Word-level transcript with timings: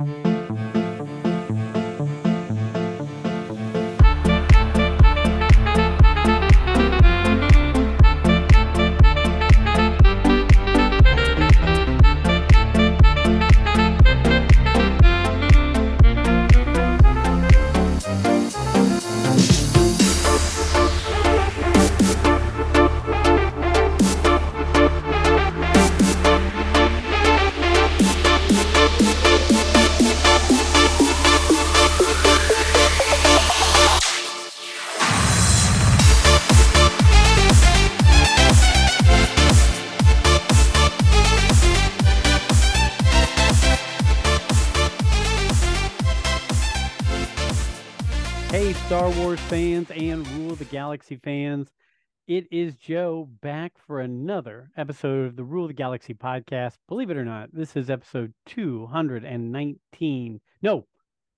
Hey, 0.00 0.27
fans 49.48 49.90
and 49.92 50.28
Rule 50.32 50.52
of 50.52 50.58
the 50.58 50.66
Galaxy 50.66 51.16
fans. 51.16 51.72
It 52.26 52.46
is 52.50 52.76
Joe 52.76 53.26
back 53.40 53.72
for 53.86 54.02
another 54.02 54.70
episode 54.76 55.24
of 55.24 55.36
the 55.36 55.44
Rule 55.44 55.64
of 55.64 55.68
the 55.68 55.74
Galaxy 55.74 56.12
podcast. 56.12 56.74
Believe 56.86 57.08
it 57.08 57.16
or 57.16 57.24
not, 57.24 57.48
this 57.54 57.74
is 57.74 57.88
episode 57.88 58.34
219. 58.44 60.40
No, 60.60 60.86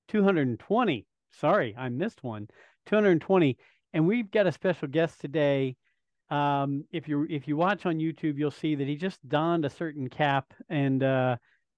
220. 0.09 1.07
Sorry, 1.31 1.77
I 1.79 1.89
missed 1.89 2.25
one. 2.25 2.49
220. 2.87 3.57
And 3.93 4.09
we've 4.09 4.33
got 4.33 4.49
a 4.49 4.53
special 4.53 4.89
guest 4.89 5.21
today. 5.21 5.77
Um, 6.31 6.87
if 6.91 7.07
you 7.07 7.29
if 7.31 7.47
you 7.47 7.57
watch 7.57 7.87
on 7.87 7.99
YouTube, 7.99 8.39
you'll 8.39 8.51
see 8.51 8.75
that 8.75 8.89
he 8.89 8.97
just 8.97 9.21
donned 9.29 9.65
a 9.65 9.71
certain 9.71 10.09
cap, 10.09 10.53
and 10.69 11.05
uh, 11.05 11.37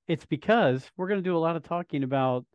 it's 0.09 0.25
because 0.25 0.91
we're 0.97 1.09
going 1.09 1.23
to 1.23 1.29
do 1.31 1.37
a 1.37 1.39
lot 1.39 1.57
of 1.57 1.63
talking 1.63 2.05
about 2.05 2.47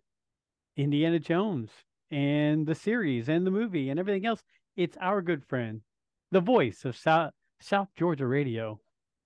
Indiana 0.77 1.19
Jones 1.19 1.69
and 2.11 2.65
the 2.65 2.75
series 2.75 3.29
and 3.29 3.45
the 3.45 3.51
movie 3.51 3.89
and 3.89 3.99
everything 3.99 4.25
else. 4.25 4.41
It's 4.75 4.97
our 5.01 5.21
good 5.21 5.43
friend, 5.45 5.81
the 6.31 6.39
voice 6.41 6.85
of 6.85 6.95
South 6.97 7.31
South 7.59 7.87
Georgia 7.97 8.27
Radio, 8.27 8.79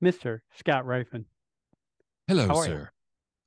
Mr. 0.04 0.40
Scott 0.58 0.86
Ryfun. 0.86 1.26
Hello, 2.28 2.48
are 2.48 2.56
you? 2.66 2.72
sir. 2.72 2.92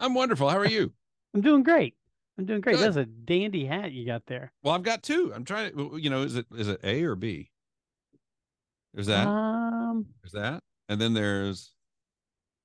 I'm 0.00 0.14
wonderful. 0.14 0.48
How 0.50 0.58
are 0.58 0.66
you? 0.66 0.92
I'm 1.34 1.40
doing 1.40 1.62
great. 1.62 1.94
I'm 2.38 2.44
doing 2.46 2.60
great. 2.60 2.76
Good. 2.76 2.84
That's 2.84 2.96
a 2.96 3.04
dandy 3.06 3.64
hat 3.64 3.92
you 3.92 4.04
got 4.06 4.26
there. 4.26 4.52
well, 4.62 4.74
I've 4.74 4.82
got 4.82 5.02
two. 5.02 5.32
I'm 5.34 5.44
trying 5.44 5.74
to, 5.76 5.96
you 5.96 6.10
know, 6.10 6.22
is 6.22 6.36
it 6.36 6.46
is 6.56 6.68
it 6.68 6.80
A 6.84 7.04
or 7.04 7.14
B? 7.14 7.50
There's 8.92 9.06
that. 9.06 9.26
Um, 9.26 10.06
there's 10.22 10.32
that. 10.32 10.62
And 10.88 11.00
then 11.00 11.14
there's 11.14 11.72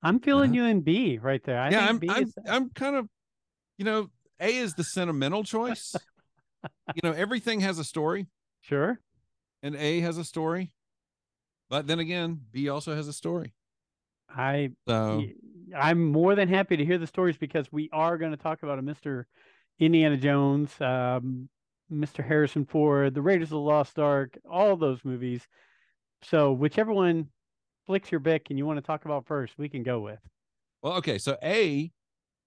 I'm 0.02 0.20
feeling 0.20 0.50
Uh-huh. 0.50 0.56
you 0.56 0.64
in 0.64 0.80
B 0.82 1.18
right 1.18 1.42
there. 1.44 1.58
I 1.60 1.70
yeah. 1.70 1.86
think 1.96 2.10
I'm 2.10 2.18
I'm 2.18 2.32
I'm 2.46 2.70
kind 2.70 2.96
of, 2.96 3.08
you 3.78 3.84
know, 3.84 4.08
A 4.40 4.54
is 4.56 4.74
the 4.74 4.84
sentimental 4.84 5.44
choice. 5.44 5.94
You 6.94 7.00
know, 7.02 7.12
everything 7.12 7.60
has 7.60 7.78
a 7.78 7.84
story, 7.84 8.26
sure. 8.60 9.00
and 9.62 9.76
A 9.76 10.00
has 10.00 10.18
a 10.18 10.24
story. 10.24 10.72
But 11.68 11.86
then 11.86 12.00
again, 12.00 12.40
B 12.50 12.68
also 12.68 12.94
has 12.94 13.06
a 13.08 13.12
story. 13.12 13.54
I 14.28 14.70
So 14.88 15.24
I'm 15.76 16.04
more 16.10 16.34
than 16.34 16.48
happy 16.48 16.76
to 16.76 16.84
hear 16.84 16.98
the 16.98 17.06
stories 17.06 17.36
because 17.36 17.70
we 17.72 17.88
are 17.92 18.18
going 18.18 18.32
to 18.32 18.36
talk 18.36 18.62
about 18.62 18.78
a 18.78 18.82
Mr. 18.82 19.24
Indiana 19.78 20.16
Jones, 20.16 20.72
um, 20.80 21.48
Mr. 21.92 22.24
Harrison 22.26 22.64
Ford, 22.64 23.14
The 23.14 23.22
Raiders 23.22 23.48
of 23.48 23.50
the 23.50 23.58
Lost 23.58 23.98
Ark, 23.98 24.38
all 24.48 24.76
those 24.76 25.04
movies. 25.04 25.46
So 26.22 26.52
whichever 26.52 26.92
one 26.92 27.28
flicks 27.86 28.10
your 28.10 28.20
bick 28.20 28.46
and 28.50 28.58
you 28.58 28.66
want 28.66 28.78
to 28.78 28.86
talk 28.86 29.04
about 29.04 29.26
first, 29.26 29.54
we 29.58 29.68
can 29.68 29.82
go 29.82 30.00
with. 30.00 30.20
Well, 30.82 30.94
okay. 30.94 31.18
So 31.18 31.36
A, 31.42 31.90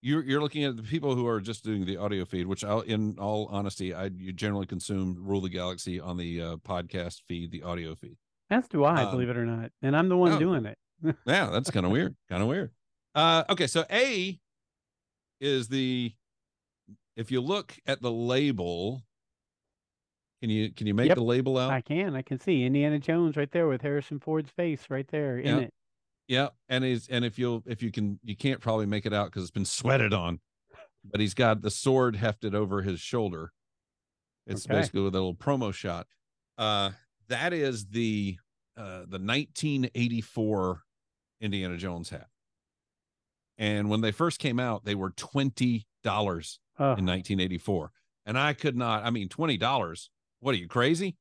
you're 0.04 0.24
you're 0.24 0.42
looking 0.42 0.66
at 0.66 0.76
the 0.76 0.84
people 0.84 1.16
who 1.16 1.26
are 1.26 1.40
just 1.40 1.64
doing 1.64 1.86
the 1.86 1.98
audio 1.98 2.26
feed, 2.26 2.46
which 2.46 2.64
I'll, 2.64 2.82
in 2.82 3.18
all 3.18 3.48
honesty, 3.50 3.94
I 3.94 4.06
you 4.16 4.34
generally 4.34 4.66
consume 4.66 5.18
Rule 5.20 5.42
the 5.42 5.50
Galaxy 5.50 6.00
on 6.00 6.18
the 6.18 6.42
uh, 6.42 6.56
podcast 6.58 7.22
feed, 7.28 7.52
the 7.52 7.64
audio 7.64 7.96
feed. 7.96 8.18
As 8.50 8.68
do 8.68 8.84
I, 8.84 9.04
Um, 9.04 9.12
believe 9.12 9.30
it 9.30 9.38
or 9.38 9.46
not, 9.46 9.72
and 9.82 9.96
I'm 9.96 10.10
the 10.10 10.18
one 10.18 10.34
oh. 10.34 10.40
doing 10.40 10.66
it. 10.66 10.78
Yeah, 11.26 11.50
that's 11.52 11.72
kind 11.72 11.86
of 11.86 11.92
weird. 11.92 12.16
Kind 12.30 12.42
of 12.42 12.48
weird. 12.48 12.72
Uh, 13.16 13.44
okay, 13.50 13.68
so 13.68 13.86
A 13.92 14.40
is 15.42 15.68
the 15.70 16.14
if 17.16 17.32
you 17.32 17.42
look 17.42 17.76
at 17.86 18.02
the 18.02 18.12
label, 18.12 19.02
can 20.42 20.50
you 20.50 20.72
can 20.72 20.88
you 20.88 20.94
make 20.94 21.10
Yep, 21.10 21.16
the 21.18 21.24
label 21.24 21.58
out? 21.58 21.72
I 21.72 21.82
can, 21.82 22.16
I 22.16 22.22
can 22.22 22.40
see 22.40 22.64
Indiana 22.64 23.00
Jones 23.00 23.38
right 23.38 23.52
there 23.52 23.68
with 23.68 23.82
Harrison 23.82 24.20
Ford's 24.20 24.52
face 24.52 24.86
right 24.90 25.08
there 25.08 25.38
in 25.38 25.60
it. 25.60 25.74
Yeah, 26.28 26.50
and 26.70 26.84
he's 26.84 27.08
and 27.10 27.26
if 27.26 27.38
you'll 27.38 27.64
if 27.66 27.82
you 27.84 27.92
can 27.92 28.20
you 28.24 28.36
can't 28.36 28.62
probably 28.62 28.86
make 28.86 29.06
it 29.06 29.14
out 29.14 29.26
because 29.26 29.44
it's 29.44 29.52
been 29.52 29.66
sweated 29.66 30.14
on, 30.14 30.40
but 31.04 31.20
he's 31.20 31.34
got 31.34 31.62
the 31.62 31.70
sword 31.72 32.16
hefted 32.16 32.56
over 32.56 32.82
his 32.82 33.00
shoulder. 33.00 33.52
It's 34.48 34.66
Okay. 34.66 34.76
basically 34.76 35.02
with 35.02 35.16
a 35.16 35.18
little 35.20 35.36
promo 35.36 35.74
shot. 35.74 36.08
Uh, 36.58 36.92
that 37.28 37.52
is 37.54 37.88
the 37.88 38.38
uh 38.78 39.00
the 39.08 39.20
1984 39.20 40.82
Indiana 41.42 41.78
Jones 41.78 42.10
hat. 42.10 42.28
And 43.58 43.90
when 43.90 44.02
they 44.02 44.12
first 44.12 44.40
came 44.40 44.60
out, 44.60 44.86
they 44.86 44.96
were 44.96 45.12
twenty 45.12 45.86
dollars 46.04 46.60
Oh, 46.80 46.86
in 46.96 47.06
1984, 47.06 47.92
and 48.26 48.38
I 48.40 48.54
could 48.54 48.76
not. 48.76 49.06
I 49.06 49.12
mean, 49.12 49.30
twenty 49.30 49.58
dollars. 49.58 50.10
What 50.40 50.56
are 50.56 50.58
you 50.58 50.68
crazy? 50.68 51.18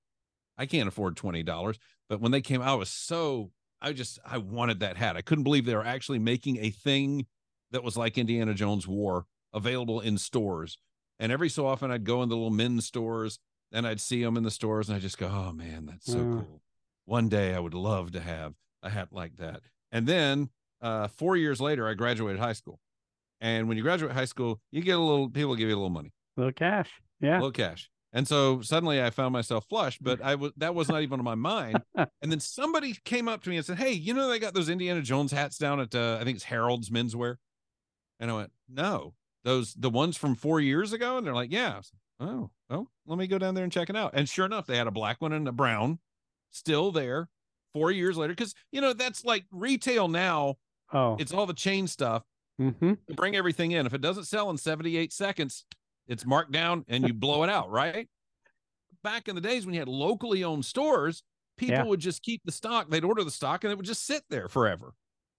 I 0.57 0.65
can't 0.67 0.89
afford 0.89 1.17
twenty 1.17 1.43
dollars. 1.43 1.79
But 2.09 2.21
when 2.21 2.33
they 2.33 2.41
came 2.41 2.63
out, 2.63 2.69
I 2.69 2.75
was 2.75 2.89
so 2.91 3.51
I 3.83 3.93
just 3.93 4.19
I 4.25 4.39
wanted 4.39 4.81
that 4.81 4.97
hat. 4.97 5.17
I 5.17 5.23
couldn't 5.23 5.45
believe 5.45 5.67
they 5.67 5.75
were 5.75 5.85
actually 5.85 6.19
making 6.21 6.59
a 6.59 6.71
thing 6.71 7.27
that 7.73 7.83
was 7.83 7.97
like 7.97 8.17
Indiana 8.17 8.55
Jones 8.55 8.87
wore 8.87 9.27
available 9.53 10.01
in 10.01 10.17
stores. 10.19 10.79
And 11.19 11.31
every 11.33 11.49
so 11.49 11.67
often 11.67 11.91
I'd 11.91 12.05
go 12.05 12.23
in 12.23 12.29
the 12.29 12.37
little 12.37 12.51
men's 12.51 12.87
stores 12.87 13.39
and 13.73 13.87
I'd 13.87 14.01
see 14.01 14.23
them 14.23 14.37
in 14.37 14.43
the 14.45 14.51
stores 14.51 14.89
and 14.89 14.97
I 14.97 15.01
just 15.01 15.19
go, 15.19 15.27
"Oh 15.29 15.53
man, 15.53 15.87
that's 15.87 16.07
so 16.07 16.19
Mm. 16.19 16.33
cool." 16.47 16.63
One 17.05 17.29
day 17.29 17.55
I 17.55 17.59
would 17.59 17.75
love 17.75 18.13
to 18.13 18.21
have 18.21 18.55
a 18.83 18.91
hat 18.91 19.09
like 19.13 19.37
that. 19.39 19.61
And 19.91 20.07
then 20.07 20.51
uh 20.81 21.09
4 21.09 21.37
years 21.37 21.61
later 21.61 21.89
I 21.89 21.95
graduated 21.95 22.41
high 22.41 22.53
school. 22.55 22.81
And 23.41 23.67
when 23.69 23.77
you 23.77 23.83
graduate 23.83 24.13
high 24.13 24.25
school, 24.27 24.61
you 24.71 24.83
get 24.83 24.97
a 24.97 25.01
little 25.01 25.29
people 25.29 25.57
give 25.57 25.69
you 25.69 25.75
a 25.75 25.83
little 25.83 25.91
money 25.91 26.13
A 26.37 26.41
little 26.41 26.53
cash. 26.53 26.91
Yeah. 27.21 27.35
A 27.35 27.41
little 27.43 27.53
cash. 27.53 27.91
And 28.13 28.29
so 28.29 28.61
suddenly 28.61 29.03
I 29.03 29.11
found 29.11 29.33
myself 29.33 29.67
flush, 29.69 29.99
but 29.99 30.21
I 30.25 30.35
was 30.35 30.53
that 30.59 30.75
was 30.75 30.89
not 30.89 31.03
even 31.03 31.19
on 31.19 31.25
my 31.25 31.35
mind. 31.35 31.83
And 31.95 32.31
then 32.31 32.41
somebody 32.41 32.97
came 33.05 33.29
up 33.29 33.43
to 33.43 33.51
me 33.51 33.57
and 33.57 33.65
said, 33.65 33.79
"Hey, 33.79 33.93
you 33.93 34.15
know 34.15 34.29
they 34.29 34.39
got 34.39 34.55
those 34.55 34.69
Indiana 34.69 35.03
Jones 35.03 35.33
hats 35.33 35.59
down 35.59 35.81
at 35.81 35.95
uh, 35.95 36.19
I 36.21 36.25
think 36.25 36.37
it's 36.37 36.45
Harold's 36.45 36.91
Menswear." 36.91 37.37
And 38.21 38.31
I 38.31 38.35
went, 38.35 38.53
"No, 38.69 39.15
those 39.45 39.75
the 39.75 39.91
ones 39.91 40.17
from 40.17 40.35
four 40.35 40.61
years 40.61 40.93
ago." 40.93 41.17
And 41.17 41.27
they're 41.27 41.35
like, 41.35 41.53
"Yeah." 41.53 41.77
Like, 42.21 42.29
oh, 42.29 42.51
well, 42.71 42.91
let 43.07 43.19
me 43.19 43.27
go 43.27 43.39
down 43.39 43.55
there 43.55 43.65
and 43.65 43.73
check 43.73 43.91
it 43.91 43.97
out. 43.97 44.13
And 44.15 44.29
sure 44.29 44.47
enough, 44.47 44.67
they 44.67 44.77
had 44.77 44.87
a 44.87 44.93
black 44.93 45.21
one 45.21 45.33
and 45.33 45.49
a 45.49 45.53
brown, 45.53 45.99
still 46.51 46.93
there, 46.93 47.29
four 47.73 47.91
years 47.91 48.17
later. 48.17 48.33
Because 48.33 48.55
you 48.71 48.81
know 48.81 48.93
that's 48.93 49.25
like 49.25 49.45
retail 49.51 50.09
now. 50.09 50.57
Oh. 50.93 51.17
It's 51.19 51.33
all 51.33 51.47
the 51.47 51.55
chain 51.55 51.87
stuff 51.87 52.23
mm-hmm. 52.61 52.93
bring 53.15 53.37
everything 53.37 53.73
in. 53.73 53.87
If 53.87 53.95
it 53.95 54.01
doesn't 54.01 54.25
sell 54.25 54.51
in 54.51 54.57
78 54.57 55.13
seconds, 55.13 55.65
it's 56.09 56.27
marked 56.27 56.53
down 56.53 56.85
and 56.89 57.07
you 57.07 57.15
blow 57.15 57.43
it 57.45 57.51
out, 57.51 57.71
right? 57.71 58.09
Back 59.03 59.29
in 59.29 59.35
the 59.35 59.41
days 59.41 59.65
when 59.65 59.75
you 59.75 59.81
had 59.81 59.89
locally 59.89 60.45
owned 60.45 60.65
stores, 60.65 61.23
people 61.57 61.77
Yeah. 61.77 61.83
would 61.85 62.01
just 62.01 62.23
keep 62.23 62.43
the 62.45 62.53
stock. 62.53 62.89
They'd 62.91 63.05
order 63.05 63.25
the 63.25 63.31
stock 63.31 63.65
and 63.65 63.73
it 63.73 63.77
would 63.77 63.87
just 63.87 64.05
sit 64.05 64.23
there 64.31 64.49
forever. 64.49 64.95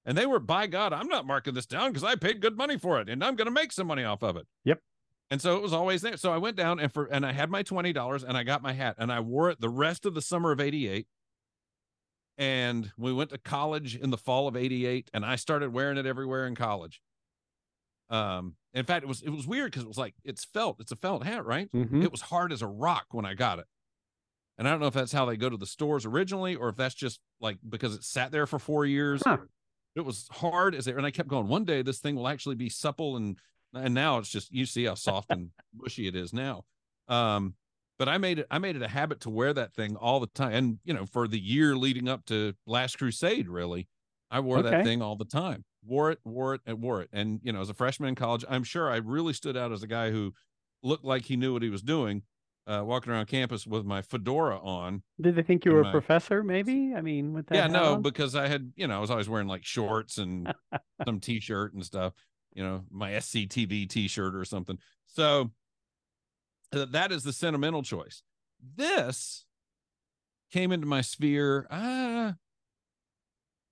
And 0.06 0.18
they 0.18 0.26
were, 0.26 0.40
by 0.40 0.68
God, 0.68 0.92
I'm 0.92 1.08
not 1.08 1.26
marking 1.26 1.54
this 1.54 1.66
down 1.66 1.92
because 1.92 2.04
I 2.04 2.16
paid 2.16 2.42
good 2.42 2.58
money 2.58 2.78
for 2.78 3.00
it 3.00 3.10
and 3.10 3.24
I'm 3.24 3.36
going 3.36 3.46
to 3.48 3.52
make 3.52 3.72
some 3.72 3.88
money 3.88 4.04
off 4.04 4.22
of 4.22 4.36
it. 4.36 4.46
Yep. 4.66 4.80
And 5.32 5.42
so 5.42 5.56
it 5.56 5.62
was 5.62 5.72
always 5.74 6.02
there. 6.02 6.18
So 6.18 6.32
I 6.34 6.38
went 6.38 6.58
down 6.58 6.80
and 6.80 6.94
for 6.94 7.06
and 7.06 7.26
I 7.26 7.32
had 7.32 7.50
my 7.50 7.64
twenty 7.64 7.94
dollars 7.94 8.24
and 8.24 8.38
I 8.38 8.44
got 8.44 8.62
my 8.62 8.74
hat 8.74 8.96
and 9.00 9.12
I 9.12 9.22
wore 9.22 9.50
it 9.50 9.62
the 9.62 9.70
rest 9.70 10.06
of 10.06 10.14
the 10.14 10.22
summer 10.22 10.52
of 10.52 10.60
'88. 10.60 11.08
And 12.38 12.92
we 12.98 13.14
went 13.14 13.30
to 13.30 13.38
college 13.38 13.96
in 13.96 14.10
the 14.10 14.18
fall 14.18 14.48
of 14.48 14.58
'88, 14.58 15.10
and 15.14 15.24
I 15.24 15.36
started 15.36 15.72
wearing 15.72 15.98
it 15.98 16.06
everywhere 16.06 16.48
in 16.48 16.56
college. 16.56 17.02
Um, 18.10 18.56
in 18.74 18.86
fact, 18.86 19.04
it 19.04 19.08
was 19.08 19.22
it 19.22 19.30
was 19.30 19.46
weird 19.48 19.72
because 19.72 19.84
it 19.84 19.88
was 19.88 19.98
like 19.98 20.16
it's 20.24 20.44
felt, 20.46 20.80
it's 20.80 20.92
a 20.92 20.96
felt 20.96 21.24
hat, 21.24 21.46
right? 21.46 21.72
Mm-hmm. 21.72 22.02
It 22.02 22.12
was 22.12 22.22
hard 22.22 22.52
as 22.52 22.62
a 22.62 22.68
rock 22.68 23.08
when 23.12 23.26
I 23.26 23.34
got 23.34 23.60
it. 23.60 23.66
And 24.58 24.68
I 24.68 24.72
don't 24.72 24.80
know 24.80 24.88
if 24.88 24.94
that's 24.94 25.12
how 25.12 25.26
they 25.26 25.36
go 25.38 25.50
to 25.50 25.58
the 25.58 25.66
stores 25.66 26.06
originally, 26.06 26.56
or 26.56 26.70
if 26.70 26.76
that's 26.76 26.96
just 26.96 27.20
like 27.40 27.58
because 27.68 27.96
it 27.96 28.04
sat 28.04 28.32
there 28.32 28.46
for 28.46 28.60
four 28.60 28.86
years. 28.86 29.22
Huh. 29.26 29.38
It 29.96 30.02
was 30.02 30.28
hard 30.32 30.74
as 30.74 30.88
it, 30.88 30.96
and 30.98 31.06
I 31.06 31.12
kept 31.12 31.30
going. 31.30 31.48
One 31.48 31.66
day 31.66 31.82
this 31.84 32.00
thing 32.00 32.16
will 32.16 32.28
actually 32.28 32.56
be 32.56 32.70
supple, 32.70 33.16
and 33.18 33.38
and 33.74 33.94
now 33.94 34.18
it's 34.18 34.30
just 34.30 34.52
you 34.52 34.66
see 34.66 34.86
how 34.86 34.96
soft 34.96 35.32
and 35.32 35.50
bushy 35.74 36.08
it 36.08 36.16
is 36.16 36.34
now. 36.34 36.64
Um, 37.08 37.56
but 38.00 38.10
I 38.10 38.18
made 38.18 38.40
it 38.40 38.48
I 38.50 38.58
made 38.58 38.76
it 38.76 38.82
a 38.82 38.88
habit 38.88 39.20
to 39.22 39.30
wear 39.30 39.54
that 39.54 39.74
thing 39.74 39.96
all 39.96 40.20
the 40.20 40.28
time, 40.28 40.54
and 40.54 40.80
you 40.84 40.94
know 40.94 41.06
for 41.06 41.28
the 41.28 41.40
year 41.40 41.76
leading 41.76 42.08
up 42.10 42.26
to 42.26 42.54
Last 42.66 42.98
Crusade, 42.98 43.48
really, 43.48 43.88
I 44.32 44.40
wore 44.40 44.60
Okay. 44.60 44.70
that 44.72 44.84
thing 44.84 45.02
all 45.04 45.16
the 45.16 45.26
time. 45.26 45.64
Wore 45.86 46.12
it, 46.12 46.20
wore 46.24 46.56
it, 46.56 46.62
and 46.66 46.82
wore 46.82 47.02
it. 47.02 47.10
And 47.12 47.40
you 47.44 47.52
know, 47.52 47.62
as 47.62 47.70
a 47.70 47.74
freshman 47.74 48.10
in 48.10 48.16
college, 48.16 48.46
I'm 48.50 48.64
sure 48.64 48.90
I 48.90 48.98
really 48.98 49.34
stood 49.34 49.58
out 49.58 49.72
as 49.72 49.84
a 49.84 49.88
guy 49.88 50.12
who 50.12 50.34
looked 50.82 51.06
like 51.06 51.26
he 51.26 51.36
knew 51.36 51.54
what 51.54 51.62
he 51.62 51.70
was 51.70 51.82
doing, 51.82 52.24
uh, 52.68 52.82
walking 52.86 53.12
around 53.12 53.28
campus 53.28 53.66
with 53.66 53.86
my 53.86 54.02
fedora 54.02 54.60
on. 54.60 55.04
Did 55.22 55.36
they 55.36 55.44
think 55.44 55.66
you 55.66 55.72
were 55.72 55.82
a 55.82 55.86
my- 55.86 55.92
professor? 55.92 56.44
Maybe. 56.44 56.94
I 56.96 57.02
mean, 57.02 57.34
with 57.34 57.48
that. 57.48 57.56
yeah, 57.56 57.68
no, 57.68 57.96
on? 57.96 58.02
because 58.02 58.36
I 58.36 58.48
had, 58.48 58.72
you 58.76 58.88
know, 58.88 58.98
I 58.98 59.00
was 59.00 59.12
always 59.12 59.30
wearing 59.30 59.48
like 59.48 59.66
shorts 59.66 60.18
and 60.18 60.54
some 61.06 61.20
t-shirt 61.20 61.74
and 61.74 61.86
stuff, 61.86 62.14
you 62.54 62.64
know, 62.64 62.84
my 62.92 63.12
SCTV 63.12 63.90
t-shirt 63.90 64.36
or 64.36 64.46
something. 64.46 64.78
So 65.08 65.52
uh, 66.74 66.86
that 66.92 67.12
is 67.12 67.24
the 67.24 67.34
sentimental 67.34 67.84
choice. 67.84 68.24
This 68.76 69.46
came 70.52 70.72
into 70.72 70.88
my 70.88 71.02
sphere. 71.02 71.68
Uh, 71.70 72.34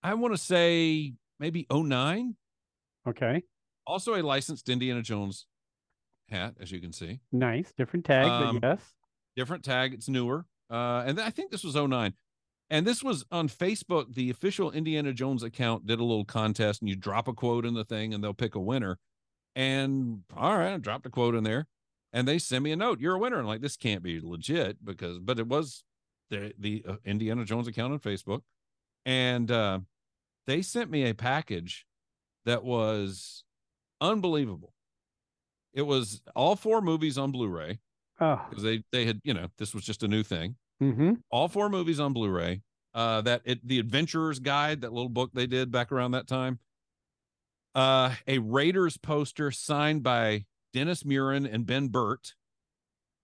I 0.03 0.13
want 0.15 0.33
to 0.33 0.37
say 0.41 1.13
maybe 1.41 1.65
09. 1.69 2.35
Okay. 3.07 3.43
Also 3.85 4.15
a 4.15 4.21
licensed 4.21 4.69
Indiana 4.69 5.01
Jones 5.01 5.47
hat, 6.29 6.53
as 6.61 6.71
you 6.71 6.79
can 6.79 6.93
see. 6.93 7.19
Nice. 7.33 7.73
Different 7.77 8.05
tag, 8.05 8.27
Um, 8.27 8.59
but 8.59 8.67
yes. 8.77 8.93
different 9.35 9.65
tag. 9.65 9.93
It's 9.93 10.07
newer. 10.07 10.45
Uh, 10.69 11.03
and 11.05 11.19
I 11.19 11.31
think 11.31 11.51
this 11.51 11.63
was 11.65 11.75
09. 11.75 12.13
And 12.69 12.87
this 12.87 13.03
was 13.03 13.25
on 13.31 13.49
Facebook. 13.49 14.13
The 14.13 14.29
official 14.29 14.71
Indiana 14.71 15.11
Jones 15.11 15.43
account 15.43 15.85
did 15.87 15.99
a 15.99 16.03
little 16.05 16.23
contest, 16.23 16.81
and 16.81 16.87
you 16.87 16.95
drop 16.95 17.27
a 17.27 17.33
quote 17.33 17.65
in 17.65 17.73
the 17.73 17.83
thing, 17.83 18.13
and 18.13 18.23
they'll 18.23 18.33
pick 18.33 18.55
a 18.55 18.61
winner. 18.61 18.97
And 19.57 20.21
all 20.37 20.57
right, 20.57 20.73
I 20.73 20.77
dropped 20.77 21.05
a 21.05 21.09
quote 21.09 21.35
in 21.35 21.43
there, 21.43 21.67
and 22.13 22.25
they 22.25 22.37
send 22.39 22.63
me 22.63 22.71
a 22.71 22.77
note. 22.77 23.01
You're 23.01 23.15
a 23.15 23.19
winner. 23.19 23.35
And 23.35 23.41
I'm 23.43 23.47
like, 23.49 23.59
this 23.59 23.75
can't 23.75 24.01
be 24.01 24.21
legit 24.21 24.85
because, 24.85 25.19
but 25.19 25.37
it 25.37 25.47
was 25.47 25.83
the 26.29 26.53
the 26.57 26.85
uh, 26.87 26.95
Indiana 27.03 27.43
Jones 27.43 27.67
account 27.67 27.91
on 27.91 27.99
Facebook, 27.99 28.43
and 29.05 29.51
uh, 29.51 29.79
they 30.47 30.61
sent 30.61 30.89
me 30.89 31.07
a 31.09 31.13
package 31.13 31.85
that 32.45 32.63
was 32.63 33.43
unbelievable. 33.99 34.73
It 35.73 35.83
was 35.83 36.21
all 36.35 36.55
four 36.55 36.81
movies 36.81 37.17
on 37.17 37.31
Blu-ray 37.31 37.79
Oh. 38.19 38.39
because 38.49 38.63
they 38.63 38.83
they 38.91 39.05
had 39.05 39.19
you 39.23 39.33
know 39.33 39.47
this 39.57 39.73
was 39.73 39.83
just 39.83 40.03
a 40.03 40.07
new 40.07 40.21
thing 40.21 40.55
Mm-hmm. 40.81 41.13
all 41.31 41.47
four 41.47 41.69
movies 41.69 41.99
on 41.99 42.11
blu-ray 42.13 42.61
uh 42.95 43.21
that 43.21 43.41
it 43.45 43.67
the 43.67 43.77
adventurers 43.79 44.39
guide 44.39 44.81
that 44.81 44.91
little 44.93 45.09
book 45.09 45.31
they 45.33 45.45
did 45.47 45.71
back 45.71 45.91
around 45.91 46.11
that 46.11 46.27
time 46.27 46.59
uh 47.75 48.13
a 48.27 48.37
raiders 48.39 48.97
poster 48.97 49.49
signed 49.51 50.03
by 50.03 50.45
dennis 50.73 51.03
muren 51.03 51.45
and 51.51 51.65
ben 51.67 51.87
burtt 51.87 52.33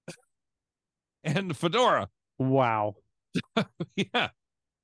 and 1.23 1.55
fedora 1.57 2.09
Wow. 2.39 2.95
yeah 3.95 4.29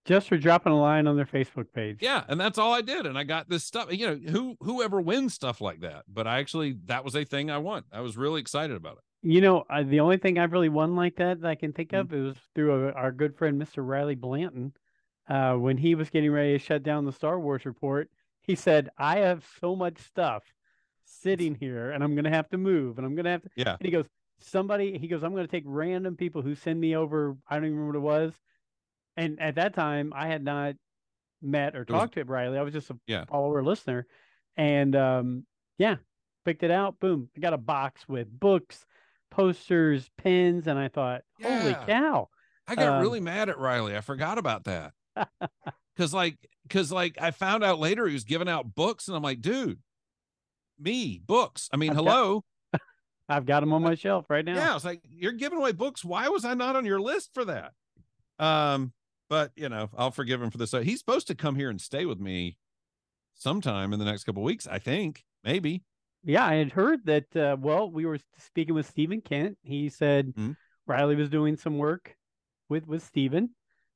Just 0.05 0.27
for 0.27 0.38
dropping 0.38 0.73
a 0.73 0.79
line 0.79 1.07
on 1.07 1.15
their 1.15 1.25
Facebook 1.25 1.67
page. 1.73 2.00
yeah 2.01 2.23
and 2.27 2.39
that's 2.39 2.57
all 2.57 2.73
i 2.73 2.81
did 2.81 3.05
and 3.05 3.17
i 3.17 3.23
got 3.23 3.50
this 3.50 3.63
stuff 3.63 3.91
you 3.91 4.05
know 4.07 4.19
who 4.31 4.55
whoever 4.59 5.00
wins 5.00 5.33
stuff 5.33 5.61
like 5.61 5.79
that 5.81 6.03
but 6.07 6.27
i 6.27 6.39
actually 6.39 6.75
that 6.85 7.05
was 7.05 7.15
a 7.15 7.23
thing 7.23 7.50
i 7.50 7.57
won 7.57 7.83
i 7.91 8.01
was 8.01 8.17
really 8.17 8.41
excited 8.41 8.75
about 8.75 8.97
it 8.97 9.03
You 9.29 9.39
know, 9.39 9.63
uh, 9.69 9.83
the 9.83 10.01
only 10.01 10.17
thing 10.17 10.38
I've 10.38 10.51
really 10.51 10.67
won 10.67 10.95
like 10.97 11.15
that 11.15 11.39
that 11.41 11.47
I 11.47 11.55
can 11.55 11.71
think 11.71 11.94
of 11.94 12.13
is 12.13 12.35
through 12.53 12.89
a, 12.89 12.91
our 12.91 13.11
good 13.13 13.38
friend 13.38 13.61
Mr. 13.61 13.77
Riley 13.88 14.15
Blanton. 14.15 14.73
Uh, 15.29 15.53
when 15.55 15.77
he 15.77 15.95
was 15.95 16.09
getting 16.09 16.29
ready 16.29 16.51
to 16.51 16.59
shut 16.59 16.83
down 16.83 17.05
the 17.05 17.13
Star 17.13 17.39
Wars 17.39 17.65
report, 17.65 18.09
he 18.41 18.55
said, 18.55 18.89
"I 18.97 19.19
have 19.19 19.45
so 19.61 19.77
much 19.77 19.97
stuff 20.00 20.44
sitting 21.05 21.55
here, 21.55 21.91
and 21.91 22.03
I'm 22.03 22.15
going 22.15 22.25
to 22.25 22.29
have 22.38 22.50
to 22.50 22.57
move, 22.57 22.97
and 22.97 23.07
I'm 23.07 23.15
going 23.15 23.23
to 23.23 23.31
have 23.31 23.41
to." 23.44 23.50
Yeah. 23.55 23.77
And 23.79 23.85
he 23.85 23.91
goes, 23.91 24.07
"Somebody," 24.39 24.97
he 24.97 25.07
goes, 25.07 25.23
"I'm 25.23 25.31
going 25.31 25.47
to 25.47 25.51
take 25.51 25.63
random 25.65 26.17
people 26.17 26.41
who 26.41 26.53
send 26.55 26.77
me 26.81 26.94
over. 26.97 27.38
I 27.50 27.55
don't 27.55 27.65
even 27.67 27.77
remember 27.77 28.01
what 28.01 28.17
it 28.17 28.25
was." 28.25 28.33
And 29.18 29.39
at 29.39 29.56
that 29.56 29.74
time, 29.74 30.12
I 30.15 30.27
had 30.27 30.44
not 30.44 30.75
met 31.42 31.75
or 31.75 31.80
was- 31.80 31.88
talked 31.88 32.13
to 32.15 32.24
Riley. 32.24 32.57
I 32.57 32.62
was 32.63 32.74
just 32.74 32.89
a 32.89 32.98
Yeah. 33.07 33.25
follower 33.25 33.63
listener, 33.63 34.07
and 34.57 34.95
um, 34.95 35.45
yeah, 35.77 35.98
picked 36.45 36.63
it 36.63 36.71
out. 36.71 37.00
Boom, 37.00 37.30
I 37.36 37.39
got 37.39 37.54
a 37.54 37.57
box 37.57 38.07
with 38.07 38.27
books 38.39 38.86
posters, 39.31 40.07
pins, 40.18 40.68
and 40.68 40.77
I 40.77 40.89
thought, 40.89 41.21
holy 41.42 41.74
cow. 41.74 42.30
I 42.68 42.75
got 42.75 42.98
Um, 42.98 43.01
really 43.01 43.19
mad 43.19 43.50
at 43.50 43.57
Riley. 43.57 43.98
I 43.98 44.01
forgot 44.01 44.38
about 44.38 44.65
that. 44.65 44.94
Cause 45.98 46.13
like, 46.13 46.38
cause 46.69 46.92
like 46.92 47.18
I 47.21 47.31
found 47.31 47.63
out 47.63 47.77
later 47.80 48.07
he 48.07 48.13
was 48.13 48.24
giving 48.24 48.48
out 48.48 48.74
books, 48.75 49.07
and 49.07 49.18
I'm 49.18 49.21
like, 49.24 49.42
dude, 49.42 49.80
me 50.80 51.19
books. 51.24 51.69
I 51.74 51.77
mean, 51.77 51.92
I've 51.92 51.98
got- 51.98 52.04
hello. 52.06 52.44
I've 53.30 53.45
got 53.45 53.60
them 53.62 53.74
on 53.74 53.81
my 53.83 53.95
shelf 53.95 54.25
right 54.30 54.44
now. 54.45 54.56
Yeah, 54.56 54.71
I 54.71 54.74
was 54.74 54.86
like, 54.86 55.01
you're 55.10 55.31
giving 55.33 55.57
away 55.60 55.71
books. 55.71 56.04
Why 56.04 56.27
was 56.30 56.45
I 56.45 56.54
not 56.56 56.75
on 56.75 56.86
your 56.86 57.00
list 57.00 57.33
for 57.33 57.45
that? 57.45 57.74
Um, 58.39 58.92
but 59.29 59.51
you 59.55 59.69
know, 59.69 59.89
I'll 59.97 60.11
forgive 60.11 60.41
him 60.41 60.49
for 60.51 60.57
this. 60.57 60.73
Uh, 60.73 60.79
He's 60.79 60.99
supposed 60.99 61.27
to 61.27 61.35
come 61.35 61.55
here 61.55 61.69
and 61.69 61.79
stay 61.79 62.05
with 62.05 62.19
me 62.19 62.57
sometime 63.35 63.93
in 63.93 63.99
the 63.99 64.05
next 64.05 64.23
couple 64.23 64.43
weeks. 64.43 64.67
I 64.67 64.79
think 64.79 65.23
maybe. 65.43 65.83
Yeah, 66.23 66.45
I 66.45 66.55
had 66.55 66.71
heard 66.71 67.05
that. 67.05 67.35
Uh, 67.35 67.57
well, 67.59 67.91
we 67.91 68.05
were 68.05 68.17
speaking 68.37 68.73
with 68.75 68.87
Stephen 68.87 69.21
Kent. 69.21 69.57
He 69.61 69.89
said 69.89 70.33
Mhm. 70.35 70.55
Riley 70.87 71.15
was 71.15 71.29
doing 71.29 71.57
some 71.57 71.77
work 71.77 72.15
with 72.69 72.87
with 72.87 73.03
Stephen, 73.03 73.49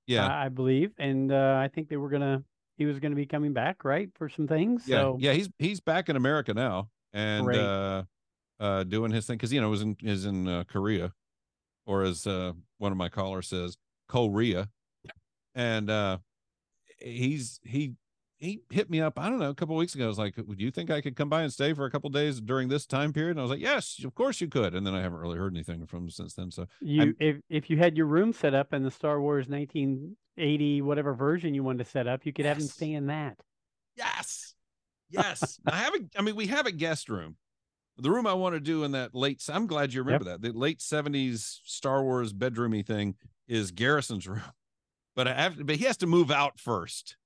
Yeah, 0.08 0.28
I, 0.28 0.46
I 0.46 0.50
believe, 0.50 0.92
and 0.98 1.32
uh, 1.32 1.58
I 1.62 1.70
think 1.70 1.90
they 1.90 1.98
were 1.98 2.10
gonna. 2.10 2.44
He 2.78 2.86
was 2.86 3.00
gonna 3.00 3.16
be 3.16 3.26
coming 3.26 3.54
back, 3.54 3.84
right, 3.84 4.10
for 4.16 4.30
some 4.30 4.48
things. 4.48 4.84
yeah, 4.88 4.98
So 5.02 5.18
yeah. 5.20 5.34
He's 5.34 5.50
he's 5.58 5.80
back 5.80 6.10
in 6.10 6.16
America 6.16 6.54
now 6.54 6.90
and 7.14 7.46
Great. 7.46 7.60
uh, 7.60 8.04
uh, 8.60 8.84
doing 8.84 9.12
his 9.12 9.26
thing 9.26 9.38
because 9.38 9.52
you 9.54 9.62
know 9.62 9.70
was 9.70 9.82
in 9.82 9.96
is 10.04 10.26
in 10.26 10.48
uh, 10.48 10.64
Korea, 10.66 11.14
or 11.86 12.04
as 12.04 12.28
uh, 12.28 12.52
one 12.78 12.92
of 12.92 12.98
my 12.98 13.10
callers 13.10 13.48
says, 13.48 13.78
Korea, 14.08 14.70
and 15.58 15.90
uh, 15.90 16.18
he's 17.00 17.60
he 17.64 17.94
he 18.38 18.62
hit 18.70 18.90
me 18.90 19.02
up. 19.02 19.18
I 19.18 19.30
don't 19.30 19.40
know 19.40 19.50
a 19.50 19.56
couple 19.56 19.76
weeks 19.76 19.96
ago. 19.96 20.06
I 20.06 20.08
was 20.08 20.20
like, 20.20 20.36
"Would 20.38 20.62
you 20.62 20.70
think 20.70 20.92
I 20.92 21.02
could 21.02 21.16
come 21.16 21.28
by 21.30 21.42
and 21.42 21.52
stay 21.52 21.74
for 21.74 21.86
a 21.86 21.92
couple 21.92 22.10
days 22.12 22.40
during 22.40 22.68
this 22.70 22.86
time 22.86 23.12
period?" 23.12 23.32
And 23.32 23.40
I 23.40 23.44
was 23.44 23.50
like, 23.52 23.60
"Yes, 23.60 24.00
of 24.06 24.14
course 24.14 24.40
you 24.40 24.48
could." 24.48 24.76
And 24.76 24.86
then 24.86 24.94
I 24.94 25.02
haven't 25.02 25.18
really 25.20 25.38
heard 25.40 25.54
anything 25.56 25.86
from 25.88 26.04
him 26.04 26.10
since 26.12 26.36
then. 26.36 26.52
So 26.52 26.68
you, 26.80 27.02
I'm- 27.02 27.16
if 27.20 27.38
if 27.50 27.70
you 27.70 27.78
had 27.78 27.98
your 27.98 28.06
room 28.06 28.32
set 28.34 28.54
up 28.54 28.74
in 28.74 28.84
the 28.84 28.92
Star 28.92 29.20
Wars 29.20 29.48
1980 29.50 30.82
whatever 30.84 31.14
version 31.16 31.54
you 31.56 31.64
wanted 31.64 31.84
to 31.84 31.90
set 31.90 32.08
up, 32.08 32.26
you 32.26 32.32
could 32.34 32.46
have 32.46 32.58
him 32.58 32.64
Yes. 32.64 32.74
stay 32.74 32.94
in 32.94 33.08
that. 33.08 33.38
yes, 33.96 34.54
yes. 35.10 35.60
I 35.66 35.78
have 35.78 35.96
a. 35.96 36.00
I 36.18 36.22
mean, 36.22 36.36
we 36.36 36.48
have 36.48 36.68
a 36.68 36.72
guest 36.72 37.10
room. 37.10 37.38
The 38.00 38.12
room 38.12 38.28
I 38.28 38.34
want 38.34 38.54
to 38.54 38.60
do 38.60 38.84
in 38.84 38.92
that 38.92 39.16
late. 39.16 39.42
I'm 39.52 39.66
glad 39.66 39.92
you 39.96 40.04
remember 40.04 40.26
that. 40.26 40.42
The 40.44 40.52
late 40.52 40.78
'70s 40.80 41.62
Star 41.64 42.04
Wars 42.04 42.32
bedroomy 42.34 42.86
thing 42.86 43.16
is 43.48 43.72
Garrison's 43.72 44.28
room, 44.28 44.42
but 45.18 45.28
I 45.28 45.34
have. 45.34 45.66
But 45.66 45.76
he 45.76 45.84
has 45.86 45.98
to 45.98 46.08
move 46.08 46.32
out 46.32 46.60
first. 46.60 47.18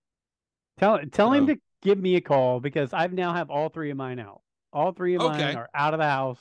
Tell 0.80 1.00
tell 1.12 1.32
him 1.34 1.46
to 1.48 1.58
give 1.84 2.00
me 2.00 2.16
a 2.16 2.22
call 2.22 2.60
because 2.60 2.94
I've 2.94 3.14
now 3.14 3.34
have 3.34 3.52
all 3.52 3.70
three 3.70 3.92
of 3.92 3.98
mine 3.98 4.18
out. 4.18 4.42
All 4.74 4.94
three 4.94 5.14
of 5.16 5.22
mine 5.22 5.56
are 5.58 5.70
out 5.76 5.94
of 5.94 6.00
the 6.00 6.06
house. 6.06 6.40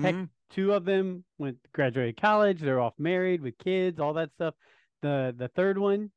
Heck, 0.00 0.14
Mhm. 0.14 0.28
Two 0.50 0.72
of 0.74 0.84
them 0.84 1.24
went 1.38 1.56
graduated 1.72 2.20
college. 2.20 2.60
They're 2.60 2.78
off 2.78 2.92
married 2.98 3.40
with 3.40 3.58
kids, 3.58 3.98
all 3.98 4.12
that 4.14 4.30
stuff. 4.34 4.54
The 5.00 5.34
the 5.36 5.48
third 5.48 5.78
one, 5.78 6.12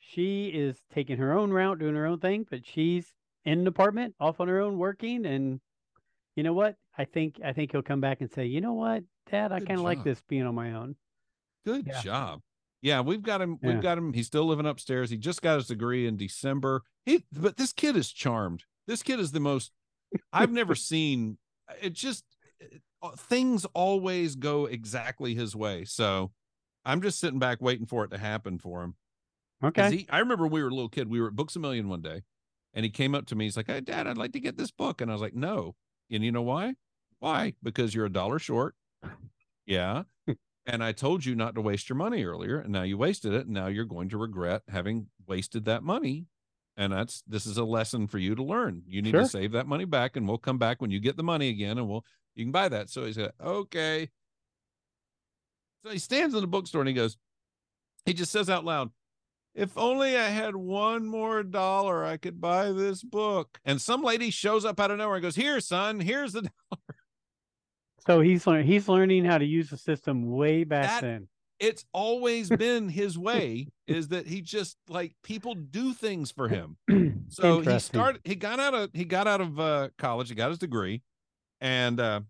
she 0.00 0.48
is 0.48 0.82
taking 0.92 1.16
her 1.18 1.32
own 1.32 1.50
route, 1.52 1.78
doing 1.78 1.94
her 1.94 2.04
own 2.06 2.18
thing, 2.18 2.44
but 2.50 2.66
she's 2.66 3.14
in 3.44 3.60
an 3.60 3.66
apartment, 3.66 4.14
off 4.20 4.40
on 4.40 4.48
her 4.48 4.60
own, 4.60 4.78
working. 4.78 5.24
And 5.24 5.60
you 6.36 6.42
know 6.42 6.52
what? 6.52 6.76
I 6.98 7.04
think 7.04 7.40
I 7.42 7.52
think 7.52 7.70
he'll 7.72 7.82
come 7.82 8.00
back 8.00 8.20
and 8.20 8.30
say, 8.30 8.46
you 8.46 8.60
know 8.60 8.74
what, 8.74 9.04
Dad, 9.30 9.52
I 9.52 9.60
kind 9.60 9.78
of 9.78 9.84
like 9.84 10.02
this 10.04 10.20
being 10.28 10.42
on 10.44 10.54
my 10.56 10.72
own. 10.72 10.96
Good 11.64 11.86
Yeah. 11.86 12.00
job. 12.02 12.42
Yeah, 12.82 13.00
we've 13.00 13.22
got 13.22 13.40
him. 13.40 13.58
We've 13.62 13.76
got 13.82 13.96
him. 13.96 14.12
He's 14.12 14.26
still 14.26 14.44
living 14.44 14.66
upstairs. 14.66 15.08
He 15.08 15.16
just 15.16 15.40
got 15.40 15.54
his 15.56 15.68
degree 15.68 16.06
in 16.06 16.16
December. 16.16 16.82
He, 17.06 17.24
but 17.32 17.56
this 17.56 17.72
kid 17.72 17.96
is 17.96 18.10
charmed. 18.12 18.64
This 18.86 19.02
kid 19.02 19.20
is 19.20 19.30
the 19.32 19.40
most. 19.40 19.70
I've 20.32 20.50
never 20.52 20.74
seen. 20.90 21.38
It 21.80 21.92
just 21.94 22.24
it- 22.60 22.82
uh, 23.02 23.10
things 23.16 23.64
always 23.74 24.36
go 24.36 24.66
exactly 24.66 25.34
his 25.34 25.56
way. 25.56 25.84
So 25.84 26.30
I'm 26.84 27.02
just 27.02 27.18
sitting 27.18 27.40
back 27.40 27.60
waiting 27.60 27.86
for 27.86 28.04
it 28.04 28.10
to 28.12 28.18
happen 28.18 28.58
for 28.58 28.82
him. 28.84 28.94
Okay. 29.64 29.90
He, 29.96 30.06
I 30.10 30.18
remember 30.20 30.44
when 30.44 30.52
we 30.52 30.62
were 30.62 30.68
a 30.68 30.74
little 30.74 30.88
kid. 30.88 31.08
We 31.08 31.20
were 31.20 31.26
at 31.28 31.34
Books 31.36 31.56
a 31.56 31.60
Million 31.60 31.88
one 31.88 32.02
day, 32.02 32.22
and 32.74 32.84
he 32.84 32.90
came 32.90 33.14
up 33.14 33.26
to 33.26 33.34
me. 33.36 33.44
He's 33.46 33.56
like, 33.56 33.66
"Hey, 33.68 33.80
Dad, 33.80 34.06
I'd 34.06 34.18
like 34.18 34.32
to 34.32 34.40
get 34.40 34.56
this 34.56 34.70
book," 34.72 35.00
and 35.00 35.10
I 35.10 35.14
was 35.14 35.20
like, 35.22 35.34
"No." 35.34 35.74
And 36.10 36.22
you 36.24 36.30
know 36.32 36.42
why? 36.42 36.74
Why? 37.20 37.54
Because 37.62 37.94
you're 37.94 38.06
a 38.06 38.12
dollar 38.12 38.38
short. 38.40 38.74
Yeah. 39.66 40.02
And 40.66 40.82
I 40.82 40.92
told 40.92 41.24
you 41.24 41.34
not 41.34 41.54
to 41.56 41.60
waste 41.60 41.88
your 41.88 41.96
money 41.96 42.24
earlier, 42.24 42.58
and 42.60 42.72
now 42.72 42.82
you 42.82 42.96
wasted 42.98 43.32
it, 43.32 43.46
and 43.46 43.54
now 43.54 43.66
you're 43.66 43.84
going 43.84 44.08
to 44.10 44.18
regret 44.18 44.62
having 44.68 45.08
wasted 45.26 45.64
that 45.66 45.82
money. 45.82 46.26
And 46.76 46.92
that's 46.92 47.22
this 47.26 47.44
is 47.46 47.58
a 47.58 47.64
lesson 47.64 48.06
for 48.06 48.18
you 48.18 48.34
to 48.34 48.42
learn. 48.42 48.82
You 48.86 49.02
need 49.02 49.10
Sure. 49.10 49.22
to 49.22 49.28
save 49.28 49.52
that 49.52 49.66
money 49.66 49.84
back, 49.84 50.16
and 50.16 50.26
we'll 50.26 50.38
come 50.38 50.58
back 50.58 50.80
when 50.80 50.90
you 50.90 51.00
get 51.00 51.16
the 51.16 51.22
money 51.22 51.48
again, 51.50 51.78
and 51.78 51.88
we'll 51.88 52.04
you 52.34 52.44
can 52.44 52.52
buy 52.52 52.68
that. 52.68 52.88
So 52.88 53.04
he 53.04 53.12
said, 53.12 53.32
"Okay." 53.40 54.08
So 55.84 55.90
he 55.90 55.98
stands 55.98 56.34
in 56.34 56.40
the 56.40 56.46
bookstore 56.46 56.80
and 56.80 56.88
he 56.88 56.94
goes, 56.94 57.16
he 58.06 58.12
just 58.14 58.30
says 58.32 58.48
out 58.48 58.64
loud, 58.64 58.90
if 59.54 59.76
only 59.76 60.16
I 60.16 60.28
had 60.28 60.54
one 60.56 61.06
more 61.06 61.42
dollar, 61.42 62.04
I 62.04 62.16
could 62.16 62.40
buy 62.40 62.72
this 62.72 63.02
book. 63.02 63.58
And 63.64 63.80
some 63.80 64.02
lady 64.02 64.30
shows 64.30 64.64
up 64.64 64.80
out 64.80 64.90
of 64.90 64.98
nowhere 64.98 65.16
and 65.16 65.22
goes, 65.22 65.36
Here, 65.36 65.60
son, 65.60 66.00
here's 66.00 66.32
the 66.32 66.48
So 68.06 68.20
he's 68.20 68.46
learning 68.46 68.66
he's 68.66 68.88
learning 68.88 69.24
how 69.24 69.38
to 69.38 69.44
use 69.44 69.70
the 69.70 69.76
system 69.76 70.30
way 70.30 70.64
back 70.64 70.88
That- 70.88 71.02
then. 71.02 71.28
it's 71.60 71.84
always 71.92 72.48
been 72.64 72.88
his 72.88 73.16
way 73.18 73.68
is 73.86 74.08
that 74.08 74.26
he 74.26 74.40
just 74.40 74.76
like 74.88 75.14
people 75.22 75.54
do 75.54 75.92
things 75.94 76.30
for 76.30 76.48
him. 76.48 76.76
So 77.28 77.60
he 77.60 77.78
started 77.78 78.20
he 78.24 78.34
got 78.34 78.60
out 78.60 78.74
of 78.74 78.90
he 78.92 79.04
got 79.06 79.26
out 79.26 79.40
of 79.40 79.58
uh 79.58 79.88
college, 79.96 80.28
he 80.28 80.34
got 80.34 80.50
his 80.50 80.58
degree 80.58 81.00
and 81.62 81.98
uh 81.98 82.20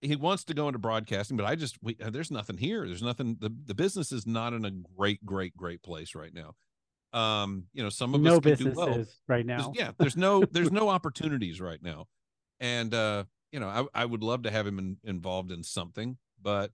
he 0.00 0.14
wants 0.16 0.44
to 0.44 0.54
go 0.54 0.66
into 0.68 0.78
broadcasting, 0.78 1.36
but 1.36 1.44
I 1.44 1.56
just 1.56 1.76
we, 1.82 1.96
uh, 2.02 2.08
there's 2.10 2.30
nothing 2.30 2.56
here. 2.56 2.86
There's 2.86 3.02
nothing 3.02 3.36
the 3.40 3.50
the 3.66 3.74
business 3.74 4.12
is 4.12 4.26
not 4.28 4.52
in 4.52 4.64
a 4.64 4.70
great 4.70 5.24
great 5.26 5.56
great 5.56 5.82
place 5.82 6.14
right 6.14 6.32
now. 6.32 6.54
Um, 7.12 7.64
you 7.72 7.82
know, 7.82 7.88
some 7.88 8.14
of 8.14 8.20
no 8.20 8.36
us 8.36 8.40
can 8.42 8.54
do 8.56 8.70
well. 8.76 9.04
right 9.26 9.44
There's- 9.44 9.60
now. 9.66 9.72
yeah, 9.74 9.90
there's 9.98 10.16
no 10.16 10.44
there's 10.44 10.70
no 10.80 10.88
opportunities 10.88 11.60
right 11.60 11.82
now. 11.82 12.06
And 12.60 12.94
uh, 12.94 13.24
you 13.52 13.60
know, 13.60 13.68
I 13.68 14.02
I 14.02 14.04
would 14.04 14.22
love 14.22 14.42
to 14.42 14.50
have 14.50 14.66
him 14.66 14.78
in, 14.78 14.96
involved 15.04 15.50
in 15.50 15.62
something, 15.62 16.18
but 16.40 16.72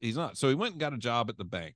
he's 0.00 0.16
not. 0.16 0.36
So 0.36 0.48
he 0.48 0.54
went 0.54 0.72
and 0.72 0.80
got 0.80 0.92
a 0.92 0.98
job 0.98 1.30
at 1.30 1.38
the 1.38 1.44
bank. 1.44 1.74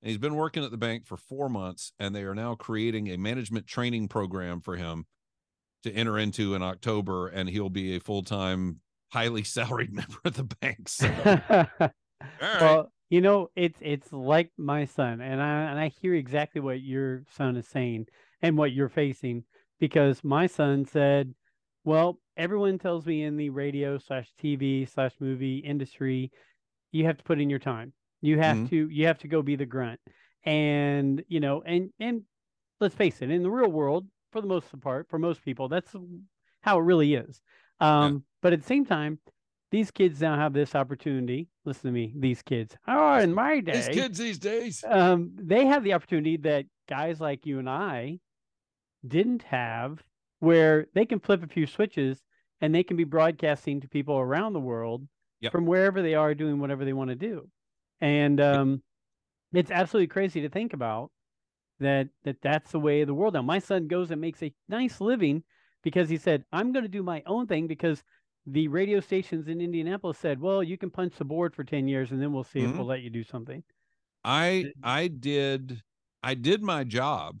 And 0.00 0.08
he's 0.08 0.18
been 0.18 0.34
working 0.34 0.64
at 0.64 0.72
the 0.72 0.76
bank 0.76 1.06
for 1.06 1.16
4 1.16 1.48
months 1.48 1.92
and 2.00 2.12
they 2.12 2.24
are 2.24 2.34
now 2.34 2.56
creating 2.56 3.08
a 3.08 3.16
management 3.16 3.68
training 3.68 4.08
program 4.08 4.60
for 4.60 4.76
him 4.76 5.06
to 5.84 5.92
enter 5.92 6.18
into 6.18 6.56
in 6.56 6.62
October 6.62 7.28
and 7.28 7.48
he'll 7.48 7.70
be 7.70 7.94
a 7.94 8.00
full-time 8.00 8.80
highly 9.12 9.42
salaried 9.44 9.92
member 9.92 10.18
of 10.24 10.34
the 10.34 10.44
bank. 10.60 10.88
So, 10.88 11.08
right. 11.48 11.90
Well, 12.40 12.92
you 13.10 13.20
know, 13.20 13.50
it's 13.54 13.78
it's 13.82 14.10
like 14.10 14.50
my 14.56 14.86
son, 14.86 15.20
and 15.20 15.42
I 15.42 15.70
and 15.70 15.78
I 15.78 15.88
hear 16.00 16.14
exactly 16.14 16.62
what 16.62 16.80
your 16.80 17.24
son 17.36 17.56
is 17.56 17.68
saying 17.68 18.06
and 18.40 18.56
what 18.56 18.72
you're 18.72 18.88
facing 18.88 19.44
because 19.78 20.24
my 20.24 20.46
son 20.46 20.86
said, 20.86 21.34
"Well, 21.84 22.18
everyone 22.36 22.78
tells 22.78 23.06
me 23.06 23.22
in 23.22 23.36
the 23.36 23.50
radio 23.50 23.98
slash 23.98 24.32
TV 24.38 24.84
slash 24.86 25.14
movie 25.20 25.58
industry, 25.58 26.30
you 26.92 27.04
have 27.06 27.18
to 27.18 27.24
put 27.24 27.40
in 27.40 27.50
your 27.50 27.58
time. 27.58 27.92
You 28.20 28.38
have 28.38 28.62
Mhm. 28.64 28.68
to 28.70 28.88
you 28.88 29.06
have 29.06 29.18
to 29.20 29.28
go 29.28 29.42
be 29.42 29.56
the 29.56 29.66
grunt, 29.66 30.00
and 30.44 31.24
you 31.28 31.40
know, 31.40 31.62
and 31.62 31.92
and 31.98 32.22
let's 32.80 32.94
face 32.94 33.22
it, 33.22 33.30
in 33.30 33.42
the 33.42 33.50
real 33.50 33.70
world, 33.70 34.06
for 34.32 34.40
the 34.40 34.46
most 34.46 34.78
part, 34.80 35.08
for 35.08 35.18
most 35.18 35.44
people, 35.44 35.68
that's 35.68 35.94
how 36.62 36.78
it 36.78 36.82
really 36.82 37.14
is. 37.14 37.40
Um, 37.80 38.24
But 38.42 38.52
at 38.52 38.60
the 38.60 38.66
same 38.66 38.84
time, 38.84 39.18
these 39.70 39.90
kids 39.90 40.20
now 40.20 40.36
have 40.36 40.52
this 40.52 40.74
opportunity. 40.74 41.48
Listen 41.64 41.88
to 41.88 41.92
me, 41.92 42.12
these 42.16 42.42
kids. 42.42 42.76
Oh, 42.86 43.18
in 43.18 43.32
my 43.32 43.60
day, 43.60 43.76
These 43.76 43.88
kids 43.96 44.18
these 44.18 44.38
days. 44.38 44.82
um, 44.84 45.32
they 45.36 45.66
have 45.66 45.84
the 45.84 45.92
opportunity 45.94 46.36
that 46.38 46.66
guys 46.88 47.20
like 47.20 47.46
you 47.46 47.58
and 47.58 47.68
I 47.70 48.20
didn't 49.06 49.42
have, 49.44 50.02
where 50.42 50.88
they 50.94 51.06
can 51.06 51.20
flip 51.20 51.44
a 51.44 51.46
few 51.48 51.66
switches 51.68 52.24
and 52.60 52.74
they 52.74 52.82
can 52.82 52.96
be 52.96 53.04
broadcasting 53.04 53.80
to 53.80 53.88
people 53.88 54.18
around 54.18 54.52
the 54.54 54.60
world 54.60 55.08
Yep. 55.40 55.52
from 55.52 55.66
wherever 55.66 56.02
they 56.02 56.14
are 56.16 56.34
doing 56.34 56.58
whatever 56.58 56.84
they 56.84 56.92
want 56.94 57.10
to 57.10 57.16
do. 57.16 57.48
And 58.00 58.40
um, 58.40 58.82
it's 59.54 59.70
absolutely 59.70 60.08
crazy 60.08 60.40
to 60.42 60.48
think 60.48 60.72
about 60.72 61.12
that 61.80 62.08
that 62.24 62.42
that's 62.42 62.72
the 62.72 62.80
way 62.80 63.02
of 63.02 63.08
the 63.08 63.14
world 63.14 63.34
now. 63.34 63.42
My 63.42 63.58
son 63.58 63.88
goes 63.88 64.10
and 64.10 64.20
makes 64.20 64.42
a 64.42 64.54
nice 64.68 65.00
living 65.00 65.44
because 65.82 66.08
he 66.08 66.16
said, 66.18 66.44
"I'm 66.52 66.72
going 66.72 66.84
to 66.84 66.88
do 66.90 67.02
my 67.02 67.22
own 67.26 67.46
thing 67.46 67.66
because 67.66 68.04
the 68.46 68.68
radio 68.68 69.00
stations 69.00 69.48
in 69.48 69.60
Indianapolis 69.60 70.18
said, 70.18 70.40
"Well, 70.40 70.62
you 70.62 70.78
can 70.78 70.90
punch 70.90 71.16
the 71.16 71.24
board 71.24 71.54
for 71.54 71.64
10 71.64 71.88
years 71.88 72.12
and 72.12 72.22
then 72.22 72.32
we'll 72.32 72.44
see 72.44 72.64
if 72.64 72.72
Mhm. 72.72 72.78
we'll 72.78 72.86
let 72.86 73.02
you 73.02 73.10
do 73.10 73.24
something." 73.24 73.64
I 74.24 74.68
I 74.82 75.08
did 75.08 75.82
I 76.22 76.34
did 76.34 76.62
my 76.62 76.84
job 76.84 77.40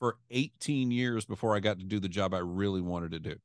for 0.00 0.16
18 0.30 0.90
years 0.90 1.24
before 1.24 1.54
I 1.54 1.60
got 1.60 1.78
to 1.78 1.84
do 1.84 2.00
the 2.00 2.08
job 2.08 2.34
I 2.34 2.38
really 2.38 2.80
wanted 2.80 3.12
to 3.12 3.20
do. 3.20 3.36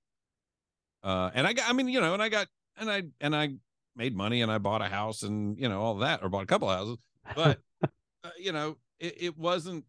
Uh, 1.03 1.29
and 1.35 1.45
I 1.45 1.53
got 1.53 1.69
I 1.69 1.73
mean 1.73 1.87
you 1.89 2.01
know 2.01 2.13
and 2.13 2.23
I 2.23 2.29
got 2.29 2.47
and 2.77 2.89
I 2.89 3.03
and 3.21 3.35
I 3.35 3.55
made 3.95 4.15
money 4.15 4.41
and 4.41 4.51
I 4.51 4.57
bought 4.57 4.81
a 4.81 4.85
house 4.87 5.21
and 5.21 5.59
you 5.59 5.69
know 5.69 5.81
all 5.81 5.95
that 5.97 6.23
or 6.23 6.29
bought 6.29 6.43
a 6.43 6.47
couple 6.47 6.69
of 6.69 6.77
houses, 6.77 6.97
but 7.35 7.59
uh, 8.23 8.29
you 8.39 8.51
know 8.51 8.77
it, 8.99 9.21
it 9.21 9.37
wasn't 9.37 9.85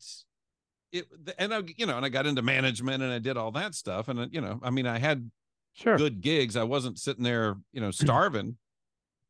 it 0.92 1.06
and 1.38 1.54
I 1.54 1.62
you 1.76 1.86
know 1.86 1.96
and 1.96 2.04
I 2.04 2.10
got 2.10 2.26
into 2.26 2.42
management 2.42 3.02
and 3.02 3.12
I 3.12 3.18
did 3.18 3.36
all 3.38 3.50
that 3.52 3.74
stuff 3.74 4.08
and 4.08 4.18
uh, 4.20 4.26
you 4.30 4.40
know 4.42 4.60
I 4.62 4.70
mean 4.70 4.86
I 4.86 4.98
had 4.98 5.30
Sure. 5.72 5.98
good 5.98 6.22
gigs. 6.22 6.56
I 6.56 6.62
wasn't 6.62 6.98
sitting 6.98 7.22
there, 7.22 7.56
you 7.72 7.82
know, 7.82 7.90
starving. 7.90 8.56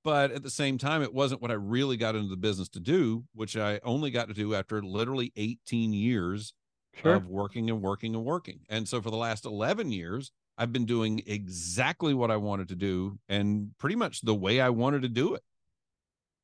but 0.05 0.31
at 0.31 0.45
the 0.45 0.51
same 0.51 0.79
time, 0.79 1.03
it 1.03 1.13
wasn't 1.13 1.43
what 1.43 1.51
I 1.51 1.55
really 1.55 1.97
got 1.97 2.15
into 2.15 2.29
the 2.29 2.37
business 2.37 2.69
to 2.71 2.81
do, 2.81 3.25
which 3.35 3.57
I 3.57 3.81
only 3.83 4.13
got 4.13 4.29
to 4.29 4.35
do 4.35 4.55
after 4.55 4.81
literally 4.81 5.33
18 5.35 5.93
years 5.93 6.55
Sure. 7.03 7.15
of 7.15 7.29
working 7.29 7.69
and 7.71 7.83
working 7.83 8.15
and 8.15 8.25
working. 8.25 8.61
And 8.69 8.89
so 8.89 9.03
for 9.03 9.11
the 9.11 9.17
last 9.17 9.45
11 9.45 9.93
years, 9.93 10.33
I've 10.59 10.73
been 10.73 10.87
doing 10.87 11.23
exactly 11.27 12.15
what 12.15 12.31
I 12.31 12.37
wanted 12.37 12.69
to 12.69 12.77
do 12.77 13.19
and 13.29 13.73
pretty 13.79 13.97
much 13.97 14.23
the 14.23 14.35
way 14.35 14.61
I 14.61 14.71
wanted 14.71 15.03
to 15.03 15.09
do 15.09 15.35
it. 15.35 15.43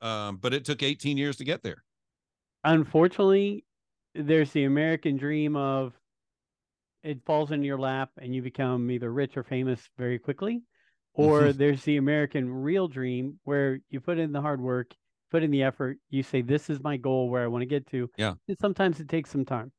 Um, 0.03 0.37
but 0.37 0.53
it 0.53 0.65
took 0.65 0.83
18 0.83 1.17
years 1.17 1.37
to 1.37 1.45
get 1.45 1.63
there. 1.63 1.85
Unfortunately, 2.65 3.65
there's 4.15 4.53
the 4.53 4.65
American 4.65 5.17
dream 5.17 5.57
of 5.57 5.95
it 7.03 7.25
falls 7.25 7.51
in 7.51 7.63
your 7.63 7.79
lap 7.79 8.11
and 8.19 8.35
you 8.35 8.43
become 8.43 8.91
either 8.91 9.13
rich 9.13 9.37
or 9.37 9.43
famous 9.43 9.89
very 9.99 10.19
quickly, 10.19 10.63
or 11.15 11.53
there's 11.53 11.83
the 11.83 11.97
American 11.97 12.53
real 12.53 12.89
dream 12.89 13.39
where 13.45 13.81
you 13.91 14.01
put 14.01 14.19
in 14.19 14.33
the 14.33 14.41
hard 14.41 14.61
work, 14.61 14.95
put 15.31 15.43
in 15.43 15.51
the 15.51 15.63
effort, 15.63 15.99
you 16.11 16.23
say, 16.23 16.43
This 16.43 16.71
is 16.71 16.81
my 16.83 16.97
goal 16.97 17.29
where 17.29 17.43
I 17.43 17.49
want 17.49 17.63
to 17.63 17.67
get 17.67 17.87
to. 17.89 18.09
Yeah. 18.17 18.35
And 18.49 18.59
sometimes 18.59 19.01
it 19.01 19.09
takes 19.09 19.31
some 19.31 19.45
time. 19.45 19.73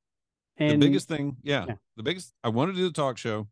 And 0.57 0.81
the 0.81 0.88
biggest 0.88 1.07
thing, 1.07 1.38
yeah, 1.41 1.65
yeah. 1.67 1.75
the 1.98 2.03
biggest. 2.03 2.33
I 2.43 2.50
wanted 2.50 2.74
to 2.74 2.77
do 2.77 2.88
the 2.88 2.93
talk 2.93 3.17
show. 3.17 3.48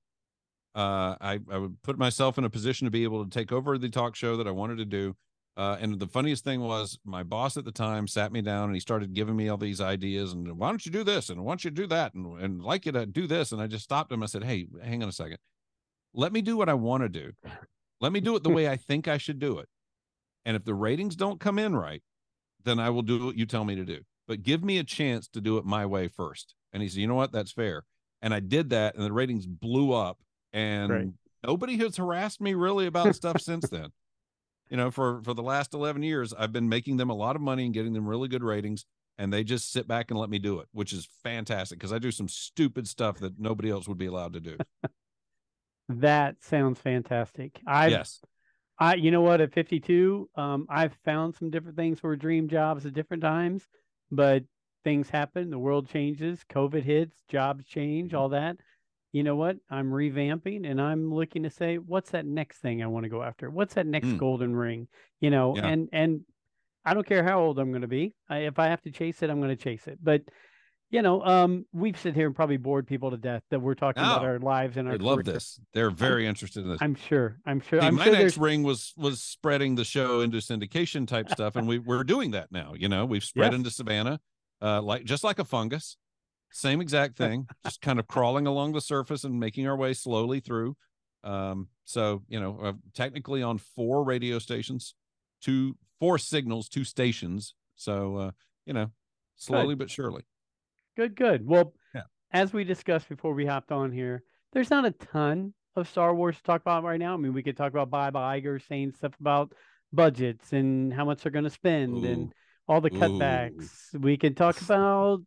Uh, 0.76 1.16
I 1.20 1.40
I 1.52 1.58
would 1.58 1.82
put 1.82 1.98
myself 1.98 2.38
in 2.38 2.44
a 2.44 2.50
position 2.50 2.86
to 2.86 2.92
be 2.92 3.04
able 3.04 3.24
to 3.24 3.30
take 3.30 3.52
over 3.52 3.78
the 3.78 3.90
talk 3.90 4.16
show 4.16 4.38
that 4.38 4.48
I 4.48 4.52
wanted 4.52 4.78
to 4.78 4.86
do. 4.86 5.16
Uh, 5.58 5.78
and 5.82 6.00
the 6.00 6.08
funniest 6.08 6.46
thing 6.46 6.62
was 6.62 6.98
my 7.04 7.24
boss 7.24 7.58
at 7.58 7.66
the 7.66 7.72
time 7.74 8.08
sat 8.08 8.32
me 8.32 8.42
down 8.42 8.66
and 8.66 8.74
he 8.74 8.80
started 8.80 9.14
giving 9.14 9.36
me 9.36 9.50
all 9.50 9.58
these 9.58 9.82
ideas 9.82 10.32
and 10.32 10.58
why 10.58 10.70
don't 10.70 10.86
you 10.86 10.92
do 10.92 11.04
this 11.04 11.30
and 11.30 11.44
why 11.44 11.52
don't 11.52 11.66
you 11.66 11.72
do 11.72 11.86
that 11.86 12.14
and 12.14 12.42
and 12.42 12.64
like 12.64 12.86
you 12.86 12.92
to 12.94 13.06
do 13.06 13.28
this 13.28 13.52
and 13.52 13.62
I 13.62 13.68
just 13.68 13.84
stopped 13.84 14.12
him. 14.12 14.24
I 14.24 14.28
said, 14.28 14.46
hey, 14.46 14.68
hang 14.82 15.04
on 15.04 15.10
a 15.10 15.12
second, 15.12 15.40
let 16.14 16.32
me 16.32 16.42
do 16.42 16.56
what 16.56 16.70
I 16.70 16.74
want 16.74 17.04
to 17.04 17.10
do. 17.10 17.32
Let 18.00 18.14
me 18.14 18.22
do 18.22 18.36
it 18.36 18.44
the 18.44 18.50
way 18.58 18.70
I 18.70 18.78
think 18.78 19.08
I 19.08 19.18
should 19.18 19.40
do 19.40 19.60
it. 19.60 19.68
And 20.46 20.56
if 20.56 20.64
the 20.64 20.74
ratings 20.74 21.16
don't 21.16 21.40
come 21.40 21.60
in 21.60 21.76
right, 21.76 22.02
then 22.64 22.80
I 22.80 22.90
will 22.90 23.02
do 23.02 23.26
what 23.26 23.38
you 23.38 23.46
tell 23.46 23.66
me 23.66 23.76
to 23.76 23.86
do. 23.86 24.00
But 24.28 24.44
give 24.44 24.64
me 24.64 24.78
a 24.78 24.84
chance 24.84 25.28
to 25.30 25.42
do 25.42 25.58
it 25.58 25.66
my 25.66 25.86
way 25.86 26.08
first. 26.08 26.56
And 26.74 26.82
he 26.82 26.90
said, 26.90 27.00
you 27.00 27.08
know 27.08 27.16
what? 27.16 27.32
That's 27.32 27.52
fair. 27.52 27.84
And 28.22 28.34
I 28.34 28.40
did 28.40 28.70
that, 28.70 28.96
and 28.96 29.04
the 29.04 29.12
ratings 29.12 29.48
blew 29.48 29.94
up. 29.94 30.20
And 30.54 30.90
Great. 30.90 31.10
nobody 31.46 31.78
has 31.78 31.98
harassed 31.98 32.42
me 32.42 32.54
really 32.54 32.86
about 32.86 33.16
stuff 33.16 33.42
since 33.42 33.68
then. 33.70 33.90
You 34.70 34.78
know, 34.78 34.92
for 34.92 35.22
for 35.24 35.34
the 35.34 35.44
last 35.44 35.74
eleven 35.74 36.02
years, 36.02 36.34
I've 36.34 36.54
been 36.54 36.70
making 36.70 36.98
them 36.98 37.10
a 37.10 37.16
lot 37.16 37.36
of 37.36 37.42
money 37.42 37.66
and 37.66 37.74
getting 37.74 37.94
them 37.94 38.08
really 38.08 38.30
good 38.30 38.44
ratings, 38.44 38.86
and 39.18 39.34
they 39.34 39.44
just 39.44 39.72
sit 39.72 39.88
back 39.88 40.12
and 40.12 40.20
let 40.20 40.30
me 40.30 40.40
do 40.40 40.60
it, 40.60 40.68
which 40.72 40.94
is 40.94 41.10
fantastic 41.24 41.78
because 41.78 41.92
I 41.92 42.00
do 42.00 42.12
some 42.12 42.30
stupid 42.30 42.88
stuff 42.88 43.18
that 43.20 43.38
nobody 43.38 43.70
else 43.70 43.88
would 43.88 43.98
be 43.98 44.06
allowed 44.06 44.34
to 44.34 44.40
do. 44.40 44.58
that 45.90 46.42
sounds 46.42 46.80
fantastic. 46.80 47.60
I 47.68 47.88
yes, 47.88 48.22
I, 48.82 48.96
you 48.96 49.12
know 49.12 49.22
what, 49.22 49.42
at 49.42 49.54
52, 49.54 50.28
um, 50.36 50.66
I've 50.68 50.96
found 51.06 51.36
some 51.36 51.52
different 51.52 51.78
things 51.78 52.00
for 52.00 52.16
dream 52.16 52.48
jobs 52.48 52.84
at 52.86 52.94
different 52.94 53.22
times, 53.22 53.68
but 54.10 54.44
things 54.84 55.10
happen, 55.10 55.50
the 55.50 55.60
world 55.60 55.90
changes, 55.90 56.44
COVID 56.50 56.84
hits, 56.84 57.16
jobs 57.28 57.66
change, 57.66 58.14
all 58.14 58.30
that. 58.30 58.58
You 59.12 59.24
know 59.24 59.36
what? 59.36 59.58
I'm 59.70 59.92
revamping 59.92 60.70
and 60.70 60.80
I'm 60.82 61.14
looking 61.14 61.44
to 61.44 61.50
say, 61.50 61.78
what's 61.78 62.12
that 62.12 62.26
next 62.26 62.60
thing 62.60 62.82
I 62.82 62.88
want 62.88 63.04
to 63.04 63.10
go 63.10 63.22
after? 63.22 63.50
What's 63.50 63.74
that 63.74 63.86
next 63.86 64.08
Mm. 64.08 64.18
golden 64.18 64.56
ring? 64.56 64.88
You 65.20 65.30
know, 65.30 65.56
Yeah. 65.58 65.68
and 65.68 65.90
and 65.92 66.22
I 66.86 66.94
don't 66.96 67.06
care 67.06 67.24
how 67.24 67.40
old 67.42 67.60
I'm 67.60 67.70
going 67.72 67.84
to 67.84 67.88
be. 67.88 68.16
I, 68.30 68.40
if 68.40 68.58
I 68.58 68.68
have 68.68 68.82
to 68.84 68.92
chase 68.92 69.22
it, 69.22 69.30
I'm 69.30 69.40
going 69.40 69.56
to 69.56 69.62
chase 69.62 69.88
it. 69.88 70.00
But 70.02 70.24
you 70.90 71.02
know, 71.02 71.24
um, 71.24 71.66
we've 71.72 71.98
sit 71.98 72.16
here 72.16 72.26
and 72.28 72.36
probably 72.36 72.58
bored 72.58 72.86
people 72.86 73.12
to 73.12 73.18
death 73.18 73.44
that 73.50 73.62
we're 73.62 73.76
talking 73.76 74.04
about 74.04 74.26
our 74.26 74.40
lives 74.40 74.76
and 74.76 74.90
our 74.90 74.98
they 74.98 75.04
love 75.04 75.24
this. 75.24 75.58
They're 75.74 75.90
very 75.90 76.28
interested 76.28 76.64
in 76.66 76.70
this. 76.70 76.82
I'm 76.82 76.96
sure. 76.96 77.38
I'm 77.46 77.62
sure. 77.62 77.80
See, 77.80 77.86
I'm 77.88 77.96
my 77.96 78.06
sure 78.06 78.14
next 78.14 78.38
ring 78.38 78.64
was 78.64 78.94
was 78.98 79.22
spreading 79.22 79.76
the 79.76 79.86
show 79.86 80.20
into 80.22 80.40
syndication 80.40 81.08
type 81.08 81.30
stuff, 81.30 81.56
and 81.56 81.66
we 81.68 81.80
we're 81.80 82.04
doing 82.04 82.32
that 82.32 82.52
now. 82.52 82.74
You 82.76 82.90
know, 82.90 83.06
we've 83.06 83.24
spread 83.24 83.52
Yes. 83.54 83.60
into 83.60 83.72
Savannah, 83.72 84.20
uh, 84.62 84.82
like 84.82 85.04
just 85.06 85.24
like 85.24 85.40
a 85.40 85.46
fungus, 85.46 85.98
same 86.52 86.82
exact 86.82 87.18
thing, 87.18 87.48
just 87.64 87.82
kind 87.82 88.00
of 88.00 88.08
crawling 88.08 88.48
along 88.48 88.74
the 88.74 88.82
surface 88.82 89.24
and 89.24 89.40
making 89.40 89.68
our 89.68 89.76
way 89.76 89.94
slowly 89.94 90.40
through. 90.40 90.76
Um, 91.24 91.68
so 91.86 92.24
you 92.28 92.40
know, 92.40 92.60
uh, 92.62 92.74
technically 92.94 93.44
on 93.44 93.58
four 93.58 94.04
radio 94.04 94.40
stations, 94.40 94.96
two 95.42 95.78
four 96.00 96.18
signals, 96.18 96.70
two 96.70 96.84
stations. 96.84 97.54
So 97.76 98.16
uh, 98.18 98.32
you 98.66 98.74
know, 98.74 98.92
slowly 99.36 99.76
but 99.76 99.90
surely. 99.90 100.24
Good, 100.96 101.16
good. 101.16 101.48
Well, 101.48 101.74
Yeah. 101.96 102.04
as 102.32 102.54
we 102.54 102.64
discussed 102.64 103.08
before 103.08 103.34
we 103.34 103.46
hopped 103.46 103.72
on 103.72 103.92
here, 103.92 104.24
there's 104.52 104.70
not 104.70 104.86
a 104.86 104.92
ton 104.92 105.54
of 105.76 105.88
Star 105.88 106.14
Wars 106.14 106.36
to 106.38 106.44
talk 106.44 106.62
about 106.62 106.84
right 106.84 107.00
now. 107.00 107.14
I 107.14 107.18
mean, 107.18 107.34
we 107.34 107.44
could 107.44 107.56
talk 107.56 107.72
about 107.72 107.90
Bob 107.90 108.16
Iger 108.16 108.62
saying 108.68 108.94
stuff 108.94 109.14
about 109.20 109.54
budgets 109.94 110.54
and 110.54 110.94
how 110.94 111.06
much 111.06 111.24
they're 111.24 111.32
going 111.32 111.46
to 111.46 111.50
spend 111.50 112.06
and 112.06 112.28
Ooh. 112.28 112.32
All 112.72 112.80
the 112.80 112.88
Ooh. 112.94 112.98
cutbacks. 113.00 113.94
We 114.00 114.16
could 114.16 114.38
talk 114.38 114.60
about 114.62 115.22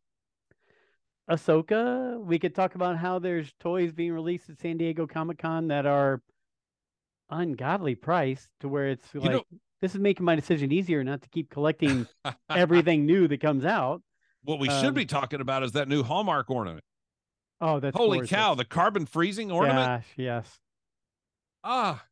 Ahsoka. 1.31 2.19
We 2.21 2.39
could 2.39 2.55
talk 2.55 2.75
about 2.75 2.97
how 2.97 3.19
there's 3.19 3.53
toys 3.61 3.93
being 3.93 4.13
released 4.13 4.49
at 4.49 4.59
San 4.59 4.79
Diego 4.79 5.07
Comic 5.07 5.39
Con 5.39 5.69
that 5.69 5.85
are 5.87 6.23
ungodly 7.31 7.95
priced 7.95 8.49
to 8.61 8.69
where 8.69 8.89
it's 8.89 9.07
You 9.13 9.21
like 9.21 9.31
know, 9.33 9.43
this 9.83 9.95
is 9.95 10.01
making 10.01 10.25
my 10.25 10.35
decision 10.35 10.73
easier 10.73 11.05
not 11.05 11.21
to 11.23 11.29
keep 11.29 11.51
collecting 11.51 12.07
everything 12.51 13.05
new 13.05 13.29
that 13.29 13.41
comes 13.41 13.65
out. 13.67 14.03
What 14.43 14.59
we 14.59 14.69
Um, 14.69 14.83
should 14.83 14.95
be 14.95 15.07
talking 15.07 15.41
about 15.43 15.63
is 15.63 15.73
that 15.73 15.87
new 15.89 16.03
Hallmark 16.03 16.49
ornament. 16.51 16.85
Oh, 17.61 17.81
that's 17.81 17.97
Holy 17.97 18.19
gorgeous. 18.19 18.31
cow, 18.31 18.55
the 18.55 18.65
carbon 18.65 19.05
freezing 19.07 19.51
ornament. 19.51 19.87
Gosh, 20.03 20.07
yes. 20.17 20.59
Ah. 21.63 22.03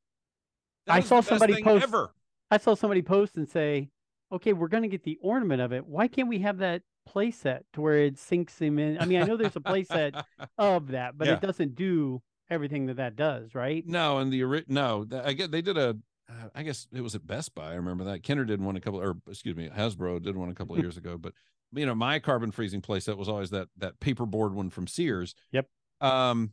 I 0.88 1.00
saw 1.00 1.20
somebody 1.20 1.62
post- 1.62 1.84
ever. 1.84 2.10
I 2.50 2.58
saw 2.58 2.74
somebody 2.74 3.02
post 3.02 3.36
and 3.36 3.48
say, 3.48 3.88
"Okay, 4.32 4.52
we're 4.52 4.68
going 4.68 4.82
to 4.82 4.88
get 4.88 5.04
the 5.04 5.18
ornament 5.22 5.60
of 5.60 5.72
it. 5.72 5.86
Why 5.86 6.08
can't 6.08 6.28
we 6.28 6.38
have 6.40 6.58
that 6.58 6.82
play 7.06 7.30
set 7.30 7.64
to 7.74 7.80
where 7.80 7.98
it 7.98 8.18
sinks 8.18 8.58
him 8.58 8.78
in?" 8.78 8.98
I 8.98 9.04
mean, 9.04 9.22
I 9.22 9.26
know 9.26 9.36
there's 9.36 9.56
a 9.56 9.60
play 9.60 9.84
set 9.84 10.14
of 10.58 10.88
that, 10.88 11.16
but 11.18 11.28
Yeah. 11.28 11.34
it 11.34 11.40
doesn't 11.40 11.74
do 11.74 12.22
everything 12.50 12.86
that 12.86 12.96
that 12.96 13.16
does, 13.16 13.54
right? 13.54 13.86
No, 13.86 14.18
and 14.18 14.32
the 14.32 14.64
no, 14.68 15.06
I 15.24 15.32
get 15.32 15.50
they 15.50 15.62
did 15.62 15.76
a. 15.78 15.96
uh, 16.28 16.62
guess 16.62 16.86
it 16.92 17.00
was 17.02 17.14
at 17.14 17.26
Best 17.26 17.54
Buy. 17.54 17.72
I 17.72 17.74
remember 17.74 18.04
that 18.04 18.22
Kenner 18.22 18.44
did 18.44 18.60
one 18.62 18.76
a 18.76 18.80
couple, 18.80 19.00
or 19.00 19.16
excuse 19.28 19.56
me, 19.56 19.68
Hasbro 19.68 20.22
did 20.22 20.36
one 20.36 20.48
a 20.48 20.54
couple 20.54 20.74
of 20.76 20.80
years 20.82 20.96
ago. 20.96 21.18
But 21.18 21.34
you 21.72 21.86
know, 21.86 21.94
my 21.94 22.18
carbon 22.18 22.50
freezing 22.52 22.82
playset 22.82 23.16
was 23.16 23.28
always 23.28 23.50
that 23.50 23.68
that 23.78 24.00
paperboard 24.00 24.52
one 24.52 24.70
from 24.70 24.86
Sears. 24.86 25.34
Yep. 25.52 25.66
Um, 26.00 26.52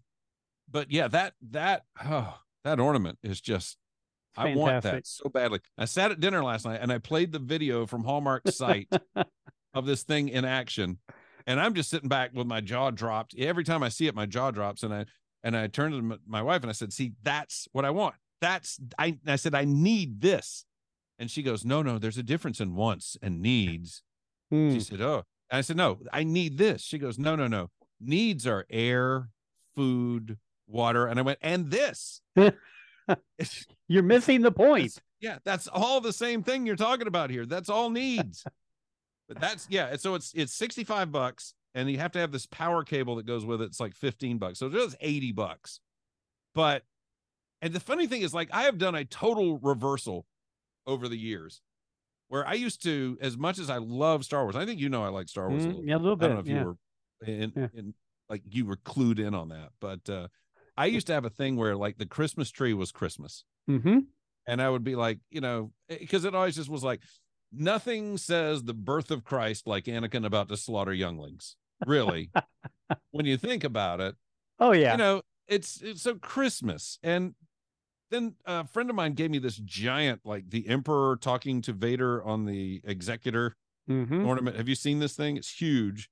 but 0.69 0.91
yeah, 0.91 1.07
that 1.07 1.33
that 1.51 1.85
oh, 2.03 2.39
that 2.63 2.79
ornament 2.79 3.19
is 3.23 3.41
just. 3.41 3.77
I 4.37 4.55
want 4.55 4.83
that 4.83 5.07
so 5.07 5.29
badly. 5.29 5.59
I 5.77 5.85
sat 5.85 6.11
at 6.11 6.19
dinner 6.19 6.43
last 6.43 6.65
night 6.65 6.79
and 6.81 6.91
I 6.91 6.97
played 6.97 7.31
the 7.31 7.39
video 7.39 7.85
from 7.85 8.03
Hallmark's 8.03 8.55
site 8.55 8.87
of 9.73 9.85
this 9.85 10.03
thing 10.03 10.29
in 10.29 10.45
action, 10.45 10.99
and 11.45 11.59
I'm 11.59 11.73
just 11.73 11.89
sitting 11.89 12.09
back 12.09 12.31
with 12.33 12.47
my 12.47 12.61
jaw 12.61 12.91
dropped. 12.91 13.35
Every 13.37 13.63
time 13.63 13.83
I 13.83 13.89
see 13.89 14.07
it, 14.07 14.15
my 14.15 14.25
jaw 14.25 14.51
drops, 14.51 14.83
and 14.83 14.93
I 14.93 15.05
and 15.43 15.55
I 15.55 15.67
turned 15.67 15.93
to 15.93 16.19
my 16.27 16.41
wife 16.41 16.61
and 16.61 16.69
I 16.69 16.73
said, 16.73 16.93
"See, 16.93 17.13
that's 17.23 17.67
what 17.71 17.85
I 17.85 17.89
want. 17.89 18.15
That's 18.41 18.79
I." 18.97 19.17
I 19.25 19.35
said, 19.35 19.55
"I 19.55 19.65
need 19.65 20.21
this," 20.21 20.65
and 21.17 21.29
she 21.29 21.43
goes, 21.43 21.65
"No, 21.65 21.81
no, 21.81 21.97
there's 21.97 22.17
a 22.17 22.23
difference 22.23 22.59
in 22.59 22.75
wants 22.75 23.17
and 23.21 23.41
needs." 23.41 24.03
Hmm. 24.51 24.73
She 24.73 24.79
said, 24.79 25.01
"Oh," 25.01 25.23
and 25.49 25.57
I 25.57 25.61
said, 25.61 25.77
"No, 25.77 25.99
I 26.13 26.23
need 26.23 26.57
this." 26.57 26.81
She 26.81 26.97
goes, 26.97 27.17
"No, 27.17 27.35
no, 27.35 27.47
no. 27.47 27.69
Needs 27.99 28.47
are 28.47 28.65
air, 28.69 29.29
food, 29.75 30.37
water," 30.67 31.07
and 31.07 31.19
I 31.19 31.23
went, 31.23 31.39
"And 31.41 31.71
this." 31.71 32.21
You're 33.87 34.03
missing 34.03 34.41
the 34.41 34.51
point. 34.51 34.83
that's- 34.93 35.01
yeah, 35.21 35.37
that's 35.43 35.67
all 35.67 35.99
the 35.99 36.13
same 36.13 36.43
thing 36.43 36.65
you're 36.65 36.75
talking 36.77 37.07
about 37.07 37.29
here. 37.29 37.45
That's 37.45 37.69
all 37.69 37.89
needs. 37.89 38.45
but 39.27 39.39
that's 39.41 39.67
yeah. 39.69 39.95
So 39.97 40.15
it's 40.15 40.31
it's 40.33 40.53
65 40.53 41.11
bucks, 41.11 41.53
and 41.75 41.89
you 41.91 41.97
have 41.97 42.13
to 42.13 42.19
have 42.19 42.31
this 42.31 42.45
power 42.45 42.83
cable 42.85 43.17
that 43.17 43.25
goes 43.25 43.45
with 43.45 43.61
it. 43.61 43.65
It's 43.65 43.79
like 43.81 43.95
15 43.95 44.37
bucks. 44.37 44.59
So 44.59 44.67
it's 44.67 44.75
just 44.75 44.95
80 45.01 45.33
bucks. 45.33 45.81
But 46.55 46.83
and 47.61 47.73
the 47.73 47.81
funny 47.81 48.07
thing 48.07 48.21
is, 48.21 48.33
like, 48.33 48.47
I 48.53 48.63
have 48.63 48.77
done 48.77 48.95
a 48.95 49.03
total 49.03 49.59
reversal 49.59 50.25
over 50.87 51.09
the 51.09 51.17
years 51.17 51.61
where 52.29 52.47
I 52.47 52.53
used 52.53 52.81
to, 52.83 53.17
as 53.19 53.37
much 53.37 53.59
as 53.59 53.69
I 53.69 53.77
love 53.79 54.23
Star 54.23 54.43
Wars, 54.43 54.55
I 54.55 54.65
think 54.65 54.79
you 54.79 54.87
know 54.87 55.03
I 55.03 55.09
like 55.09 55.27
Star 55.27 55.49
Wars 55.49 55.65
a 55.65 55.67
Mm, 55.67 55.71
little 55.71 55.85
yeah, 55.85 55.95
a 55.95 55.97
little 55.97 56.15
bit. 56.15 56.25
I 56.31 56.35
don't 56.35 56.35
know 56.35 56.39
if 56.41 56.47
yeah. 56.47 56.59
you 56.61 56.65
were 56.65 57.43
in, 57.43 57.53
Yeah. 57.57 57.67
in 57.79 57.93
like 58.29 58.43
you 58.49 58.65
were 58.65 58.77
clued 58.77 59.19
in 59.19 59.33
on 59.35 59.49
that, 59.49 59.69
but 59.81 60.09
uh 60.09 60.27
I 60.79 60.85
used 60.85 61.07
to 61.07 61.13
have 61.13 61.25
a 61.25 61.29
thing 61.29 61.57
where 61.57 61.75
like 61.75 61.97
the 61.97 62.05
Christmas 62.05 62.49
tree 62.49 62.73
was 62.73 62.93
Christmas. 62.93 63.43
Mm-hmm. 63.69 63.99
And 64.47 64.61
I 64.61 64.69
would 64.69 64.83
be 64.83 64.95
like, 64.95 65.19
you 65.29 65.41
know, 65.41 65.71
because 65.89 66.23
it 66.23 66.33
always 66.33 66.55
just 66.55 66.69
was 66.69 66.83
like 66.83 67.01
nothing 67.51 68.17
says 68.17 68.63
the 68.63 68.73
birth 68.73 69.11
of 69.11 69.25
Christ 69.25 69.67
like 69.67 69.85
Anakin 69.85 70.25
about 70.25 70.47
to 70.47 70.55
slaughter 70.55 70.93
younglings. 70.93 71.57
Really. 71.85 72.31
when 73.11 73.25
you 73.25 73.35
think 73.35 73.65
about 73.65 73.99
it, 73.99 74.15
Oh 74.57 74.71
yeah. 74.71 74.93
you 74.93 74.97
know, 74.97 75.21
it's 75.49 75.81
it's 75.81 76.01
so 76.01 76.15
Christmas. 76.15 76.97
And 77.03 77.35
then 78.09 78.35
a 78.45 78.65
friend 78.65 78.89
of 78.89 78.95
mine 78.95 79.15
gave 79.15 79.31
me 79.31 79.39
this 79.39 79.57
giant, 79.57 80.21
like 80.23 80.49
the 80.49 80.65
Emperor 80.69 81.17
talking 81.17 81.61
to 81.63 81.73
Vader 81.73 82.23
on 82.23 82.45
the 82.45 82.81
Executor 82.85 83.57
mm-hmm. 83.89 84.25
ornament. 84.25 84.55
Have 84.55 84.69
you 84.69 84.75
seen 84.75 84.99
this 84.99 85.15
thing? 85.15 85.35
It's 85.35 85.51
huge. 85.51 86.09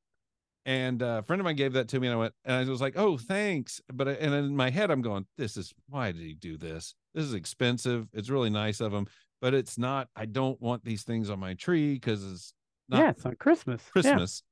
And 0.68 1.02
uh, 1.02 1.20
a 1.20 1.24
friend 1.24 1.40
of 1.40 1.46
mine 1.46 1.56
gave 1.56 1.74
that 1.74 1.88
to 1.88 2.00
me, 2.00 2.08
and 2.08 2.14
I 2.14 2.20
went, 2.20 2.34
and 2.44 2.56
I 2.58 2.70
was 2.70 2.82
like, 2.82 2.98
"Oh, 2.98 3.18
thanks." 3.18 3.80
But 3.92 4.10
I, 4.10 4.12
and 4.12 4.34
in 4.34 4.54
my 4.54 4.70
head, 4.70 4.92
I'm 4.92 5.02
going, 5.02 5.26
"This 5.38 5.56
is 5.56 5.74
why 5.88 6.12
did 6.12 6.22
he 6.22 6.34
do 6.34 6.58
this? 6.58 6.94
This 7.16 7.24
is 7.24 7.34
expensive. 7.34 8.10
It's 8.12 8.30
really 8.30 8.50
nice 8.50 8.82
of 8.82 8.94
him, 8.94 9.08
but 9.40 9.54
it's 9.54 9.78
not. 9.78 10.10
I 10.14 10.26
don't 10.26 10.62
want 10.62 10.84
these 10.84 11.04
things 11.04 11.30
on 11.30 11.40
my 11.40 11.54
tree 11.54 11.94
because 11.94 12.30
it's 12.30 12.54
not 12.90 13.00
yeah, 13.00 13.10
it's 13.12 13.26
on 13.26 13.36
Christmas. 13.38 13.82
Yeah. 13.86 13.92
Christmas." 13.94 14.44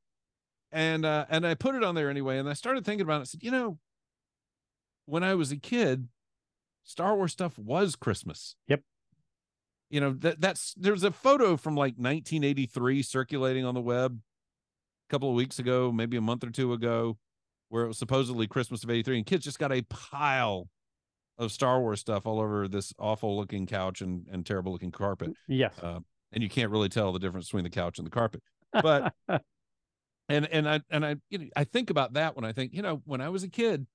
And 0.71 1.03
uh, 1.03 1.25
and 1.29 1.45
I 1.45 1.53
put 1.53 1.75
it 1.75 1.83
on 1.83 1.95
there 1.95 2.09
anyway, 2.09 2.37
and 2.37 2.49
I 2.49 2.53
started 2.53 2.85
thinking 2.85 3.03
about 3.03 3.17
it. 3.17 3.21
I 3.21 3.25
said, 3.25 3.43
"You 3.43 3.51
know, 3.51 3.77
when 5.07 5.25
I 5.25 5.35
was 5.35 5.51
a 5.51 5.57
kid, 5.57 6.07
Star 6.85 7.17
Wars 7.17 7.33
stuff 7.33 7.59
was 7.59 7.97
Christmas." 7.97 8.55
Yep. 8.69 8.83
You 9.89 9.99
know 9.99 10.13
that 10.13 10.39
that's 10.39 10.75
there's 10.77 11.03
a 11.03 11.11
photo 11.11 11.57
from 11.57 11.75
like 11.75 11.95
1983 11.95 13.01
circulating 13.03 13.65
on 13.65 13.73
the 13.73 13.81
web 13.81 14.21
couple 15.09 15.29
of 15.29 15.35
weeks 15.35 15.59
ago, 15.59 15.91
maybe 15.91 16.17
a 16.17 16.21
month 16.21 16.43
or 16.43 16.49
two 16.49 16.73
ago, 16.73 17.17
where 17.69 17.83
it 17.83 17.87
was 17.87 17.97
supposedly 17.97 18.47
Christmas 18.47 18.83
of 18.83 18.89
83 18.89 19.17
and 19.17 19.25
kids 19.25 19.43
just 19.43 19.59
got 19.59 19.71
a 19.71 19.81
pile 19.83 20.69
of 21.37 21.51
Star 21.51 21.81
Wars 21.81 21.99
stuff 21.99 22.25
all 22.25 22.39
over 22.39 22.67
this 22.67 22.93
awful 22.97 23.35
looking 23.35 23.65
couch 23.65 24.01
and, 24.01 24.25
and 24.31 24.45
terrible 24.45 24.71
looking 24.71 24.91
carpet. 24.91 25.33
Yes. 25.47 25.73
Uh, 25.81 25.99
and 26.31 26.41
you 26.43 26.49
can't 26.49 26.71
really 26.71 26.89
tell 26.89 27.11
the 27.11 27.19
difference 27.19 27.47
between 27.47 27.63
the 27.63 27.69
couch 27.69 27.97
and 27.97 28.05
the 28.05 28.11
carpet. 28.11 28.41
But 28.71 29.13
and 30.29 30.45
and 30.47 30.67
I 30.69 30.81
and 30.89 31.05
I 31.05 31.15
you 31.29 31.37
know, 31.39 31.45
I 31.55 31.63
think 31.65 31.89
about 31.89 32.13
that 32.13 32.35
when 32.35 32.45
I 32.45 32.51
think, 32.51 32.73
you 32.73 32.81
know, 32.81 33.01
when 33.05 33.21
I 33.21 33.29
was 33.29 33.43
a 33.43 33.49
kid, 33.49 33.85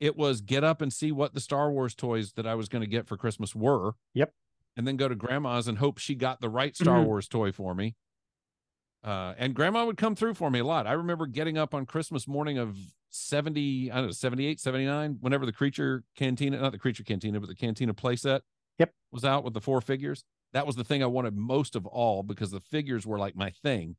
it 0.00 0.16
was 0.16 0.40
get 0.40 0.64
up 0.64 0.80
and 0.80 0.92
see 0.92 1.12
what 1.12 1.34
the 1.34 1.40
Star 1.40 1.70
Wars 1.70 1.94
toys 1.94 2.32
that 2.32 2.46
I 2.46 2.54
was 2.54 2.68
going 2.68 2.82
to 2.82 2.88
get 2.88 3.06
for 3.06 3.16
Christmas 3.16 3.54
were. 3.54 3.92
Yep. 4.14 4.32
And 4.76 4.86
then 4.86 4.96
go 4.96 5.08
to 5.08 5.14
grandma's 5.14 5.68
and 5.68 5.78
hope 5.78 5.98
she 5.98 6.14
got 6.14 6.40
the 6.40 6.48
right 6.48 6.74
Star 6.74 7.00
Mhm. 7.00 7.06
Wars 7.06 7.28
toy 7.28 7.52
for 7.52 7.74
me. 7.74 7.96
Uh, 9.02 9.34
and 9.38 9.54
grandma 9.54 9.84
would 9.86 9.96
come 9.96 10.14
through 10.14 10.34
for 10.34 10.50
me 10.50 10.58
a 10.58 10.64
lot. 10.64 10.86
I 10.86 10.92
remember 10.92 11.26
getting 11.26 11.56
up 11.56 11.74
on 11.74 11.86
Christmas 11.86 12.28
morning 12.28 12.58
of 12.58 12.76
70, 13.10 13.90
I 13.90 13.96
don't 13.96 14.06
know, 14.06 14.10
78, 14.12 14.60
79, 14.60 15.18
whenever 15.20 15.46
the 15.46 15.52
creature 15.52 16.04
cantina, 16.16 16.60
not 16.60 16.72
the 16.72 16.78
creature 16.78 17.02
cantina, 17.02 17.40
but 17.40 17.48
the 17.48 17.54
cantina 17.54 17.94
playset 17.94 18.40
Yep. 18.78 18.92
was 19.10 19.24
out 19.24 19.44
with 19.44 19.54
the 19.54 19.60
four 19.60 19.80
figures. 19.80 20.24
That 20.52 20.66
was 20.66 20.76
the 20.76 20.84
thing 20.84 21.02
I 21.02 21.06
wanted 21.06 21.34
most 21.36 21.76
of 21.76 21.86
all 21.86 22.22
because 22.22 22.50
the 22.50 22.60
figures 22.60 23.06
were 23.06 23.18
like 23.18 23.36
my 23.36 23.50
thing. 23.50 23.96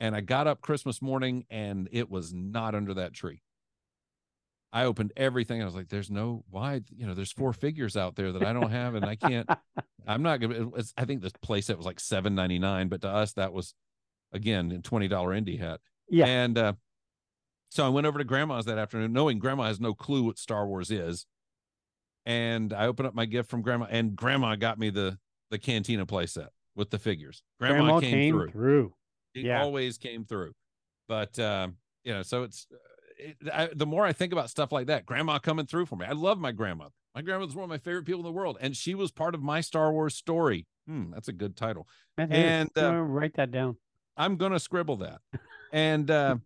And 0.00 0.16
I 0.16 0.20
got 0.20 0.46
up 0.46 0.60
Christmas 0.60 1.00
morning 1.00 1.44
and 1.50 1.88
it 1.92 2.10
was 2.10 2.32
not 2.34 2.74
under 2.74 2.94
that 2.94 3.12
tree. 3.12 3.42
I 4.72 4.84
opened 4.86 5.12
everything. 5.16 5.62
I 5.62 5.64
was 5.64 5.76
like, 5.76 5.88
there's 5.88 6.10
no 6.10 6.44
why, 6.50 6.80
you 6.96 7.06
know, 7.06 7.14
there's 7.14 7.30
four 7.32 7.52
figures 7.52 7.96
out 7.96 8.16
there 8.16 8.32
that 8.32 8.42
I 8.42 8.52
don't 8.52 8.70
have 8.70 8.96
and 8.96 9.04
I 9.04 9.14
can't, 9.14 9.48
I'm 10.06 10.22
not 10.22 10.40
gonna, 10.40 10.54
it 10.54 10.72
was, 10.72 10.92
I 10.96 11.04
think 11.04 11.22
this 11.22 11.32
playset 11.32 11.76
was 11.76 11.86
like 11.86 12.00
seven 12.00 12.34
ninety 12.34 12.58
nine, 12.58 12.88
but 12.88 13.00
to 13.02 13.08
us, 13.08 13.34
that 13.34 13.52
was 13.52 13.74
again, 14.34 14.70
a 14.72 14.78
$20 14.78 15.08
indie 15.08 15.58
hat. 15.58 15.80
Yeah. 16.10 16.26
And 16.26 16.58
uh, 16.58 16.72
so 17.70 17.86
I 17.86 17.88
went 17.88 18.06
over 18.06 18.18
to 18.18 18.24
grandma's 18.24 18.66
that 18.66 18.76
afternoon, 18.76 19.12
knowing 19.14 19.38
grandma 19.38 19.64
has 19.64 19.80
no 19.80 19.94
clue 19.94 20.24
what 20.24 20.38
Star 20.38 20.66
Wars 20.66 20.90
is. 20.90 21.26
And 22.26 22.72
I 22.72 22.86
opened 22.86 23.06
up 23.08 23.14
my 23.14 23.26
gift 23.26 23.50
from 23.50 23.62
grandma, 23.62 23.86
and 23.90 24.16
grandma 24.16 24.56
got 24.56 24.78
me 24.78 24.90
the 24.90 25.18
the 25.50 25.58
Cantina 25.58 26.06
playset 26.06 26.48
with 26.74 26.90
the 26.90 26.98
figures. 26.98 27.42
Grandma, 27.60 27.76
Grandma 27.84 28.00
came, 28.00 28.10
came 28.10 28.34
through. 28.34 28.50
through. 28.50 28.94
It 29.34 29.44
Yeah. 29.44 29.62
always 29.62 29.98
came 29.98 30.24
through. 30.24 30.52
But 31.06 31.38
um, 31.38 31.76
you 32.02 32.14
know, 32.14 32.22
so 32.22 32.42
it's 32.44 32.66
uh, 32.72 32.76
it, 33.18 33.36
I, 33.52 33.68
the 33.74 33.86
more 33.86 34.06
I 34.06 34.12
think 34.14 34.32
about 34.32 34.48
stuff 34.50 34.72
like 34.72 34.86
that, 34.86 35.04
grandma 35.04 35.38
coming 35.38 35.66
through 35.66 35.86
for 35.86 35.96
me. 35.96 36.06
I 36.06 36.12
love 36.12 36.38
my 36.38 36.50
grandmother. 36.52 36.92
My 37.14 37.20
grandmother's 37.22 37.54
one 37.54 37.64
of 37.64 37.70
my 37.70 37.78
favorite 37.78 38.06
people 38.06 38.20
in 38.20 38.24
the 38.26 38.32
world, 38.32 38.56
and 38.60 38.74
she 38.74 38.94
was 38.94 39.12
part 39.12 39.34
of 39.34 39.42
my 39.42 39.60
Star 39.60 39.92
Wars 39.92 40.14
story. 40.16 40.66
Hmm, 40.88 41.10
that's 41.12 41.28
a 41.28 41.32
good 41.32 41.56
title. 41.56 41.86
That. 42.16 42.32
And, 42.32 42.70
uh, 42.76 42.94
write 43.02 43.34
that 43.36 43.50
down. 43.50 43.76
I'm 44.16 44.36
gonna 44.36 44.60
scribble 44.60 44.96
that. 44.98 45.20
And 45.72 46.10
uh, 46.10 46.36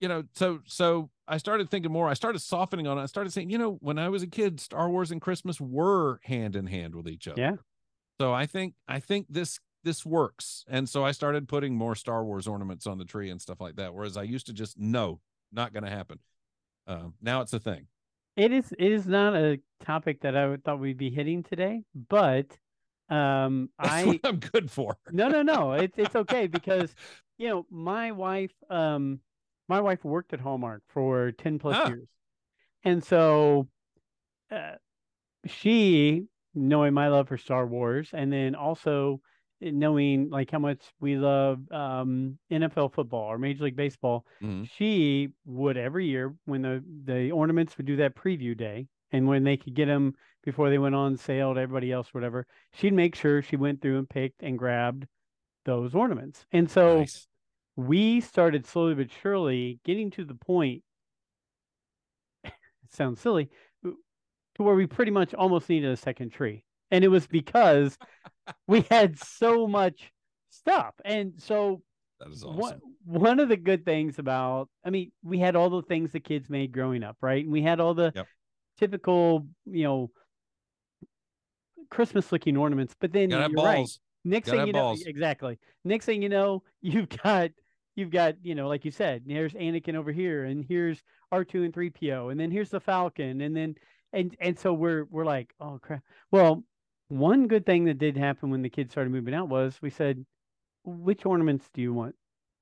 you 0.00 0.08
know, 0.08 0.24
so 0.34 0.60
so 0.66 1.10
I 1.26 1.38
started 1.38 1.70
thinking 1.70 1.92
more. 1.92 2.08
I 2.08 2.14
started 2.14 2.40
softening 2.40 2.86
on 2.86 2.98
it. 2.98 3.02
I 3.02 3.06
started 3.06 3.32
saying, 3.32 3.50
you 3.50 3.58
know, 3.58 3.78
when 3.80 3.98
I 3.98 4.08
was 4.08 4.22
a 4.22 4.26
kid, 4.26 4.60
Star 4.60 4.90
Wars 4.90 5.10
and 5.10 5.20
Christmas 5.20 5.60
were 5.60 6.20
hand 6.24 6.56
in 6.56 6.66
hand 6.66 6.94
with 6.94 7.08
each 7.08 7.28
other. 7.28 7.40
Yeah. 7.40 7.56
So 8.20 8.34
I 8.34 8.46
think 8.46 8.74
I 8.88 9.00
think 9.00 9.26
this 9.30 9.60
this 9.82 10.04
works. 10.04 10.64
And 10.68 10.88
so 10.88 11.04
I 11.04 11.12
started 11.12 11.48
putting 11.48 11.74
more 11.74 11.94
Star 11.94 12.24
Wars 12.24 12.46
ornaments 12.46 12.86
on 12.86 12.98
the 12.98 13.04
tree 13.04 13.30
and 13.30 13.40
stuff 13.40 13.60
like 13.60 13.76
that. 13.76 13.94
Whereas 13.94 14.16
I 14.16 14.24
used 14.24 14.46
to 14.46 14.52
just 14.52 14.78
no, 14.78 15.20
not 15.52 15.72
gonna 15.72 15.90
happen. 15.90 16.18
Um, 16.86 17.14
now 17.22 17.40
it's 17.40 17.52
a 17.52 17.58
thing. 17.60 17.86
It 18.36 18.52
is 18.52 18.72
it 18.78 18.92
is 18.92 19.06
not 19.06 19.34
a 19.34 19.60
topic 19.84 20.20
that 20.20 20.36
I 20.36 20.56
thought 20.56 20.80
we'd 20.80 20.98
be 20.98 21.10
hitting 21.10 21.42
today, 21.42 21.82
but 22.08 22.58
um 23.10 23.68
That's 23.78 23.92
I 23.92 24.06
what 24.06 24.20
I'm 24.24 24.38
good 24.38 24.70
for. 24.70 24.96
no 25.10 25.28
no 25.28 25.42
no 25.42 25.72
it's 25.84 25.98
it's 25.98 26.16
okay 26.16 26.46
because 26.46 26.94
you 27.38 27.48
know 27.48 27.66
my 27.70 28.12
wife 28.12 28.52
um 28.70 29.20
my 29.68 29.80
wife 29.80 30.04
worked 30.04 30.32
at 30.32 30.40
Hallmark 30.40 30.82
for 30.88 31.32
10 31.32 31.58
plus 31.58 31.76
Ah. 31.78 31.88
years. 31.88 32.08
And 32.84 33.04
so 33.04 33.68
uh, 34.50 34.76
she 35.46 36.24
knowing 36.54 36.92
my 36.94 37.08
love 37.08 37.28
for 37.28 37.36
Star 37.38 37.66
Wars 37.66 38.10
and 38.12 38.32
then 38.32 38.54
also 38.54 39.20
knowing 39.60 40.30
like 40.30 40.50
how 40.50 40.58
much 40.58 40.80
we 41.00 41.16
love 41.16 41.60
um 41.70 42.38
NFL 42.50 42.88
football 42.94 43.24
or 43.30 43.38
Major 43.38 43.64
League 43.64 43.76
Baseball 43.76 44.24
Mhm. 44.42 44.68
she 44.68 45.28
would 45.44 45.76
every 45.76 46.06
year 46.06 46.34
when 46.46 46.62
the 46.62 46.82
the 47.04 47.30
ornaments 47.30 47.76
would 47.76 47.86
do 47.86 47.96
that 47.96 48.16
preview 48.16 48.56
day 48.56 48.86
and 49.12 49.26
when 49.28 49.44
they 49.44 49.56
could 49.56 49.74
get 49.74 49.86
them 49.86 50.14
before 50.42 50.70
they 50.70 50.78
went 50.78 50.94
on 50.94 51.16
sale 51.16 51.54
to 51.54 51.60
everybody 51.60 51.92
else, 51.92 52.12
whatever, 52.14 52.46
she'd 52.72 52.92
make 52.94 53.14
sure 53.14 53.42
she 53.42 53.56
went 53.56 53.80
through 53.82 53.98
and 53.98 54.08
picked 54.08 54.42
and 54.42 54.58
grabbed 54.58 55.06
those 55.64 55.94
ornaments. 55.94 56.46
And 56.52 56.70
so 56.70 56.98
Nice. 57.00 57.28
we 57.76 58.20
started 58.20 58.66
slowly 58.66 58.94
but 58.94 59.10
surely 59.22 59.80
getting 59.84 60.10
to 60.12 60.24
the 60.24 60.34
point. 60.34 60.82
It 62.44 62.52
sounds 62.90 63.20
silly, 63.20 63.50
to 63.84 64.62
where 64.62 64.74
we 64.74 64.86
pretty 64.86 65.10
much 65.10 65.34
almost 65.34 65.68
needed 65.68 65.90
a 65.90 65.96
second 65.96 66.30
tree, 66.32 66.64
and 66.90 67.04
it 67.04 67.08
was 67.08 67.26
because 67.26 67.98
we 68.66 68.80
had 68.90 69.18
so 69.18 69.66
much 69.66 70.12
stuff. 70.50 70.94
And 71.04 71.34
so 71.38 71.82
That 72.20 72.30
is 72.30 72.44
awesome. 72.44 72.60
one 72.60 72.80
one 73.04 73.40
of 73.40 73.48
the 73.48 73.56
good 73.56 73.84
things 73.84 74.18
about 74.18 74.68
I 74.84 74.90
mean, 74.90 75.12
we 75.22 75.38
had 75.38 75.56
all 75.56 75.70
the 75.70 75.82
things 75.82 76.12
the 76.12 76.20
kids 76.20 76.50
made 76.50 76.72
growing 76.72 77.02
up, 77.02 77.16
right? 77.20 77.42
And 77.42 77.52
we 77.52 77.62
had 77.62 77.80
all 77.80 77.94
the 77.94 78.12
Yep. 78.14 78.28
typical, 78.78 79.46
you 79.66 79.84
know, 79.84 80.10
Christmas 81.90 82.32
looking 82.32 82.56
ornaments. 82.56 82.94
But 82.98 83.12
then 83.12 83.30
you're 83.30 83.60
right. 83.60 83.90
Next 84.24 84.46
Gotta 84.46 84.58
thing 84.58 84.66
you 84.66 84.72
know, 84.72 84.80
balls. 84.80 85.02
exactly. 85.06 85.58
Next 85.84 86.06
thing 86.06 86.22
you 86.22 86.28
know, 86.28 86.62
you've 86.82 87.08
got 87.08 87.50
you've 87.96 88.10
got 88.10 88.34
you 88.42 88.54
know, 88.54 88.68
like 88.68 88.84
you 88.84 88.90
said, 88.90 89.24
here's 89.26 89.54
Anakin 89.54 89.94
over 89.94 90.12
here, 90.12 90.44
and 90.44 90.64
here's 90.64 91.02
R 91.32 91.44
two 91.44 91.62
and 91.64 91.72
three 91.74 91.90
PO, 91.90 92.28
and 92.30 92.38
then 92.38 92.50
here's 92.50 92.70
the 92.70 92.80
Falcon, 92.80 93.40
and 93.40 93.56
then 93.56 93.74
and 94.12 94.36
and 94.40 94.58
so 94.58 94.72
we're 94.72 95.04
we're 95.04 95.24
like, 95.24 95.54
oh 95.60 95.78
crap. 95.82 96.02
Well, 96.30 96.64
one 97.08 97.48
good 97.48 97.66
thing 97.66 97.84
that 97.86 97.98
did 97.98 98.16
happen 98.16 98.50
when 98.50 98.62
the 98.62 98.70
kids 98.70 98.92
started 98.92 99.10
moving 99.10 99.34
out 99.34 99.48
was 99.48 99.80
we 99.82 99.90
said, 99.90 100.24
which 100.84 101.26
ornaments 101.26 101.68
do 101.74 101.82
you 101.82 101.92
want? 101.92 102.14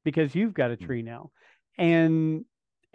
Because 0.04 0.34
you've 0.34 0.54
got 0.54 0.70
a 0.70 0.76
Hmm. 0.78 0.84
tree 0.86 1.02
now, 1.02 1.30
and 1.76 2.44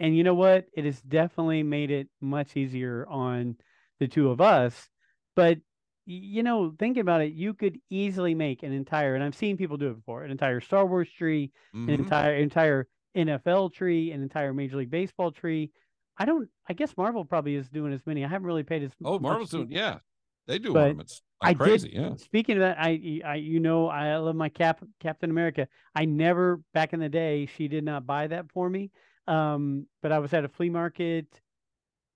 and 0.00 0.16
you 0.16 0.24
know 0.24 0.34
what? 0.34 0.66
It 0.74 0.84
has 0.84 1.00
definitely 1.02 1.62
made 1.62 1.90
it 1.90 2.08
much 2.20 2.56
easier 2.56 3.06
on 3.08 3.56
the 4.00 4.08
two 4.08 4.30
of 4.30 4.40
us. 4.40 4.88
But 5.36 5.58
you 6.06 6.42
know, 6.42 6.74
thinking 6.78 7.00
about 7.00 7.22
it, 7.22 7.32
you 7.32 7.54
could 7.54 7.78
easily 7.90 8.34
make 8.34 8.62
an 8.62 8.72
entire, 8.72 9.14
and 9.14 9.24
I've 9.24 9.34
seen 9.34 9.56
people 9.56 9.76
do 9.76 9.90
it 9.90 9.94
before, 9.96 10.24
an 10.24 10.30
entire 10.30 10.60
Star 10.60 10.84
Wars 10.86 11.10
tree, 11.10 11.50
an 11.72 11.86
Mhm. 11.86 11.98
entire 11.98 12.34
entire 12.36 12.88
NFL 13.14 13.70
tree, 13.72 14.10
an 14.12 14.22
entire 14.22 14.52
Major 14.52 14.76
League 14.76 14.90
Baseball 14.90 15.30
tree. 15.30 15.70
I 16.16 16.24
don't. 16.24 16.48
I 16.68 16.74
guess 16.74 16.96
Marvel 16.96 17.24
probably 17.24 17.54
is 17.54 17.68
doing 17.68 17.92
as 17.92 18.04
many. 18.06 18.24
I 18.24 18.28
haven't 18.28 18.46
really 18.46 18.62
paid 18.62 18.82
as 18.82 18.92
Oh, 19.04 19.18
Marvel's 19.18 19.50
doing 19.50 19.70
yeah. 19.70 19.98
They 20.46 20.58
do 20.58 20.72
But 20.74 20.82
ornaments 20.82 21.22
like 21.42 21.56
I 21.56 21.64
crazy. 21.64 21.88
did. 21.88 21.96
Yeah. 21.96 22.16
Speaking 22.16 22.56
of 22.56 22.60
that, 22.60 22.76
I, 22.78 23.20
I, 23.24 23.34
you 23.36 23.60
know, 23.60 23.88
I 23.88 24.14
love 24.16 24.36
my 24.36 24.50
Cap 24.50 24.84
Captain 25.00 25.30
America. 25.30 25.66
I 25.94 26.04
never 26.04 26.60
back 26.74 26.92
in 26.92 27.00
the 27.00 27.08
day, 27.08 27.46
she 27.46 27.66
did 27.66 27.82
not 27.82 28.06
buy 28.06 28.26
that 28.26 28.50
for 28.52 28.68
me. 28.68 28.90
Um, 29.26 29.86
but 30.02 30.12
I 30.12 30.18
was 30.18 30.34
at 30.34 30.44
a 30.44 30.48
flea 30.48 30.68
market 30.68 31.26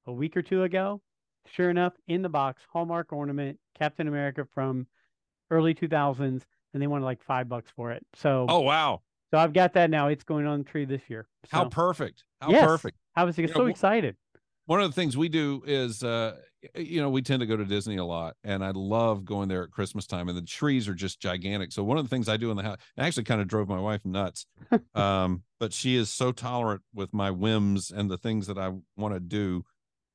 a 0.07 0.13
week 0.13 0.37
or 0.37 0.43
two 0.43 0.63
ago. 0.63 1.01
Sure 1.53 1.71
enough, 1.71 1.95
in 2.07 2.23
the 2.23 2.29
box, 2.29 2.63
Hallmark 2.73 3.13
ornament, 3.13 3.59
Captain 3.75 4.09
America 4.09 4.47
from 4.55 4.87
early 5.51 5.75
2000s, 5.75 6.43
and 6.75 6.83
they 6.83 6.87
wanted 6.87 7.05
like 7.05 7.23
five 7.23 7.49
bucks 7.49 7.71
for 7.75 7.91
it. 7.93 8.05
So, 8.15 8.47
Oh 8.49 8.61
wow. 8.61 9.03
so 9.33 9.39
I've 9.39 9.53
got 9.53 9.73
that 9.75 9.91
now. 9.91 10.09
It's 10.09 10.25
going 10.25 10.47
on 10.47 10.59
the 10.61 10.65
tree 10.65 10.85
this 10.85 11.03
year. 11.09 11.27
How 11.51 11.69
perfect. 11.69 12.25
How 12.41 12.51
Yes. 12.51 12.67
perfect. 12.67 12.99
I 13.17 13.25
was 13.25 13.37
so 13.37 13.67
excited. 13.67 14.17
one 14.67 14.81
of 14.81 14.89
the 14.91 14.95
things 14.95 15.17
we 15.17 15.29
do 15.29 15.63
is 15.67 16.05
uh 16.05 16.37
you 16.77 17.01
know 17.01 17.09
we 17.09 17.23
tend 17.23 17.41
to 17.41 17.47
go 17.47 17.57
to 17.57 17.65
disney 17.65 17.97
a 17.97 18.05
lot 18.05 18.37
and 18.45 18.65
i 18.65 18.71
love 18.71 19.25
going 19.25 19.49
there 19.49 19.63
at 19.63 19.71
christmas 19.71 20.07
time 20.07 20.29
and 20.29 20.37
the 20.37 20.43
trees 20.43 20.89
are 20.89 20.95
just 20.95 21.21
gigantic 21.21 21.71
so 21.73 21.83
one 21.85 21.97
of 21.97 22.05
the 22.05 22.09
things 22.09 22.29
i 22.29 22.37
do 22.37 22.51
in 22.51 22.57
the 22.57 22.63
house 22.65 22.77
actually 22.99 23.23
kind 23.25 23.41
of 23.41 23.47
drove 23.49 23.69
my 23.69 23.79
wife 23.81 24.05
nuts 24.05 24.45
um 24.95 25.43
but 25.61 25.73
she 25.73 25.95
is 25.97 26.11
so 26.11 26.33
tolerant 26.33 26.83
with 26.93 27.15
my 27.15 27.31
whims 27.31 27.91
and 27.93 28.11
the 28.11 28.19
things 28.19 28.47
that 28.49 28.59
i 28.59 28.71
want 28.97 29.15
to 29.15 29.21
do 29.21 29.65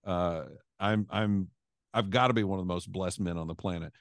uh 0.05 0.43
i'm 0.83 1.07
i'm 1.09 1.47
i've 1.93 2.09
got 2.09 2.27
to 2.27 2.33
be 2.33 2.43
one 2.43 2.59
of 2.59 2.65
the 2.65 2.73
most 2.73 2.91
blessed 2.91 3.19
men 3.19 3.37
on 3.37 3.47
the 3.47 3.55
planet 3.55 3.91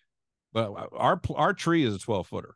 but 0.53 0.73
our 0.93 1.21
our 1.35 1.55
tree 1.55 1.85
is 1.85 1.95
a 1.95 1.99
12 1.99 2.27
footer 2.27 2.55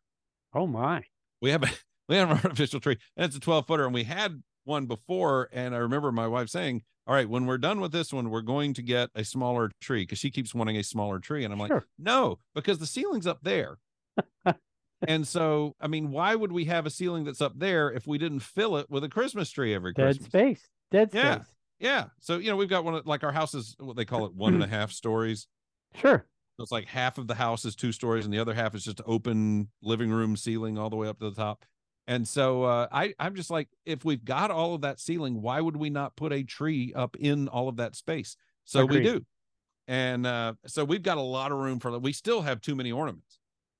Oh 0.54 0.66
my. 0.66 1.02
we 1.40 1.50
have 1.50 1.62
a 1.62 1.70
we 2.08 2.16
have 2.16 2.30
an 2.30 2.38
artificial 2.44 2.80
tree 2.80 2.98
and 3.16 3.26
it's 3.26 3.36
a 3.36 3.40
12 3.40 3.66
footer 3.66 3.84
and 3.84 3.94
we 3.94 4.04
had 4.04 4.42
one 4.64 4.86
before 4.86 5.48
and 5.52 5.74
i 5.74 5.78
remember 5.78 6.10
my 6.12 6.26
wife 6.26 6.48
saying 6.48 6.82
all 7.06 7.14
right 7.14 7.28
when 7.28 7.46
we're 7.46 7.58
done 7.58 7.80
with 7.80 7.92
this 7.92 8.12
one 8.12 8.30
we're 8.30 8.40
going 8.42 8.74
to 8.74 8.82
get 8.82 9.10
a 9.14 9.24
smaller 9.24 9.70
tree 9.80 10.02
because 10.02 10.18
she 10.18 10.30
keeps 10.30 10.54
wanting 10.54 10.76
a 10.76 10.82
smaller 10.82 11.18
tree 11.18 11.44
and 11.44 11.52
i'm 11.52 11.58
like 11.60 11.70
no 11.98 12.38
because 12.54 12.78
the 12.78 12.86
ceiling's 12.86 13.26
up 13.26 13.38
there 13.42 13.76
and 15.06 15.26
so 15.28 15.74
i 15.80 15.86
mean 15.86 16.10
why 16.10 16.34
would 16.34 16.50
we 16.52 16.64
have 16.64 16.86
a 16.86 16.90
ceiling 16.90 17.24
that's 17.24 17.40
up 17.40 17.52
there 17.56 17.90
if 17.92 18.06
we 18.06 18.18
didn't 18.18 18.40
fill 18.40 18.76
it 18.76 18.90
with 18.90 19.04
a 19.04 19.08
christmas 19.08 19.50
tree 19.50 19.74
every 19.74 19.92
Dead 19.92 20.04
christmas 20.18 20.28
Dead 20.30 20.40
space. 20.58 20.68
Dead 20.90 21.10
space. 21.10 21.22
Yeah. 21.22 21.42
Yeah 21.78 22.04
so 22.20 22.38
you 22.38 22.50
know 22.50 22.56
we've 22.56 22.68
got 22.68 22.84
one 22.84 22.94
of- 22.94 23.06
like 23.06 23.22
our 23.24 23.32
house 23.32 23.54
is 23.54 23.74
what 23.78 23.96
they 23.96 24.04
call 24.04 24.24
it 24.26 24.34
one 24.34 24.54
and 24.54 24.62
a 24.62 24.66
half 24.78 24.90
stories 24.92 25.46
Sure. 25.94 26.26
so 26.58 26.62
it's 26.62 26.72
like 26.72 26.86
half 26.86 27.16
of 27.18 27.26
the 27.26 27.34
house 27.34 27.64
is 27.64 27.74
two 27.76 27.92
stories 27.92 28.24
and 28.24 28.32
the 28.34 28.38
other 28.38 28.54
half 28.54 28.74
is 28.74 28.84
just 28.84 29.00
open 29.06 29.68
living 29.82 30.10
room 30.10 30.36
ceiling 30.36 30.76
all 30.78 30.90
the 30.90 30.96
way 30.96 31.08
up 31.08 31.18
to 31.20 31.30
the 31.30 31.36
top. 31.36 31.64
And 32.08 32.28
so 32.28 32.62
uh, 32.62 32.86
I, 32.92 33.14
I'm 33.18 33.34
just 33.34 33.50
like, 33.50 33.68
if 33.84 34.04
we've 34.04 34.24
got 34.24 34.52
all 34.52 34.74
of 34.74 34.82
that 34.82 35.00
ceiling, 35.00 35.42
why 35.42 35.60
would 35.60 35.76
we 35.76 35.90
not 35.90 36.14
put 36.14 36.32
a 36.32 36.44
tree 36.44 36.92
up 36.94 37.16
in 37.16 37.48
all 37.48 37.68
of 37.68 37.76
that 37.78 37.96
space? 37.96 38.36
So 38.64 38.84
we 38.84 39.02
do. 39.02 39.24
And 39.88 40.24
uh, 40.26 40.54
so 40.66 40.84
we've 40.84 41.02
got 41.02 41.16
a 41.18 41.22
lot 41.22 41.50
of 41.50 41.58
room 41.58 41.80
for, 41.80 41.90
that. 41.90 42.00
we 42.00 42.12
still 42.12 42.42
have 42.42 42.60
too 42.60 42.74
many 42.76 42.92
ornaments, 42.92 43.38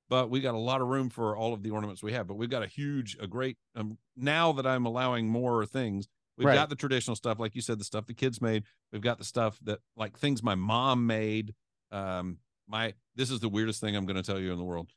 but 0.09 0.28
we 0.30 0.40
got 0.40 0.54
a 0.54 0.59
lot 0.59 0.80
of 0.80 0.88
room 0.88 1.09
for 1.09 1.37
all 1.37 1.52
of 1.54 1.62
the 1.62 1.70
ornaments 1.70 2.02
we 2.02 2.14
have. 2.14 2.26
But 2.26 2.35
we've 2.37 2.50
got 2.50 2.62
a 2.64 2.66
huge, 2.66 3.16
a 3.20 3.26
great, 3.28 3.59
um, 3.76 3.98
now 4.16 4.52
that 4.52 4.66
I'm 4.66 4.87
allowing 4.87 5.28
more 5.28 5.64
things, 5.66 6.09
we've 6.37 6.46
Right. 6.46 6.55
got 6.55 6.68
the 6.68 6.77
traditional 6.77 7.16
stuff, 7.16 7.38
like 7.38 7.55
you 7.55 7.61
said, 7.61 7.79
the 7.79 7.85
stuff 7.85 8.07
the 8.07 8.14
kids 8.14 8.40
made. 8.40 8.64
We've 8.92 9.01
got 9.03 9.18
the 9.18 9.25
stuff 9.25 9.59
that, 9.62 9.81
like 9.96 10.18
things 10.18 10.42
my 10.42 10.55
mom 10.55 11.07
made. 11.07 11.55
Um, 11.90 12.38
my 12.68 12.94
this 13.14 13.31
is 13.31 13.40
the 13.40 13.49
weirdest 13.49 13.81
thing 13.81 13.94
I'm 13.96 14.07
going 14.07 14.16
to 14.16 14.22
tell 14.22 14.40
you 14.40 14.53
in 14.53 14.59
the 14.59 14.64
world. 14.64 14.90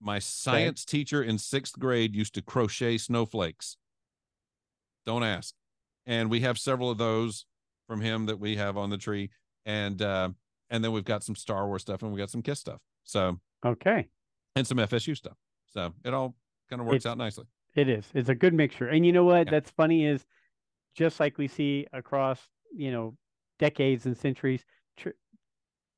My 0.00 0.18
science 0.18 0.84
teacher 0.84 1.22
in 1.22 1.36
sixth 1.38 1.78
grade 1.78 2.14
used 2.16 2.34
to 2.34 2.42
crochet 2.42 2.96
snowflakes. 2.98 3.76
Don't 5.06 5.22
ask. 5.22 5.54
And 6.06 6.30
we 6.30 6.40
have 6.40 6.58
several 6.58 6.90
of 6.90 6.98
those 6.98 7.44
from 7.86 8.00
him 8.00 8.26
that 8.26 8.38
we 8.38 8.56
have 8.56 8.76
on 8.76 8.90
the 8.90 8.96
tree, 8.98 9.30
and 9.66 10.00
uh, 10.00 10.30
and 10.70 10.82
then 10.82 10.92
we've 10.92 11.04
got 11.04 11.22
some 11.22 11.34
Star 11.36 11.66
Wars 11.66 11.82
stuff 11.82 12.02
and 12.02 12.12
we 12.12 12.18
got 12.18 12.30
some 12.30 12.42
Kiss 12.42 12.58
stuff. 12.60 12.80
So 13.04 13.38
Okay. 13.64 14.08
and 14.56 14.66
some 14.66 14.78
FSU 14.78 15.14
stuff. 15.16 15.36
So 15.66 15.92
it 16.04 16.14
all 16.14 16.34
kind 16.68 16.80
of 16.80 16.86
works 16.86 16.96
It's- 17.04 17.10
out 17.10 17.18
nicely. 17.18 17.44
It 17.74 17.88
is. 17.88 18.10
It's 18.14 18.28
a 18.28 18.34
good 18.34 18.52
mixture. 18.54 18.88
And 18.88 19.04
you 19.06 19.12
know 19.12 19.24
what? 19.24 19.46
Yeah. 19.46 19.50
That's 19.52 19.70
funny 19.70 20.04
is 20.04 20.24
just 20.94 21.20
like 21.20 21.38
we 21.38 21.48
see 21.48 21.86
across, 21.92 22.40
you 22.74 22.90
know, 22.92 23.16
decades 23.58 24.06
and 24.06 24.16
centuries, 24.16 24.64
tr- 24.96 25.10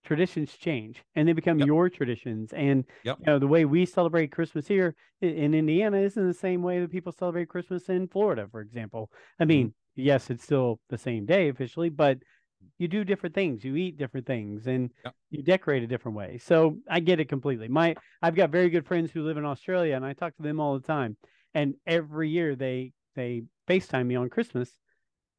traditions 0.04 0.52
change 0.56 1.02
and 1.14 1.28
they 1.28 1.32
become 1.32 1.58
Yep. 1.58 1.66
your 1.66 1.88
traditions. 1.88 2.52
And 2.52 2.84
Yep. 3.04 3.18
you 3.20 3.26
know, 3.26 3.38
the 3.38 3.46
way 3.46 3.64
we 3.64 3.86
celebrate 3.86 4.32
Christmas 4.32 4.66
here 4.66 4.94
i- 5.22 5.26
in 5.26 5.54
Indiana 5.54 5.98
isn't 5.98 6.26
the 6.26 6.34
same 6.34 6.62
way 6.62 6.80
that 6.80 6.90
people 6.90 7.12
celebrate 7.12 7.48
Christmas 7.48 7.88
in 7.88 8.08
Florida, 8.08 8.48
for 8.50 8.60
example. 8.60 9.10
I 9.38 9.44
mean, 9.44 9.68
mm-hmm. 9.68 10.00
yes, 10.00 10.28
it's 10.30 10.42
still 10.44 10.80
the 10.88 10.98
same 10.98 11.24
day 11.24 11.48
officially, 11.48 11.88
but 11.88 12.18
mm-hmm. 12.18 12.66
you 12.78 12.88
do 12.88 13.04
different 13.04 13.34
things, 13.34 13.64
you 13.64 13.76
eat 13.76 13.96
different 13.96 14.26
things, 14.26 14.66
and 14.66 14.90
Yep. 15.04 15.14
you 15.30 15.42
decorate 15.44 15.84
a 15.84 15.86
different 15.86 16.16
way. 16.16 16.38
So 16.38 16.78
I 16.90 16.98
get 17.00 17.20
it 17.20 17.28
completely. 17.28 17.68
My 17.68 17.94
I've 18.20 18.34
got 18.34 18.50
very 18.50 18.70
good 18.70 18.86
friends 18.86 19.12
who 19.12 19.22
live 19.22 19.36
in 19.36 19.44
Australia, 19.44 19.94
and 19.94 20.04
I 20.04 20.14
talk 20.14 20.36
to 20.36 20.42
them 20.42 20.58
all 20.60 20.74
the 20.78 20.86
time. 20.86 21.16
And 21.54 21.74
every 21.86 22.28
year 22.28 22.56
they 22.56 22.92
they 23.14 23.44
FaceTime 23.68 24.06
me 24.06 24.16
on 24.16 24.30
Christmas, 24.30 24.76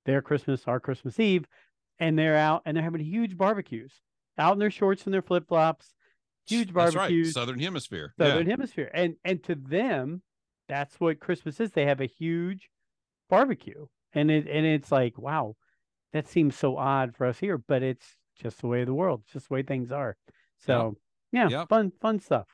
their 0.05 0.21
Christmas, 0.21 0.63
our 0.67 0.79
Christmas 0.79 1.19
Eve, 1.19 1.45
and 1.99 2.17
they're 2.17 2.37
out 2.37 2.61
and 2.65 2.75
they're 2.75 2.83
having 2.83 3.01
huge 3.01 3.37
barbecues, 3.37 3.93
out 4.37 4.53
in 4.53 4.59
their 4.59 4.71
shorts 4.71 5.05
and 5.05 5.13
their 5.13 5.21
flip 5.21 5.47
flops, 5.47 5.93
huge 6.47 6.73
That's 6.73 6.95
right. 6.95 7.01
barbecues, 7.03 7.33
Southern 7.33 7.59
Hemisphere. 7.59 8.13
Southern 8.17 8.45
yeah. 8.47 8.51
Hemisphere, 8.53 8.91
and 8.93 9.15
and 9.23 9.43
to 9.43 9.55
them, 9.55 10.21
that's 10.67 10.99
what 10.99 11.19
Christmas 11.19 11.59
is. 11.59 11.71
They 11.71 11.85
have 11.85 12.01
a 12.01 12.05
huge 12.05 12.69
barbecue, 13.29 13.85
and 14.13 14.29
it 14.31 14.47
and 14.47 14.65
it's 14.65 14.91
like, 14.91 15.17
wow, 15.17 15.55
that 16.13 16.27
seems 16.27 16.55
so 16.55 16.77
odd 16.77 17.15
for 17.15 17.25
us 17.25 17.39
here, 17.39 17.57
but 17.57 17.83
it's 17.83 18.15
just 18.35 18.61
the 18.61 18.67
way 18.67 18.81
of 18.81 18.87
the 18.87 18.93
world. 18.93 19.21
It's 19.25 19.33
just 19.33 19.49
the 19.49 19.53
way 19.55 19.63
things 19.63 19.91
are. 19.91 20.15
So 20.59 20.97
yeah, 21.31 21.49
Yep. 21.49 21.69
fun 21.69 21.91
fun 22.01 22.19
stuff. 22.19 22.47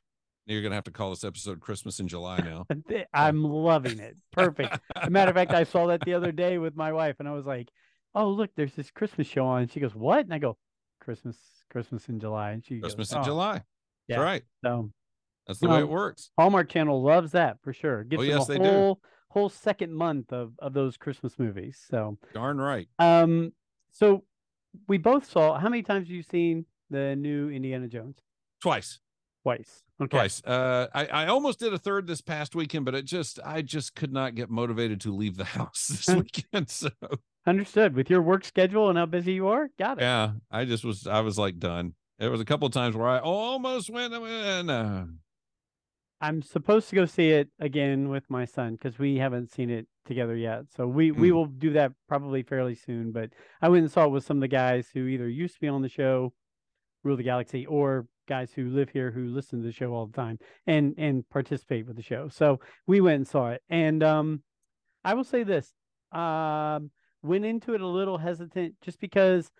You're 0.49 0.63
gonna 0.63 0.75
have 0.75 0.83
to 0.85 0.91
call 0.91 1.11
this 1.11 1.23
episode 1.23 1.59
Christmas 1.59 1.99
in 1.99 2.07
July 2.07 2.37
now. 2.43 2.65
I'm 3.13 3.43
loving 3.43 3.99
it. 3.99 4.17
Perfect. 4.31 4.79
As 4.95 5.07
a 5.07 5.09
matter 5.11 5.29
of 5.29 5.35
fact, 5.35 5.53
I 5.53 5.63
saw 5.63 5.85
that 5.87 6.01
the 6.05 6.15
other 6.15 6.31
day 6.31 6.57
with 6.57 6.75
my 6.75 6.91
wife, 6.91 7.17
and 7.19 7.27
I 7.27 7.33
was 7.33 7.45
like, 7.45 7.69
"Oh, 8.15 8.29
look, 8.31 8.49
there's 8.55 8.73
this 8.73 8.89
Christmas 8.89 9.27
show 9.27 9.45
on." 9.45 9.67
She 9.67 9.79
goes, 9.79 9.93
"What?" 9.93 10.25
And 10.25 10.33
I 10.33 10.39
go, 10.39 10.57
"Christmas, 11.01 11.37
Christmas 11.69 12.09
in 12.09 12.19
July." 12.19 12.51
And 12.51 12.65
she 12.65 12.79
Christmas 12.79 13.09
goes, 13.09 13.15
in 13.17 13.21
"Oh." 13.21 13.25
July. 13.25 13.53
Yeah. 14.07 14.15
That's 14.17 14.19
right. 14.25 14.43
So 14.65 14.91
That's 15.45 15.59
the 15.59 15.69
way 15.69 15.79
it 15.79 15.83
Um, 15.83 15.89
works. 15.89 16.31
Hallmark 16.37 16.67
Channel 16.69 16.99
loves 17.03 17.31
that 17.33 17.61
for 17.61 17.71
sure. 17.71 18.03
Gives 18.03 18.21
Oh, 18.21 18.25
them 18.25 18.37
yes, 18.39 18.49
a 18.49 18.51
they 18.53 18.57
do. 18.57 18.63
whole 18.65 19.01
whole 19.29 19.49
second 19.49 19.93
month 19.93 20.33
of 20.33 20.53
of 20.57 20.73
those 20.73 20.97
Christmas 20.97 21.37
movies. 21.37 21.79
So, 21.87 22.17
Darn 22.33 22.57
right. 22.57 22.87
um, 22.97 23.53
so 23.91 24.23
we 24.87 24.97
both 24.97 25.29
saw. 25.29 25.59
How 25.59 25.69
many 25.69 25.83
times 25.83 26.07
have 26.07 26.15
you 26.15 26.23
seen 26.23 26.65
the 26.89 27.15
new 27.15 27.49
Indiana 27.49 27.87
Jones? 27.87 28.17
Twice. 28.63 28.99
Twice. 29.43 29.83
Okay. 30.01 30.17
Twice. 30.17 30.43
Uh, 30.43 30.87
I, 30.93 31.05
I 31.07 31.27
almost 31.27 31.59
did 31.59 31.73
a 31.73 31.77
third 31.77 32.07
this 32.07 32.21
past 32.21 32.55
weekend, 32.55 32.85
but 32.85 32.95
it 32.95 33.05
just 33.05 33.39
I 33.45 33.61
just 33.61 33.95
could 33.95 34.11
not 34.11 34.35
get 34.35 34.49
motivated 34.49 35.01
to 35.01 35.15
leave 35.15 35.37
the 35.37 35.43
house 35.57 35.87
this 35.87 36.07
weekend. 36.15 36.69
So 36.69 36.89
Understood. 37.45 37.95
With 37.95 38.09
your 38.09 38.21
work 38.21 38.43
schedule 38.43 38.89
and 38.89 38.97
how 38.97 39.05
busy 39.05 39.33
you 39.33 39.47
are, 39.47 39.69
got 39.79 39.97
it. 39.97 40.01
Yeah, 40.01 40.31
I 40.51 40.65
just 40.65 40.83
was. 40.83 41.07
I 41.07 41.21
was 41.21 41.37
like 41.37 41.57
done. 41.57 41.93
There 42.19 42.29
was 42.29 42.41
a 42.41 42.45
couple 42.45 42.67
of 42.67 42.73
times 42.73 42.95
where 42.95 43.07
I 43.07 43.19
almost 43.19 43.89
went. 43.89 44.13
Uh, 44.13 45.05
I'm 46.21 46.41
supposed 46.41 46.89
to 46.89 46.95
go 46.95 47.05
see 47.05 47.29
it 47.29 47.47
again 47.59 48.09
with 48.09 48.25
my 48.29 48.43
son 48.43 48.73
because 48.73 48.99
we 48.99 49.17
haven't 49.17 49.51
seen 49.51 49.69
it 49.69 49.87
together 50.05 50.35
yet. 50.35 50.65
So 50.75 50.85
we 50.85 51.11
we 51.11 51.29
Mm. 51.29 51.33
will 51.33 51.45
do 51.45 51.71
that 51.73 51.93
probably 52.09 52.43
fairly 52.43 52.75
soon. 52.75 53.11
But 53.13 53.29
I 53.61 53.69
went 53.69 53.83
and 53.83 53.91
saw 53.91 54.03
it 54.05 54.11
with 54.11 54.25
some 54.25 54.37
of 54.37 54.41
the 54.41 54.47
guys 54.49 54.89
who 54.93 55.07
either 55.07 55.29
used 55.29 55.55
to 55.55 55.61
be 55.61 55.69
on 55.69 55.81
the 55.81 55.87
show, 55.89 56.33
Rule 57.03 57.15
the 57.15 57.23
Galaxy, 57.23 57.65
or 57.65 58.05
guys 58.29 58.51
who 58.53 58.69
live 58.69 58.89
here 58.89 59.11
who 59.11 59.27
listen 59.27 59.59
to 59.59 59.65
the 59.65 59.73
show 59.73 59.91
all 59.91 60.05
the 60.05 60.15
time 60.15 60.39
and 60.67 60.93
and 60.97 61.27
participate 61.29 61.85
with 61.85 61.97
the 61.97 62.01
show. 62.01 62.29
So 62.29 62.59
we 62.87 63.01
went 63.01 63.17
and 63.17 63.27
saw 63.27 63.49
it. 63.49 63.61
And 63.69 64.01
um 64.03 64.43
I 65.03 65.15
will 65.15 65.25
say 65.25 65.43
this. 65.43 65.73
Um 66.13 66.91
went 67.21 67.43
into 67.43 67.73
it 67.73 67.81
a 67.81 67.87
little 67.87 68.17
hesitant 68.17 68.75
just 68.81 68.99
because 69.01 69.51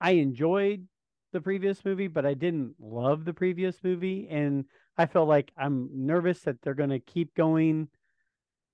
I 0.00 0.12
enjoyed 0.12 0.86
the 1.32 1.40
previous 1.40 1.84
movie, 1.84 2.06
but 2.06 2.24
I 2.24 2.34
didn't 2.34 2.74
love 2.78 3.24
the 3.24 3.34
previous 3.34 3.82
movie 3.82 4.28
and 4.30 4.66
I 4.96 5.06
felt 5.06 5.28
like 5.28 5.50
I'm 5.56 5.88
nervous 5.92 6.40
that 6.42 6.62
they're 6.62 6.74
going 6.74 6.90
to 6.90 7.00
keep 7.00 7.34
going 7.34 7.88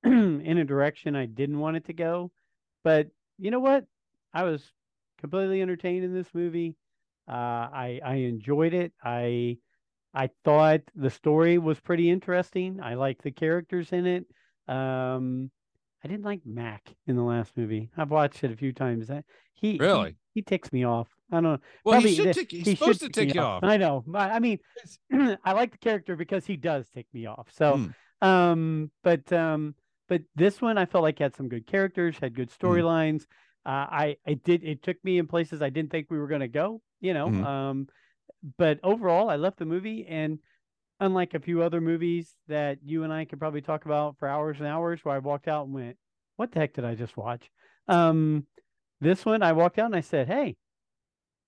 in 0.05 0.59
a 0.59 0.64
direction 0.64 1.16
I 1.16 1.26
didn't 1.26 1.59
want 1.59 1.76
it 1.79 1.87
to 1.87 1.92
go. 1.92 2.31
But 2.85 3.09
you 3.38 3.50
know 3.50 3.61
what? 3.61 3.87
I 4.35 4.44
was 4.44 4.72
completely 5.18 5.62
entertained 5.62 6.05
in 6.05 6.12
this 6.12 6.29
movie. 6.35 6.76
Uh, 7.30 7.68
I 7.72 8.00
I 8.04 8.14
enjoyed 8.16 8.74
it. 8.74 8.92
I 9.02 9.58
I 10.12 10.30
thought 10.44 10.80
the 10.96 11.10
story 11.10 11.58
was 11.58 11.78
pretty 11.78 12.10
interesting. 12.10 12.80
I 12.82 12.94
liked 12.94 13.22
the 13.22 13.30
characters 13.30 13.92
in 13.92 14.06
it. 14.06 14.24
Um, 14.66 15.50
I 16.02 16.08
didn't 16.08 16.24
like 16.24 16.40
Mac 16.44 16.82
in 17.06 17.14
the 17.16 17.22
last 17.22 17.56
movie. 17.56 17.90
I've 17.96 18.10
watched 18.10 18.42
it 18.42 18.50
a 18.50 18.56
few 18.56 18.72
times. 18.72 19.08
That 19.08 19.24
he 19.54 19.72
he- 19.72 19.78
Really? 19.78 20.16
he, 20.34 20.42
ticks 20.42 20.72
me 20.72 20.84
off. 20.84 21.08
I 21.30 21.36
don't 21.36 21.44
know. 21.44 21.58
well, 21.84 21.94
Probably 21.94 22.10
he 22.10 22.16
should. 22.16 22.34
Tick, 22.34 22.50
he's 22.50 22.66
he 22.66 22.74
supposed 22.74 23.00
to 23.00 23.08
tick 23.08 23.34
you 23.34 23.40
off. 23.40 23.62
I 23.62 23.76
know. 23.76 24.04
I 24.14 24.30
I 24.30 24.38
mean, 24.40 24.58
I 25.44 25.52
like 25.52 25.72
the 25.72 25.78
character 25.78 26.16
because 26.16 26.44
he 26.46 26.56
does 26.56 26.88
tick 26.88 27.06
me 27.12 27.26
off. 27.26 27.48
So, 27.52 27.76
Hmm. 27.76 28.26
um, 28.28 28.90
but 29.04 29.32
um, 29.32 29.74
but 30.08 30.22
this 30.34 30.60
one 30.60 30.78
I 30.78 30.86
felt 30.86 31.04
like 31.04 31.20
had 31.20 31.36
some 31.36 31.48
good 31.48 31.66
characters, 31.66 32.18
had 32.18 32.34
good 32.34 32.50
Hmm. 32.50 32.66
storylines. 32.66 33.26
Uh, 33.66 33.87
I 33.90 34.16
I 34.27 34.35
did 34.35 34.64
it 34.64 34.83
took 34.83 35.03
me 35.05 35.18
in 35.18 35.27
places 35.27 35.61
I 35.62 35.70
didn't 35.70 35.90
think 35.90 36.11
we 36.11 36.18
were 36.18 36.29
going 36.29 36.40
to 36.40 36.49
go. 36.49 36.81
You 37.01 37.14
know, 37.14 37.29
Mhm. 37.29 37.44
um, 37.44 37.88
but 38.59 38.81
overall 38.83 39.29
I 39.31 39.37
left 39.37 39.59
the 39.59 39.64
movie 39.66 40.07
and. 40.07 40.38
Unlike 41.03 41.33
a 41.33 41.40
few 41.40 41.62
other 41.62 41.81
movies 41.81 42.35
that 42.46 42.77
you 42.85 43.05
and 43.05 43.11
I 43.11 43.25
could 43.25 43.38
probably 43.38 43.62
talk 43.62 43.87
about 43.87 44.18
for 44.18 44.29
hours 44.29 44.59
and 44.59 44.66
hours, 44.66 45.03
where 45.03 45.14
I 45.14 45.18
walked 45.18 45.49
out 45.49 45.64
and 45.64 45.73
went, 45.73 45.96
"What 46.37 46.53
the 46.53 46.59
heck 46.59 46.75
did 46.75 46.85
I 46.85 46.94
just 46.94 47.16
watch?" 47.16 47.51
Um, 47.88 48.46
this 49.01 49.25
one, 49.25 49.42
I 49.42 49.53
walked 49.53 49.79
out 49.79 49.87
and 49.87 49.96
I 49.96 50.03
said, 50.03 50.27
"Hey, 50.29 50.59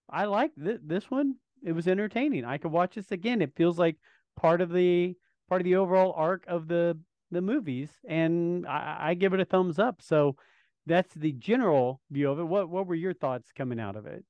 I 0.09 0.25
like 0.25 0.55
th- 0.55 0.81
this 0.83 1.11
one. 1.11 1.35
It 1.63 1.73
was 1.73 1.87
entertaining. 1.87 2.47
I 2.47 2.57
could 2.57 2.73
watch 2.73 2.95
this 2.95 3.13
again. 3.13 3.43
It 3.43 3.55
feels 3.55 3.79
like 3.79 3.97
part 4.37 4.63
of 4.63 4.73
the 4.73 5.15
part 5.51 5.61
of 5.61 5.67
the 5.67 5.77
overall 5.77 6.15
arc 6.17 6.45
of 6.47 6.67
the 6.67 6.99
the 7.31 7.43
movies, 7.43 7.91
and 8.09 8.67
I, 8.67 9.11
I 9.11 9.15
give 9.15 9.35
it 9.35 9.41
a 9.41 9.45
thumbs 9.45 9.79
up. 9.79 10.01
So 10.01 10.37
that's 10.87 11.15
the 11.15 11.33
general 11.33 12.01
view 12.11 12.31
of 12.31 12.39
it. 12.39 12.45
What 12.45 12.69
what 12.69 12.87
were 12.87 12.95
your 12.95 13.15
thoughts 13.15 13.51
coming 13.57 13.79
out 13.81 13.97
of 13.97 14.07
it? 14.07 14.25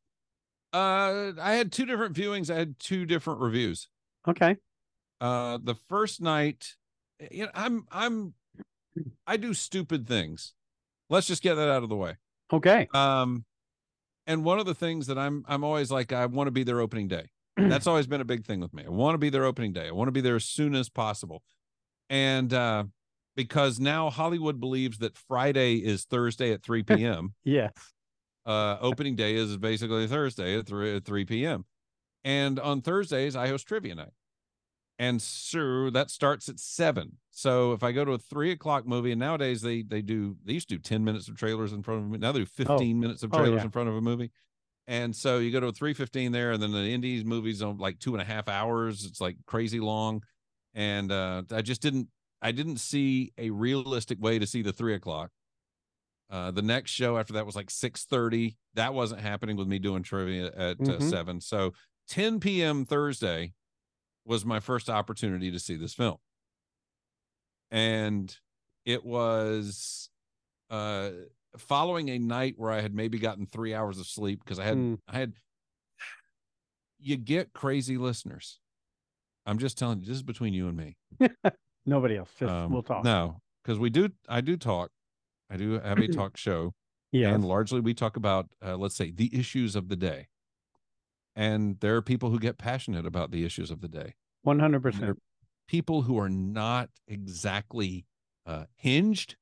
Uh, 0.72 1.32
I 1.40 1.52
had 1.54 1.70
two 1.70 1.84
different 1.84 2.16
viewings. 2.16 2.50
I 2.50 2.58
had 2.58 2.78
two 2.78 3.04
different 3.04 3.40
reviews. 3.40 3.88
Okay, 4.26 4.56
Uh, 5.20 5.58
the 5.62 5.74
first 5.88 6.20
night, 6.20 6.76
you 7.30 7.44
know, 7.44 7.50
I'm 7.54 7.84
I'm 7.90 8.34
I 9.26 9.36
do 9.36 9.52
stupid 9.54 10.06
things. 10.06 10.54
Let's 11.10 11.26
just 11.26 11.42
get 11.42 11.54
that 11.56 11.68
out 11.70 11.82
of 11.82 11.88
the 11.88 11.96
way. 11.96 12.16
okay, 12.52 12.88
Um, 12.94 13.44
and 14.26 14.44
one 14.44 14.58
of 14.60 14.66
the 14.66 14.74
things 14.74 15.08
that 15.08 15.18
I'm 15.18 15.44
I'm 15.48 15.64
always 15.64 15.90
like 15.90 16.12
I 16.12 16.26
want 16.26 16.46
to 16.46 16.52
be 16.52 16.62
their 16.62 16.80
opening 16.80 17.08
day. 17.08 17.30
That's 17.56 17.86
always 17.86 18.06
been 18.06 18.20
a 18.20 18.24
big 18.24 18.46
thing 18.46 18.60
with 18.60 18.72
me. 18.72 18.84
I 18.86 18.90
want 18.90 19.14
to 19.14 19.18
be 19.18 19.28
their 19.28 19.44
opening 19.44 19.72
day. 19.72 19.88
I 19.88 19.90
want 19.90 20.08
to 20.08 20.12
be 20.12 20.20
there 20.22 20.36
as 20.36 20.44
soon 20.44 20.74
as 20.74 20.88
possible. 20.88 21.42
And 22.08 22.52
uh 22.54 22.84
because 23.36 23.80
now 23.80 24.10
Hollywood 24.10 24.60
believes 24.60 24.98
that 24.98 25.16
Friday 25.16 25.76
is 25.76 26.04
Thursday 26.04 26.52
at 26.52 26.62
3 26.62 26.82
p.m. 26.82 27.34
yes, 27.44 27.72
uh 28.46 28.76
opening 28.80 29.14
day 29.16 29.34
is 29.34 29.56
basically 29.56 30.06
Thursday 30.06 30.58
at 30.58 30.66
3 30.66 30.96
at 30.96 31.04
3 31.04 31.24
p.m. 31.24 31.64
And 32.24 32.58
on 32.60 32.82
Thursdays 32.82 33.34
I 33.36 33.48
host 33.48 33.66
trivia 33.66 33.94
night. 33.94 34.12
And 34.98 35.20
so 35.20 35.90
that 35.90 36.10
starts 36.10 36.48
at 36.48 36.60
seven. 36.60 37.18
So 37.30 37.72
if 37.72 37.82
I 37.82 37.90
go 37.92 38.04
to 38.04 38.12
a 38.12 38.18
three 38.18 38.52
o'clock 38.52 38.86
movie, 38.86 39.10
and 39.12 39.18
nowadays 39.18 39.62
they 39.62 39.82
they 39.82 40.02
do 40.02 40.36
they 40.44 40.52
used 40.52 40.68
to 40.68 40.76
do 40.76 40.80
10 40.80 41.02
minutes 41.02 41.28
of 41.28 41.36
trailers 41.36 41.72
in 41.72 41.82
front 41.82 42.04
of 42.04 42.10
me. 42.10 42.18
Now 42.18 42.30
they 42.32 42.40
do 42.40 42.46
15 42.46 43.00
minutes 43.00 43.22
of 43.22 43.32
Oh, 43.32 43.38
trailers 43.38 43.58
yeah. 43.60 43.64
in 43.64 43.70
front 43.70 43.88
of 43.88 43.96
a 43.96 44.00
movie. 44.00 44.30
And 44.86 45.14
so 45.16 45.38
you 45.38 45.50
go 45.50 45.60
to 45.60 45.68
a 45.68 45.72
315 45.72 46.32
there, 46.32 46.52
and 46.52 46.62
then 46.62 46.72
the 46.72 46.82
indies 46.92 47.24
movies 47.24 47.62
on 47.62 47.78
like 47.78 47.98
two 48.00 48.12
and 48.14 48.20
a 48.20 48.24
half 48.24 48.48
hours. 48.48 49.04
It's 49.04 49.20
like 49.20 49.36
crazy 49.46 49.80
long. 49.80 50.22
And 50.74 51.10
uh 51.10 51.42
I 51.50 51.62
just 51.62 51.80
didn't 51.82 52.08
I 52.42 52.52
didn't 52.52 52.78
see 52.78 53.32
a 53.38 53.50
realistic 53.50 54.20
way 54.20 54.38
to 54.38 54.46
see 54.46 54.62
the 54.62 54.72
three 54.72 54.94
o'clock. 54.94 55.30
Uh, 56.28 56.50
the 56.50 56.62
next 56.62 56.90
show 56.90 57.16
after 57.18 57.34
that 57.34 57.46
was 57.46 57.54
like 57.56 57.70
6:30. 57.70 58.56
That 58.74 58.94
wasn't 58.94 59.20
happening 59.20 59.56
with 59.56 59.68
me 59.68 59.78
doing 59.78 60.02
trivia 60.02 60.46
at 60.46 60.80
uh, 60.80 60.98
Mhm. 60.98 61.02
7. 61.10 61.40
So 61.40 61.72
10 62.08 62.40
p.m. 62.40 62.84
Thursday 62.84 63.52
was 64.24 64.44
my 64.44 64.58
first 64.60 64.88
opportunity 64.90 65.50
to 65.50 65.58
see 65.58 65.76
this 65.76 65.94
film. 65.94 66.16
And 67.70 68.36
it 68.84 69.04
was 69.04 70.10
uh 70.70 71.10
following 71.56 72.08
a 72.08 72.18
night 72.18 72.54
where 72.56 72.70
I 72.70 72.80
had 72.80 72.94
maybe 72.94 73.18
gotten 73.18 73.46
3 73.46 73.74
hours 73.74 73.98
of 73.98 74.06
sleep 74.06 74.42
because 74.42 74.58
I 74.58 74.64
had 74.64 74.76
Mm. 74.78 74.98
I 75.06 75.18
had 75.18 75.34
you 76.98 77.16
get 77.16 77.52
crazy 77.52 77.98
listeners. 77.98 78.58
I'm 79.44 79.58
just 79.58 79.76
telling 79.76 80.00
you, 80.00 80.06
this 80.06 80.16
is 80.16 80.22
between 80.22 80.54
you 80.54 80.68
and 80.68 80.76
me. 80.76 80.96
nobody 81.86 82.16
else. 82.16 82.30
Just 82.38 82.52
Um, 82.52 82.72
we'll 82.72 82.82
talk. 82.82 83.04
No, 83.04 83.40
because 83.62 83.78
we 83.78 83.90
do. 83.90 84.10
I 84.28 84.40
do 84.40 84.56
talk. 84.56 84.90
I 85.50 85.56
do 85.56 85.72
have 85.80 85.98
a 85.98 86.08
talk 86.20 86.36
show, 86.36 86.74
Yeah. 87.12 87.34
and 87.34 87.44
largely 87.44 87.80
we 87.80 87.94
talk 87.94 88.16
about, 88.16 88.48
uh, 88.64 88.76
let's 88.76 88.94
say, 88.96 89.10
the 89.10 89.30
issues 89.38 89.76
of 89.76 89.88
the 89.88 89.96
day. 89.96 90.28
And 91.34 91.80
there 91.80 91.96
are 91.96 92.02
people 92.02 92.30
who 92.30 92.38
get 92.38 92.58
passionate 92.58 93.06
about 93.06 93.30
the 93.30 93.44
issues 93.44 93.70
of 93.70 93.80
the 93.80 93.88
day. 93.88 94.14
one 94.42 94.58
hundred 94.58 94.84
And 94.84 94.84
there 94.84 94.92
percent. 94.92 95.10
are 95.10 95.16
people 95.66 96.02
who 96.02 96.18
are 96.18 96.28
not 96.28 96.90
exactly 97.06 98.06
uh, 98.46 98.64
hinged 98.74 99.36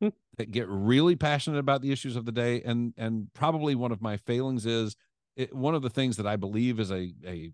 Hmm. 0.00 0.10
that 0.36 0.52
get 0.52 0.68
really 0.68 1.16
passionate 1.16 1.58
about 1.58 1.82
the 1.82 1.90
issues 1.90 2.14
of 2.14 2.24
the 2.24 2.30
day. 2.30 2.62
And 2.62 2.94
and 2.96 3.32
probably 3.34 3.74
one 3.74 3.90
of 3.90 4.00
my 4.00 4.16
failings 4.16 4.64
is 4.64 4.94
it, 5.34 5.52
one 5.52 5.74
of 5.74 5.82
the 5.82 5.90
things 5.90 6.16
that 6.18 6.26
I 6.26 6.36
believe 6.36 6.78
is 6.78 6.92
a 6.92 7.12
a 7.26 7.50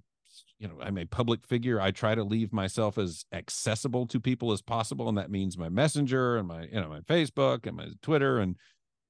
you 0.59 0.69
know 0.69 0.75
I'm 0.81 0.99
a 0.99 1.05
public 1.05 1.47
figure. 1.47 1.81
I 1.81 1.91
try 1.91 2.15
to 2.15 2.25
leave 2.25 2.53
myself 2.53 2.99
as 2.99 3.25
accessible 3.33 4.07
to 4.09 4.21
people 4.21 4.53
as 4.53 4.63
possible, 4.63 5.09
and 5.09 5.19
that 5.19 5.31
means 5.31 5.57
my 5.59 5.69
messenger 5.69 6.37
and 6.37 6.49
my 6.49 6.63
you 6.65 6.81
know 6.81 6.89
my 6.89 7.01
Facebook 7.01 7.67
and 7.67 7.77
my 7.77 7.89
Twitter 8.03 8.39
and 8.41 8.57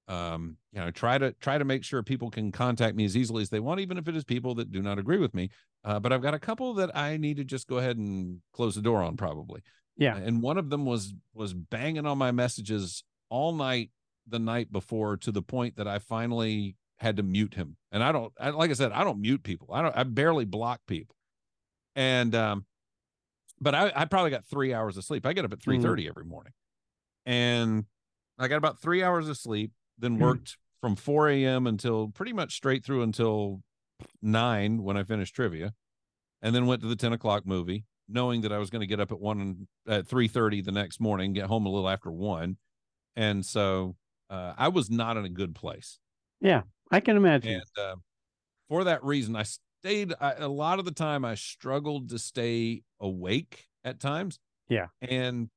um 0.08 0.58
you 0.72 0.80
know 0.80 0.90
try 0.90 1.16
to 1.16 1.32
try 1.40 1.56
to 1.56 1.64
make 1.64 1.82
sure 1.82 2.02
people 2.02 2.28
can 2.30 2.52
contact 2.52 2.94
me 2.94 3.06
as 3.06 3.16
easily 3.16 3.40
as 3.40 3.48
they 3.48 3.58
want 3.58 3.80
even 3.80 3.96
if 3.96 4.06
it 4.06 4.14
is 4.14 4.22
people 4.22 4.54
that 4.54 4.70
do 4.70 4.82
not 4.82 4.98
agree 4.98 5.16
with 5.16 5.32
me 5.32 5.48
uh, 5.84 5.98
but 5.98 6.12
i've 6.12 6.20
got 6.20 6.34
a 6.34 6.38
couple 6.38 6.74
that 6.74 6.94
i 6.94 7.16
need 7.16 7.38
to 7.38 7.44
just 7.44 7.66
go 7.66 7.78
ahead 7.78 7.96
and 7.96 8.38
close 8.52 8.74
the 8.74 8.82
door 8.82 9.02
on 9.02 9.16
probably 9.16 9.62
Yeah. 9.96 10.14
and 10.18 10.42
one 10.42 10.58
of 10.58 10.68
them 10.68 10.84
was 10.84 11.14
was 11.32 11.54
banging 11.54 12.04
on 12.04 12.18
my 12.18 12.32
messages 12.32 13.02
all 13.30 13.54
night 13.54 13.90
the 14.28 14.38
night 14.38 14.70
before 14.70 15.16
to 15.16 15.32
the 15.32 15.40
point 15.40 15.76
that 15.76 15.88
i 15.88 15.98
finally 15.98 16.76
had 16.98 17.16
to 17.16 17.22
mute 17.22 17.54
him. 17.54 17.76
And 17.92 18.02
i 18.02 18.12
don't 18.12 18.32
I, 18.40 18.50
like 18.50 18.70
i 18.70 18.74
said 18.74 18.92
i 18.92 19.04
don't 19.04 19.20
mute 19.20 19.42
people. 19.42 19.68
I 19.72 19.82
don't 19.82 19.96
i 19.96 20.02
barely 20.04 20.44
block 20.44 20.80
people. 20.86 21.16
And 21.96 22.34
um 22.34 22.66
but 23.60 23.74
i 23.74 23.92
i 23.94 24.04
probably 24.04 24.30
got 24.30 24.44
three 24.46 24.72
hours 24.74 24.96
of 24.96 25.04
sleep. 25.04 25.26
I 25.26 25.32
get 25.32 25.44
up 25.44 25.52
at 25.52 25.62
3 25.62 25.78
every 26.08 26.24
morning. 26.24 26.52
And 27.26 27.84
i 28.38 28.48
got 28.48 28.56
about 28.56 28.80
three 28.80 29.02
hours 29.02 29.28
of 29.28 29.36
sleep 29.36 29.72
then 29.98 30.16
Mhm. 30.16 30.20
worked 30.20 30.56
from 30.80 30.96
4 30.96 31.28
a.m 31.30 31.66
until 31.66 32.08
pretty 32.08 32.32
much 32.32 32.54
straight 32.54 32.84
through 32.84 33.02
until 33.02 33.62
9 34.22 34.82
when 34.82 34.96
i 34.96 35.04
finished 35.04 35.34
trivia. 35.34 35.74
And 36.42 36.54
then 36.54 36.66
went 36.66 36.82
to 36.82 36.88
the 36.88 36.96
10 36.96 37.12
o'clock 37.12 37.46
movie 37.46 37.84
knowing 38.08 38.42
that 38.42 38.52
i 38.52 38.58
was 38.58 38.68
going 38.70 38.80
to 38.80 38.86
get 38.86 39.00
up 39.00 39.10
at 39.12 39.18
1 39.20 39.66
at 39.88 40.06
3.30 40.06 40.62
the 40.64 40.72
next 40.72 41.00
morning 41.00 41.32
get 41.32 41.46
home 41.46 41.64
a 41.64 41.70
little 41.70 41.88
after 41.88 42.10
1 42.10 42.58
and 43.16 43.46
so 43.46 43.96
uh, 44.28 44.52
i 44.58 44.68
was 44.68 44.90
not 44.90 45.16
in 45.16 45.24
a 45.24 45.28
good 45.30 45.54
place 45.54 45.98
I 46.94 47.00
can 47.00 47.16
imagine. 47.16 47.54
and 47.54 47.84
uh, 47.84 47.96
for 48.68 48.84
that 48.84 49.02
reason 49.04 49.34
i 49.36 49.42
stayed 49.42 50.14
I, 50.20 50.34
a 50.38 50.48
lot 50.48 50.78
of 50.78 50.84
the 50.84 50.92
time 50.92 51.24
i 51.24 51.34
struggled 51.34 52.10
to 52.10 52.18
stay 52.18 52.82
awake 53.00 53.66
at 53.84 54.00
times. 54.00 54.38
Yeah. 54.68 54.86
and 55.02 55.50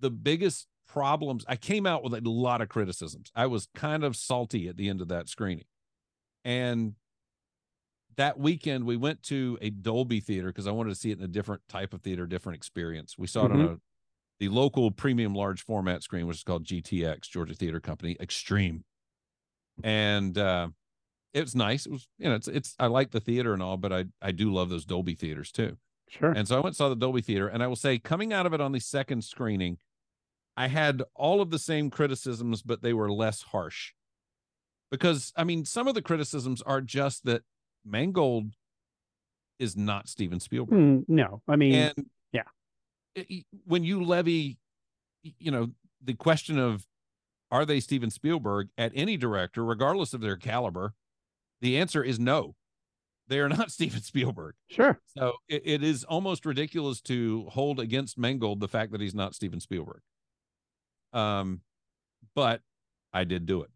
the 0.00 0.10
biggest 0.10 0.66
problems 0.88 1.44
i 1.46 1.54
came 1.54 1.86
out 1.86 2.02
with 2.02 2.14
a 2.14 2.20
lot 2.28 2.60
of 2.60 2.68
criticisms. 2.68 3.30
I 3.36 3.46
was 3.46 3.68
kind 3.74 4.02
of 4.02 4.16
salty 4.16 4.66
at 4.68 4.76
the 4.76 4.88
end 4.88 5.00
of 5.00 5.08
that 5.08 5.28
screening. 5.28 5.66
And 6.44 6.94
that 8.16 8.38
weekend 8.38 8.84
we 8.84 8.96
went 8.96 9.22
to 9.24 9.56
a 9.60 9.70
dolby 9.70 10.20
theater 10.20 10.48
because 10.48 10.66
i 10.66 10.72
wanted 10.72 10.90
to 10.90 10.96
see 10.96 11.10
it 11.10 11.18
in 11.18 11.24
a 11.24 11.28
different 11.28 11.62
type 11.68 11.94
of 11.94 12.00
theater 12.02 12.26
different 12.26 12.56
experience. 12.56 13.16
We 13.18 13.26
saw 13.26 13.44
it 13.46 13.52
on 13.52 13.60
a 13.60 13.76
the 14.40 14.48
local 14.48 14.90
premium 14.90 15.34
large 15.34 15.62
format 15.62 16.02
screen 16.02 16.26
which 16.26 16.38
is 16.38 16.42
called 16.42 16.64
gtx 16.64 17.28
georgia 17.28 17.54
theater 17.54 17.78
company 17.78 18.16
extreme 18.20 18.84
and 19.82 20.36
uh, 20.36 20.68
it 21.32 21.40
was 21.42 21.54
nice. 21.54 21.86
It 21.86 21.92
was 21.92 22.08
you 22.18 22.28
know 22.28 22.34
it's 22.34 22.48
it's 22.48 22.74
I 22.78 22.86
like 22.86 23.10
the 23.10 23.20
theater 23.20 23.52
and 23.52 23.62
all, 23.62 23.76
but 23.76 23.92
I 23.92 24.04
I 24.20 24.32
do 24.32 24.52
love 24.52 24.68
those 24.68 24.84
Dolby 24.84 25.14
theaters 25.14 25.52
too. 25.52 25.76
Sure. 26.08 26.32
And 26.32 26.48
so 26.48 26.56
I 26.56 26.58
went 26.58 26.68
and 26.68 26.76
saw 26.76 26.88
the 26.88 26.96
Dolby 26.96 27.20
theater, 27.20 27.46
and 27.46 27.62
I 27.62 27.68
will 27.68 27.76
say, 27.76 27.98
coming 27.98 28.32
out 28.32 28.44
of 28.44 28.52
it 28.52 28.60
on 28.60 28.72
the 28.72 28.80
second 28.80 29.22
screening, 29.22 29.78
I 30.56 30.66
had 30.66 31.02
all 31.14 31.40
of 31.40 31.50
the 31.50 31.58
same 31.58 31.88
criticisms, 31.88 32.62
but 32.62 32.82
they 32.82 32.92
were 32.92 33.12
less 33.12 33.42
harsh. 33.42 33.92
Because 34.90 35.32
I 35.36 35.44
mean, 35.44 35.64
some 35.64 35.86
of 35.86 35.94
the 35.94 36.02
criticisms 36.02 36.62
are 36.62 36.80
just 36.80 37.24
that 37.26 37.42
Mangold 37.84 38.54
is 39.60 39.76
not 39.76 40.08
Steven 40.08 40.40
Spielberg. 40.40 40.78
Mm, 40.78 41.04
no, 41.06 41.42
I 41.46 41.54
mean, 41.54 41.74
and 41.74 42.06
yeah. 42.32 42.42
it- 43.14 43.44
when 43.64 43.84
you 43.84 44.02
levy 44.02 44.58
you 45.22 45.50
know 45.50 45.70
the 46.02 46.14
question 46.14 46.58
of 46.58 46.86
are 47.50 47.64
they 47.64 47.80
steven 47.80 48.10
spielberg 48.10 48.68
at 48.78 48.92
any 48.94 49.16
director 49.16 49.64
regardless 49.64 50.14
of 50.14 50.20
their 50.20 50.36
caliber 50.36 50.94
the 51.60 51.76
answer 51.78 52.02
is 52.02 52.18
no 52.18 52.54
they 53.28 53.38
are 53.38 53.48
not 53.48 53.70
steven 53.72 54.00
spielberg 54.02 54.54
sure. 54.68 55.00
so 55.16 55.34
it, 55.48 55.62
it 55.64 55.82
is 55.82 56.04
almost 56.04 56.46
ridiculous 56.46 57.00
to 57.00 57.46
hold 57.50 57.80
against 57.80 58.18
mangold 58.18 58.60
the 58.60 58.68
fact 58.68 58.92
that 58.92 59.00
he's 59.00 59.14
not 59.14 59.34
steven 59.34 59.60
spielberg 59.60 60.00
um 61.12 61.60
but 62.34 62.60
i 63.12 63.24
did 63.24 63.46
do 63.46 63.62
it 63.62 63.70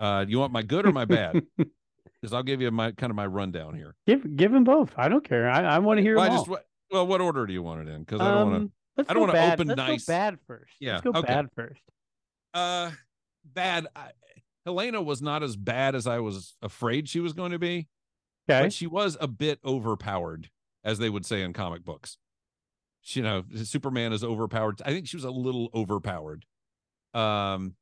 uh 0.00 0.24
you 0.26 0.38
want 0.38 0.52
my 0.52 0.62
good 0.62 0.86
or 0.86 0.92
my 0.92 1.04
bad 1.04 1.40
because 1.56 2.32
i'll 2.32 2.42
give 2.42 2.60
you 2.60 2.70
my 2.70 2.90
kind 2.92 3.10
of 3.10 3.16
my 3.16 3.26
rundown 3.26 3.74
here 3.74 3.94
give 4.06 4.36
give 4.36 4.50
them 4.52 4.64
both. 4.64 4.92
I 4.96 5.08
don't 5.08 5.24
care. 5.24 5.48
I, 5.48 5.62
I 5.62 5.78
want 5.78 5.98
to 5.98 6.02
hear 6.02 6.16
well, 6.16 6.30
I 6.30 6.34
just 6.36 6.48
well 6.90 7.06
what 7.06 7.20
order 7.20 7.46
do 7.46 7.52
you 7.52 7.62
want 7.62 7.86
it 7.86 7.92
in 7.92 8.00
because 8.00 8.20
i 8.20 8.30
don't 8.30 8.50
want 8.50 8.54
to 8.54 8.62
Um, 8.62 8.72
I 9.08 9.14
don't 9.14 9.20
wanna 9.28 9.52
open 9.52 9.68
let's 9.68 9.76
nice. 9.78 10.04
Go 10.04 10.12
bad 10.12 10.38
first. 10.46 10.72
Yeah, 10.80 10.94
Let's 10.94 11.04
go 11.04 11.10
okay. 11.10 11.26
bad 11.26 11.48
first. 11.54 11.80
uh 12.52 12.90
bad 13.44 13.86
I, 13.96 14.10
helena 14.64 15.00
was 15.02 15.22
not 15.22 15.42
as 15.42 15.56
bad 15.56 15.94
as 15.94 16.06
i 16.06 16.18
was 16.20 16.56
afraid 16.62 17.08
she 17.08 17.20
was 17.20 17.32
going 17.32 17.52
to 17.52 17.58
be 17.58 17.88
Okay. 18.48 18.62
but 18.64 18.72
she 18.72 18.86
was 18.86 19.16
a 19.20 19.28
bit 19.28 19.58
overpowered 19.64 20.50
as 20.84 20.98
they 20.98 21.08
would 21.10 21.24
say 21.26 21.42
in 21.42 21.52
comic 21.52 21.84
books 21.84 22.16
she, 23.00 23.20
you 23.20 23.24
know 23.24 23.44
superman 23.64 24.12
is 24.12 24.22
overpowered 24.24 24.80
i 24.84 24.90
think 24.90 25.06
she 25.06 25.16
was 25.16 25.24
a 25.24 25.30
little 25.30 25.68
overpowered 25.74 26.44
um 27.14 27.74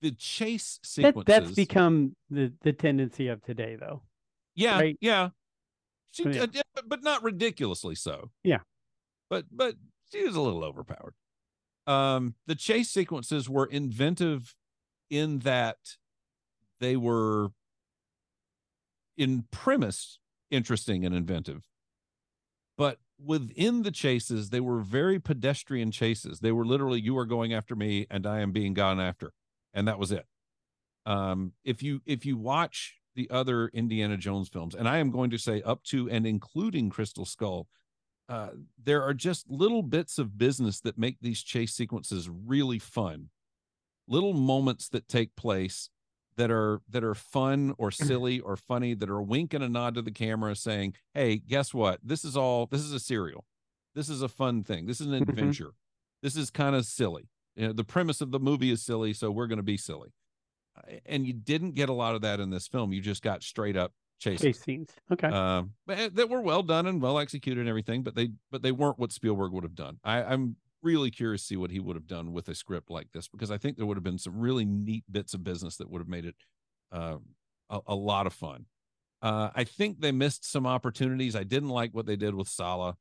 the 0.00 0.12
chase 0.12 0.78
That, 0.96 1.14
that's 1.26 1.50
become 1.52 2.14
the 2.30 2.52
the 2.62 2.72
tendency 2.72 3.28
of 3.28 3.42
today, 3.42 3.76
though. 3.78 4.02
yeah 4.54 4.78
right? 4.78 4.96
yeah 5.00 5.30
she 6.12 6.24
Yeah. 6.28 6.42
uh, 6.76 6.82
but 6.86 7.02
not 7.02 7.22
ridiculously 7.22 7.94
so 7.96 8.30
Yeah. 8.44 8.60
but 9.28 9.46
but 9.50 9.74
she 10.12 10.24
was 10.24 10.36
a 10.36 10.40
little 10.40 10.62
overpowered 10.64 11.14
um 11.88 12.34
the 12.46 12.54
chase 12.54 12.90
sequences 12.90 13.48
were 13.48 13.66
inventive 13.66 14.54
in 15.10 15.40
that 15.40 15.78
they 16.80 16.96
were 16.96 17.50
in 19.16 19.44
premise 19.50 20.18
interesting 20.50 21.04
and 21.04 21.14
inventive. 21.14 21.66
But 22.76 22.98
within 23.22 23.82
the 23.82 23.90
chases 23.90 24.50
they 24.50 24.60
were 24.60 24.80
very 24.80 25.18
pedestrian 25.18 25.90
chases. 25.90 26.40
They 26.40 26.52
were 26.52 26.66
literally 26.66 27.00
you 27.00 27.16
are 27.18 27.26
going 27.26 27.52
after 27.52 27.74
me 27.74 28.06
and 28.10 28.26
i 28.26 28.40
am 28.40 28.52
being 28.52 28.74
gone 28.74 29.00
after 29.00 29.32
and 29.74 29.88
that 29.88 29.98
was 29.98 30.12
it. 30.12 30.26
Um 31.06 31.52
if 31.64 31.82
you 31.82 32.02
if 32.06 32.24
you 32.26 32.36
watch 32.36 32.96
the 33.16 33.28
other 33.30 33.68
indiana 33.68 34.16
jones 34.16 34.48
films 34.48 34.76
and 34.76 34.88
i 34.88 34.98
am 34.98 35.10
going 35.10 35.30
to 35.30 35.38
say 35.38 35.60
up 35.62 35.82
to 35.82 36.08
and 36.08 36.24
including 36.24 36.90
crystal 36.90 37.24
skull 37.24 37.66
uh, 38.28 38.50
there 38.82 39.02
are 39.02 39.14
just 39.14 39.48
little 39.50 39.82
bits 39.82 40.18
of 40.18 40.36
business 40.38 40.80
that 40.80 40.98
make 40.98 41.16
these 41.20 41.42
chase 41.42 41.74
sequences 41.74 42.28
really 42.28 42.78
fun. 42.78 43.30
Little 44.06 44.32
moments 44.34 44.88
that 44.90 45.08
take 45.08 45.34
place 45.36 45.90
that 46.36 46.50
are 46.50 46.80
that 46.88 47.02
are 47.02 47.14
fun 47.14 47.74
or 47.78 47.90
silly 47.90 48.38
or 48.40 48.56
funny 48.56 48.94
that 48.94 49.10
are 49.10 49.18
a 49.18 49.22
wink 49.22 49.52
and 49.54 49.64
a 49.64 49.68
nod 49.68 49.94
to 49.96 50.02
the 50.02 50.10
camera 50.12 50.54
saying 50.54 50.94
hey 51.14 51.36
guess 51.36 51.74
what? 51.74 52.00
This 52.02 52.24
is 52.24 52.36
all 52.36 52.66
this 52.66 52.80
is 52.82 52.92
a 52.92 53.00
serial. 53.00 53.44
This 53.94 54.08
is 54.08 54.22
a 54.22 54.28
fun 54.28 54.62
thing. 54.62 54.86
This 54.86 55.00
is 55.00 55.08
an 55.08 55.14
Mhm. 55.24 55.28
adventure. 55.28 55.72
This 56.22 56.36
is 56.36 56.50
kind 56.50 56.76
of 56.76 56.86
silly. 56.86 57.28
You 57.56 57.68
know, 57.68 57.72
the 57.72 57.84
premise 57.84 58.20
of 58.20 58.30
the 58.30 58.38
movie 58.38 58.70
is 58.70 58.82
silly 58.82 59.12
so 59.12 59.30
we're 59.30 59.46
going 59.48 59.56
to 59.58 59.62
be 59.64 59.76
silly. 59.76 60.10
And 61.04 61.26
you 61.26 61.32
didn't 61.32 61.72
get 61.72 61.88
a 61.88 61.92
lot 61.92 62.14
of 62.14 62.20
that 62.22 62.38
in 62.40 62.50
this 62.50 62.68
film. 62.68 62.92
You 62.92 63.00
just 63.00 63.22
got 63.22 63.42
straight 63.42 63.76
up 63.76 63.92
chase 64.18 64.40
Chase 64.40 64.60
scenes. 64.60 64.90
Okay. 65.12 65.28
um, 65.28 65.72
but 65.86 65.98
eh, 65.98 66.08
that 66.14 66.28
were 66.28 66.40
well 66.40 66.62
done 66.62 66.86
and 66.86 67.00
well 67.00 67.18
executed 67.18 67.60
and 67.60 67.68
everything, 67.68 68.02
but 68.02 68.14
they 68.14 68.30
but 68.50 68.62
they 68.62 68.72
weren't 68.72 68.98
what 68.98 69.12
Spielberg 69.12 69.52
would 69.52 69.64
have 69.64 69.74
done. 69.74 69.98
I, 70.04 70.22
I'm 70.22 70.56
really 70.82 71.10
curious 71.10 71.42
to 71.42 71.46
see 71.48 71.56
what 71.56 71.70
he 71.70 71.80
would 71.80 71.96
have 71.96 72.06
done 72.06 72.32
with 72.32 72.48
a 72.48 72.54
script 72.54 72.90
like 72.90 73.08
this 73.12 73.28
because 73.28 73.50
I 73.50 73.58
think 73.58 73.76
there 73.76 73.86
would 73.86 73.96
have 73.96 74.04
been 74.04 74.18
some 74.18 74.38
really 74.38 74.64
neat 74.64 75.04
bits 75.10 75.34
of 75.34 75.42
business 75.42 75.76
that 75.76 75.90
would 75.90 76.00
have 76.00 76.08
made 76.08 76.24
it 76.24 76.36
uh, 76.92 77.16
a, 77.70 77.80
a 77.88 77.94
lot 77.94 78.26
of 78.26 78.32
fun. 78.32 78.66
Uh, 79.20 79.50
I 79.54 79.64
think 79.64 80.00
they 80.00 80.12
missed 80.12 80.48
some 80.48 80.66
opportunities. 80.66 81.34
I 81.34 81.42
didn't 81.42 81.70
like 81.70 81.92
what 81.92 82.06
they 82.06 82.16
did 82.16 82.34
with 82.34 82.48
Sallah, 82.48 82.96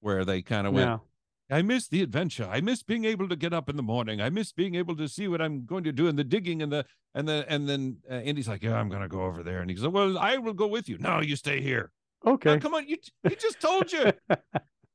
where 0.00 0.24
they 0.24 0.42
kind 0.42 0.66
of 0.66 0.74
went. 0.74 1.00
I 1.50 1.62
miss 1.62 1.88
the 1.88 2.02
adventure. 2.02 2.48
I 2.50 2.60
miss 2.60 2.82
being 2.82 3.04
able 3.04 3.28
to 3.28 3.36
get 3.36 3.52
up 3.52 3.68
in 3.68 3.76
the 3.76 3.82
morning. 3.82 4.20
I 4.20 4.30
miss 4.30 4.52
being 4.52 4.74
able 4.76 4.96
to 4.96 5.08
see 5.08 5.26
what 5.28 5.40
I'm 5.42 5.64
going 5.66 5.84
to 5.84 5.92
do 5.92 6.06
in 6.06 6.16
the 6.16 6.24
digging 6.24 6.62
and 6.62 6.70
the 6.72 6.84
and 7.14 7.28
the 7.28 7.44
and 7.48 7.68
then 7.68 7.98
uh, 8.08 8.14
Andy's 8.14 8.48
like, 8.48 8.62
yeah, 8.62 8.76
I'm 8.76 8.88
going 8.88 9.02
to 9.02 9.08
go 9.08 9.22
over 9.22 9.42
there, 9.42 9.60
and 9.60 9.68
he 9.70 9.76
goes, 9.76 9.86
well, 9.88 10.16
I 10.18 10.36
will 10.38 10.52
go 10.54 10.66
with 10.66 10.88
you. 10.88 10.98
No, 10.98 11.20
you 11.20 11.36
stay 11.36 11.60
here. 11.60 11.90
Oh, 12.24 12.32
Okay. 12.32 12.58
come 12.58 12.74
on, 12.74 12.86
you 12.86 12.96
he 13.28 13.34
just 13.34 13.60
told 13.60 13.90
you. 13.92 14.12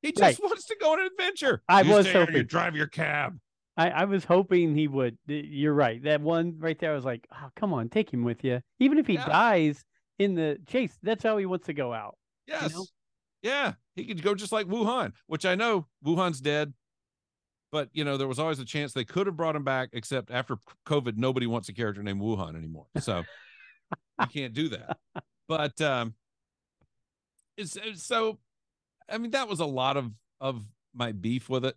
He 0.01 0.11
just 0.11 0.21
Right. 0.21 0.39
wants 0.43 0.65
to 0.65 0.75
go 0.79 0.93
on 0.93 0.99
an 0.99 1.07
adventure. 1.07 1.63
I 1.67 1.81
You 1.81 1.89
was 1.91 2.05
here, 2.05 2.29
You 2.31 2.43
drive 2.43 2.75
your 2.75 2.87
cab. 2.87 3.37
I, 3.77 3.89
I 3.89 4.05
was 4.05 4.23
hoping 4.23 4.73
he 4.75 4.87
would. 4.87 5.17
You're 5.27 5.73
right. 5.73 6.01
That 6.03 6.21
one 6.21 6.55
right 6.59 6.79
there, 6.79 6.91
I 6.91 6.95
was 6.95 7.03
like, 7.03 7.27
oh, 7.33 7.49
come 7.55 7.73
on, 7.73 7.89
take 7.89 8.13
him 8.13 8.23
with 8.23 8.43
you. 8.43 8.61
Even 8.79 8.97
if 8.97 9.07
he 9.07 9.15
Yeah. 9.15 9.25
dies 9.25 9.83
in 10.19 10.35
the 10.35 10.57
chase, 10.67 10.97
that's 11.03 11.23
how 11.23 11.37
he 11.37 11.45
wants 11.45 11.65
to 11.65 11.73
go 11.73 11.91
out. 11.91 12.15
Yes. 12.47 12.73
know? 12.73 12.85
Yeah. 13.45 13.73
He 13.95 14.05
could 14.05 14.23
go 14.23 14.33
just 14.33 14.51
like 14.51 14.65
Wuhan, 14.65 15.13
which 15.27 15.45
I 15.45 15.53
know 15.53 15.85
Wuhan's 16.03 16.41
dead. 16.41 16.73
But 17.71 17.89
you 17.93 18.03
know, 18.03 18.17
there 18.17 18.27
was 18.27 18.39
always 18.39 18.57
a 18.57 18.65
chance 18.65 18.91
they 18.91 19.05
could 19.05 19.27
have 19.27 19.37
brought 19.37 19.55
him 19.55 19.63
back, 19.63 19.89
except 19.93 20.31
after 20.31 20.57
COVID, 20.87 21.15
nobody 21.17 21.45
wants 21.45 21.69
a 21.69 21.73
character 21.73 22.01
named 22.01 22.21
Wuhan 22.21 22.55
anymore. 22.55 22.87
So 22.99 23.23
you 24.19 24.27
can't 24.27 24.53
do 24.53 24.69
that. 24.69 24.97
But 25.47 25.79
um 25.79 26.15
it's, 27.55 27.75
it's 27.75 28.03
so 28.03 28.39
I 29.07 29.19
mean, 29.19 29.31
that 29.31 29.47
was 29.47 29.59
a 29.59 29.65
lot 29.65 29.95
of 29.95 30.11
of 30.41 30.63
my 30.95 31.11
beef 31.11 31.47
with 31.47 31.65
it. 31.65 31.75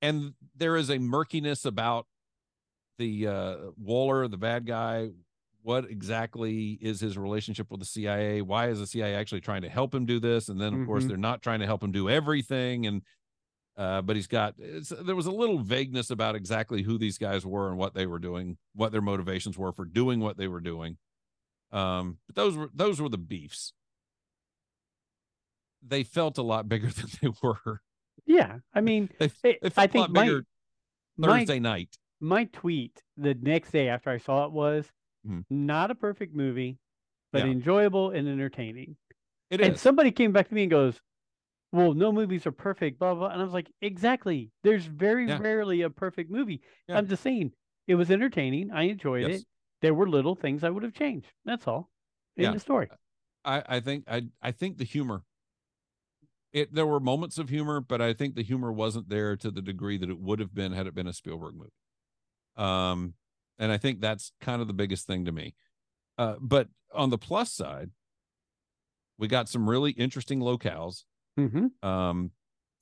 And 0.00 0.32
there 0.56 0.76
is 0.76 0.90
a 0.90 0.98
murkiness 0.98 1.66
about 1.66 2.06
the 2.98 3.26
uh 3.26 3.56
Voller, 3.84 4.30
the 4.30 4.38
bad 4.38 4.66
guy. 4.66 5.10
What 5.66 5.90
exactly 5.90 6.78
is 6.80 7.00
his 7.00 7.18
relationship 7.18 7.72
with 7.72 7.80
the 7.80 7.86
CIA? 7.86 8.40
Why 8.40 8.68
is 8.68 8.78
the 8.78 8.86
CIA 8.86 9.16
actually 9.16 9.40
trying 9.40 9.62
to 9.62 9.68
help 9.68 9.92
him 9.92 10.06
do 10.06 10.20
this? 10.20 10.48
And 10.48 10.60
then, 10.60 10.72
of 10.80 10.86
course, 10.86 11.02
Mhm. 11.02 11.08
they're 11.08 11.16
not 11.16 11.42
trying 11.42 11.58
to 11.58 11.66
help 11.66 11.82
him 11.82 11.90
do 11.90 12.08
everything. 12.08 12.86
And 12.86 13.02
uh, 13.76 14.00
but 14.00 14.14
he's 14.14 14.28
got 14.28 14.54
it's, 14.58 14.90
there 14.90 15.16
was 15.16 15.26
a 15.26 15.30
little 15.32 15.58
vagueness 15.58 16.10
about 16.10 16.36
exactly 16.36 16.82
who 16.82 16.98
these 16.98 17.18
guys 17.18 17.44
were 17.44 17.68
and 17.68 17.76
what 17.76 17.94
they 17.94 18.06
were 18.06 18.20
doing, 18.20 18.58
what 18.76 18.92
their 18.92 19.02
motivations 19.02 19.58
were 19.58 19.72
for 19.72 19.84
doing 19.84 20.20
what 20.20 20.36
they 20.36 20.46
were 20.46 20.60
doing. 20.60 20.98
Um, 21.72 22.18
but 22.28 22.36
those 22.36 22.56
were 22.56 22.70
those 22.72 23.00
were 23.00 23.08
the 23.08 23.18
beefs. 23.18 23.72
They 25.82 26.04
felt 26.04 26.38
a 26.38 26.42
lot 26.42 26.68
bigger 26.68 26.86
than 26.90 27.06
they 27.20 27.28
were. 27.42 27.80
Yeah. 28.24 28.58
I 28.72 28.82
mean, 28.82 29.10
They, 29.18 29.26
they 29.42 29.58
felt 29.70 29.78
I 29.78 29.84
a 29.84 29.88
think 29.88 30.08
lot 30.08 30.12
bigger 30.12 30.44
my 31.16 31.40
Thursday 31.40 31.58
night. 31.58 31.98
my 32.20 32.44
tweet 32.44 33.02
the 33.16 33.34
next 33.34 33.72
day 33.72 33.88
after 33.88 34.10
I 34.10 34.18
saw 34.18 34.46
it 34.46 34.52
was 34.52 34.86
Mhm. 35.26 35.44
not 35.50 35.90
a 35.90 35.94
perfect 35.94 36.34
movie, 36.34 36.78
but 37.32 37.44
Yeah. 37.44 37.50
enjoyable 37.52 38.10
and 38.10 38.28
entertaining. 38.28 38.96
It 39.50 39.60
and 39.60 39.74
is. 39.74 39.80
somebody 39.80 40.10
came 40.10 40.32
back 40.32 40.48
to 40.48 40.54
me 40.54 40.62
and 40.62 40.70
goes, 40.70 41.00
"Well, 41.72 41.94
no 41.94 42.12
movies 42.12 42.46
are 42.46 42.52
perfect." 42.52 42.98
Blah 42.98 43.14
blah. 43.14 43.28
And 43.28 43.40
I 43.40 43.44
was 43.44 43.52
like, 43.54 43.70
"Exactly. 43.80 44.50
There's 44.62 44.86
very 44.86 45.26
Yeah. 45.26 45.38
rarely 45.38 45.82
a 45.82 45.90
perfect 45.90 46.30
movie." 46.30 46.62
Yeah. 46.88 46.98
I'm 46.98 47.06
just 47.08 47.22
saying 47.22 47.52
it 47.86 47.94
was 47.96 48.10
entertaining. 48.10 48.70
I 48.70 48.84
enjoyed 48.84 49.28
Yes. 49.28 49.40
it. 49.42 49.46
There 49.82 49.94
were 49.94 50.08
little 50.08 50.34
things 50.34 50.64
I 50.64 50.70
would 50.70 50.82
have 50.82 50.94
changed. 50.94 51.32
That's 51.44 51.66
all. 51.68 51.90
In 52.36 52.44
Yeah. 52.44 52.52
the 52.52 52.60
story. 52.60 52.88
I, 53.44 53.62
I 53.66 53.80
think 53.80 54.04
I 54.08 54.28
I 54.42 54.52
think 54.52 54.78
the 54.78 54.84
humor. 54.84 55.24
It 56.52 56.72
there 56.72 56.86
were 56.86 57.00
moments 57.00 57.38
of 57.38 57.48
humor, 57.50 57.80
but 57.80 58.00
I 58.00 58.12
think 58.14 58.34
the 58.34 58.42
humor 58.42 58.72
wasn't 58.72 59.08
there 59.08 59.36
to 59.36 59.50
the 59.50 59.60
degree 59.62 59.98
that 59.98 60.08
it 60.08 60.18
would 60.18 60.38
have 60.40 60.54
been 60.54 60.72
had 60.72 60.86
it 60.86 60.94
been 60.94 61.06
a 61.06 61.12
Spielberg 61.12 61.54
movie. 61.54 61.70
Um, 62.56 63.14
and 63.58 63.72
I 63.72 63.78
think 63.78 64.00
that's 64.00 64.32
kind 64.40 64.60
of 64.60 64.68
the 64.68 64.74
biggest 64.74 65.06
thing 65.06 65.24
to 65.24 65.32
me. 65.32 65.54
Uh, 66.18 66.34
but 66.40 66.68
on 66.94 67.10
the 67.10 67.18
plus 67.18 67.52
side, 67.52 67.90
we 69.18 69.28
got 69.28 69.48
some 69.48 69.68
really 69.68 69.92
interesting 69.92 70.40
locales. 70.40 71.04
Mm-hmm. 71.38 71.86
Um, 71.86 72.30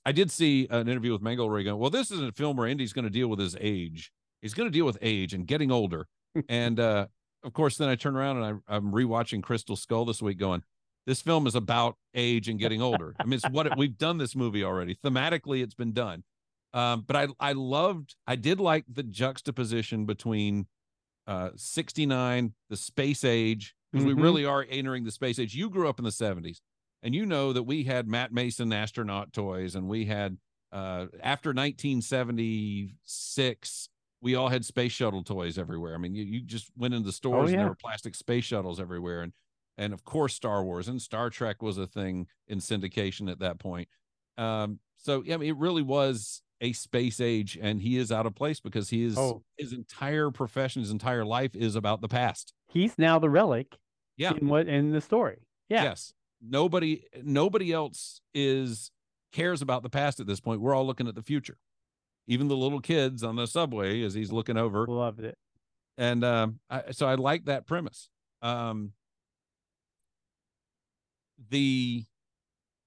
I 0.04 0.12
did 0.12 0.30
see 0.30 0.66
an 0.70 0.88
interview 0.88 1.12
with 1.12 1.22
Mangold 1.22 1.50
where 1.50 1.58
he 1.58 1.64
go, 1.64 1.76
well, 1.76 1.90
this 1.90 2.10
isn't 2.10 2.28
a 2.28 2.32
film 2.32 2.56
where 2.56 2.68
Indy's 2.68 2.92
going 2.92 3.04
to 3.04 3.10
deal 3.10 3.28
with 3.28 3.38
his 3.38 3.56
age. 3.60 4.12
He's 4.42 4.54
going 4.54 4.68
to 4.68 4.72
deal 4.72 4.84
with 4.84 4.98
age 5.00 5.32
and 5.32 5.46
getting 5.46 5.70
older. 5.70 6.06
and 6.48 6.78
uh, 6.78 7.06
of 7.42 7.52
course, 7.52 7.76
then 7.76 7.88
I 7.88 7.94
turn 7.94 8.16
around 8.16 8.42
and 8.42 8.62
I, 8.68 8.76
I'm 8.76 8.92
rewatching 8.92 9.42
Crystal 9.42 9.76
Skull 9.76 10.04
this 10.04 10.20
week, 10.20 10.38
going, 10.38 10.62
this 11.06 11.22
film 11.22 11.46
is 11.46 11.54
about 11.54 11.96
age 12.14 12.48
and 12.48 12.58
getting 12.58 12.80
older. 12.80 13.14
I 13.18 13.24
mean, 13.24 13.34
it's 13.34 13.48
what 13.50 13.66
it, 13.66 13.74
we've 13.76 13.96
done 13.96 14.18
this 14.18 14.34
movie 14.34 14.64
already. 14.64 14.96
Thematically, 15.04 15.62
it's 15.62 15.74
been 15.74 15.92
done. 15.92 16.24
Um, 16.74 17.04
but 17.06 17.16
I 17.16 17.28
I 17.40 17.52
loved, 17.52 18.16
I 18.26 18.36
did 18.36 18.60
like 18.60 18.84
the 18.92 19.04
juxtaposition 19.04 20.04
between 20.04 20.66
uh 21.26 21.48
69 21.56 22.52
the 22.68 22.76
space 22.76 23.24
age 23.24 23.74
because 23.90 24.04
Mhm. 24.04 24.14
we 24.14 24.22
really 24.22 24.44
are 24.44 24.66
entering 24.68 25.04
the 25.04 25.10
space 25.10 25.38
age 25.38 25.54
you 25.54 25.70
grew 25.70 25.88
up 25.88 25.98
in 25.98 26.04
the 26.04 26.12
70s 26.12 26.60
and 27.02 27.14
you 27.14 27.24
know 27.24 27.54
that 27.54 27.62
we 27.62 27.84
had 27.84 28.06
matt 28.06 28.30
mason 28.30 28.70
astronaut 28.74 29.32
toys 29.32 29.74
and 29.74 29.88
we 29.88 30.04
had 30.04 30.36
uh 30.70 31.06
after 31.22 31.54
1976 31.54 33.88
we 34.20 34.34
all 34.34 34.48
had 34.48 34.64
space 34.66 34.92
shuttle 34.92 35.22
toys 35.22 35.56
everywhere 35.58 35.94
i 35.94 35.98
mean 35.98 36.14
you, 36.14 36.24
you 36.24 36.40
just 36.42 36.70
went 36.76 36.92
into 36.94 37.06
the 37.06 37.12
stores 37.12 37.50
and 37.50 37.52
yeah. 37.52 37.58
there 37.60 37.68
were 37.68 37.74
plastic 37.76 38.14
space 38.14 38.44
shuttles 38.44 38.80
everywhere 38.80 39.22
and 39.22 39.32
and 39.78 39.92
of 39.92 40.04
course 40.04 40.34
star 40.34 40.64
wars 40.64 40.88
and 40.88 41.00
star 41.00 41.30
trek 41.30 41.62
was 41.62 41.78
a 41.78 41.86
thing 41.86 42.26
in 42.48 42.58
syndication 42.58 43.30
at 43.30 43.38
that 43.38 43.58
point 43.58 43.88
um 44.36 44.78
so 44.96 45.22
yeah 45.24 45.34
I 45.34 45.38
mean, 45.38 45.50
it 45.50 45.56
really 45.56 45.82
was 45.82 46.42
a 46.64 46.72
space 46.72 47.20
age 47.20 47.58
and 47.60 47.80
he 47.82 47.98
is 47.98 48.10
out 48.10 48.24
of 48.26 48.34
place 48.34 48.58
because 48.58 48.88
he 48.90 49.04
is 49.04 49.18
Oh. 49.18 49.42
his 49.58 49.72
entire 49.72 50.30
profession 50.30 50.80
his 50.82 50.90
entire 50.90 51.24
life 51.24 51.54
is 51.54 51.76
about 51.76 52.00
the 52.00 52.08
past 52.08 52.52
He's 52.68 52.98
now 52.98 53.18
the 53.20 53.30
relic. 53.30 53.76
Yeah. 54.16 54.32
In 54.40 54.48
what 54.48 54.66
in 54.66 54.90
the 54.90 55.00
story? 55.00 55.46
Yeah. 55.68 55.84
yes 55.84 56.12
nobody 56.46 57.04
nobody 57.22 57.72
else 57.72 58.20
is 58.34 58.90
cares 59.32 59.62
about 59.62 59.82
the 59.82 59.90
past 59.90 60.20
at 60.20 60.26
this 60.26 60.40
point 60.40 60.60
we're 60.60 60.74
all 60.74 60.86
looking 60.86 61.08
at 61.08 61.14
the 61.14 61.22
future 61.22 61.56
even 62.26 62.48
the 62.48 62.56
little 62.56 62.80
kids 62.80 63.22
on 63.22 63.36
the 63.36 63.46
subway 63.46 64.02
as 64.02 64.14
he's 64.14 64.30
looking 64.32 64.56
over 64.56 64.86
Loved 64.86 65.20
it. 65.24 65.36
and 65.98 66.22
um 66.24 66.60
I, 66.70 66.90
so 66.92 67.06
i 67.06 67.14
like 67.14 67.46
that 67.46 67.66
premise 67.66 68.08
um 68.42 68.92
the 71.50 72.04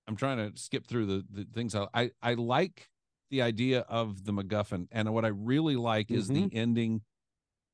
i'm 0.08 0.16
trying 0.16 0.38
to 0.38 0.58
skip 0.60 0.86
through 0.88 1.06
the, 1.08 1.26
the 1.32 1.48
things 1.54 1.76
I, 1.76 1.88
I 1.94 2.12
i 2.22 2.34
like 2.36 2.90
the 3.30 3.42
idea 3.42 3.82
of 3.90 4.26
the 4.26 4.32
macguffin 4.32 4.88
and 4.92 5.14
what 5.14 5.26
i 5.26 5.30
really 5.30 5.76
like 5.76 6.12
is 6.12 6.28
the 6.28 6.50
ending 6.54 7.02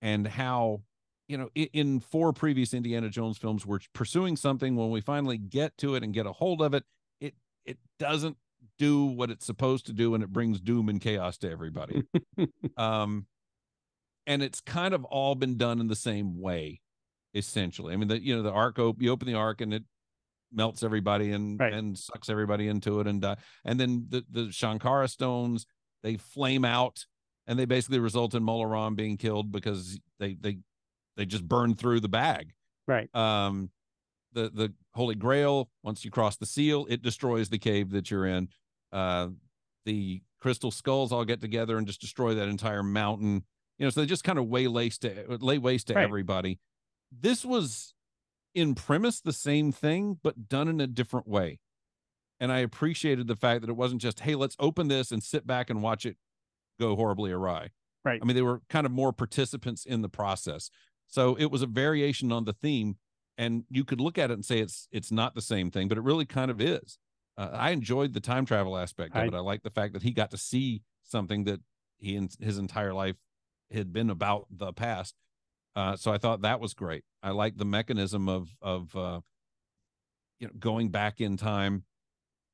and 0.02 0.28
how 0.28 0.82
you 1.28 1.38
know 1.38 1.50
in, 1.56 1.68
in 1.74 2.00
four 2.00 2.34
previous 2.34 2.74
indiana 2.74 3.10
jones 3.10 3.38
films 3.38 3.66
we're 3.66 3.80
pursuing 3.94 4.36
something 4.36 4.76
when 4.76 4.90
we 4.90 5.02
finally 5.02 5.38
get 5.38 5.78
to 5.78 5.96
it 5.96 6.04
and 6.04 6.14
get 6.14 6.26
a 6.26 6.32
hold 6.34 6.62
of 6.62 6.74
it 6.74 6.84
it 7.22 7.36
it 7.66 7.78
doesn't 8.00 8.38
do 8.78 9.06
what 9.06 9.30
it's 9.30 9.46
supposed 9.46 9.86
to 9.86 9.94
do 9.94 10.14
and 10.14 10.24
it 10.24 10.32
brings 10.32 10.60
doom 10.60 10.90
and 10.90 11.02
chaos 11.02 11.38
to 11.38 11.50
everybody. 11.50 12.04
Um 12.78 13.28
and 14.26 14.42
it's 14.42 14.62
kind 14.62 14.94
of 14.94 15.04
all 15.06 15.36
been 15.36 15.58
done 15.58 15.82
in 15.82 15.88
the 15.88 15.96
same 15.96 16.40
way 16.40 16.82
essentially. 17.34 17.94
I 17.94 17.98
mean 17.98 18.08
the 18.08 18.24
you 18.24 18.36
know 18.36 18.42
the 18.42 18.52
arc 18.52 18.80
op- 18.80 19.02
you 19.02 19.12
open 19.12 19.28
the 19.28 19.36
arc 19.36 19.62
and 19.62 19.74
it 19.74 19.84
melts 20.54 20.84
everybody 20.84 21.32
and 21.32 21.60
Right. 21.60 21.74
and 21.74 21.98
sucks 21.98 22.30
everybody 22.30 22.68
into 22.68 23.00
it 23.00 23.08
and 23.08 23.24
uh, 23.26 23.36
and 23.66 23.80
then 23.80 24.06
the 24.10 24.24
the 24.30 24.52
Sankara 24.54 25.08
stones 25.08 25.66
they 26.04 26.18
flame 26.18 26.66
out 26.66 27.06
and 27.48 27.58
they 27.60 27.66
basically 27.66 28.00
result 28.00 28.34
in 28.36 28.44
Mola 28.44 28.68
Ram 28.68 28.96
being 28.96 29.18
killed 29.18 29.52
because 29.52 30.00
they 30.20 30.36
they 30.36 30.58
they 31.18 31.26
just 31.26 31.48
burn 31.48 31.76
through 31.76 32.00
the 32.00 32.10
bag 32.10 32.54
Right. 32.88 33.14
um 33.16 33.70
the 34.34 34.50
the 34.50 34.74
holy 34.96 35.16
grail 35.16 35.70
once 35.84 36.04
you 36.04 36.12
cross 36.12 36.38
the 36.38 36.46
seal 36.46 36.86
it 36.90 37.02
destroys 37.02 37.50
the 37.50 37.60
cave 37.60 37.92
that 37.92 38.10
you're 38.12 38.26
in 38.26 38.50
uh 38.92 39.28
the 39.86 40.22
crystal 40.42 40.72
skulls 40.72 41.12
all 41.12 41.24
get 41.26 41.40
together 41.42 41.78
and 41.78 41.88
just 41.88 42.02
destroy 42.02 42.34
that 42.36 42.48
entire 42.50 42.84
mountain 42.84 43.44
you 43.78 43.86
know 43.86 43.90
so 43.90 44.02
they 44.02 44.08
just 44.08 44.24
kind 44.24 44.40
of 44.40 44.50
lay 44.50 44.68
waste 44.68 45.02
to 45.04 45.38
lay 45.40 45.58
waste 45.58 45.88
to 45.88 45.94
Right. 45.94 46.04
everybody 46.04 46.60
this 47.12 47.46
was 47.46 47.94
in 48.54 48.76
premise 48.76 49.20
the 49.22 49.34
same 49.34 49.72
thing 49.72 50.20
but 50.24 50.48
done 50.48 50.68
in 50.68 50.80
a 50.82 50.88
different 50.88 51.28
way. 51.28 51.60
And 52.40 52.52
i 52.52 52.60
appreciated 52.60 53.28
the 53.28 53.36
fact 53.36 53.62
that 53.62 53.70
it 53.70 53.76
wasn't 53.76 54.02
just 54.02 54.22
hey 54.22 54.36
let's 54.36 54.56
open 54.60 54.88
this 54.88 55.12
and 55.12 55.24
sit 55.24 55.48
back 55.48 55.70
and 55.70 55.82
watch 55.82 56.06
it 56.06 56.18
go 56.80 56.96
horribly 56.96 57.32
awry. 57.32 57.70
Right. 58.06 58.20
i 58.22 58.26
mean 58.26 58.36
they 58.36 58.42
were 58.42 58.62
kind 58.70 58.86
of 58.86 58.92
more 58.92 59.14
participants 59.14 59.86
in 59.86 60.02
the 60.02 60.10
process. 60.10 60.70
So 61.08 61.36
it 61.36 61.52
was 61.52 61.62
a 61.62 61.68
variation 61.68 62.32
on 62.32 62.46
the 62.46 62.54
theme 62.54 62.98
and 63.38 63.64
you 63.70 63.84
could 63.84 64.02
look 64.02 64.18
at 64.18 64.30
it 64.30 64.34
and 64.34 64.46
say 64.46 64.60
it's 64.60 64.88
it's 64.92 65.12
not 65.12 65.36
the 65.36 65.42
same 65.42 65.72
thing 65.72 65.88
but 65.88 65.98
it 65.98 66.04
really 66.04 66.26
kind 66.26 66.52
of 66.52 66.60
is. 66.62 66.98
Uh, 67.38 67.50
i 67.54 67.72
enjoyed 67.72 68.14
the 68.14 68.20
time 68.20 68.46
travel 68.46 68.78
aspect 68.78 69.16
of 69.16 69.22
I- 69.24 69.26
it. 69.28 69.34
I 69.34 69.40
like 69.40 69.64
the 69.64 69.70
fact 69.72 69.94
that 69.94 70.04
he 70.04 70.12
got 70.12 70.32
to 70.32 70.38
see 70.38 70.82
something 71.04 71.46
that 71.46 71.62
he 71.98 72.16
in 72.16 72.30
his 72.40 72.58
entire 72.58 72.94
life 72.94 73.16
had 73.72 73.94
been 73.94 74.10
about 74.10 74.48
the 74.52 74.74
past 74.74 75.16
uh, 75.76 75.96
so 75.96 76.12
i 76.12 76.18
thought 76.18 76.42
that 76.42 76.60
was 76.60 76.74
great. 76.74 77.04
I 77.22 77.32
like 77.32 77.58
the 77.58 77.66
mechanism 77.66 78.28
of 78.30 78.50
of 78.62 78.96
uh, 78.96 79.22
you 80.40 80.48
know 80.48 80.54
going 80.60 80.90
back 80.90 81.22
in 81.22 81.38
time. 81.38 81.84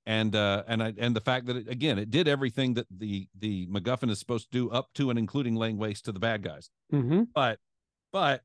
And 0.05 0.35
uh 0.35 0.63
and 0.67 0.81
i 0.81 0.93
and 0.97 1.15
the 1.15 1.21
fact 1.21 1.45
that 1.47 1.55
it, 1.57 1.67
again 1.67 1.99
it 1.99 2.09
did 2.09 2.27
everything 2.27 2.73
that 2.75 2.87
the 2.89 3.27
the 3.37 3.67
macguffin 3.67 4.09
is 4.09 4.17
supposed 4.17 4.51
to 4.51 4.57
do 4.57 4.69
up 4.71 4.87
to 4.95 5.09
and 5.11 5.19
including 5.19 5.55
laying 5.55 5.77
waste 5.77 6.05
to 6.05 6.11
the 6.11 6.19
bad 6.19 6.41
guys. 6.41 6.69
Mm-hmm. 6.91 7.23
but 7.35 7.59
but 8.11 8.41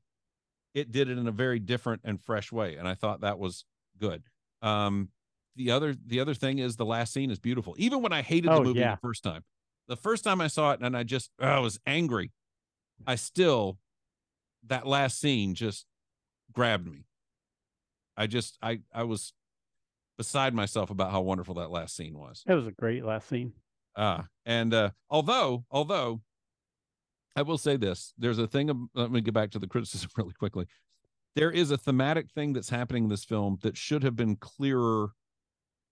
it 0.75 0.91
did 0.91 1.09
it 1.09 1.17
in 1.17 1.27
a 1.27 1.31
very 1.31 1.57
different 1.59 2.01
and 2.03 2.21
fresh 2.21 2.51
way 2.51 2.75
and 2.75 2.87
i 2.87 2.93
thought 2.93 3.21
that 3.21 3.39
was 3.39 3.65
good. 3.99 4.23
Um 4.61 5.09
the 5.55 5.71
other 5.71 5.95
the 6.05 6.19
other 6.19 6.33
thing 6.35 6.59
is 6.59 6.75
the 6.75 6.85
last 6.85 7.13
scene 7.13 7.31
is 7.31 7.39
beautiful. 7.39 7.73
Even 7.79 8.01
when 8.03 8.11
i 8.13 8.21
hated 8.21 8.51
the 8.51 8.55
Oh, 8.55 8.63
movie 8.63 8.79
yeah. 8.81 8.95
the 8.95 8.99
first 9.01 9.23
time 9.23 9.43
the 9.87 9.95
first 9.97 10.23
time 10.23 10.41
i 10.41 10.47
saw 10.47 10.71
it 10.73 10.81
and 10.81 10.95
i 10.95 11.01
just 11.03 11.31
oh, 11.39 11.47
i 11.47 11.59
was 11.59 11.79
angry 11.87 12.31
i 13.07 13.15
still 13.15 13.79
that 14.67 14.85
last 14.87 15.19
scene 15.19 15.53
just 15.55 15.85
grabbed 16.51 16.87
me 16.87 17.05
i 18.17 18.27
just 18.27 18.57
i 18.61 18.79
i 18.93 19.03
was 19.03 19.33
beside 20.17 20.53
myself 20.53 20.89
about 20.89 21.11
how 21.11 21.21
wonderful 21.21 21.55
that 21.55 21.69
last 21.71 21.95
scene 21.95 22.17
was 22.17 22.43
It 22.47 22.53
was 22.53 22.67
a 22.67 22.71
great 22.71 23.03
last 23.03 23.27
scene. 23.27 23.53
uh, 23.95 24.21
and 24.45 24.73
uh, 24.73 24.89
although, 25.09 25.65
although 25.71 26.21
I 27.35 27.41
will 27.41 27.57
say 27.57 27.75
this, 27.75 28.13
there's 28.17 28.39
a 28.39 28.47
thing. 28.47 28.69
Of, 28.69 28.77
let 28.93 29.11
me 29.11 29.19
get 29.19 29.33
back 29.33 29.51
to 29.51 29.59
the 29.59 29.67
criticism 29.67 30.09
really 30.17 30.31
quickly. 30.31 30.67
There 31.35 31.51
is 31.51 31.69
a 31.69 31.77
thematic 31.77 32.31
thing 32.31 32.53
that's 32.53 32.69
happening 32.69 33.03
in 33.03 33.09
this 33.09 33.25
film 33.25 33.57
that 33.61 33.75
should 33.75 34.03
have 34.03 34.15
been 34.15 34.37
clearer 34.37 35.09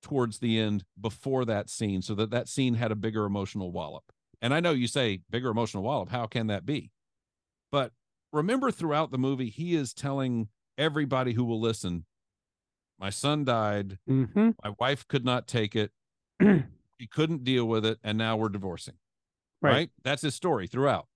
towards 0.02 0.40
the 0.40 0.58
end 0.58 0.86
before 1.02 1.44
that 1.44 1.70
scene, 1.70 2.02
so 2.02 2.16
that 2.16 2.30
that 2.32 2.48
scene 2.48 2.76
had 2.76 2.94
a 2.94 2.96
bigger 2.96 3.26
emotional 3.26 3.74
wallop. 3.74 4.04
And 4.42 4.54
I 4.54 4.62
know 4.62 4.72
you 4.72 4.88
say 4.88 5.20
bigger 5.30 5.50
emotional 5.50 5.84
wallop. 5.84 6.08
How 6.10 6.28
can 6.28 6.48
that 6.48 6.66
be? 6.66 6.92
But 7.74 7.92
remember, 8.34 8.72
throughout 8.72 9.12
the 9.12 9.18
movie, 9.18 9.50
he 9.50 9.76
is 9.76 9.94
telling 9.94 10.50
everybody 10.78 11.34
who 11.34 11.46
will 11.46 11.62
listen, 11.62 12.06
"My 13.00 13.10
son 13.10 13.46
died. 13.46 14.00
Mm-hmm. 14.10 14.50
My 14.62 14.74
wife 14.78 15.08
could 15.08 15.24
not 15.24 15.48
take 15.48 15.76
it. 15.76 15.92
He 17.00 17.08
couldn't 17.08 17.44
deal 17.44 17.66
with 17.66 17.86
it, 17.86 17.98
and 18.02 18.18
now 18.18 18.38
we're 18.38 18.50
divorcing." 18.50 18.94
Right. 19.62 19.72
right? 19.72 19.90
That's 20.04 20.22
his 20.22 20.36
story 20.36 20.68
throughout. 20.68 21.08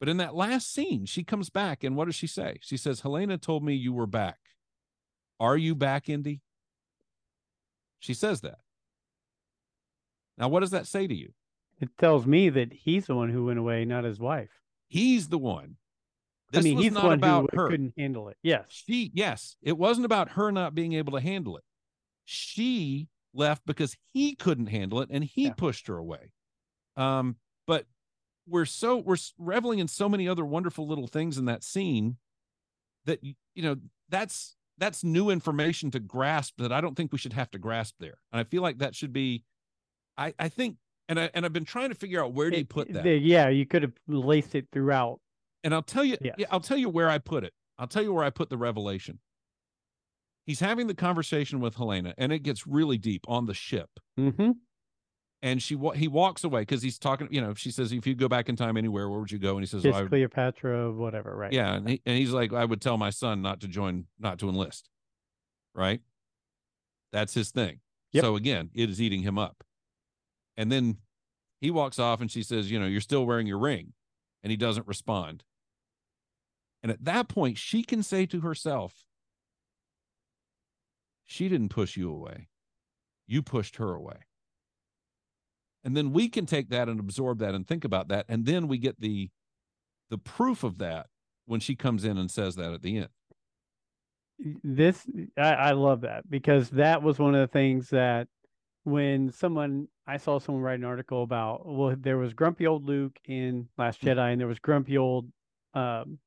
But 0.00 0.08
in 0.08 0.18
that 0.18 0.34
last 0.34 0.72
scene, 0.72 1.06
she 1.06 1.24
comes 1.24 1.50
back, 1.50 1.82
and 1.82 1.96
what 1.96 2.04
does 2.04 2.14
she 2.14 2.26
say? 2.26 2.58
She 2.62 2.76
says, 2.76 3.00
Helena 3.00 3.36
told 3.36 3.64
me 3.64 3.74
you 3.74 3.92
were 3.92 4.06
back. 4.06 4.38
Are 5.40 5.56
you 5.56 5.74
back, 5.74 6.08
Indy? 6.08 6.40
She 7.98 8.14
says 8.14 8.40
that. 8.42 8.58
Now, 10.36 10.48
what 10.48 10.60
does 10.60 10.70
that 10.70 10.86
say 10.86 11.06
to 11.06 11.14
you? 11.14 11.32
It 11.80 11.90
tells 11.98 12.26
me 12.26 12.48
that 12.48 12.72
he's 12.72 13.06
the 13.06 13.14
one 13.14 13.30
who 13.30 13.46
went 13.46 13.58
away, 13.58 13.84
not 13.84 14.04
his 14.04 14.20
wife. 14.20 14.50
He's 14.86 15.28
the 15.28 15.38
one. 15.38 15.76
This 16.50 16.60
I 16.60 16.64
mean, 16.64 16.76
was 16.76 16.84
he's 16.84 16.92
not 16.92 17.04
one 17.04 17.12
about 17.14 17.50
who 17.52 17.60
her. 17.60 17.68
couldn't 17.68 17.92
handle 17.98 18.28
it. 18.28 18.36
Yes. 18.42 18.64
She, 18.68 19.10
yes, 19.14 19.56
it 19.62 19.76
wasn't 19.76 20.06
about 20.06 20.30
her 20.30 20.50
not 20.50 20.74
being 20.74 20.94
able 20.94 21.12
to 21.12 21.20
handle 21.20 21.56
it. 21.58 21.64
She 22.24 23.08
left 23.34 23.64
because 23.66 23.96
he 24.12 24.34
couldn't 24.34 24.66
handle 24.68 25.00
it 25.00 25.08
and 25.10 25.22
he 25.24 25.44
Yeah. 25.44 25.52
pushed 25.54 25.86
her 25.88 25.96
away. 25.98 26.32
Um, 26.96 27.36
but 27.66 27.86
we're 28.46 28.64
so 28.64 28.96
we're 28.96 29.16
reveling 29.38 29.78
in 29.78 29.88
so 29.88 30.08
many 30.08 30.26
other 30.26 30.44
wonderful 30.44 30.86
little 30.88 31.06
things 31.06 31.36
in 31.36 31.44
that 31.44 31.62
scene 31.62 32.16
that 33.04 33.22
you 33.22 33.34
know 33.62 33.76
that's 34.08 34.56
that's 34.78 35.04
new 35.04 35.28
information 35.28 35.90
to 35.90 36.00
grasp 36.00 36.54
that 36.58 36.72
I 36.72 36.80
don't 36.80 36.94
think 36.96 37.12
we 37.12 37.18
should 37.18 37.34
have 37.34 37.50
to 37.50 37.58
grasp 37.58 37.96
there. 38.00 38.18
And 38.32 38.40
I 38.40 38.44
feel 38.44 38.62
like 38.62 38.78
that 38.78 38.94
should 38.94 39.12
be 39.12 39.44
I 40.16 40.32
I 40.38 40.48
think 40.48 40.76
and 41.08 41.20
I 41.20 41.30
and 41.34 41.44
I've 41.44 41.52
been 41.52 41.64
trying 41.66 41.90
to 41.90 41.94
figure 41.94 42.22
out 42.24 42.32
where 42.32 42.50
do 42.50 42.56
you 42.58 42.64
put 42.64 42.90
that. 42.94 43.04
yeah, 43.20 43.48
you 43.48 43.66
could 43.66 43.82
have 43.82 43.92
laced 44.06 44.54
it 44.54 44.68
throughout. 44.72 45.20
And 45.64 45.74
I'll 45.74 45.82
tell 45.82 46.04
you, 46.04 46.16
Yes. 46.20 46.36
yeah, 46.38 46.46
I'll 46.50 46.60
tell 46.60 46.78
you 46.78 46.88
where 46.88 47.08
I 47.10 47.18
put 47.18 47.44
it. 47.44 47.52
I'll 47.78 47.86
tell 47.86 48.02
you 48.02 48.12
where 48.12 48.24
I 48.24 48.30
put 48.30 48.50
the 48.50 48.56
revelation. 48.56 49.18
He's 50.46 50.60
having 50.60 50.86
the 50.86 50.94
conversation 50.94 51.60
with 51.60 51.74
Helena, 51.74 52.14
and 52.16 52.32
it 52.32 52.38
gets 52.40 52.66
really 52.66 52.96
deep 52.96 53.24
on 53.28 53.46
the 53.46 53.54
ship. 53.54 53.90
Mm-hmm. 54.18 54.52
And 55.42 55.62
she 55.62 55.78
he 55.94 56.08
walks 56.08 56.42
away 56.42 56.62
because 56.62 56.82
he's 56.82 56.98
talking. 56.98 57.28
You 57.30 57.40
know, 57.40 57.54
she 57.54 57.70
says, 57.70 57.92
"If 57.92 58.06
you 58.06 58.14
go 58.16 58.28
back 58.28 58.48
in 58.48 58.56
time 58.56 58.76
anywhere, 58.76 59.08
where 59.08 59.20
would 59.20 59.30
you 59.30 59.38
go?" 59.38 59.52
And 59.52 59.60
he 59.60 59.66
says, 59.66 59.84
"Well, 59.84 60.08
Cleopatra, 60.08 60.90
whatever, 60.92 61.36
right? 61.36 61.52
"Yeah." 61.52 61.74
And, 61.74 61.88
he, 61.88 62.02
and 62.06 62.16
he's 62.18 62.30
like, 62.32 62.52
"I 62.52 62.64
would 62.64 62.80
tell 62.80 62.96
my 62.96 63.10
son 63.10 63.40
not 63.42 63.60
to 63.60 63.68
join, 63.68 64.06
not 64.18 64.38
to 64.40 64.48
enlist." 64.48 64.88
Right. 65.74 66.00
That's 67.12 67.34
his 67.34 67.50
thing. 67.50 67.80
Yep. 68.12 68.24
So 68.24 68.34
again, 68.34 68.70
it 68.74 68.90
is 68.90 69.00
eating 69.00 69.22
him 69.22 69.38
up. 69.38 69.62
And 70.56 70.72
then 70.72 70.96
he 71.60 71.70
walks 71.70 71.98
off, 72.00 72.20
and 72.20 72.30
she 72.30 72.42
says, 72.42 72.68
"You 72.70 72.80
know, 72.80 72.86
you're 72.86 73.00
still 73.00 73.24
wearing 73.24 73.46
your 73.46 73.58
ring," 73.58 73.92
and 74.42 74.50
he 74.50 74.56
doesn't 74.56 74.88
respond. 74.88 75.44
And 76.82 76.92
at 76.92 77.04
that 77.04 77.28
point, 77.28 77.58
she 77.58 77.82
can 77.82 78.02
say 78.02 78.26
to 78.26 78.40
herself, 78.40 78.94
She 81.26 81.48
didn't 81.48 81.70
push 81.70 81.96
you 81.96 82.10
away. 82.10 82.48
You 83.26 83.42
pushed 83.42 83.76
her 83.76 83.94
away. 83.94 84.16
And 85.84 85.96
then 85.96 86.12
we 86.12 86.28
can 86.28 86.46
take 86.46 86.70
that 86.70 86.88
and 86.88 87.00
absorb 87.00 87.38
that 87.38 87.54
and 87.54 87.66
think 87.66 87.84
about 87.84 88.08
that. 88.08 88.26
And 88.28 88.46
then 88.46 88.68
we 88.68 88.78
get 88.78 89.00
the 89.00 89.30
the 90.10 90.18
proof 90.18 90.64
of 90.64 90.78
that 90.78 91.06
when 91.46 91.60
she 91.60 91.74
comes 91.74 92.04
in 92.04 92.18
and 92.18 92.30
says 92.30 92.56
that 92.56 92.72
at 92.72 92.82
the 92.82 92.98
end. 92.98 93.08
This 94.62 95.06
I, 95.36 95.52
I 95.54 95.72
love 95.72 96.02
that 96.02 96.28
because 96.30 96.70
that 96.70 97.02
was 97.02 97.18
one 97.18 97.34
of 97.34 97.40
the 97.40 97.52
things 97.52 97.90
that 97.90 98.28
when 98.84 99.32
someone 99.32 99.88
I 100.06 100.16
saw 100.16 100.38
someone 100.38 100.62
write 100.62 100.78
an 100.78 100.84
article 100.84 101.22
about 101.22 101.66
well 101.66 101.96
there 101.98 102.18
was 102.18 102.34
grumpy 102.34 102.66
old 102.66 102.84
Luke 102.84 103.18
in 103.24 103.68
Last 103.76 104.00
Mm. 104.00 104.08
Jedi 104.08 104.32
and 104.32 104.40
there 104.40 104.46
was 104.46 104.58
grumpy 104.60 104.96
old 104.96 105.30
um, 105.74 106.18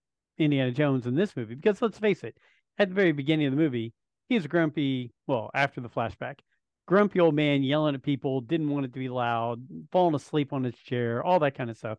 Indiana 0.41 0.71
Jones 0.71 1.05
in 1.07 1.15
this 1.15 1.35
movie 1.35 1.55
because 1.55 1.81
let's 1.81 1.99
face 1.99 2.23
it 2.23 2.37
at 2.77 2.89
the 2.89 2.95
very 2.95 3.11
beginning 3.11 3.47
of 3.47 3.53
the 3.53 3.59
movie 3.61 3.93
he's 4.29 4.45
a 4.45 4.47
grumpy 4.47 5.11
well 5.27 5.49
after 5.53 5.79
the 5.81 5.89
flashback 5.89 6.39
grumpy 6.87 7.19
old 7.19 7.35
man 7.35 7.63
yelling 7.63 7.95
at 7.95 8.01
people 8.03 8.41
didn't 8.41 8.69
want 8.69 8.85
it 8.85 8.93
to 8.93 8.99
be 8.99 9.07
loud 9.09 9.61
falling 9.91 10.15
asleep 10.15 10.51
on 10.51 10.63
his 10.63 10.75
chair 10.75 11.23
all 11.23 11.39
that 11.39 11.55
kind 11.55 11.69
of 11.69 11.77
stuff 11.77 11.97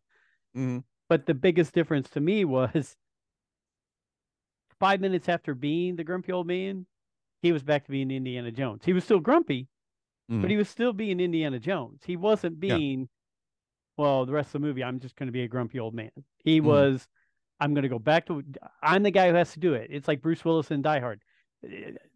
Mm-hmm. 0.57 0.79
but 1.09 1.25
the 1.25 1.35
biggest 1.35 1.73
difference 1.73 2.11
to 2.11 2.21
me 2.21 2.45
was 2.45 2.97
five 4.79 5.01
minutes 5.01 5.29
after 5.29 5.55
being 5.55 5.97
the 5.97 6.05
grumpy 6.05 6.33
old 6.33 6.47
man, 6.47 6.87
he 7.41 7.53
was 7.53 7.63
back 7.63 7.85
to 7.85 7.91
being 7.91 8.11
Indiana 8.11 8.51
Jones. 8.51 8.83
He 8.85 8.93
was 8.93 9.05
still 9.05 9.21
grumpy, 9.21 9.69
Mhm. 10.31 10.43
but 10.43 10.51
he 10.51 10.57
was 10.57 10.69
still 10.69 10.93
being 10.93 11.21
Indiana 11.21 11.59
Jones. 11.59 12.03
He 12.05 12.17
wasn't 12.17 12.63
Yeah. 12.63 12.77
being, 12.77 13.09
well, 13.97 14.27
the 14.27 14.33
rest 14.33 14.49
of 14.55 14.61
the 14.61 14.67
movie, 14.67 14.83
I'm 14.85 14.99
just 15.01 15.17
going 15.17 15.29
to 15.29 15.33
be 15.33 15.43
a 15.43 15.49
grumpy 15.49 15.79
old 15.79 15.95
man. 15.95 16.11
He 16.45 16.61
Mhm. 16.61 16.65
was, 16.65 17.09
I'm 17.63 17.75
going 17.75 17.83
to 17.85 17.89
go 17.89 17.99
back 17.99 18.27
to, 18.27 18.43
I'm 18.83 19.03
the 19.05 19.11
guy 19.11 19.29
who 19.31 19.37
has 19.37 19.53
to 19.53 19.61
do 19.61 19.75
it. 19.75 19.89
It's 19.93 20.09
like 20.09 20.21
Bruce 20.21 20.45
Willis 20.45 20.71
in 20.71 20.83
Die 20.83 21.01
Hard. 21.01 21.23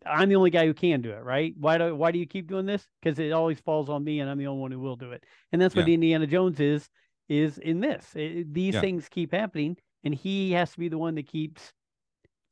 I'm 0.04 0.28
the 0.28 0.36
only 0.36 0.50
guy 0.50 0.66
who 0.66 0.74
can 0.74 1.02
do 1.02 1.12
it, 1.12 1.22
right? 1.22 1.54
Why 1.56 1.78
do 1.78 1.94
why 1.94 2.10
do 2.10 2.18
you 2.18 2.26
keep 2.26 2.48
doing 2.48 2.66
this? 2.66 2.88
Because 3.00 3.18
it 3.20 3.30
always 3.30 3.60
falls 3.60 3.88
on 3.88 4.02
me, 4.02 4.18
and 4.20 4.28
I'm 4.28 4.38
the 4.38 4.48
only 4.48 4.60
one 4.60 4.72
who 4.72 4.80
will 4.80 4.96
do 4.96 5.12
it. 5.12 5.24
And 5.52 5.62
that's 5.62 5.76
what 5.76 5.86
Yeah. 5.88 5.94
Indiana 5.94 6.26
Jones 6.26 6.58
is 6.58 6.90
is 7.28 7.58
in 7.58 7.80
this. 7.80 8.14
Eh, 8.16 8.42
these 8.50 8.74
Yeah. 8.74 8.80
things 8.80 9.08
keep 9.08 9.30
happening, 9.32 9.76
and 10.02 10.12
he 10.14 10.50
has 10.52 10.72
to 10.72 10.78
be 10.80 10.88
the 10.88 10.98
one 10.98 11.14
that 11.14 11.28
keeps 11.28 11.72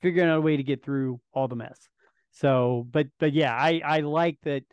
figuring 0.03 0.29
out 0.29 0.39
a 0.39 0.41
way 0.41 0.57
to 0.57 0.63
get 0.63 0.85
through 0.85 1.21
all 1.33 1.49
the 1.49 1.57
mess. 1.57 1.89
So, 2.31 2.87
but 2.91 3.09
but 3.19 3.33
yeah, 3.33 3.55
I 3.55 3.81
I 3.85 4.01
like 4.01 4.39
that. 4.43 4.65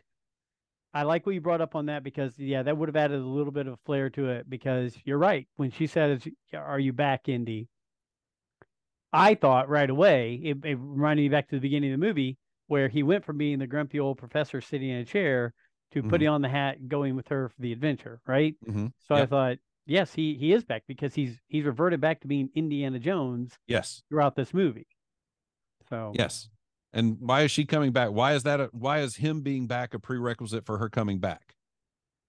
I 0.94 1.04
like 1.04 1.24
what 1.26 1.34
you 1.34 1.40
brought 1.40 1.60
up 1.62 1.74
on 1.74 1.86
that 1.86 2.02
because 2.04 2.38
yeah, 2.38 2.62
that 2.62 2.76
would 2.76 2.88
have 2.88 2.96
added 2.96 3.20
a 3.20 3.26
little 3.26 3.52
bit 3.52 3.66
of 3.66 3.80
flair 3.80 4.10
to 4.10 4.28
it. 4.30 4.48
Because 4.48 4.96
you're 5.04 5.18
right 5.18 5.48
when 5.56 5.70
she 5.70 5.86
says, 5.86 6.26
"Are 6.54 6.78
you 6.78 6.92
back, 6.92 7.28
Indy?" 7.28 7.68
I 9.12 9.34
thought 9.34 9.68
right 9.68 9.88
away 9.90 10.40
it, 10.42 10.58
it 10.64 10.74
reminded 10.80 11.22
me 11.22 11.28
back 11.28 11.48
to 11.50 11.56
the 11.56 11.60
beginning 11.60 11.92
of 11.92 12.00
the 12.00 12.06
movie 12.06 12.38
where 12.68 12.88
he 12.88 13.02
went 13.02 13.24
from 13.24 13.38
being 13.38 13.58
the 13.58 13.66
grumpy 13.66 14.00
old 14.00 14.18
professor 14.18 14.60
sitting 14.60 14.88
in 14.88 14.98
a 15.00 15.04
chair 15.04 15.52
to 15.92 16.02
Mhm. 16.02 16.08
putting 16.08 16.28
on 16.28 16.40
the 16.42 16.48
hat 16.48 16.78
and 16.78 16.88
going 16.88 17.14
with 17.16 17.28
her 17.28 17.48
for 17.50 17.60
the 17.60 17.72
adventure, 17.72 18.20
right? 18.26 18.54
Mm-hmm. 18.66 18.86
So 19.00 19.14
I 19.14 19.26
thought, 19.26 19.58
yes, 19.84 20.14
he 20.14 20.34
he 20.36 20.52
is 20.52 20.64
back 20.64 20.84
because 20.86 21.14
he's 21.14 21.38
he's 21.48 21.64
reverted 21.64 22.00
back 22.00 22.20
to 22.22 22.26
being 22.28 22.48
Indiana 22.54 22.98
Jones 22.98 23.58
Yes. 23.66 24.02
throughout 24.08 24.34
this 24.36 24.54
movie. 24.54 24.86
So 25.90 26.12
Yes. 26.14 26.48
And 26.94 27.16
why 27.20 27.42
is 27.42 27.50
she 27.50 27.64
coming 27.64 27.92
back? 27.92 28.10
Why 28.10 28.34
is 28.34 28.42
that? 28.42 28.60
A, 28.60 28.70
why 28.72 29.00
is 29.00 29.16
him 29.16 29.40
being 29.42 29.66
back 29.66 29.94
a 29.94 29.98
prerequisite 29.98 30.64
for 30.66 30.78
her 30.78 30.88
coming 30.90 31.18
back? 31.18 31.56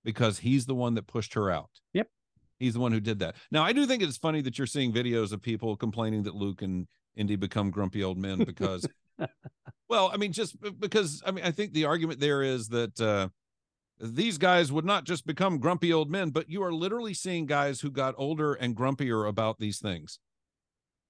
Because 0.03 0.39
he's 0.39 0.65
the 0.65 0.75
one 0.75 0.95
that 0.95 1.07
pushed 1.07 1.34
her 1.34 1.49
out. 1.49 1.69
Yep. 1.93 2.07
He's 2.64 2.74
the 2.74 2.80
one 2.80 2.91
who 2.91 2.99
did 2.99 3.20
that. 3.20 3.36
Now, 3.51 3.64
I 3.64 3.74
do 3.74 3.86
think 3.86 4.01
it's 4.01 4.18
funny 4.18 4.41
that 4.41 4.57
you're 4.57 4.68
seeing 4.68 4.93
videos 4.93 5.34
of 5.34 5.41
people 5.41 5.76
complaining 5.76 6.24
that 6.24 6.36
Luke 6.36 6.61
and 6.61 6.88
Indy 7.16 7.36
become 7.36 7.72
grumpy 7.72 8.03
old 8.03 8.18
men 8.18 8.43
because, 8.43 8.88
well, 9.89 10.09
I 10.14 10.18
mean, 10.18 10.32
just 10.32 10.55
because, 10.80 11.22
I 11.26 11.32
mean, 11.32 11.43
I 11.43 11.51
think 11.51 11.74
the 11.74 11.86
argument 11.86 12.20
there 12.20 12.41
is 12.41 12.70
that 12.70 12.99
uh, 13.01 13.28
these 13.99 14.38
guys 14.38 14.72
would 14.72 14.86
not 14.86 15.03
just 15.03 15.26
become 15.26 15.59
grumpy 15.59 15.91
old 15.91 16.09
men, 16.09 16.30
but 16.30 16.49
you 16.49 16.64
are 16.64 16.74
literally 16.74 17.14
seeing 17.14 17.45
guys 17.45 17.82
who 17.82 17.91
got 17.91 18.16
older 18.18 18.53
and 18.53 18.76
grumpier 18.76 19.28
about 19.28 19.59
these 19.59 19.80
things. 19.80 20.20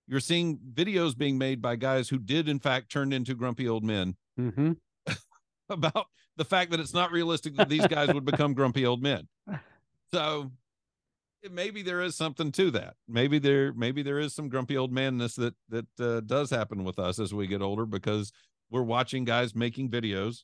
You're 0.08 0.20
seeing 0.20 0.58
videos 0.74 1.18
being 1.18 1.38
made 1.38 1.62
by 1.62 1.76
guys 1.76 2.10
who 2.10 2.20
did, 2.20 2.50
in 2.50 2.60
fact, 2.60 2.92
turn 2.92 3.14
into 3.14 3.36
grumpy 3.36 3.70
old 3.70 3.84
men 3.84 4.16
hmm 4.36 4.74
about 5.70 6.08
the 6.36 6.46
fact 6.46 6.72
that 6.72 6.80
it's 6.80 6.94
not 6.94 7.12
realistic 7.12 7.56
that 7.56 7.70
these 7.70 7.88
guys 7.88 8.12
would 8.12 8.26
become 8.26 8.54
grumpy 8.54 8.86
old 8.86 9.02
men. 9.02 9.28
So 10.14 10.52
maybe 11.52 11.82
there 11.82 12.02
is 12.02 12.16
something 12.16 12.52
to 12.54 12.72
that. 12.72 12.96
Maybe 13.08 13.40
there 13.40 13.74
maybe 13.74 14.04
there 14.04 14.20
is 14.20 14.34
some 14.34 14.50
grumpy 14.50 14.78
old 14.78 14.92
manness 14.92 15.36
that 15.36 15.56
that 15.70 15.88
uh, 16.00 16.20
does 16.22 16.50
happen 16.50 16.84
with 16.84 17.00
us 17.00 17.20
as 17.20 17.34
we 17.34 17.48
get 17.48 17.62
older 17.62 17.86
because 17.86 18.32
we're 18.70 18.84
watching 18.84 19.24
guys 19.26 19.56
making 19.56 19.90
videos 19.90 20.44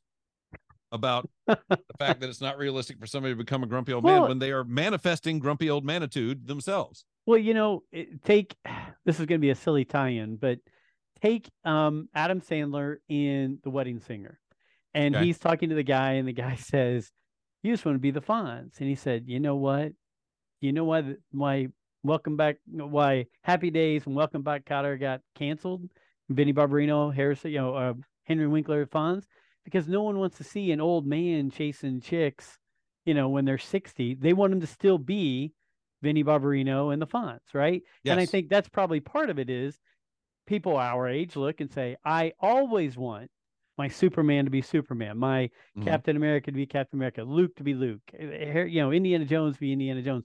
about 0.92 1.30
the 1.48 1.58
fact 1.98 2.20
that 2.20 2.30
it's 2.30 2.42
not 2.42 2.58
realistic 2.58 3.00
for 3.00 3.06
somebody 3.08 3.34
to 3.34 3.38
become 3.38 3.64
a 3.64 3.68
grumpy 3.68 3.94
old 3.94 4.04
man 4.04 4.24
when 4.24 4.40
they 4.40 4.52
are 4.52 4.64
manifesting 4.64 5.40
grumpy 5.40 5.70
old 5.70 5.86
manitude 5.86 6.48
themselves. 6.48 7.06
Well, 7.26 7.38
you 7.40 7.54
know, 7.54 7.84
take 8.24 8.56
this 9.06 9.20
is 9.20 9.26
going 9.26 9.40
to 9.40 9.46
be 9.46 9.52
a 9.52 9.56
silly 9.56 9.86
tie-in, 9.86 10.38
but 10.38 10.60
take 11.22 11.50
um, 11.64 12.10
Adam 12.16 12.42
Sandler 12.42 12.98
in 13.08 13.60
The 13.64 13.70
Wedding 13.70 14.00
Singer, 14.00 14.40
and 14.94 15.16
Okay. 15.16 15.26
he's 15.26 15.38
talking 15.38 15.70
to 15.70 15.76
the 15.76 15.84
guy, 15.84 16.14
and 16.14 16.28
the 16.28 16.34
guy 16.34 16.56
says, 16.60 17.12
"You 17.64 17.74
just 17.74 17.86
want 17.86 17.96
to 17.96 18.00
be 18.00 18.12
the 18.12 18.22
Fonz," 18.22 18.80
and 18.80 18.90
he 18.90 18.96
said, 18.96 19.24
"You 19.28 19.40
know 19.40 19.56
what? 19.56 19.92
You 20.62 20.74
know 20.74 20.84
why? 20.84 21.16
Why 21.32 21.68
Welcome 22.04 22.38
Back? 22.38 22.58
Why 22.66 23.28
Happy 23.42 23.70
Days 23.70 24.06
and 24.06 24.16
Welcome 24.16 24.42
Back 24.42 24.66
Kotter 24.66 25.00
got 25.00 25.22
canceled? 25.36 25.90
Vinnie 26.30 26.54
Barbarino, 26.54 27.14
Harrison, 27.14 27.52
you 27.52 27.58
know, 27.58 27.74
uh, 27.76 27.94
Henry 28.26 28.48
Winkler, 28.48 28.86
Fonz, 28.86 29.26
because 29.66 29.88
no 29.88 30.04
one 30.04 30.20
wants 30.20 30.38
to 30.38 30.44
see 30.44 30.72
an 30.72 30.80
old 30.80 31.08
man 31.08 31.50
chasing 31.50 32.02
chicks, 32.02 32.60
you 33.06 33.14
know, 33.14 33.30
when 33.30 33.46
they're 33.46 33.58
sixty. 33.58 34.14
They 34.16 34.34
want 34.34 34.54
him 34.54 34.62
to 34.62 34.68
still 34.68 34.98
be." 34.98 35.54
Vinnie 36.02 36.24
Barbarino 36.24 36.94
and 36.94 37.02
the 37.02 37.08
Fonz, 37.08 37.42
right? 37.54 37.84
And 38.06 38.18
I 38.22 38.26
think 38.26 38.48
that's 38.48 38.70
probably 38.70 39.02
part 39.02 39.30
of 39.30 39.38
it 39.38 39.50
is 39.50 39.78
people 40.48 40.78
our 40.78 41.10
age 41.10 41.36
look 41.36 41.60
and 41.60 41.70
say, 41.70 41.98
I 42.06 42.32
always 42.40 42.98
want 42.98 43.30
my 43.78 43.90
Superman 43.90 44.46
to 44.46 44.50
be 44.50 44.62
Superman, 44.62 45.18
my 45.18 45.50
Mhm. 45.76 45.84
Captain 45.84 46.16
America 46.16 46.52
to 46.52 46.56
be 46.56 46.66
Captain 46.66 46.98
America, 46.98 47.24
Luke 47.24 47.54
to 47.58 47.66
be 47.66 47.74
Luke, 47.74 48.02
eh, 48.14 48.28
eh, 48.28 48.64
you 48.64 48.80
know, 48.80 48.94
Indiana 48.94 49.26
Jones 49.26 49.56
to 49.56 49.60
be 49.60 49.74
Indiana 49.74 50.02
Jones. 50.02 50.24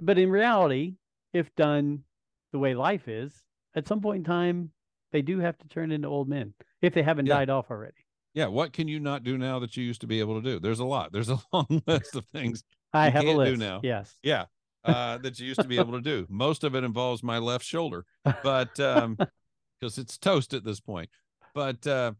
But 0.00 0.18
in 0.18 0.30
reality, 0.30 0.94
if 1.32 1.54
done 1.56 2.04
the 2.52 2.58
way 2.58 2.74
life 2.74 3.08
is, 3.08 3.42
at 3.74 3.86
some 3.88 4.00
point 4.00 4.18
in 4.18 4.24
time, 4.24 4.70
they 5.12 5.22
do 5.22 5.38
have 5.40 5.58
to 5.58 5.68
turn 5.68 5.90
into 5.92 6.08
old 6.08 6.28
men 6.28 6.54
if 6.82 6.94
they 6.94 7.02
haven't 7.02 7.26
Yeah. 7.26 7.34
died 7.34 7.50
off 7.50 7.70
already. 7.70 7.94
Yeah, 8.34 8.46
what 8.46 8.72
can 8.72 8.86
you 8.88 9.00
not 9.00 9.24
do 9.24 9.36
now 9.38 9.58
that 9.58 9.76
you 9.76 9.84
used 9.84 10.00
to 10.02 10.06
be 10.06 10.20
able 10.20 10.40
to 10.40 10.42
do? 10.42 10.60
There's 10.60 10.78
a 10.80 10.84
lot. 10.84 11.12
There's 11.12 11.28
a 11.30 11.38
long 11.52 11.82
list 11.86 12.14
of 12.14 12.24
things 12.26 12.62
I 12.92 13.08
have 13.10 13.22
a 13.22 13.26
can't 13.26 13.38
do 13.44 13.50
list. 13.50 13.60
now. 13.60 13.80
Yes. 13.82 14.16
Yeah. 14.22 14.44
Uh, 14.84 15.18
that 15.18 15.38
you 15.38 15.46
used 15.46 15.60
to 15.60 15.66
be 15.68 15.76
able 15.78 15.92
to 15.92 16.00
do. 16.00 16.24
Most 16.30 16.62
of 16.64 16.74
it 16.74 16.84
involves 16.84 17.22
my 17.22 17.38
left 17.38 17.64
shoulder, 17.64 18.06
but 18.42 18.78
um, 18.80 19.16
because 19.80 19.98
it's 19.98 20.16
toast 20.16 20.54
at 20.54 20.64
this 20.64 20.80
point. 20.80 21.10
But 21.54 21.84
uh, 21.86 22.12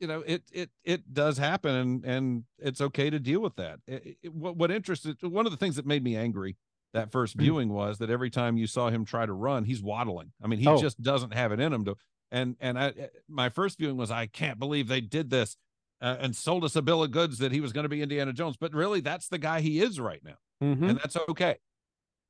you 0.00 0.08
know, 0.08 0.20
it 0.26 0.42
it 0.50 0.70
it 0.84 1.12
does 1.12 1.36
happen, 1.38 1.74
and 1.76 2.04
and 2.04 2.44
it's 2.58 2.80
okay 2.80 3.10
to 3.10 3.20
deal 3.20 3.40
with 3.40 3.54
that. 3.56 3.78
It, 3.86 4.16
it- 4.22 4.34
what 4.34 4.56
what 4.56 4.70
interested 4.70 5.22
one 5.22 5.44
of 5.46 5.52
the 5.52 5.58
things 5.58 5.76
that 5.76 5.86
made 5.86 6.02
me 6.02 6.16
angry 6.16 6.56
that 6.94 7.10
first 7.12 7.36
Mm. 7.36 7.40
viewing 7.40 7.68
was 7.68 7.98
that 7.98 8.10
every 8.10 8.30
time 8.30 8.56
you 8.56 8.66
saw 8.66 8.88
him 8.90 9.04
try 9.04 9.26
to 9.26 9.32
run, 9.32 9.64
he's 9.64 9.82
waddling. 9.82 10.32
I 10.42 10.46
mean, 10.46 10.58
he 10.58 10.66
Oh. 10.66 10.80
just 10.80 11.00
doesn't 11.02 11.34
have 11.34 11.52
it 11.52 11.60
in 11.60 11.72
him 11.72 11.84
to. 11.84 11.96
And 12.30 12.56
and 12.60 12.78
I 12.78 13.10
my 13.28 13.48
first 13.48 13.78
viewing 13.78 13.96
was 13.96 14.10
I 14.10 14.26
can't 14.26 14.58
believe 14.58 14.88
they 14.88 15.00
did 15.00 15.30
this. 15.30 15.56
Uh, 16.00 16.16
and 16.20 16.36
sold 16.36 16.62
us 16.62 16.76
a 16.76 16.82
bill 16.82 17.02
of 17.02 17.10
goods 17.10 17.38
that 17.38 17.50
he 17.50 17.60
was 17.60 17.72
going 17.72 17.82
to 17.82 17.88
be 17.88 18.00
Indiana 18.02 18.32
Jones, 18.32 18.56
but 18.56 18.72
really, 18.72 19.00
that's 19.00 19.26
the 19.26 19.36
guy 19.38 19.60
he 19.60 19.80
is 19.80 19.98
right 19.98 20.22
now 20.22 20.36
Mhm. 20.62 20.90
and 20.90 20.98
that's 21.00 21.16
okay. 21.28 21.56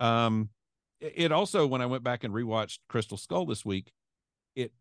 Um, 0.00 0.50
it 1.00 1.12
it 1.16 1.32
also 1.32 1.66
when 1.66 1.82
I 1.82 1.86
went 1.86 2.02
back 2.02 2.24
and 2.24 2.32
rewatched 2.32 2.78
Crystal 2.88 3.18
Skull 3.18 3.44
this 3.46 3.64
week, 3.66 3.92
it 4.56 4.72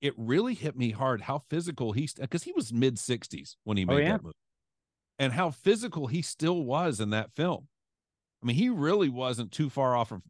it 0.00 0.14
really 0.16 0.54
hit 0.54 0.76
me 0.76 0.90
hard 0.92 1.22
how 1.22 1.38
physical 1.38 1.92
he's 1.92 2.14
because 2.14 2.44
he 2.44 2.52
was 2.52 2.72
mid 2.72 2.98
sixties 2.98 3.56
when 3.64 3.76
he 3.76 3.82
Oh, 3.84 3.86
made 3.88 4.02
yeah. 4.04 4.12
that 4.12 4.22
movie, 4.22 4.36
and 5.18 5.32
how 5.32 5.50
physical 5.50 6.06
he 6.06 6.22
still 6.22 6.62
was 6.64 7.00
in 7.00 7.10
that 7.10 7.32
film. 7.32 7.68
I 8.46 8.48
mean, 8.48 8.56
he 8.56 8.68
really 8.68 9.08
wasn't 9.08 9.50
too 9.50 9.68
far 9.68 9.96
off 9.96 10.12
of 10.12 10.22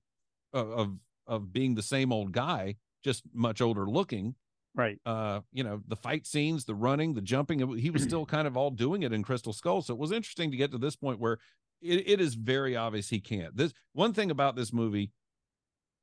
of 0.54 0.96
of, 1.26 1.52
being 1.52 1.74
the 1.74 1.82
same 1.82 2.12
old 2.14 2.32
guy, 2.32 2.76
just 3.04 3.22
much 3.34 3.60
older 3.60 3.84
looking. 3.86 4.36
Right. 4.74 4.98
uh 5.04 5.40
you 5.52 5.64
know 5.64 5.82
the 5.86 5.96
fight 5.96 6.26
scenes 6.26 6.66
the 6.66 6.74
running 6.74 7.14
the 7.14 7.22
jumping 7.22 7.76
he 7.78 7.88
was 7.90 8.02
still 8.02 8.26
kind 8.36 8.46
of 8.46 8.56
all 8.56 8.70
doing 8.70 9.02
it 9.02 9.12
in 9.12 9.22
crystal 9.22 9.52
skull. 9.52 9.82
So 9.82 9.92
it 9.92 10.00
was 10.00 10.12
interesting 10.12 10.50
to 10.50 10.56
get 10.56 10.70
to 10.72 10.78
this 10.78 10.96
point 10.96 11.20
where 11.20 11.38
it, 11.82 12.08
it 12.08 12.20
is 12.20 12.34
very 12.34 12.74
obvious 12.74 13.10
he 13.10 13.20
can't. 13.20 13.54
This 13.54 13.74
one 13.92 14.14
thing 14.14 14.30
about 14.30 14.56
this 14.56 14.72
movie 14.72 15.12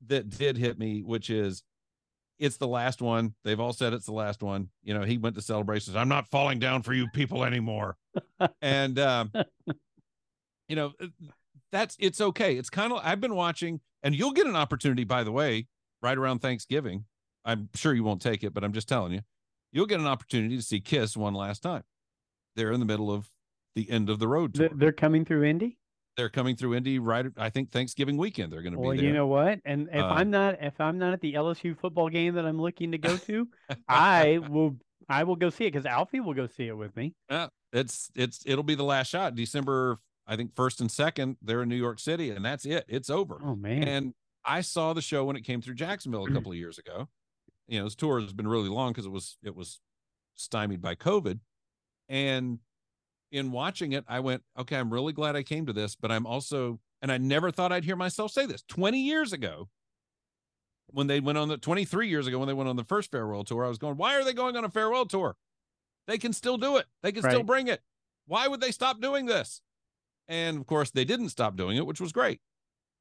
that 0.06 0.28
did 0.28 0.56
hit 0.56 0.78
me 0.78 1.02
which 1.02 1.30
is 1.30 1.64
it's 2.38 2.58
the 2.58 2.68
last 2.68 3.02
one. 3.02 3.34
They've 3.42 3.60
all 3.60 3.72
said 3.72 3.92
it's 3.92 4.06
the 4.06 4.12
last 4.12 4.40
one. 4.40 4.68
You 4.84 4.94
know 4.94 5.02
he 5.02 5.18
went 5.18 5.34
to 5.34 5.42
celebrations 5.42 5.96
i'm 5.96 6.08
not 6.08 6.28
falling 6.28 6.60
down 6.60 6.82
for 6.82 6.92
you 6.94 7.08
people 7.08 7.44
anymore. 7.44 7.96
And 8.62 9.00
um 9.00 9.32
you 10.68 10.76
know 10.76 10.92
that's 11.74 11.96
it's 11.98 12.20
okay 12.20 12.56
it's 12.56 12.70
kind 12.70 12.92
of 12.92 13.00
i've 13.02 13.20
been 13.20 13.34
watching 13.34 13.80
and 14.02 14.14
you'll 14.14 14.32
get 14.32 14.46
an 14.46 14.54
opportunity 14.56 15.02
by 15.04 15.24
the 15.24 15.32
way 15.32 15.66
right 16.02 16.16
around 16.16 16.38
thanksgiving 16.40 17.04
i'm 17.44 17.68
sure 17.74 17.92
you 17.92 18.04
won't 18.04 18.22
take 18.22 18.44
it 18.44 18.54
but 18.54 18.62
i'm 18.62 18.72
just 18.72 18.88
telling 18.88 19.12
you 19.12 19.20
you'll 19.72 19.86
get 19.86 19.98
an 20.00 20.06
opportunity 20.06 20.56
to 20.56 20.62
see 20.62 20.80
kiss 20.80 21.16
one 21.16 21.34
last 21.34 21.62
time 21.62 21.82
they're 22.56 22.70
in 22.72 22.78
the 22.80 22.86
middle 22.86 23.10
of 23.12 23.28
the 23.74 23.90
end 23.90 24.08
of 24.08 24.20
the 24.20 24.28
road 24.28 24.54
tour. 24.54 24.68
They're 24.72 24.92
coming 24.92 25.24
through 25.24 25.42
Indy. 25.42 25.76
They're 26.16 26.28
coming 26.28 26.54
through 26.54 26.76
Indy 26.76 27.00
right. 27.00 27.26
I 27.36 27.50
think 27.50 27.72
Thanksgiving 27.72 28.16
weekend. 28.16 28.52
They're 28.52 28.62
going 28.62 28.74
to 28.74 28.78
Well, 28.78 28.92
be 28.92 28.98
there. 28.98 29.06
you 29.06 29.12
know 29.12 29.26
what? 29.26 29.58
And 29.64 29.88
if 29.92 30.00
Uh, 30.00 30.06
I'm 30.10 30.30
not 30.30 30.62
if 30.62 30.80
I'm 30.80 30.96
not 30.96 31.12
at 31.12 31.20
the 31.20 31.34
LSU 31.34 31.76
football 31.76 32.08
game 32.08 32.34
that 32.36 32.46
I'm 32.46 32.60
looking 32.62 32.92
to 32.92 32.98
go 32.98 33.16
to, 33.16 33.48
I 33.88 34.38
will 34.48 34.76
I 35.08 35.24
will 35.24 35.34
go 35.34 35.50
see 35.50 35.64
it 35.64 35.72
because 35.72 35.86
Alfie 35.86 36.20
will 36.20 36.34
go 36.34 36.46
see 36.46 36.68
it 36.68 36.76
with 36.76 36.94
me. 36.94 37.14
Yeah, 37.28 37.48
it's 37.72 38.12
it's 38.14 38.44
it'll 38.46 38.62
be 38.62 38.76
the 38.76 38.84
last 38.84 39.08
shot. 39.08 39.34
December, 39.34 39.98
I 40.26 40.36
think 40.36 40.54
first 40.54 40.80
and 40.80 40.90
second. 40.90 41.36
They're 41.42 41.62
in 41.62 41.68
New 41.68 41.76
York 41.76 41.98
City, 42.00 42.30
and 42.30 42.44
that's 42.44 42.64
it. 42.64 42.84
It's 42.88 43.10
over. 43.10 43.38
Oh 43.44 43.56
man. 43.56 43.82
And 43.84 44.14
I 44.44 44.60
saw 44.60 44.92
the 44.92 45.02
show 45.02 45.24
when 45.24 45.36
it 45.36 45.42
came 45.42 45.60
through 45.60 45.74
Jacksonville 45.74 46.22
a 46.22 46.26
mm-hmm. 46.26 46.34
couple 46.34 46.52
of 46.52 46.58
years 46.58 46.78
ago. 46.78 47.08
You 47.66 47.78
know, 47.78 47.84
this 47.84 47.94
tour 47.94 48.20
has 48.20 48.32
been 48.32 48.48
really 48.48 48.68
long 48.68 48.92
because 48.92 49.06
it 49.06 49.12
was 49.12 49.38
it 49.42 49.54
was 49.54 49.80
stymied 50.34 50.82
by 50.82 50.94
COVID. 50.94 51.40
And 52.08 52.58
in 53.32 53.50
watching 53.50 53.92
it, 53.92 54.04
I 54.06 54.20
went, 54.20 54.42
okay, 54.58 54.76
I'm 54.76 54.92
really 54.92 55.12
glad 55.12 55.36
I 55.36 55.42
came 55.42 55.66
to 55.66 55.72
this, 55.72 55.96
but 55.96 56.12
I'm 56.12 56.26
also, 56.26 56.78
and 57.02 57.10
I 57.10 57.18
never 57.18 57.50
thought 57.50 57.72
I'd 57.72 57.84
hear 57.84 57.96
myself 57.96 58.30
say 58.30 58.46
this 58.46 58.62
20 58.68 58.98
years 59.00 59.32
ago 59.32 59.68
when 60.88 61.06
they 61.06 61.20
went 61.20 61.38
on 61.38 61.48
the 61.48 61.56
23 61.56 62.08
years 62.08 62.26
ago 62.26 62.38
when 62.38 62.46
they 62.46 62.54
went 62.54 62.68
on 62.68 62.76
the 62.76 62.84
first 62.84 63.10
farewell 63.10 63.44
tour. 63.44 63.64
I 63.64 63.68
was 63.68 63.78
going, 63.78 63.96
why 63.96 64.14
are 64.16 64.24
they 64.24 64.34
going 64.34 64.56
on 64.56 64.64
a 64.64 64.70
farewell 64.70 65.06
tour? 65.06 65.36
They 66.06 66.18
can 66.18 66.32
still 66.32 66.58
do 66.58 66.76
it. 66.76 66.86
They 67.02 67.12
can 67.12 67.22
still 67.22 67.42
bring 67.42 67.68
it. 67.68 67.80
Why 68.26 68.46
would 68.46 68.60
they 68.60 68.70
stop 68.70 69.00
doing 69.00 69.26
this? 69.26 69.62
And 70.28 70.58
of 70.58 70.66
course, 70.66 70.90
they 70.90 71.04
didn't 71.04 71.28
stop 71.30 71.56
doing 71.56 71.76
it, 71.76 71.86
which 71.86 72.00
was 72.00 72.12
great. 72.12 72.40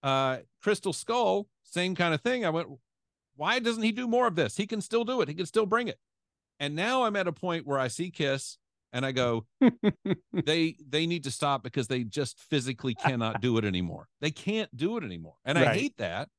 Uh, 0.01 0.39
Crystal 0.61 0.93
Skull, 0.93 1.47
same 1.63 1.95
kind 1.95 2.13
of 2.13 2.21
thing. 2.21 2.45
I 2.45 2.49
went, 2.49 2.67
why 3.36 3.59
doesn't 3.59 3.84
he 3.84 3.91
do 3.91 4.07
more 4.07 4.28
of 4.28 4.36
this? 4.36 4.57
He 4.57 4.67
can 4.67 4.82
still 4.82 5.05
do 5.05 5.21
it. 5.21 5.28
He 5.30 5.34
can 5.34 5.45
still 5.45 5.65
bring 5.65 5.88
it. 5.88 5.97
And 6.59 6.76
now 6.76 7.03
I'm 7.03 7.15
at 7.15 7.28
a 7.28 7.32
point 7.32 7.65
where 7.65 7.80
I 7.80 7.88
see 7.88 8.11
Kiss 8.11 8.57
and 8.91 9.05
I 9.05 9.11
go, 9.11 9.45
they 10.34 10.76
they 10.88 11.07
need 11.07 11.24
to 11.24 11.32
stop 11.32 11.63
because 11.63 11.88
they 11.88 12.03
just 12.03 12.39
physically 12.39 12.93
cannot 12.93 13.41
do 13.41 13.57
it 13.57 13.65
anymore. 13.65 14.07
They 14.21 14.32
can't 14.32 14.76
do 14.76 14.97
it 14.97 15.03
anymore. 15.03 15.36
And 15.45 15.57
I 15.57 15.61
hate 15.74 15.97
that. 15.97 16.30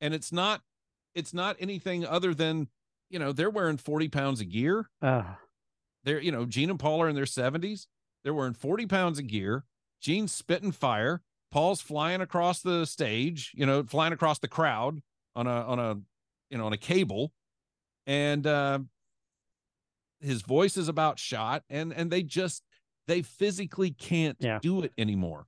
And 0.00 0.12
it's 0.14 0.32
not 0.32 0.62
it's 1.14 1.32
not 1.32 1.56
anything 1.58 2.04
other 2.06 2.34
than, 2.34 2.68
you 3.10 3.18
know, 3.18 3.32
they're 3.32 3.50
wearing 3.50 3.78
40 3.78 4.08
pounds 4.08 4.40
of 4.40 4.50
gear. 4.50 4.90
Uh, 5.00 5.22
They're, 6.04 6.20
you 6.20 6.30
know, 6.30 6.44
Gene 6.44 6.70
and 6.70 6.78
Paul 6.78 7.02
are 7.02 7.08
in 7.08 7.16
their 7.16 7.24
70s. 7.24 7.86
They're 8.22 8.34
wearing 8.34 8.52
40 8.54 8.86
pounds 8.86 9.18
of 9.18 9.26
gear. 9.26 9.64
Gene's 10.00 10.32
spitting 10.32 10.72
fire. 10.72 11.22
Paul's 11.50 11.80
flying 11.80 12.20
across 12.20 12.60
the 12.60 12.84
stage, 12.84 13.52
you 13.54 13.64
know, 13.66 13.82
flying 13.82 14.12
across 14.12 14.38
the 14.38 14.48
crowd 14.48 15.00
on 15.34 15.46
a 15.46 15.50
on 15.50 15.78
a 15.78 15.96
you 16.50 16.58
know 16.58 16.66
on 16.66 16.72
a 16.72 16.76
cable. 16.78 17.32
And 18.06 18.46
uh 18.46 18.80
his 20.20 20.42
voice 20.42 20.76
is 20.76 20.88
about 20.88 21.18
shot 21.18 21.62
and 21.70 21.92
and 21.92 22.10
they 22.10 22.22
just 22.22 22.62
they 23.06 23.22
physically 23.22 23.90
can't 23.90 24.36
Yeah. 24.40 24.58
do 24.60 24.82
it 24.82 24.92
anymore. 24.98 25.46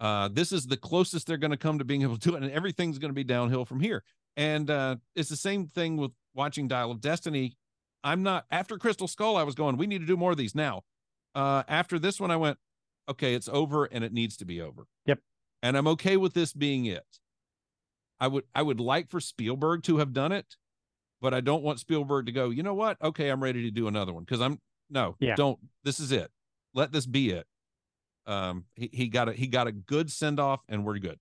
Uh 0.00 0.28
this 0.28 0.52
is 0.52 0.66
the 0.66 0.76
closest 0.76 1.26
they're 1.26 1.36
going 1.36 1.50
to 1.50 1.56
come 1.56 1.78
to 1.78 1.84
being 1.84 2.02
able 2.02 2.16
to 2.16 2.30
do 2.30 2.36
it 2.36 2.42
and 2.42 2.52
everything's 2.52 2.98
going 2.98 3.10
to 3.10 3.14
be 3.14 3.24
downhill 3.24 3.64
from 3.64 3.80
here. 3.80 4.02
And 4.36 4.70
uh 4.70 4.96
it's 5.14 5.28
the 5.28 5.36
same 5.36 5.66
thing 5.66 5.96
with 5.96 6.12
watching 6.34 6.68
Dial 6.68 6.90
of 6.90 7.00
Destiny. 7.00 7.56
I'm 8.04 8.22
not 8.22 8.46
after 8.50 8.78
Crystal 8.78 9.08
Skull 9.08 9.36
I 9.36 9.42
was 9.42 9.54
going 9.54 9.76
we 9.76 9.86
need 9.86 10.00
to 10.00 10.06
do 10.06 10.16
more 10.16 10.30
of 10.32 10.36
these 10.38 10.54
now. 10.54 10.82
Uh 11.34 11.62
after 11.68 11.98
this 11.98 12.20
one 12.20 12.30
I 12.30 12.36
went 12.36 12.58
okay, 13.08 13.34
it's 13.34 13.48
over 13.48 13.84
and 13.86 14.04
it 14.04 14.12
needs 14.12 14.36
to 14.38 14.44
be 14.44 14.60
over. 14.60 14.86
Yep. 15.06 15.18
And 15.62 15.76
I'm 15.76 15.86
okay 15.88 16.16
with 16.16 16.34
this 16.34 16.52
being 16.52 16.86
it. 16.86 17.06
I 18.20 18.28
would 18.28 18.44
I 18.54 18.62
would 18.62 18.80
like 18.80 19.08
for 19.10 19.20
Spielberg 19.20 19.82
to 19.84 19.98
have 19.98 20.12
done 20.12 20.32
it, 20.32 20.56
but 21.20 21.34
I 21.34 21.40
don't 21.40 21.62
want 21.62 21.80
Spielberg 21.80 22.26
to 22.26 22.32
go, 22.32 22.50
you 22.50 22.62
know 22.62 22.74
what? 22.74 22.96
Okay, 23.02 23.28
I'm 23.30 23.42
ready 23.42 23.62
to 23.62 23.70
do 23.70 23.88
another 23.88 24.12
one 24.12 24.24
because 24.24 24.40
I'm 24.40 24.60
no, 24.90 25.16
Yeah. 25.20 25.34
don't. 25.36 25.58
This 25.84 25.98
is 26.00 26.12
it. 26.12 26.30
Let 26.74 26.92
this 26.92 27.06
be 27.06 27.30
it. 27.30 27.46
Um, 28.26 28.66
he, 28.76 28.90
he 28.92 29.08
got 29.08 29.28
a 29.28 29.32
he 29.32 29.46
got 29.48 29.66
a 29.66 29.72
good 29.72 30.10
send 30.12 30.38
off, 30.38 30.60
and 30.68 30.84
we're 30.84 30.98
good. 30.98 31.18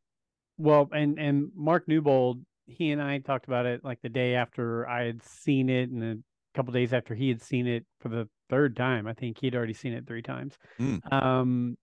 well, 0.57 0.87
and 0.93 1.17
and 1.19 1.49
Mark 1.55 1.87
Newbold, 1.87 2.45
he 2.67 2.91
and 2.91 3.01
I 3.01 3.17
talked 3.19 3.47
about 3.47 3.65
it 3.65 3.83
like 3.83 3.99
the 4.03 4.09
day 4.09 4.35
after 4.35 4.87
I 4.87 5.05
had 5.05 5.23
seen 5.23 5.69
it, 5.69 5.89
and 5.89 6.23
couple 6.53 6.73
days 6.73 6.93
after 6.93 7.15
he 7.15 7.29
had 7.29 7.41
seen 7.41 7.67
it 7.67 7.85
for 7.99 8.09
the 8.09 8.27
third 8.49 8.75
time. 8.75 9.07
I 9.07 9.13
think 9.13 9.39
he'd 9.39 9.55
already 9.55 9.73
seen 9.73 9.93
it 9.93 10.05
three 10.07 10.21
times. 10.21 10.57
Mm. 10.79 11.11
Um, 11.11 11.77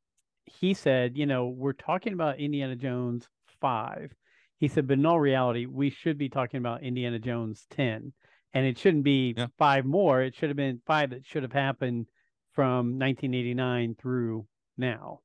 he 0.45 0.75
said, 0.75 1.17
you 1.17 1.27
know, 1.27 1.49
we're 1.49 1.73
talking 1.73 2.13
about 2.13 2.39
Indiana 2.39 2.77
Jones 2.77 3.29
five. 3.61 4.13
He 4.59 4.69
said, 4.69 4.87
but 4.89 4.99
in 4.99 5.07
all 5.07 5.21
reality, 5.21 5.67
we 5.67 5.91
should 5.91 6.19
be 6.19 6.29
talking 6.29 6.59
about 6.59 6.83
Indiana 6.83 7.19
Jones 7.19 7.67
ten, 7.71 8.13
and 8.53 8.67
it 8.67 8.79
shouldn't 8.79 9.05
be 9.05 9.35
Yeah. 9.37 9.47
five 9.59 9.85
more. 9.85 10.23
It 10.23 10.35
should 10.35 10.49
have 10.49 10.57
been 10.57 10.81
five 10.87 11.11
that 11.11 11.27
should 11.27 11.43
have 11.43 11.53
happened 11.53 12.07
from 12.53 12.99
1989 12.99 13.95
through 13.95 14.47
now. 14.77 15.21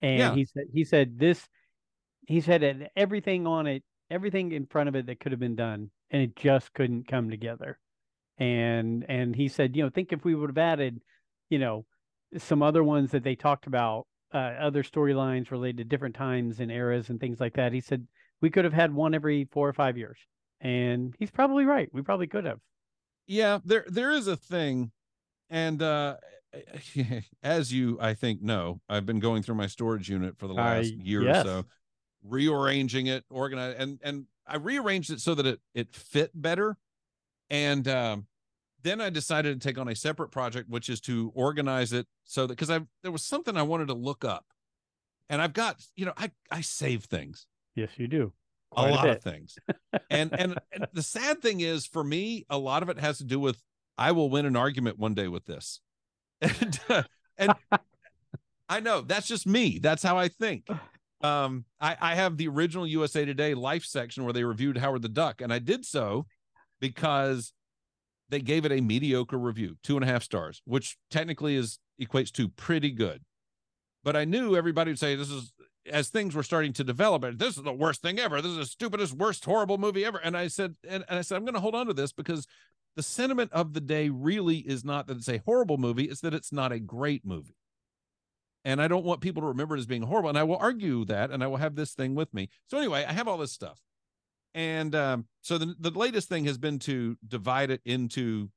And 0.00 0.18
Yeah. 0.18 0.34
he 0.34 0.44
said, 0.46 0.64
he 0.72 0.84
said 0.84 1.18
this, 1.18 1.46
he 2.26 2.40
said 2.40 2.88
everything 2.96 3.46
on 3.46 3.66
it, 3.66 3.84
everything 4.10 4.52
in 4.52 4.66
front 4.66 4.88
of 4.88 4.94
it 4.96 5.06
that 5.06 5.20
could 5.20 5.32
have 5.32 5.40
been 5.40 5.56
done, 5.56 5.90
and 6.10 6.22
it 6.22 6.36
just 6.36 6.72
couldn't 6.72 7.06
come 7.06 7.28
together. 7.28 7.78
And 8.40 9.06
and 9.08 9.36
he 9.36 9.48
said, 9.48 9.76
you 9.76 9.84
know, 9.84 9.90
think 9.90 10.12
if 10.12 10.24
we 10.24 10.34
would 10.34 10.50
have 10.50 10.58
added, 10.58 11.00
you 11.50 11.60
know, 11.60 11.86
some 12.38 12.62
other 12.62 12.82
ones 12.84 13.12
that 13.12 13.24
they 13.24 13.36
talked 13.36 13.66
about, 13.68 14.06
uh, 14.34 14.38
other 14.38 14.82
storylines 14.82 15.50
related 15.52 15.78
to 15.78 15.84
different 15.84 16.16
times 16.16 16.60
and 16.60 16.70
eras 16.72 17.10
and 17.10 17.20
things 17.20 17.40
like 17.40 17.54
that. 17.54 17.72
He 17.72 17.80
said 17.82 18.08
we 18.40 18.50
could 18.50 18.64
have 18.64 18.74
had 18.74 18.94
one 18.94 19.14
every 19.14 19.46
four 19.52 19.68
or 19.68 19.74
five 19.74 19.98
years, 19.98 20.18
and 20.60 21.14
he's 21.18 21.30
probably 21.30 21.66
right. 21.66 21.90
We 21.92 22.02
probably 22.02 22.28
could 22.28 22.46
have. 22.46 22.60
Yeah, 23.26 23.60
there 23.64 23.84
there 23.88 24.10
is 24.10 24.26
a 24.26 24.36
thing, 24.36 24.90
and 25.48 25.80
uh, 25.82 26.16
as 27.42 27.72
you 27.72 27.98
I 28.00 28.14
think 28.14 28.42
know, 28.42 28.80
I've 28.88 29.06
been 29.06 29.20
going 29.20 29.42
through 29.42 29.54
my 29.56 29.66
storage 29.66 30.08
unit 30.08 30.38
for 30.38 30.48
the 30.48 30.54
last 30.54 30.94
Uh, 30.94 31.02
year 31.02 31.22
yes. 31.22 31.44
or 31.44 31.48
so, 31.62 31.64
rearranging 32.24 33.06
it, 33.06 33.24
organize, 33.30 33.76
and 33.78 34.00
and 34.02 34.26
I 34.46 34.56
rearranged 34.56 35.10
it 35.10 35.20
so 35.20 35.34
that 35.34 35.46
it 35.46 35.60
it 35.74 35.94
fit 35.94 36.30
better, 36.34 36.76
and 37.50 37.86
um, 37.88 38.26
then 38.82 39.00
I 39.00 39.10
decided 39.10 39.60
to 39.60 39.68
take 39.68 39.78
on 39.78 39.88
a 39.88 39.94
separate 39.94 40.30
project, 40.30 40.68
which 40.68 40.88
is 40.88 41.00
to 41.02 41.32
organize 41.34 41.92
it 41.92 42.06
so 42.24 42.42
that 42.46 42.54
because 42.54 42.70
I 42.70 42.80
there 43.02 43.12
was 43.12 43.22
something 43.22 43.56
I 43.56 43.62
wanted 43.62 43.88
to 43.88 43.94
look 43.94 44.24
up, 44.24 44.44
and 45.28 45.40
I've 45.42 45.52
got 45.52 45.80
you 45.96 46.06
know 46.06 46.14
I 46.16 46.30
I 46.50 46.60
save 46.60 47.04
things 47.04 47.46
Yes, 47.74 47.90
you 47.96 48.08
do. 48.08 48.32
a 48.76 48.82
a 48.82 48.90
lot 48.90 49.08
of 49.08 49.22
things. 49.22 49.56
And, 50.10 50.32
and 50.38 50.58
and 50.72 50.86
the 50.92 51.02
sad 51.02 51.40
thing 51.40 51.60
is 51.60 51.86
for 51.86 52.02
me, 52.02 52.46
a 52.50 52.58
lot 52.58 52.82
of 52.82 52.88
it 52.88 52.98
has 52.98 53.18
to 53.18 53.24
do 53.24 53.38
with 53.38 53.60
I 53.96 54.12
will 54.12 54.30
win 54.30 54.46
an 54.46 54.56
argument 54.56 54.98
one 54.98 55.14
day 55.14 55.28
with 55.28 55.44
this. 55.46 55.80
And 56.42 56.80
uh, 56.88 57.02
and 57.36 57.54
I 58.68 58.80
know 58.80 59.02
that's 59.02 59.28
just 59.28 59.46
me. 59.46 59.78
That's 59.78 60.02
how 60.02 60.16
I 60.18 60.28
think. 60.28 60.66
Um, 61.22 61.64
I, 61.80 61.96
I 62.00 62.14
have 62.14 62.36
the 62.36 62.48
original 62.48 62.86
USA 62.86 63.24
Today 63.24 63.52
Life 63.54 63.84
section 63.84 64.24
where 64.24 64.32
they 64.32 64.44
reviewed 64.44 64.78
Howard 64.78 65.02
the 65.02 65.08
Duck, 65.08 65.40
and 65.40 65.52
I 65.52 65.58
did 65.58 65.84
so 65.84 66.26
because 66.80 67.52
they 68.30 68.40
gave 68.40 68.64
it 68.64 68.72
a 68.72 68.80
mediocre 68.80 69.38
review, 69.38 69.76
two 69.82 69.96
and 69.96 70.04
a 70.04 70.06
half 70.06 70.22
stars, 70.22 70.62
which 70.64 70.96
technically 71.10 71.56
is 71.56 71.78
equates 72.00 72.32
to 72.32 72.48
pretty 72.48 72.90
good. 72.90 73.22
But 74.02 74.16
I 74.16 74.24
knew 74.24 74.56
everybody 74.56 74.90
would 74.90 74.98
say 74.98 75.14
this 75.14 75.30
is 75.30 75.52
as 75.90 76.08
things 76.08 76.34
were 76.34 76.42
starting 76.42 76.72
to 76.74 76.84
develop, 76.84 77.24
this 77.38 77.56
is 77.56 77.62
the 77.62 77.72
worst 77.72 78.02
thing 78.02 78.18
ever. 78.18 78.40
This 78.40 78.52
is 78.52 78.58
the 78.58 78.66
stupidest, 78.66 79.14
worst, 79.14 79.44
horrible 79.44 79.78
movie 79.78 80.04
ever. 80.04 80.18
And 80.18 80.36
I 80.36 80.48
said, 80.48 80.76
and, 80.88 81.04
and 81.08 81.18
I 81.18 81.22
said, 81.22 81.36
I'm 81.36 81.44
going 81.44 81.54
to 81.54 81.60
hold 81.60 81.74
on 81.74 81.86
to 81.86 81.94
this 81.94 82.12
because 82.12 82.46
the 82.96 83.02
sentiment 83.02 83.52
of 83.52 83.72
the 83.72 83.80
day 83.80 84.08
really 84.08 84.58
is 84.58 84.84
not 84.84 85.06
that 85.06 85.16
it's 85.16 85.28
a 85.28 85.42
horrible 85.44 85.78
movie, 85.78 86.04
it's 86.04 86.20
that 86.20 86.34
it's 86.34 86.52
not 86.52 86.72
a 86.72 86.78
great 86.78 87.24
movie. 87.24 87.56
And 88.64 88.82
I 88.82 88.88
don't 88.88 89.04
want 89.04 89.22
people 89.22 89.42
to 89.42 89.48
remember 89.48 89.74
it 89.74 89.80
as 89.80 89.86
being 89.86 90.02
horrible. 90.02 90.28
And 90.28 90.38
I 90.38 90.42
will 90.42 90.58
argue 90.58 91.04
that, 91.06 91.30
and 91.30 91.42
I 91.42 91.46
will 91.46 91.56
have 91.56 91.76
this 91.76 91.92
thing 91.92 92.14
with 92.14 92.34
me. 92.34 92.50
So 92.66 92.76
anyway, 92.76 93.06
I 93.08 93.12
have 93.12 93.26
all 93.26 93.38
this 93.38 93.52
stuff. 93.52 93.80
And 94.54 94.94
um, 94.94 95.26
so 95.42 95.58
the, 95.58 95.74
the 95.78 95.90
latest 95.90 96.28
thing 96.28 96.44
has 96.44 96.58
been 96.58 96.78
to 96.80 97.16
divide 97.26 97.70
it 97.70 97.80
into, 97.84 98.50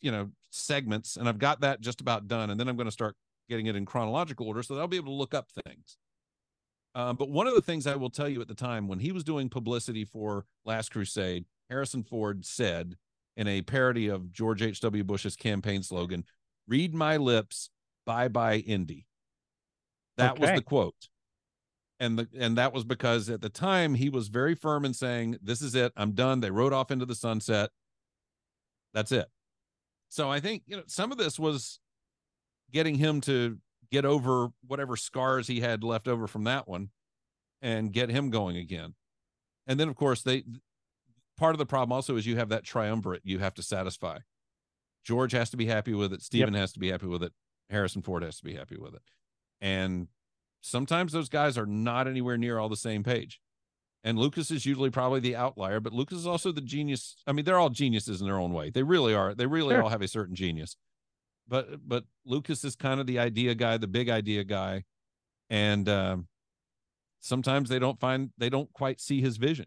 you 0.00 0.10
know, 0.10 0.30
segments. 0.50 1.16
And 1.16 1.28
I've 1.28 1.38
got 1.38 1.60
that 1.60 1.80
just 1.80 2.00
about 2.00 2.28
done. 2.28 2.50
And 2.50 2.58
then 2.58 2.68
I'm 2.68 2.76
going 2.76 2.86
to 2.86 2.92
start 2.92 3.16
getting 3.48 3.66
it 3.66 3.76
in 3.76 3.84
chronological 3.84 4.46
order 4.46 4.62
so 4.62 4.74
that 4.74 4.80
I'll 4.80 4.88
be 4.88 4.96
able 4.96 5.12
to 5.12 5.18
look 5.18 5.34
up 5.34 5.48
things. 5.64 5.98
Uh, 6.94 7.12
but 7.12 7.28
one 7.28 7.46
of 7.46 7.54
the 7.54 7.60
things 7.60 7.86
I 7.86 7.94
will 7.96 8.08
tell 8.08 8.28
you 8.28 8.40
at 8.40 8.48
the 8.48 8.54
time 8.54 8.88
when 8.88 8.98
he 8.98 9.12
was 9.12 9.22
doing 9.22 9.50
publicity 9.50 10.04
for 10.04 10.46
Last 10.64 10.90
Crusade, 10.90 11.44
Harrison 11.68 12.02
Ford 12.02 12.46
said 12.46 12.96
in 13.36 13.46
a 13.46 13.60
parody 13.60 14.08
of 14.08 14.32
George 14.32 14.62
H.W. 14.62 15.04
Bush's 15.04 15.36
campaign 15.36 15.82
slogan, 15.82 16.24
Read 16.66 16.94
my 16.94 17.18
lips, 17.18 17.70
bye 18.06 18.28
bye 18.28 18.56
Indy. 18.56 19.06
That 20.16 20.38
was 20.38 20.50
the 20.52 20.62
quote. 20.62 21.08
And 21.98 22.18
the 22.18 22.28
and 22.38 22.58
that 22.58 22.74
was 22.74 22.84
because 22.84 23.30
at 23.30 23.40
the 23.40 23.48
time 23.48 23.94
he 23.94 24.10
was 24.10 24.28
very 24.28 24.54
firm 24.54 24.84
in 24.84 24.92
saying, 24.92 25.38
This 25.42 25.62
is 25.62 25.74
it, 25.74 25.92
I'm 25.96 26.12
done. 26.12 26.40
They 26.40 26.50
rode 26.50 26.72
off 26.72 26.90
into 26.90 27.06
the 27.06 27.14
sunset. 27.14 27.70
That's 28.92 29.12
it. 29.12 29.28
So 30.08 30.30
I 30.30 30.40
think, 30.40 30.62
you 30.66 30.76
know, 30.76 30.82
some 30.86 31.10
of 31.10 31.18
this 31.18 31.38
was 31.38 31.80
getting 32.72 32.96
him 32.96 33.20
to 33.22 33.58
get 33.90 34.04
over 34.04 34.48
whatever 34.66 34.96
scars 34.96 35.46
he 35.46 35.60
had 35.60 35.84
left 35.84 36.08
over 36.08 36.26
from 36.26 36.44
that 36.44 36.68
one 36.68 36.90
and 37.62 37.92
get 37.92 38.10
him 38.10 38.30
going 38.30 38.56
again. 38.56 38.94
And 39.66 39.78
then 39.78 39.88
of 39.88 39.96
course 39.96 40.22
they 40.22 40.44
part 41.36 41.54
of 41.54 41.58
the 41.58 41.66
problem 41.66 41.92
also 41.92 42.16
is 42.16 42.26
you 42.26 42.36
have 42.36 42.48
that 42.48 42.64
triumvirate 42.64 43.22
you 43.24 43.38
have 43.38 43.54
to 43.54 43.62
satisfy. 43.62 44.18
George 45.04 45.32
has 45.32 45.50
to 45.50 45.56
be 45.56 45.66
happy 45.66 45.94
with 45.94 46.12
it, 46.12 46.22
Steven 46.22 46.54
has 46.54 46.72
to 46.72 46.80
be 46.80 46.90
happy 46.90 47.06
with 47.06 47.22
it, 47.22 47.32
Harrison 47.70 48.02
Ford 48.02 48.22
has 48.22 48.38
to 48.38 48.44
be 48.44 48.54
happy 48.54 48.76
with 48.76 48.94
it. 48.94 49.02
And 49.60 50.08
sometimes 50.66 51.12
those 51.12 51.28
guys 51.28 51.56
are 51.56 51.66
not 51.66 52.06
anywhere 52.08 52.36
near 52.36 52.58
all 52.58 52.68
the 52.68 52.76
same 52.76 53.02
page. 53.02 53.40
And 54.04 54.18
Lucas 54.18 54.50
is 54.50 54.64
usually 54.64 54.90
probably 54.90 55.18
the 55.20 55.34
outlier, 55.34 55.80
but 55.80 55.92
Lucas 55.92 56.18
is 56.18 56.26
also 56.26 56.52
the 56.52 56.60
genius. 56.60 57.16
I 57.26 57.32
mean, 57.32 57.44
they're 57.44 57.58
all 57.58 57.70
geniuses 57.70 58.20
in 58.20 58.26
their 58.26 58.38
own 58.38 58.52
way. 58.52 58.70
They 58.70 58.82
really 58.84 59.14
are. 59.14 59.34
They 59.34 59.46
really 59.46 59.74
Sure. 59.74 59.82
all 59.82 59.88
have 59.88 60.02
a 60.02 60.08
certain 60.08 60.34
genius. 60.36 60.76
But 61.48 61.88
but 61.88 62.04
Lucas 62.24 62.62
is 62.64 62.76
kind 62.76 63.00
of 63.00 63.06
the 63.06 63.18
idea 63.18 63.54
guy, 63.54 63.76
the 63.78 63.86
big 63.88 64.08
idea 64.08 64.44
guy, 64.44 64.84
and 65.50 65.88
um, 65.88 66.28
sometimes 67.20 67.68
they 67.68 67.78
don't 67.78 67.98
find 68.00 68.30
they 68.38 68.48
don't 68.48 68.72
quite 68.72 69.00
see 69.00 69.20
his 69.20 69.36
vision. 69.36 69.66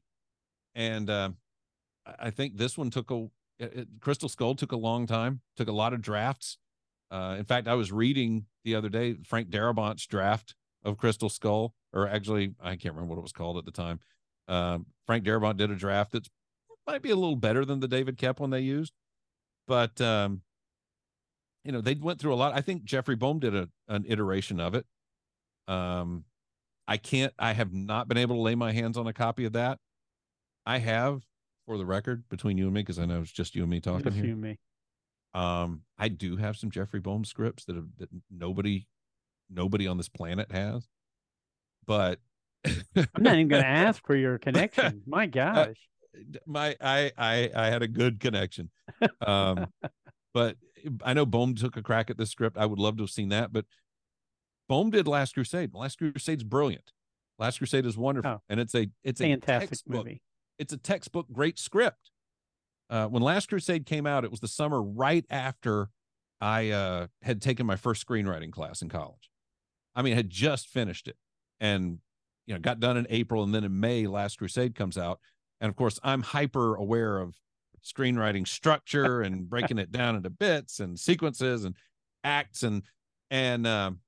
And 0.75 1.09
um, 1.09 1.37
I 2.19 2.29
think 2.29 2.57
this 2.57 2.77
one 2.77 2.89
took 2.89 3.11
a 3.11 3.27
it- 3.59 3.87
Crystal 4.01 4.29
Skull 4.29 4.55
took 4.55 4.71
a 4.71 4.77
long 4.77 5.05
time, 5.07 5.41
took 5.57 5.67
a 5.67 5.73
lot 5.73 5.93
of 5.93 6.01
drafts. 6.01 6.57
Uh, 7.11 7.35
in 7.39 7.45
fact, 7.45 7.67
I 7.67 7.73
was 7.73 7.91
reading 7.91 8.45
the 8.63 8.75
other 8.75 8.89
day 8.89 9.15
Frank 9.25 9.49
Darabont's 9.49 10.05
draft 10.05 10.55
of 10.83 10.97
Crystal 10.97 11.29
Skull, 11.29 11.73
or 11.93 12.07
actually, 12.07 12.55
I 12.61 12.75
can't 12.75 12.95
remember 12.95 13.15
what 13.15 13.19
it 13.19 13.23
was 13.23 13.31
called 13.31 13.57
at 13.57 13.65
the 13.65 13.71
time. 13.71 13.99
Um, 14.47 14.87
Frank 15.05 15.25
Darabont 15.25 15.57
did 15.57 15.71
a 15.71 15.75
draft 15.75 16.11
that 16.13 16.27
might 16.87 17.01
be 17.01 17.11
a 17.11 17.15
little 17.15 17.35
better 17.35 17.65
than 17.65 17.79
the 17.79 17.87
David 17.87 18.17
Koepp 18.17 18.39
one 18.39 18.49
they 18.49 18.61
used, 18.61 18.93
but 19.67 19.99
um, 20.01 20.41
you 21.63 21.71
know 21.71 21.81
they 21.81 21.93
went 21.93 22.19
through 22.19 22.33
a 22.33 22.35
lot. 22.35 22.55
I 22.55 22.61
think 22.61 22.83
Jeffrey 22.83 23.15
Boam 23.15 23.39
did 23.39 23.55
a 23.55 23.69
an 23.87 24.05
iteration 24.07 24.59
of 24.59 24.73
it. 24.75 24.85
Um, 25.67 26.25
I 26.87 26.97
can't. 26.97 27.33
I 27.37 27.53
have 27.53 27.73
not 27.73 28.07
been 28.07 28.17
able 28.17 28.37
to 28.37 28.41
lay 28.41 28.55
my 28.55 28.71
hands 28.71 28.97
on 28.97 29.05
a 29.05 29.13
copy 29.13 29.45
of 29.45 29.53
that. 29.53 29.77
I 30.65 30.79
have, 30.79 31.21
for 31.65 31.77
the 31.77 31.85
record, 31.85 32.23
between 32.29 32.57
you 32.57 32.65
and 32.65 32.73
me, 32.73 32.81
because 32.81 32.99
I 32.99 33.05
know 33.05 33.21
it's 33.21 33.31
just 33.31 33.55
you 33.55 33.61
and 33.61 33.71
me 33.71 33.79
talking 33.79 34.03
Just 34.03 34.15
here. 34.15 34.25
you 34.25 34.31
and 34.33 34.41
me. 34.41 34.59
Um, 35.35 35.83
I 35.97 36.07
do 36.07 36.37
have 36.37 36.57
some 36.57 36.71
Jeffrey 36.71 36.99
Boam 36.99 37.23
scripts 37.23 37.65
that 37.65 37.75
have 37.75 37.87
that 37.99 38.09
nobody 38.31 38.87
nobody 39.49 39.87
on 39.87 39.97
this 39.97 40.09
planet 40.09 40.51
has. 40.51 40.87
But 41.85 42.19
I'm 42.65 43.07
not 43.17 43.35
even 43.35 43.47
going 43.47 43.63
to 43.63 43.67
ask 43.67 44.05
for 44.05 44.15
your 44.15 44.37
connection. 44.37 45.01
My 45.07 45.25
gosh. 45.25 45.75
my 46.45 46.75
I 46.81 47.11
I 47.17 47.49
I 47.55 47.67
had 47.67 47.81
a 47.81 47.87
good 47.87 48.19
connection. 48.19 48.69
Um 49.25 49.67
but 50.33 50.57
I 51.03 51.13
know 51.13 51.25
Boam 51.25 51.55
took 51.55 51.77
a 51.77 51.81
crack 51.81 52.09
at 52.09 52.17
this 52.17 52.29
script. 52.29 52.57
I 52.57 52.65
would 52.65 52.79
love 52.79 52.97
to 52.97 53.03
have 53.03 53.09
seen 53.09 53.29
that, 53.29 53.51
but 53.51 53.65
Boam 54.69 54.91
did 54.91 55.07
Last 55.07 55.33
Crusade. 55.33 55.73
Last 55.73 55.97
Crusade's 55.97 56.43
brilliant. 56.43 56.91
Last 57.39 57.57
Crusade 57.57 57.85
is 57.85 57.97
wonderful. 57.97 58.31
Oh. 58.31 58.41
and 58.49 58.59
it's 58.59 58.75
a 58.75 58.87
it's 59.03 59.21
a 59.21 59.25
Fantastic 59.25 59.69
textbook 59.69 60.05
movie. 60.05 60.21
it's 60.57 60.73
a 60.73 60.77
textbook 60.77 61.27
great 61.31 61.57
script. 61.57 62.11
Uh, 62.89 63.05
when 63.07 63.21
Last 63.21 63.49
Crusade 63.49 63.85
came 63.85 64.05
out, 64.07 64.23
it 64.23 64.31
was 64.31 64.39
the 64.39 64.47
summer 64.47 64.81
right 64.81 65.25
after 65.29 65.89
I 66.41 66.69
uh, 66.71 67.07
had 67.21 67.41
taken 67.41 67.65
my 67.65 67.75
first 67.75 68.05
screenwriting 68.05 68.51
class 68.51 68.81
in 68.81 68.89
college. 68.89 69.28
I 69.95 70.01
mean, 70.01 70.15
had 70.15 70.29
just 70.29 70.67
finished 70.67 71.07
it, 71.07 71.17
and 71.59 71.99
you 72.45 72.53
know, 72.53 72.59
got 72.59 72.79
done 72.79 72.97
in 72.97 73.07
April, 73.09 73.43
and 73.43 73.53
then 73.53 73.63
in 73.63 73.79
May, 73.79 74.07
Last 74.07 74.37
Crusade 74.37 74.75
comes 74.75 74.97
out, 74.97 75.19
and 75.61 75.69
of 75.69 75.75
course, 75.75 75.99
I'm 76.03 76.21
hyper 76.21 76.75
aware 76.75 77.19
of 77.19 77.35
screenwriting 77.83 78.47
structure 78.47 79.21
and 79.21 79.49
breaking 79.49 79.77
it 79.77 79.91
down 79.91 80.15
into 80.15 80.29
bits 80.29 80.79
and 80.79 80.99
sequences 80.99 81.63
and 81.63 81.75
acts 82.23 82.63
and 82.63 82.83
and 83.31 83.65
um, 83.65 83.99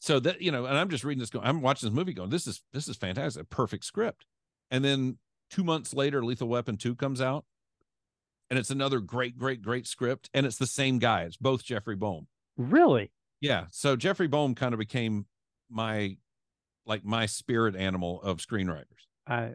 so 0.00 0.20
that 0.20 0.42
you 0.42 0.50
know, 0.50 0.66
and 0.66 0.76
I'm 0.76 0.90
just 0.90 1.04
reading 1.04 1.20
this. 1.20 1.30
Going, 1.30 1.46
I'm 1.46 1.62
watching 1.62 1.88
this 1.88 1.96
movie, 1.96 2.12
going, 2.12 2.30
this 2.30 2.46
is 2.46 2.62
this 2.72 2.88
is 2.88 2.96
fantastic, 2.96 3.42
a 3.42 3.46
perfect 3.46 3.84
script. 3.84 4.26
And 4.70 4.84
then 4.84 5.18
two 5.50 5.64
months 5.64 5.94
later, 5.94 6.24
Lethal 6.24 6.48
Weapon 6.48 6.76
2 6.76 6.94
comes 6.96 7.20
out. 7.20 7.44
And 8.50 8.58
it's 8.58 8.70
another 8.70 9.00
great, 9.00 9.38
great, 9.38 9.62
great 9.62 9.86
script. 9.86 10.28
And 10.34 10.44
it's 10.44 10.58
the 10.58 10.66
same 10.66 10.98
guy. 10.98 11.22
It's 11.22 11.36
both 11.36 11.64
Jeffrey 11.64 11.96
Boam. 11.96 12.26
Really? 12.56 13.10
Yeah. 13.40 13.66
So 13.70 13.96
Jeffrey 13.96 14.28
Boam 14.28 14.54
kind 14.54 14.72
of 14.72 14.78
became 14.78 15.26
my 15.70 16.16
like 16.86 17.04
my 17.04 17.26
spirit 17.26 17.76
animal 17.76 18.20
of 18.22 18.38
screenwriters. 18.38 18.84
I, 19.26 19.52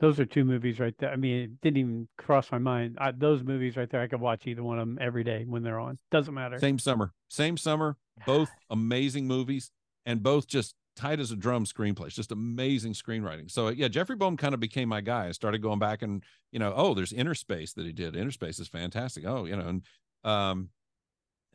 those 0.00 0.20
are 0.20 0.24
two 0.24 0.44
movies 0.44 0.78
right 0.78 0.94
there. 0.98 1.10
I 1.10 1.16
mean, 1.16 1.42
it 1.42 1.60
didn't 1.60 1.78
even 1.78 2.08
cross 2.18 2.52
my 2.52 2.58
mind. 2.58 2.96
I, 3.00 3.10
those 3.10 3.42
movies 3.42 3.76
right 3.76 3.90
there, 3.90 4.00
I 4.00 4.06
could 4.06 4.20
watch 4.20 4.46
either 4.46 4.62
one 4.62 4.78
of 4.78 4.86
them 4.86 4.98
every 5.00 5.24
day 5.24 5.44
when 5.46 5.62
they're 5.62 5.80
on. 5.80 5.98
Doesn't 6.10 6.34
matter. 6.34 6.58
Same 6.58 6.78
summer. 6.78 7.12
Same 7.28 7.56
summer. 7.56 7.96
Both 8.26 8.50
amazing 8.70 9.26
movies 9.26 9.70
and 10.06 10.22
both 10.22 10.48
just 10.48 10.74
tight 10.96 11.20
as 11.20 11.30
a 11.30 11.36
drum 11.36 11.64
screenplays. 11.64 12.14
Just 12.14 12.32
amazing 12.32 12.94
screenwriting. 12.94 13.48
So 13.50 13.68
yeah, 13.68 13.86
Jeffrey 13.88 14.16
Boam 14.16 14.36
kind 14.36 14.54
of 14.54 14.60
became 14.60 14.88
my 14.88 15.00
guy. 15.00 15.28
I 15.28 15.32
started 15.32 15.62
going 15.62 15.78
back 15.78 16.02
and 16.02 16.24
you 16.50 16.58
know, 16.58 16.72
oh, 16.74 16.94
there's 16.94 17.12
Inner 17.12 17.34
Space 17.34 17.74
that 17.74 17.86
he 17.86 17.92
did. 17.92 18.16
Inner 18.16 18.32
Space 18.32 18.58
is 18.58 18.68
fantastic. 18.68 19.24
Oh, 19.26 19.44
you 19.44 19.56
know, 19.56 19.68
and 19.68 19.82
um 20.24 20.70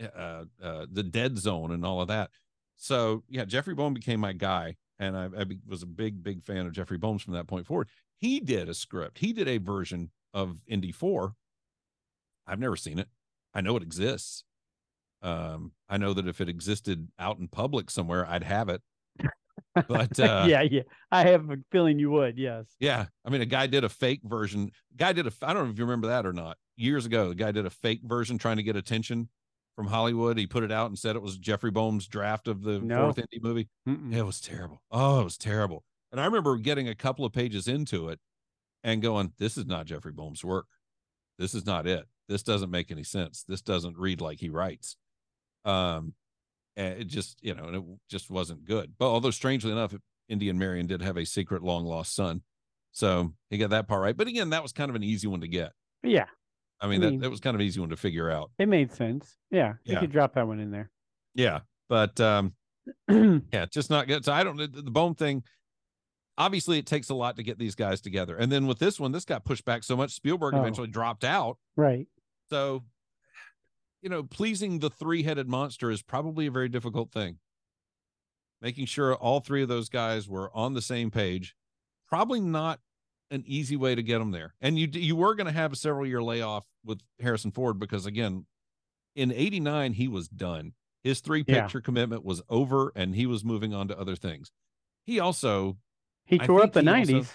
uh, 0.02 0.46
uh 0.62 0.86
the 0.92 1.04
Dead 1.04 1.38
Zone 1.38 1.72
and 1.72 1.86
all 1.86 2.02
of 2.02 2.08
that. 2.08 2.30
So 2.76 3.24
yeah, 3.30 3.46
Jeffrey 3.46 3.76
Boam 3.76 3.94
became 3.94 4.20
my 4.20 4.34
guy, 4.34 4.76
and 5.00 5.18
I, 5.18 5.26
I 5.26 5.46
was 5.68 5.84
a 5.84 5.88
big, 5.88 6.24
big 6.24 6.44
fan 6.44 6.66
of 6.66 6.74
Jeffrey 6.74 6.98
Boam's 6.98 7.22
from 7.22 7.34
that 7.34 7.48
point 7.48 7.68
forward. 7.68 7.90
He 8.18 8.40
did 8.40 8.70
a 8.70 8.74
script. 8.74 9.20
He 9.20 9.34
did 9.34 9.48
a 9.48 9.58
version 9.58 10.12
of 10.34 10.62
Indy 10.68 10.92
Four. 10.92 11.36
I've 12.48 12.60
never 12.60 12.76
seen 12.76 13.00
it. 13.00 13.08
I 13.54 13.62
know 13.62 13.78
it 13.78 13.84
exists. 13.84 14.44
Um, 15.22 15.72
I 15.88 15.98
know 15.98 16.14
that 16.14 16.28
if 16.28 16.42
it 16.42 16.50
existed 16.50 17.08
out 17.18 17.38
in 17.38 17.48
public 17.48 17.90
somewhere, 17.90 18.28
I'd 18.28 18.44
have 18.44 18.68
it. 18.70 18.82
But 19.88 20.20
uh, 20.20 20.46
yeah, 20.48 20.62
yeah. 20.64 20.82
I 21.12 21.26
have 21.28 21.50
a 21.50 21.58
feeling 21.72 22.00
you 22.00 22.12
would. 22.12 22.38
Yes. 22.38 22.66
yeah, 22.80 23.06
I 23.26 23.30
mean, 23.30 23.42
a 23.42 23.46
guy 23.46 23.68
did 23.68 23.84
a 23.84 23.90
fake 23.90 24.22
version. 24.24 24.72
Guy 24.98 25.14
did 25.14 25.28
a. 25.28 25.32
I 25.42 25.54
don't 25.54 25.66
know 25.66 25.72
if 25.72 25.78
you 25.78 25.86
remember 25.86 26.08
that 26.08 26.26
or 26.26 26.34
not. 26.34 26.58
Years 26.76 27.06
ago, 27.06 27.30
the 27.30 27.36
guy 27.36 27.52
did 27.52 27.66
a 27.66 27.70
fake 27.70 28.02
version 28.04 28.38
trying 28.38 28.58
to 28.58 28.64
get 28.64 28.76
attention 28.76 29.30
from 29.76 29.88
Hollywood. 29.88 30.38
He 30.38 30.46
put 30.48 30.64
it 30.64 30.72
out 30.72 30.88
and 30.88 30.98
said 31.00 31.16
it 31.16 31.22
was 31.22 31.38
Jeffrey 31.38 31.72
Boam's 31.72 32.08
draft 32.08 32.48
of 32.48 32.62
the 32.62 32.80
No. 32.80 33.06
fourth 33.12 33.18
indie 33.18 33.42
movie. 33.42 33.70
Mm-mm. 33.88 34.14
It 34.14 34.24
was 34.24 34.40
terrible. 34.40 34.82
Oh, 34.92 35.20
it 35.22 35.24
was 35.24 35.38
terrible. 35.38 35.84
And 36.12 36.22
I 36.22 36.26
remember 36.26 36.58
getting 36.58 36.88
a 36.88 36.96
couple 36.96 37.26
of 37.26 37.34
pages 37.34 37.68
into 37.68 38.10
it 38.10 38.20
and 38.84 39.02
going, 39.02 39.34
"This 39.40 39.58
is 39.58 39.66
not 39.66 39.86
Jeffrey 39.88 40.12
Boam's 40.12 40.44
work. 40.44 40.68
This 41.40 41.54
is 41.56 41.66
not 41.66 41.88
it. 41.88 42.08
This 42.30 42.44
doesn't 42.44 42.70
make 42.70 42.92
any 42.92 43.04
sense. 43.04 43.44
This 43.44 43.62
doesn't 43.62 43.98
read 43.98 44.22
like 44.22 44.40
he 44.40 44.50
writes." 44.50 44.96
Um, 45.66 46.14
and 46.76 47.00
it 47.02 47.06
just 47.08 47.38
you 47.42 47.54
know, 47.56 47.66
and 47.66 47.76
it 47.76 47.84
just 48.10 48.30
wasn't 48.30 48.66
good. 48.66 48.94
But 49.00 49.08
although 49.08 49.32
strangely 49.32 49.72
enough, 49.72 49.96
Indian 50.30 50.58
Marion 50.60 50.86
did 50.88 51.02
have 51.02 51.18
a 51.18 51.26
secret 51.26 51.64
long 51.64 51.86
lost 51.86 52.14
son, 52.14 52.44
so 52.92 53.34
he 53.50 53.58
got 53.58 53.72
that 53.72 53.88
part 53.88 54.02
right. 54.02 54.16
But 54.18 54.28
again, 54.28 54.52
that 54.52 54.62
was 54.64 54.72
kind 54.74 54.90
of 54.90 54.96
an 54.96 55.04
easy 55.04 55.28
one 55.28 55.42
to 55.42 55.48
get. 55.48 55.72
Yeah, 56.04 56.26
I 56.84 56.88
mean, 56.88 57.02
I 57.02 57.06
that 57.06 57.12
mean- 57.12 57.20
that 57.22 57.30
was 57.32 57.40
kind 57.40 57.56
of 57.56 57.62
an 57.62 57.66
easy 57.68 57.80
one 57.80 57.90
to 57.90 57.98
figure 57.98 58.30
out. 58.30 58.52
it 58.60 58.68
made 58.68 58.92
sense. 58.92 59.36
Yeah, 59.50 59.74
you 59.86 59.98
could 59.98 60.12
drop 60.12 60.34
that 60.36 60.48
one 60.48 60.60
in 60.60 60.70
there. 60.72 60.92
Yeah, 61.34 61.62
but 61.90 62.20
um, 62.20 62.54
yeah, 63.10 63.66
just 63.72 63.90
not 63.90 64.08
good. 64.08 64.24
So 64.26 64.34
I 64.34 64.44
don't 64.44 64.58
the, 64.58 64.68
the 64.68 64.92
Boam 64.92 65.16
thing. 65.16 65.44
Obviously, 66.38 66.80
it 66.80 66.86
takes 66.88 67.10
a 67.10 67.14
lot 67.14 67.36
to 67.38 67.44
get 67.44 67.58
these 67.60 67.76
guys 67.76 68.02
together. 68.02 68.36
And 68.36 68.52
then 68.52 68.66
with 68.68 68.80
this 68.80 69.00
one, 69.00 69.12
this 69.12 69.24
got 69.24 69.46
pushed 69.46 69.66
back 69.66 69.84
so 69.84 69.96
much. 69.96 70.12
Spielberg 70.14 70.56
Oh. 70.56 70.60
eventually 70.60 70.88
dropped 70.88 71.24
out. 71.24 71.58
right. 71.76 72.08
So, 72.50 72.84
you 74.02 74.10
know, 74.10 74.24
pleasing 74.24 74.80
the 74.80 74.90
three-headed 74.90 75.48
monster 75.48 75.90
is 75.90 76.02
probably 76.02 76.48
a 76.48 76.52
very 76.52 76.70
difficult 76.70 77.12
thing. 77.12 77.38
Making 78.62 78.86
sure 78.88 79.16
all 79.16 79.40
three 79.40 79.62
of 79.64 79.70
those 79.70 79.90
guys 79.90 80.28
were 80.28 80.50
on 80.56 80.74
the 80.74 80.82
same 80.82 81.10
page, 81.12 81.56
probably 82.08 82.40
not 82.42 82.80
an 83.34 83.44
easy 83.48 83.76
way 83.76 83.96
to 83.96 84.04
get 84.04 84.20
them 84.20 84.32
there. 84.32 84.54
And 84.62 84.78
you 84.80 84.88
you 84.94 85.16
were 85.16 85.36
going 85.36 85.48
to 85.48 85.52
have 85.54 85.74
a 85.74 85.76
several 85.76 86.06
year 86.06 86.22
layoff 86.22 86.66
with 86.86 87.00
Harrison 87.20 87.52
Ford 87.52 87.80
because 87.80 88.06
again, 88.06 88.46
in 89.16 89.32
'89 89.32 89.94
he 89.94 90.08
was 90.08 90.28
done. 90.28 90.74
His 91.04 91.20
three 91.20 91.44
Yeah. 91.48 91.64
picture 91.64 91.82
commitment 91.82 92.24
was 92.24 92.42
over, 92.48 92.94
and 92.96 93.14
he 93.16 93.26
was 93.26 93.44
moving 93.44 93.74
on 93.74 93.90
to 93.90 94.00
other 94.00 94.16
things. 94.16 94.52
He 95.06 95.20
also, 95.20 95.78
He 96.26 96.40
I 96.40 96.46
tore 96.46 96.62
up 96.64 96.72
the 96.74 96.82
think 96.82 97.08
he 97.10 97.16
also- 97.16 97.30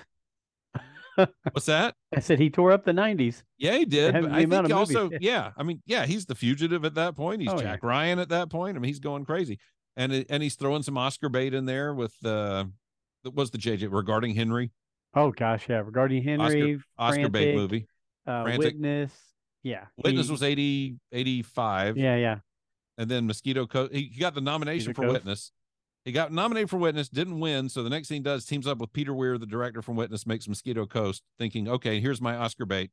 '90s. 1.18 1.28
what's 1.52 1.66
that? 1.66 1.94
I 2.14 2.20
said 2.20 2.38
he 2.38 2.48
tore 2.48 2.72
up 2.72 2.84
the 2.84 2.92
'90s. 2.92 3.42
Yeah, 3.58 3.76
he 3.76 3.84
did. 3.84 4.14
had 4.14 4.22
but 4.22 4.30
the 4.30 4.36
I 4.36 4.46
think 4.46 4.66
he 4.68 4.72
also, 4.72 5.04
movies. 5.04 5.18
yeah. 5.22 5.50
I 5.56 5.62
mean, 5.64 5.82
yeah, 5.84 6.06
he's 6.06 6.26
the 6.26 6.34
fugitive 6.34 6.84
at 6.84 6.94
that 6.94 7.16
point. 7.16 7.42
He's 7.42 7.50
Oh, 7.50 7.56
yeah. 7.56 7.62
Jack 7.62 7.82
Ryan 7.82 8.18
at 8.20 8.28
that 8.30 8.50
point. 8.50 8.76
I 8.76 8.80
mean, 8.80 8.88
he's 8.88 9.00
going 9.00 9.24
crazy, 9.24 9.58
and 9.96 10.12
and 10.30 10.42
he's 10.42 10.54
throwing 10.54 10.82
some 10.82 10.96
Oscar 10.96 11.28
bait 11.28 11.54
in 11.54 11.66
there 11.66 11.92
with 11.92 12.14
uh, 12.24 12.64
was 13.34 13.50
the 13.50 13.58
JJ 13.58 13.88
regarding 13.92 14.34
Henry 14.34 14.70
Oh 15.14 15.30
gosh, 15.30 15.68
yeah. 15.68 15.78
Regarding 15.78 16.22
Henry, 16.22 16.80
Oscar 16.98 17.28
bait 17.28 17.54
Frantic, 17.54 17.56
movie. 17.56 17.86
uh, 18.26 18.42
Frantic. 18.44 18.74
Witness. 18.74 19.12
Yeah. 19.62 19.86
Witness 20.04 20.26
he- 20.26 20.32
was 20.32 20.42
80, 20.42 20.96
85. 21.12 21.96
Yeah, 21.96 22.16
yeah. 22.16 22.38
and 22.96 23.10
then 23.10 23.26
Mosquito 23.26 23.66
Coast. 23.66 23.92
He 23.92 24.10
he 24.12 24.20
got 24.20 24.34
the 24.34 24.40
nomination 24.40 24.90
Mosquito 24.90 24.94
for 24.94 25.02
Coast. 25.12 25.24
Witness. 25.24 25.52
He 26.04 26.12
got 26.12 26.32
nominated 26.32 26.70
for 26.70 26.78
Witness, 26.78 27.08
didn't 27.08 27.40
win. 27.40 27.68
So 27.68 27.82
the 27.82 27.90
next 27.90 28.08
thing 28.08 28.16
he 28.16 28.22
does, 28.22 28.46
teams 28.46 28.66
up 28.66 28.78
with 28.78 28.92
Peter 28.92 29.12
Weir, 29.12 29.36
the 29.36 29.46
director 29.46 29.82
from 29.82 29.96
Witness, 29.96 30.26
makes 30.26 30.48
Mosquito 30.48 30.86
Coast, 30.86 31.22
thinking, 31.38 31.68
okay, 31.68 32.00
here's 32.00 32.20
my 32.20 32.36
Oscar 32.36 32.64
bait, 32.64 32.90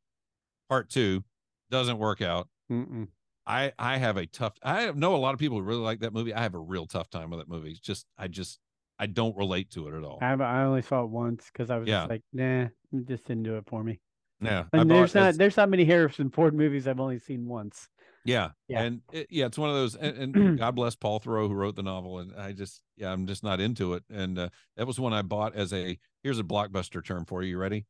part 0.69 0.89
two. 0.89 1.23
Doesn't 1.71 1.97
work 1.97 2.21
out. 2.21 2.49
Mm-mm. 2.71 3.07
I 3.45 3.71
I 3.77 3.97
have 3.97 4.17
a 4.17 4.25
tough. 4.25 4.53
I 4.63 4.91
know 4.91 5.15
a 5.15 5.17
lot 5.17 5.33
of 5.33 5.39
people 5.39 5.57
who 5.59 5.63
really 5.63 5.81
like 5.81 5.99
that 5.99 6.13
movie. 6.13 6.33
I 6.33 6.41
have 6.41 6.55
a 6.55 6.59
real 6.59 6.87
tough 6.87 7.09
time 7.09 7.29
with 7.29 7.39
that 7.39 7.47
movie. 7.47 7.71
It's 7.71 7.79
just 7.79 8.05
I 8.17 8.27
just 8.27 8.59
I 8.97 9.07
don't 9.07 9.35
relate 9.35 9.71
to 9.71 9.87
it 9.87 9.93
at 9.97 10.03
all. 10.03 10.19
I 10.21 10.33
I 10.33 10.63
only 10.63 10.81
saw 10.81 11.03
it 11.03 11.09
once 11.09 11.49
because 11.51 11.69
I 11.69 11.77
was 11.77 11.87
Yeah. 11.87 12.01
just 12.01 12.09
like, 12.09 12.21
nah, 12.33 12.63
it 12.63 13.07
just 13.07 13.25
didn't 13.27 13.43
do 13.43 13.57
it 13.57 13.65
for 13.67 13.83
me. 13.83 13.99
Yeah, 14.41 14.65
I 14.73 14.79
And 14.79 14.89
bought 14.89 14.95
there's 14.95 15.15
not 15.15 15.35
there's 15.35 15.57
not 15.57 15.69
many 15.69 15.85
Harrison 15.85 16.29
Ford 16.29 16.53
movies 16.53 16.87
I've 16.87 16.99
only 16.99 17.19
seen 17.19 17.45
once. 17.45 17.87
Yeah, 18.25 18.49
Yeah. 18.67 18.81
and 18.83 19.01
it, 19.11 19.27
yeah, 19.29 19.45
it's 19.45 19.57
one 19.57 19.69
of 19.69 19.75
those. 19.75 19.95
And, 19.95 20.35
and 20.35 20.57
God 20.59 20.75
bless 20.75 20.95
Paul 20.95 21.19
Theroux 21.19 21.47
who 21.47 21.53
wrote 21.53 21.75
the 21.75 21.83
novel. 21.83 22.19
And 22.19 22.33
I 22.35 22.53
just, 22.53 22.81
yeah, 22.97 23.11
I'm 23.11 23.27
just 23.27 23.43
not 23.43 23.59
into 23.59 23.93
it. 23.93 24.03
And 24.09 24.37
uh, 24.39 24.49
that 24.77 24.87
was 24.87 24.99
one 24.99 25.13
I 25.13 25.21
bought 25.21 25.55
as 25.55 25.71
a. 25.73 25.97
Here's 26.23 26.39
a 26.39 26.43
blockbuster 26.43 27.05
term 27.05 27.25
for 27.25 27.43
you. 27.43 27.51
You 27.51 27.57
ready? 27.59 27.85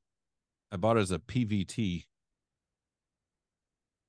I 0.71 0.77
bought 0.77 0.97
it 0.97 1.01
as 1.01 1.11
a 1.11 1.19
PVT, 1.19 2.03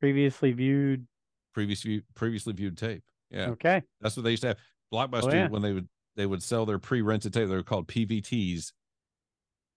Previously 0.00 0.52
viewed. 0.52 1.06
previous 1.54 1.82
view, 1.82 2.02
previously 2.14 2.52
viewed 2.52 2.76
tape. 2.76 3.02
Yeah, 3.30 3.50
Okay. 3.50 3.82
that's 4.00 4.16
what 4.16 4.24
they 4.24 4.30
used 4.32 4.42
to 4.42 4.48
have. 4.48 4.58
Blockbuster 4.92 5.32
yeah. 5.32 5.48
when 5.48 5.62
they 5.62 5.72
would 5.72 5.88
they 6.16 6.26
would 6.26 6.42
sell 6.42 6.66
their 6.66 6.78
pre-rented 6.78 7.32
tape. 7.32 7.48
They 7.48 7.54
were 7.54 7.62
called 7.62 7.86
PVTs. 7.88 8.72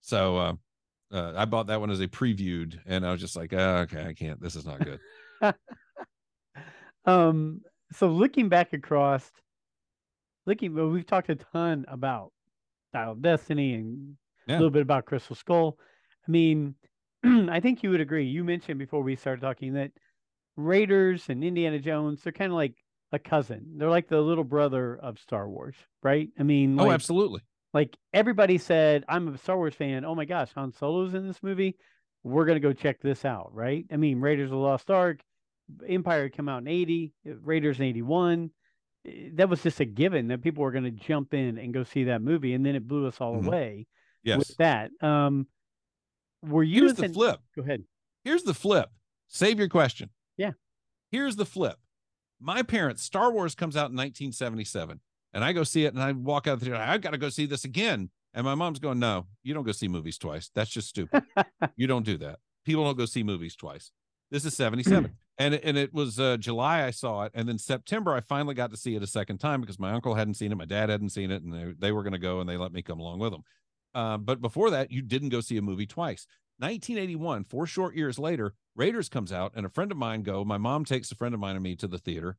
So 0.01 0.37
uh, 0.37 0.53
uh, 1.11 1.33
I 1.35 1.45
bought 1.45 1.67
that 1.67 1.79
one 1.79 1.91
as 1.91 1.99
a 1.99 2.07
previewed, 2.07 2.79
and 2.85 3.05
I 3.05 3.11
was 3.11 3.19
just 3.21 3.35
like, 3.35 3.53
oh, 3.53 3.77
okay, 3.79 4.05
I 4.05 4.13
can't. 4.13 4.41
This 4.41 4.55
is 4.55 4.65
not 4.65 4.79
good. 4.79 4.99
Um, 7.05 7.61
so 7.93 8.07
looking 8.07 8.49
back 8.49 8.73
across, 8.73 9.31
looking, 10.45 10.75
well, 10.75 10.89
we've 10.89 11.05
talked 11.07 11.29
a 11.29 11.35
ton 11.35 11.85
about 11.87 12.31
Dial 12.93 13.13
of 13.13 13.21
Destiny 13.21 13.73
and 13.73 14.15
Yeah. 14.47 14.55
a 14.55 14.57
little 14.57 14.69
bit 14.69 14.81
about 14.81 15.05
Crystal 15.05 15.35
Skull. 15.35 15.79
I 16.27 16.31
mean, 16.31 16.75
I 17.23 17.59
think 17.61 17.81
you 17.81 17.89
would 17.89 18.01
agree. 18.01 18.25
You 18.25 18.43
mentioned 18.43 18.79
before 18.79 19.01
we 19.01 19.15
started 19.15 19.41
talking 19.41 19.73
that 19.73 19.91
Raiders 20.55 21.29
and 21.29 21.43
Indiana 21.43 21.79
Jones, 21.79 22.21
they're 22.21 22.33
kind 22.33 22.51
of 22.51 22.55
like 22.57 22.75
a 23.11 23.19
cousin. 23.19 23.77
They're 23.77 23.89
like 23.89 24.07
the 24.07 24.21
little 24.21 24.43
brother 24.43 24.95
of 24.97 25.19
Star 25.19 25.47
Wars, 25.49 25.75
right? 26.03 26.29
I 26.39 26.43
mean, 26.43 26.79
oh, 26.79 26.91
absolutely. 26.91 27.41
like 27.73 27.97
everybody 28.13 28.57
said, 28.57 29.03
I'm 29.09 29.27
a 29.27 29.37
Star 29.37 29.57
Wars 29.57 29.73
fan. 29.75 30.05
Oh 30.05 30.15
my 30.15 30.25
gosh, 30.25 30.49
Han 30.55 30.71
Solo's 30.73 31.13
in 31.13 31.27
this 31.27 31.41
movie. 31.43 31.75
We're 32.23 32.45
gonna 32.45 32.59
go 32.59 32.73
check 32.73 33.01
this 33.01 33.25
out, 33.25 33.53
right? 33.53 33.85
I 33.91 33.97
mean, 33.97 34.19
Raiders 34.19 34.45
of 34.45 34.51
the 34.51 34.57
Lost 34.57 34.91
Ark, 34.91 35.21
Empire 35.87 36.23
had 36.23 36.35
come 36.35 36.49
out 36.49 36.61
in 36.61 36.67
'80, 36.67 37.13
Raiders 37.25 37.79
in 37.79 37.85
'81. 37.85 38.51
Eh, 39.05 39.29
That 39.35 39.49
was 39.49 39.63
just 39.63 39.79
a 39.79 39.85
given 39.85 40.27
that 40.27 40.41
people 40.41 40.63
were 40.63 40.71
gonna 40.71 40.91
jump 40.91 41.33
in 41.33 41.57
and 41.57 41.73
go 41.73 41.83
see 41.83 42.05
that 42.05 42.21
movie, 42.21 42.53
and 42.53 42.65
then 42.65 42.75
it 42.75 42.87
blew 42.87 43.07
us 43.07 43.19
all 43.21 43.37
Mhm. 43.41 43.47
away 43.47 43.87
Yes. 44.23 44.39
with 44.39 44.57
that. 44.57 44.91
Um, 45.01 45.47
were 46.43 46.63
you? 46.63 46.81
Here's 46.83 46.95
the 46.95 47.05
an- 47.05 47.13
flip. 47.13 47.39
Go 47.55 47.61
ahead. 47.63 47.85
Here's 48.25 48.43
the 48.43 48.53
flip. 48.53 48.89
Save 49.27 49.57
your 49.59 49.69
question. 49.69 50.09
Yeah. 50.37 50.51
Here's 51.11 51.35
the 51.37 51.45
flip. 51.45 51.77
My 52.39 52.63
parents, 52.63 53.03
Star 53.03 53.31
Wars 53.31 53.55
comes 53.55 53.75
out 53.75 53.91
in 53.91 53.97
1977, 53.97 54.99
and 55.33 55.43
I 55.43 55.51
go 55.53 55.63
see 55.63 55.85
it, 55.85 55.93
and 55.93 56.01
I 56.01 56.11
walk 56.13 56.47
out 56.47 56.53
of 56.53 56.59
the 56.61 56.67
theater. 56.67 56.81
I've 56.81 57.01
got 57.01 57.11
to 57.11 57.17
go 57.17 57.29
see 57.29 57.45
this 57.45 57.65
again. 57.65 58.09
And 58.33 58.45
my 58.45 58.53
mom's 58.55 58.79
going, 58.79 58.99
"No, 58.99 59.25
you 59.43 59.53
don't 59.55 59.63
go 59.65 59.71
see 59.71 59.87
movies 59.87 60.17
twice. 60.17 60.51
That's 60.53 60.69
just 60.69 60.87
stupid. 60.87 61.23
you 61.75 61.87
don't 61.87 62.05
do 62.05 62.17
that. 62.19 62.39
People 62.63 62.83
don't 62.83 62.97
go 62.97 63.05
see 63.05 63.23
movies 63.23 63.55
twice. 63.55 63.91
This 64.29 64.45
is 64.45 64.55
77." 64.55 65.15
and 65.39 65.53
it- 65.55 65.61
and 65.63 65.77
it 65.77 65.93
was 65.93 66.19
uh, 66.19 66.37
July 66.37 66.83
I 66.85 66.91
saw 66.91 67.23
it, 67.23 67.31
and 67.33 67.49
then 67.49 67.57
September 67.57 68.13
I 68.13 68.19
finally 68.21 68.53
got 68.53 68.69
to 68.71 68.77
see 68.77 68.95
it 68.95 69.01
a 69.03 69.07
second 69.07 69.39
time 69.39 69.61
because 69.61 69.79
my 69.79 69.91
uncle 69.91 70.13
hadn't 70.15 70.35
seen 70.35 70.51
it, 70.51 70.55
my 70.55 70.65
dad 70.65 70.89
hadn't 70.89 71.09
seen 71.09 71.31
it, 71.31 71.41
and 71.43 71.53
they, 71.53 71.73
they 71.79 71.91
were 71.91 72.03
going 72.03 72.13
to 72.13 72.19
go, 72.19 72.39
and 72.39 72.47
they 72.49 72.57
let 72.57 72.71
me 72.71 72.81
come 72.81 72.99
along 72.99 73.19
with 73.19 73.31
them. 73.31 73.43
Uh, 73.95 74.17
but 74.17 74.39
before 74.41 74.69
that, 74.69 74.91
you 74.91 75.01
didn't 75.01 75.29
go 75.29 75.41
see 75.41 75.57
a 75.57 75.61
movie 75.61 75.87
twice. 75.87 76.27
1981, 76.59 77.45
four 77.45 77.65
short 77.65 77.95
years 77.95 78.19
later, 78.19 78.53
Raiders 78.75 79.09
comes 79.09 79.31
out, 79.33 79.53
and 79.55 79.65
a 79.65 79.69
friend 79.69 79.91
of 79.91 79.97
mine 79.97 80.23
go. 80.23 80.43
My 80.45 80.57
mom 80.57 80.85
takes 80.85 81.11
a 81.11 81.15
friend 81.15 81.33
of 81.33 81.39
mine 81.39 81.55
and 81.55 81.63
me 81.63 81.75
to 81.77 81.87
the 81.87 81.97
theater, 81.97 82.37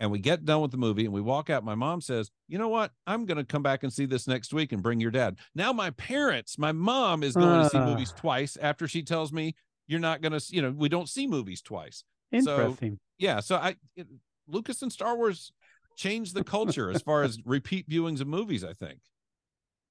and 0.00 0.10
we 0.10 0.18
get 0.18 0.44
done 0.44 0.60
with 0.62 0.70
the 0.70 0.76
movie, 0.76 1.04
and 1.04 1.12
we 1.12 1.20
walk 1.20 1.50
out. 1.50 1.64
My 1.64 1.74
mom 1.74 2.00
says, 2.00 2.30
"You 2.48 2.58
know 2.58 2.68
what? 2.68 2.92
I'm 3.06 3.24
going 3.26 3.38
to 3.38 3.44
come 3.44 3.62
back 3.62 3.82
and 3.82 3.92
see 3.92 4.06
this 4.06 4.26
next 4.26 4.52
week 4.54 4.72
and 4.72 4.82
bring 4.82 5.00
your 5.00 5.10
dad." 5.10 5.38
Now, 5.54 5.72
my 5.72 5.90
parents, 5.90 6.58
my 6.58 6.72
mom 6.72 7.22
is 7.22 7.34
going 7.34 7.62
to 7.64 7.68
see 7.70 7.78
Ah. 7.78 7.86
movies 7.86 8.12
twice 8.12 8.56
after 8.56 8.86
she 8.88 9.02
tells 9.02 9.32
me 9.32 9.54
you're 9.86 10.00
not 10.00 10.20
going 10.22 10.38
to. 10.38 10.44
You 10.54 10.62
know, 10.62 10.70
we 10.70 10.88
don't 10.88 11.08
see 11.08 11.26
movies 11.26 11.60
twice. 11.62 12.04
Interesting. 12.30 12.98
Yeah, 13.18 13.40
so 13.40 13.56
I, 13.56 13.76
it, 13.96 14.06
Lucas 14.48 14.80
and 14.82 14.90
Star 14.92 15.16
Wars 15.16 15.52
changed 15.96 16.34
the 16.34 16.42
culture 16.44 16.90
as 16.90 17.02
far 17.02 17.22
as 17.22 17.38
repeat 17.44 17.88
viewings 17.88 18.20
of 18.20 18.26
movies. 18.26 18.64
I 18.64 18.72
think. 18.72 19.00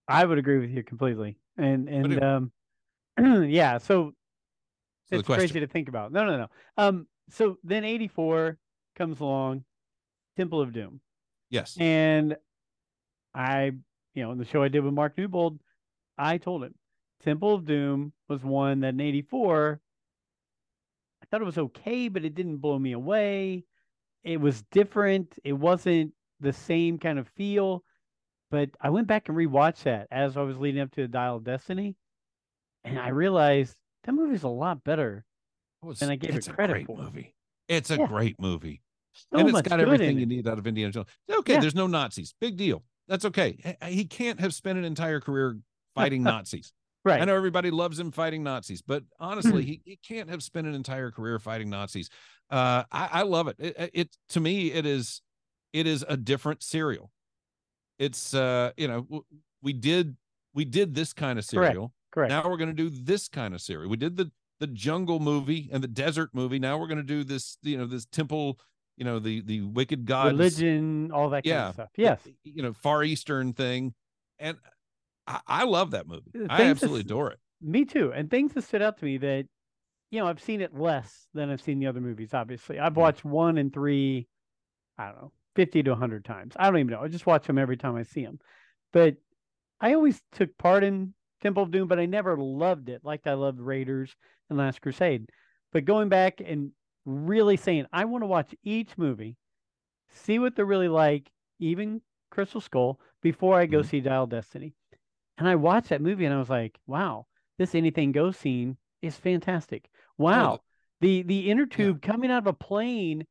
I 0.07 0.25
would 0.25 0.37
agree 0.39 0.57
with 0.57 0.71
you 0.71 0.83
completely. 0.83 1.37
And 1.57 1.87
and 1.87 2.13
it- 2.13 2.23
um, 2.23 2.51
yeah. 3.47 3.77
So 3.77 4.13
So 5.09 5.17
it's 5.17 5.27
crazy 5.27 5.59
to 5.59 5.67
think 5.67 5.89
about. 5.89 6.11
No, 6.11 6.25
no, 6.25 6.37
no. 6.37 6.47
Um, 6.77 7.07
so 7.29 7.57
then 7.63 7.83
'84 7.83 8.57
comes 8.95 9.19
along, 9.19 9.63
Temple 10.37 10.61
of 10.61 10.73
Doom, 10.73 10.99
Yes. 11.49 11.77
and 11.79 12.35
I, 13.33 13.71
you 14.13 14.23
know, 14.23 14.31
in 14.31 14.37
the 14.37 14.45
show 14.45 14.61
I 14.61 14.67
did 14.67 14.83
with 14.83 14.93
Mark 14.93 15.17
Newbold, 15.17 15.59
I 16.17 16.37
told 16.37 16.63
him 16.63 16.75
Temple 17.23 17.53
of 17.55 17.65
Doom 17.65 18.13
was 18.27 18.43
one 18.43 18.81
that 18.81 18.89
in 18.89 19.01
'84 19.01 19.79
I 21.21 21.25
thought 21.27 21.41
it 21.41 21.45
was 21.45 21.57
okay, 21.57 22.07
but 22.09 22.25
it 22.25 22.35
didn't 22.35 22.57
blow 22.57 22.77
me 22.77 22.91
away. 22.91 23.63
It 24.23 24.41
was 24.41 24.63
different. 24.71 25.37
It 25.43 25.53
wasn't 25.53 26.13
the 26.39 26.51
same 26.51 26.97
kind 26.97 27.19
of 27.19 27.27
feel. 27.29 27.83
But 28.49 28.71
I 28.81 28.89
went 28.89 29.07
back 29.07 29.29
and 29.29 29.37
rewatched 29.37 29.83
that 29.83 30.07
as 30.11 30.35
I 30.35 30.41
was 30.41 30.57
leading 30.57 30.81
up 30.81 30.91
to 30.91 31.01
the 31.01 31.07
Dial 31.07 31.37
of 31.37 31.43
Destiny, 31.45 31.95
and 32.83 32.99
I 32.99 33.09
realized 33.09 33.75
that 34.03 34.13
movie's 34.13 34.43
a 34.43 34.47
lot 34.49 34.83
better. 34.83 35.25
Oh, 35.83 35.91
it's, 35.91 36.01
I 36.01 36.15
gave 36.15 36.35
it 36.35 36.47
a 36.47 36.53
credit 36.53 36.73
great 36.73 36.85
for 36.87 36.97
movie. 36.97 37.33
It's 37.67 37.89
a 37.91 37.97
Yeah. 37.97 38.07
great 38.07 38.39
movie. 38.39 38.81
So 39.13 39.39
and 39.39 39.49
it's 39.49 39.61
got 39.61 39.79
everything 39.79 40.11
in 40.11 40.19
you 40.19 40.25
need 40.25 40.47
out 40.47 40.57
of 40.57 40.67
Indiana 40.67 40.91
Jones. 40.91 41.07
Okay, 41.29 41.53
Yeah. 41.53 41.59
there's 41.59 41.75
no 41.75 41.87
Nazis. 41.87 42.33
Big 42.39 42.55
deal. 42.57 42.83
That's 43.07 43.25
okay. 43.25 43.75
He 43.87 44.05
can't 44.05 44.39
have 44.39 44.53
spent 44.53 44.77
an 44.77 44.85
entire 44.85 45.19
career 45.19 45.57
fighting 45.95 46.23
Nazis. 46.23 46.71
Right. 47.03 47.19
I 47.21 47.25
know 47.25 47.35
everybody 47.35 47.71
loves 47.71 47.99
him 47.99 48.11
fighting 48.11 48.43
Nazis, 48.43 48.81
but 48.83 49.03
honestly, 49.19 49.63
he, 49.63 49.81
he 49.85 49.95
can't 49.97 50.29
have 50.29 50.43
spent 50.43 50.67
an 50.67 50.75
entire 50.75 51.09
career 51.09 51.39
fighting 51.39 51.69
Nazis. 51.69 52.09
Uh, 52.49 52.83
I, 52.91 53.09
I 53.11 53.21
love 53.23 53.47
it. 53.47 53.55
It, 53.59 53.75
it. 53.79 53.91
it- 53.93 54.17
to 54.29 54.39
me, 54.39 54.71
it 54.71 54.85
is 54.85 55.21
it 55.73 55.87
is 55.87 56.05
a 56.07 56.15
different 56.15 56.61
serial. 56.63 57.11
It's 57.97 58.33
uh, 58.33 58.71
you 58.77 58.87
know, 58.87 59.25
we 59.61 59.73
did 59.73 60.15
we 60.53 60.63
did 60.65 60.93
this 60.93 61.11
kind 61.13 61.39
of 61.39 61.45
serial. 61.45 61.73
Correct. 61.73 61.93
Now 62.29 62.49
we're 62.49 62.57
going 62.57 62.75
to 62.75 62.89
do 62.89 62.89
this 62.89 63.27
kind 63.27 63.53
of 63.53 63.61
series. 63.61 63.89
We 63.89 63.97
did 63.97 64.17
the 64.17 64.31
the 64.59 64.67
jungle 64.67 65.19
movie 65.19 65.69
and 65.71 65.83
the 65.83 65.87
desert 65.87 66.29
movie. 66.33 66.59
Now 66.59 66.77
we're 66.77 66.87
going 66.87 66.97
to 66.97 67.03
do 67.03 67.23
this, 67.23 67.57
you 67.63 67.77
know, 67.77 67.87
this 67.87 68.05
temple, 68.05 68.59
you 68.95 69.03
know, 69.05 69.17
the 69.19 69.41
the 69.41 69.61
wicked 69.61 70.05
god 70.05 70.27
Religion, 70.27 71.11
all 71.11 71.29
that 71.31 71.43
kind 71.43 71.55
of 71.57 71.73
stuff. 71.73 71.89
Yes. 71.97 72.19
you 72.43 72.61
know, 72.61 72.73
far 72.73 73.03
eastern 73.03 73.53
thing, 73.53 73.93
and 74.39 74.57
I, 75.25 75.39
I 75.47 75.63
love 75.63 75.91
that 75.91 76.07
movie. 76.07 76.31
The 76.33 76.47
I 76.49 76.63
absolutely 76.63 76.99
that's- 76.99 77.11
adore 77.11 77.31
it. 77.31 77.39
Me 77.63 77.85
too. 77.85 78.11
And 78.11 78.29
things 78.29 78.53
that 78.53 78.63
stood 78.63 78.81
out 78.81 78.97
to 78.97 79.05
me 79.05 79.17
that, 79.19 79.45
you 80.09 80.19
know, 80.19 80.25
I've 80.25 80.41
seen 80.41 80.61
it 80.61 80.75
less 80.75 81.27
than 81.35 81.51
I've 81.51 81.61
seen 81.61 81.79
the 81.79 81.85
other 81.87 82.01
movies, 82.01 82.33
obviously. 82.33 82.79
I've 82.79 82.97
watched 82.97 83.23
one 83.23 83.59
and 83.59 83.71
three, 83.71 84.27
I 84.97 85.05
don't 85.07 85.15
know, 85.17 85.31
50 85.55 85.83
to 85.83 85.91
100 85.91 86.25
times. 86.25 86.53
I 86.55 86.65
don't 86.65 86.79
even 86.79 86.91
know. 86.91 87.01
I 87.01 87.07
just 87.07 87.27
watch 87.27 87.45
them 87.45 87.59
every 87.59 87.77
time 87.77 87.95
I 87.95 88.01
see 88.01 88.23
them. 88.25 88.39
But 88.93 89.17
I 89.79 89.93
always 89.93 90.19
took 90.31 90.57
part 90.57 90.83
in 90.83 91.13
Temple 91.41 91.63
of 91.63 91.71
Doom, 91.71 91.87
but 91.87 91.99
I 91.99 92.05
never 92.05 92.37
loved 92.37 92.89
it 92.89 93.03
like 93.03 93.27
I 93.27 93.33
loved 93.33 93.59
Raiders 93.59 94.15
and 94.49 94.57
Last 94.57 94.81
Crusade. 94.81 95.29
But 95.71 95.85
going 95.85 96.09
back 96.09 96.41
and 96.43 96.71
really 97.05 97.57
saying, 97.57 97.85
I 97.91 98.05
want 98.05 98.21
to 98.23 98.27
watch 98.27 98.53
each 98.63 98.97
movie, 98.97 99.37
see 100.11 100.39
what 100.39 100.55
they're 100.55 100.65
really 100.65 100.87
like, 100.87 101.31
even 101.59 102.01
Crystal 102.29 102.61
Skull, 102.61 102.99
before 103.21 103.57
I 103.59 103.65
go 103.65 103.79
Mhm. 103.79 103.85
see 103.85 104.01
Dial 104.01 104.27
Destiny. 104.27 104.73
And 105.37 105.47
I 105.47 105.55
watched 105.55 105.89
that 105.89 106.01
movie 106.01 106.25
and 106.25 106.33
I 106.33 106.39
was 106.39 106.49
like, 106.49 106.79
wow, 106.85 107.25
this 107.57 107.73
anything 107.75 108.11
goes 108.11 108.37
scene 108.37 108.77
is 109.01 109.17
fantastic. 109.17 109.89
Wow. 110.17 110.61
the 110.99 111.23
the 111.23 111.49
inner 111.49 111.65
tube 111.65 112.01
coming 112.03 112.29
out 112.29 112.37
of 112.43 112.47
a 112.47 112.53
plane 112.53 113.25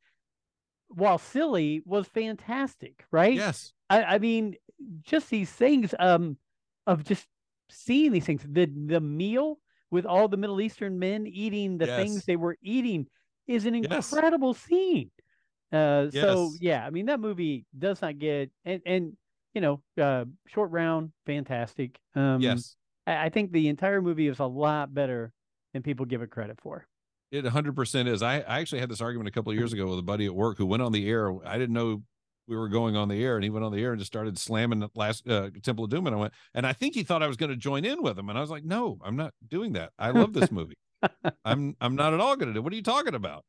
while 0.88 1.18
silly 1.18 1.82
was 1.84 2.08
fantastic, 2.08 3.04
right? 3.12 3.36
Yes, 3.36 3.72
I, 3.88 4.02
I 4.02 4.18
mean, 4.18 4.56
just 5.02 5.30
these 5.30 5.52
things 5.52 5.94
um 5.98 6.36
of 6.86 7.04
just 7.04 7.28
seeing 7.70 8.12
these 8.12 8.26
things. 8.26 8.42
The 8.48 8.66
the 8.66 9.00
meal 9.00 9.58
with 9.90 10.06
all 10.06 10.28
the 10.28 10.36
Middle 10.36 10.60
Eastern 10.60 10.98
men 10.98 11.26
eating 11.26 11.78
the 11.78 11.86
things 11.86 12.24
they 12.24 12.36
were 12.36 12.56
eating 12.62 13.06
is 13.46 13.66
an 13.66 13.74
Yes. 13.74 14.12
incredible 14.12 14.54
scene. 14.54 15.10
Uh 15.72 16.10
so 16.10 16.56
yeah, 16.60 16.84
I 16.86 16.90
mean 16.90 17.06
that 17.06 17.20
movie 17.20 17.64
does 17.78 18.02
not 18.02 18.18
get 18.18 18.50
and 18.64 18.82
and 18.86 19.16
you 19.54 19.60
know, 19.60 19.82
uh 20.00 20.24
short 20.46 20.70
round, 20.70 21.12
fantastic. 21.26 21.98
Um 22.14 22.42
yes, 22.42 22.76
I, 23.06 23.26
I 23.26 23.28
think 23.30 23.52
the 23.52 23.68
entire 23.68 24.02
movie 24.02 24.28
is 24.28 24.38
a 24.40 24.46
lot 24.46 24.92
better 24.94 25.32
than 25.72 25.82
people 25.82 26.06
give 26.06 26.22
it 26.22 26.30
credit 26.30 26.58
for. 26.60 26.86
it 27.30 27.44
100 27.44 27.76
percent 27.76 28.08
is. 28.08 28.22
I 28.22 28.40
I 28.40 28.60
actually 28.60 28.80
had 28.80 28.90
this 28.90 29.00
argument 29.00 29.28
a 29.28 29.32
couple 29.32 29.52
of 29.52 29.58
years 29.58 29.72
ago 29.72 29.86
with 29.88 29.98
a 29.98 30.02
buddy 30.02 30.26
at 30.26 30.34
work 30.34 30.58
who 30.58 30.66
went 30.66 30.82
on 30.82 30.92
the 30.92 31.08
air. 31.08 31.32
I 31.46 31.58
didn't 31.58 31.74
know 31.74 32.02
we 32.47 32.57
were 32.57 32.68
going 32.68 32.97
on 32.97 33.09
the 33.09 33.22
air, 33.22 33.36
and 33.36 33.45
he 33.45 33.51
went 33.51 33.64
on 33.64 33.72
the 33.72 33.82
air 33.82 33.93
and 33.93 33.99
just 34.01 34.11
started 34.12 34.38
slamming 34.38 34.80
the 34.80 34.88
last 34.95 35.28
uh, 35.28 35.51
Temple 35.62 35.84
of 35.84 35.91
Doom, 35.91 36.07
and 36.07 36.16
I 36.16 36.18
went, 36.18 36.32
and 36.55 36.66
I 36.66 36.72
think 36.72 36.95
he 36.95 37.03
thought 37.05 37.22
I 37.22 37.28
was 37.28 37.36
going 37.36 37.51
to 37.51 37.57
join 37.57 37.84
in 37.84 38.03
with 38.03 38.18
him, 38.18 38.28
and 38.28 38.36
I 38.36 38.41
was 38.41 38.51
like, 38.51 38.64
no, 38.64 38.99
I'm 39.05 39.16
not 39.16 39.34
doing 39.47 39.72
that. 39.74 39.93
I 39.99 40.11
love 40.11 40.32
this 40.32 40.51
movie. 40.51 40.76
I'm 41.45 41.76
I'm 41.80 41.97
not 41.97 42.12
at 42.14 42.20
all 42.20 42.36
going 42.36 42.49
to 42.49 42.55
do. 42.55 42.62
What 42.62 42.72
are 42.72 42.76
you 42.76 42.82
talking 42.82 43.14
about? 43.14 43.45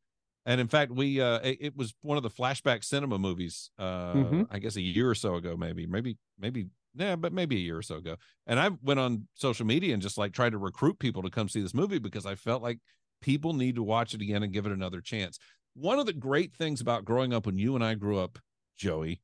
And 0.46 0.60
in 0.60 0.68
fact, 0.68 0.92
we 0.92 1.22
uh 1.22 1.40
it, 1.40 1.58
it 1.62 1.78
was 1.78 1.94
one 2.02 2.18
of 2.18 2.24
the 2.24 2.30
flashback 2.30 2.84
cinema 2.84 3.20
movies 3.20 3.70
uh 3.78 4.14
Mhm. 4.14 4.48
I 4.50 4.60
guess 4.60 4.76
a 4.76 4.82
year 4.82 5.10
or 5.10 5.16
so 5.16 5.36
ago 5.36 5.56
maybe. 5.58 5.86
Maybe 5.86 6.18
maybe 6.40 6.68
yeah, 6.96 7.16
but 7.16 7.32
maybe 7.34 7.56
a 7.58 7.60
year 7.60 7.78
or 7.78 7.82
so 7.82 7.96
ago. 7.98 8.16
And 8.48 8.60
I 8.60 8.70
went 8.82 9.00
on 9.00 9.28
social 9.36 9.66
media 9.66 9.94
and 9.94 10.02
just 10.02 10.18
like 10.18 10.34
tried 10.34 10.52
to 10.52 10.58
recruit 10.58 11.00
people 11.00 11.22
to 11.24 11.30
come 11.30 11.48
see 11.48 11.62
this 11.62 11.74
movie 11.74 12.00
because 12.00 12.26
I 12.26 12.36
felt 12.36 12.62
like 12.64 12.80
people 13.22 13.54
need 13.54 13.76
to 13.76 13.84
watch 13.84 14.14
it 14.14 14.22
again 14.22 14.44
and 14.44 14.52
give 14.52 14.66
it 14.66 14.72
another 14.72 15.02
chance. 15.02 15.38
one 15.74 16.00
of 16.00 16.06
the 16.06 16.14
great 16.14 16.54
things 16.54 16.82
about 16.82 17.06
growing 17.06 17.34
up 17.34 17.46
when 17.46 17.58
you 17.58 17.76
and 17.76 17.84
I 17.84 17.94
grew 17.96 18.18
up, 18.20 18.40
Joey, 18.78 19.22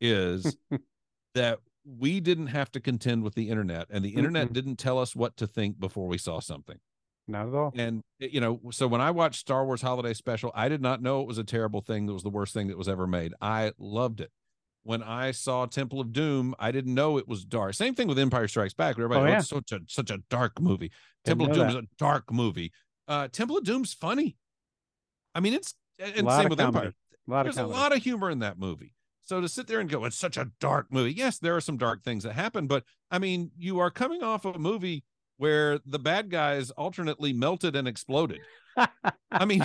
is 0.00 0.56
that 1.34 1.58
we 1.84 2.20
didn't 2.20 2.48
have 2.48 2.70
to 2.72 2.80
contend 2.80 3.24
with 3.24 3.34
the 3.34 3.48
internet 3.50 3.88
and 3.90 4.04
the 4.04 4.10
internet 4.10 4.48
Mm-mm. 4.48 4.52
didn't 4.52 4.76
tell 4.76 4.98
us 4.98 5.16
what 5.16 5.36
to 5.38 5.46
think 5.46 5.80
before 5.80 6.06
we 6.06 6.18
saw 6.18 6.38
something. 6.40 6.78
Not 7.28 7.48
at 7.48 7.54
all. 7.54 7.72
And 7.76 8.02
you 8.18 8.40
know, 8.40 8.60
so 8.72 8.86
when 8.88 9.00
I 9.00 9.10
watched 9.12 9.40
Star 9.40 9.64
Wars 9.64 9.82
Holiday 9.82 10.12
Special, 10.12 10.50
I 10.54 10.68
did 10.68 10.80
not 10.82 11.00
know 11.02 11.20
it 11.20 11.26
was 11.28 11.38
a 11.38 11.44
terrible 11.44 11.80
thing 11.80 12.06
that 12.06 12.12
was 12.12 12.22
the 12.24 12.30
worst 12.30 12.52
thing 12.54 12.68
that 12.68 12.78
was 12.78 12.88
ever 12.88 13.06
made. 13.06 13.32
I 13.40 13.72
loved 13.78 14.20
it. 14.20 14.30
When 14.84 15.02
I 15.04 15.30
saw 15.30 15.66
Temple 15.66 16.00
of 16.00 16.12
Doom, 16.12 16.56
I 16.58 16.72
didn't 16.72 16.94
know 16.94 17.16
it 17.18 17.28
was 17.28 17.44
dark. 17.44 17.74
Same 17.74 17.94
thing 17.94 18.08
with 18.08 18.18
Empire 18.18 18.48
Strikes 18.48 18.74
Back. 18.74 18.96
Everybody, 18.96 19.20
Oh, 19.20 19.24
oh, 19.24 19.28
yeah. 19.28 19.38
it's 19.38 19.48
such 19.48 19.70
a 19.70 19.78
such 19.86 20.10
a 20.10 20.18
dark 20.28 20.60
movie. 20.60 20.90
Didn't 21.24 21.38
Temple 21.38 21.46
of 21.46 21.52
Doom 21.52 21.66
that. 21.68 21.70
is 21.70 21.74
a 21.84 21.88
dark 21.98 22.32
movie. 22.32 22.72
Uh 23.06 23.28
Temple 23.28 23.58
of 23.58 23.64
Doom's 23.64 23.94
funny. 23.94 24.36
I 25.34 25.38
mean, 25.40 25.54
it's 25.54 25.74
and 26.00 26.28
same 26.28 26.48
with 26.48 26.58
comedy. 26.58 26.62
Empire. 26.62 26.94
A 27.28 27.30
lot 27.30 27.46
of 27.46 27.54
There's 27.54 27.64
a 27.64 27.68
lot 27.68 27.94
of 27.96 28.02
humor 28.02 28.30
in 28.30 28.40
that 28.40 28.58
movie. 28.58 28.94
So 29.24 29.40
to 29.40 29.48
sit 29.48 29.68
there 29.68 29.78
and 29.80 29.88
go, 29.88 30.04
it's 30.04 30.16
such 30.18 30.36
a 30.36 30.50
dark 30.60 30.88
movie. 30.90 31.12
Yes, 31.12 31.38
there 31.38 31.54
are 31.56 31.60
some 31.60 31.76
dark 31.76 32.02
things 32.02 32.24
that 32.24 32.32
happen, 32.32 32.66
but 32.66 32.84
I 33.10 33.18
mean, 33.18 33.52
you 33.56 33.78
are 33.78 33.90
coming 33.90 34.22
off 34.22 34.44
of 34.44 34.56
a 34.56 34.58
movie 34.58 35.04
where 35.36 35.78
the 35.86 35.98
bad 35.98 36.28
guys 36.30 36.70
alternately 36.72 37.32
melted 37.32 37.76
and 37.76 37.86
exploded. 37.86 38.40
I 39.30 39.44
mean, 39.44 39.64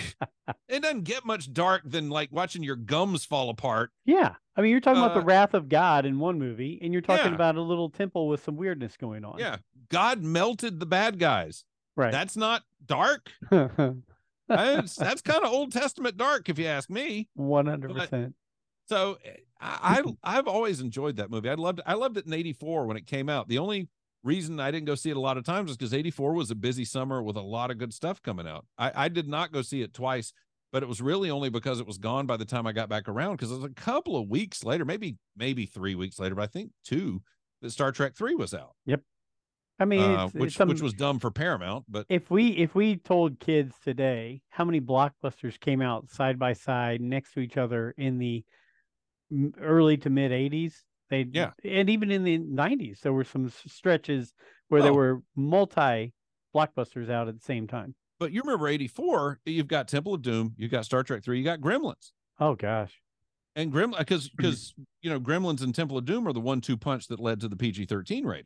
it 0.69 0.81
doesn't 0.83 1.03
get 1.03 1.25
much 1.25 1.51
dark 1.53 1.81
than 1.85 2.09
like 2.09 2.29
watching 2.31 2.61
your 2.63 2.75
gums 2.75 3.25
fall 3.25 3.49
apart. 3.49 3.91
yeah. 4.05 4.35
I 4.55 4.61
mean, 4.61 4.71
you're 4.71 4.79
talking 4.79 5.03
about 5.03 5.13
the 5.13 5.21
Uh, 5.21 5.25
wrath 5.25 5.53
of 5.53 5.69
God 5.69 6.03
in 6.07 6.17
one 6.17 6.39
movie, 6.39 6.79
and 6.81 6.91
you're 6.91 7.03
talking 7.03 7.27
Yeah. 7.27 7.35
about 7.35 7.57
a 7.57 7.61
little 7.61 7.91
temple 7.91 8.27
with 8.27 8.43
some 8.43 8.55
weirdness 8.57 8.97
going 8.97 9.23
on. 9.23 9.37
Yeah, 9.37 9.57
God 9.89 10.23
melted 10.23 10.79
the 10.79 10.87
bad 10.87 11.19
guys. 11.19 11.63
Right. 11.95 12.11
That's 12.11 12.35
not 12.35 12.63
dark. 12.83 13.31
That's, 14.47 14.95
that's 14.95 15.21
kind 15.21 15.43
of 15.43 15.51
Old 15.51 15.71
Testament 15.71 16.17
dark, 16.17 16.49
if 16.49 16.57
you 16.57 16.67
ask 16.67 16.89
me. 16.89 17.27
One 17.35 17.65
hundred 17.65 17.95
percent. 17.95 18.33
So 18.87 19.17
I, 19.59 20.01
I 20.23 20.37
I've 20.37 20.47
always 20.47 20.79
enjoyed 20.79 21.17
that 21.17 21.29
movie. 21.29 21.49
I 21.49 21.55
loved 21.55 21.81
I 21.85 21.93
loved 21.93 22.17
it 22.17 22.25
in 22.25 22.33
'84 22.33 22.85
when 22.85 22.97
it 22.97 23.05
came 23.05 23.29
out. 23.29 23.47
The 23.47 23.57
only 23.57 23.89
reason 24.23 24.59
I 24.59 24.71
didn't 24.71 24.85
go 24.85 24.95
see 24.95 25.09
it 25.09 25.17
a 25.17 25.21
lot 25.21 25.37
of 25.37 25.43
times 25.43 25.71
is 25.71 25.77
because 25.77 25.93
'84 25.93 26.33
was 26.33 26.51
a 26.51 26.55
busy 26.55 26.85
summer 26.85 27.21
with 27.21 27.35
a 27.35 27.41
lot 27.41 27.71
of 27.71 27.77
good 27.77 27.93
stuff 27.93 28.21
coming 28.21 28.47
out. 28.47 28.65
I, 28.77 28.91
I 28.95 29.07
did 29.09 29.27
not 29.27 29.51
go 29.51 29.61
see 29.61 29.81
it 29.81 29.93
twice, 29.93 30.31
but 30.71 30.83
it 30.83 30.89
was 30.89 31.01
really 31.01 31.29
only 31.29 31.49
because 31.49 31.79
it 31.79 31.87
was 31.87 31.97
gone 31.97 32.25
by 32.25 32.37
the 32.37 32.45
time 32.45 32.65
I 32.65 32.71
got 32.71 32.89
back 32.89 33.09
around. 33.09 33.33
Because 33.33 33.51
it 33.51 33.55
was 33.55 33.65
a 33.65 33.69
couple 33.69 34.15
of 34.15 34.29
weeks 34.29 34.63
later, 34.63 34.85
maybe 34.85 35.17
maybe 35.35 35.65
three 35.65 35.95
weeks 35.95 36.19
later, 36.19 36.35
but 36.35 36.43
I 36.43 36.47
think 36.47 36.71
two 36.85 37.21
that 37.61 37.71
Star 37.71 37.91
Trek 37.91 38.15
Three 38.15 38.35
was 38.35 38.53
out, 38.53 38.75
I 39.79 39.85
mean, 39.85 40.01
uh, 40.01 40.25
it's, 40.25 40.33
which 40.33 40.47
it's 40.47 40.55
some, 40.55 40.69
which 40.69 40.81
was 40.81 40.93
dumb 40.93 41.19
for 41.19 41.29
Paramount, 41.31 41.85
but 41.87 42.05
if 42.09 42.31
we 42.31 42.47
if 42.57 42.73
we 42.75 42.95
told 42.97 43.39
kids 43.39 43.75
today 43.83 44.41
how 44.49 44.65
many 44.65 44.81
blockbusters 44.81 45.59
came 45.59 45.81
out 45.81 46.09
side 46.09 46.39
by 46.39 46.53
side 46.53 46.99
next 47.01 47.33
to 47.33 47.39
each 47.41 47.57
other 47.57 47.93
in 47.97 48.17
the 48.17 48.43
early 49.59 49.97
to 49.97 50.09
mid 50.09 50.31
80s 50.31 50.73
they 51.09 51.25
Yeah. 51.31 51.51
and 51.63 51.89
even 51.89 52.11
in 52.11 52.23
the 52.23 52.37
90s 52.39 53.01
there 53.01 53.11
were 53.13 53.23
some 53.25 53.49
stretches 53.49 54.33
where 54.69 54.81
there 54.81 54.91
Oh. 54.91 54.95
were 54.95 55.21
multi 55.35 56.13
blockbusters 56.55 57.09
out 57.09 57.27
at 57.27 57.35
the 57.35 57.43
same 57.43 57.67
time 57.67 57.93
but 58.19 58.31
you 58.31 58.41
remember 58.41 58.67
'84? 58.67 59.41
You've 59.45 59.67
got 59.67 59.87
Temple 59.87 60.15
of 60.15 60.23
Doom, 60.23 60.55
you've 60.57 60.71
got 60.71 60.85
Star 60.85 61.03
Trek 61.03 61.23
Three, 61.23 61.37
you 61.37 61.43
got 61.43 61.59
Gremlins. 61.59 62.11
oh 62.39 62.55
gosh 62.55 62.99
and 63.55 63.71
Grem 63.71 63.95
because 63.97 64.29
because 64.29 64.73
you 65.01 65.09
know 65.09 65.19
Gremlins 65.19 65.61
and 65.61 65.75
Temple 65.75 65.97
of 65.97 66.05
Doom 66.05 66.27
are 66.27 66.33
the 66.33 66.39
one-two 66.39 66.77
punch 66.77 67.07
that 67.09 67.19
led 67.19 67.39
to 67.41 67.47
the 67.47 67.55
PG-13 67.55 68.25
rating. 68.25 68.45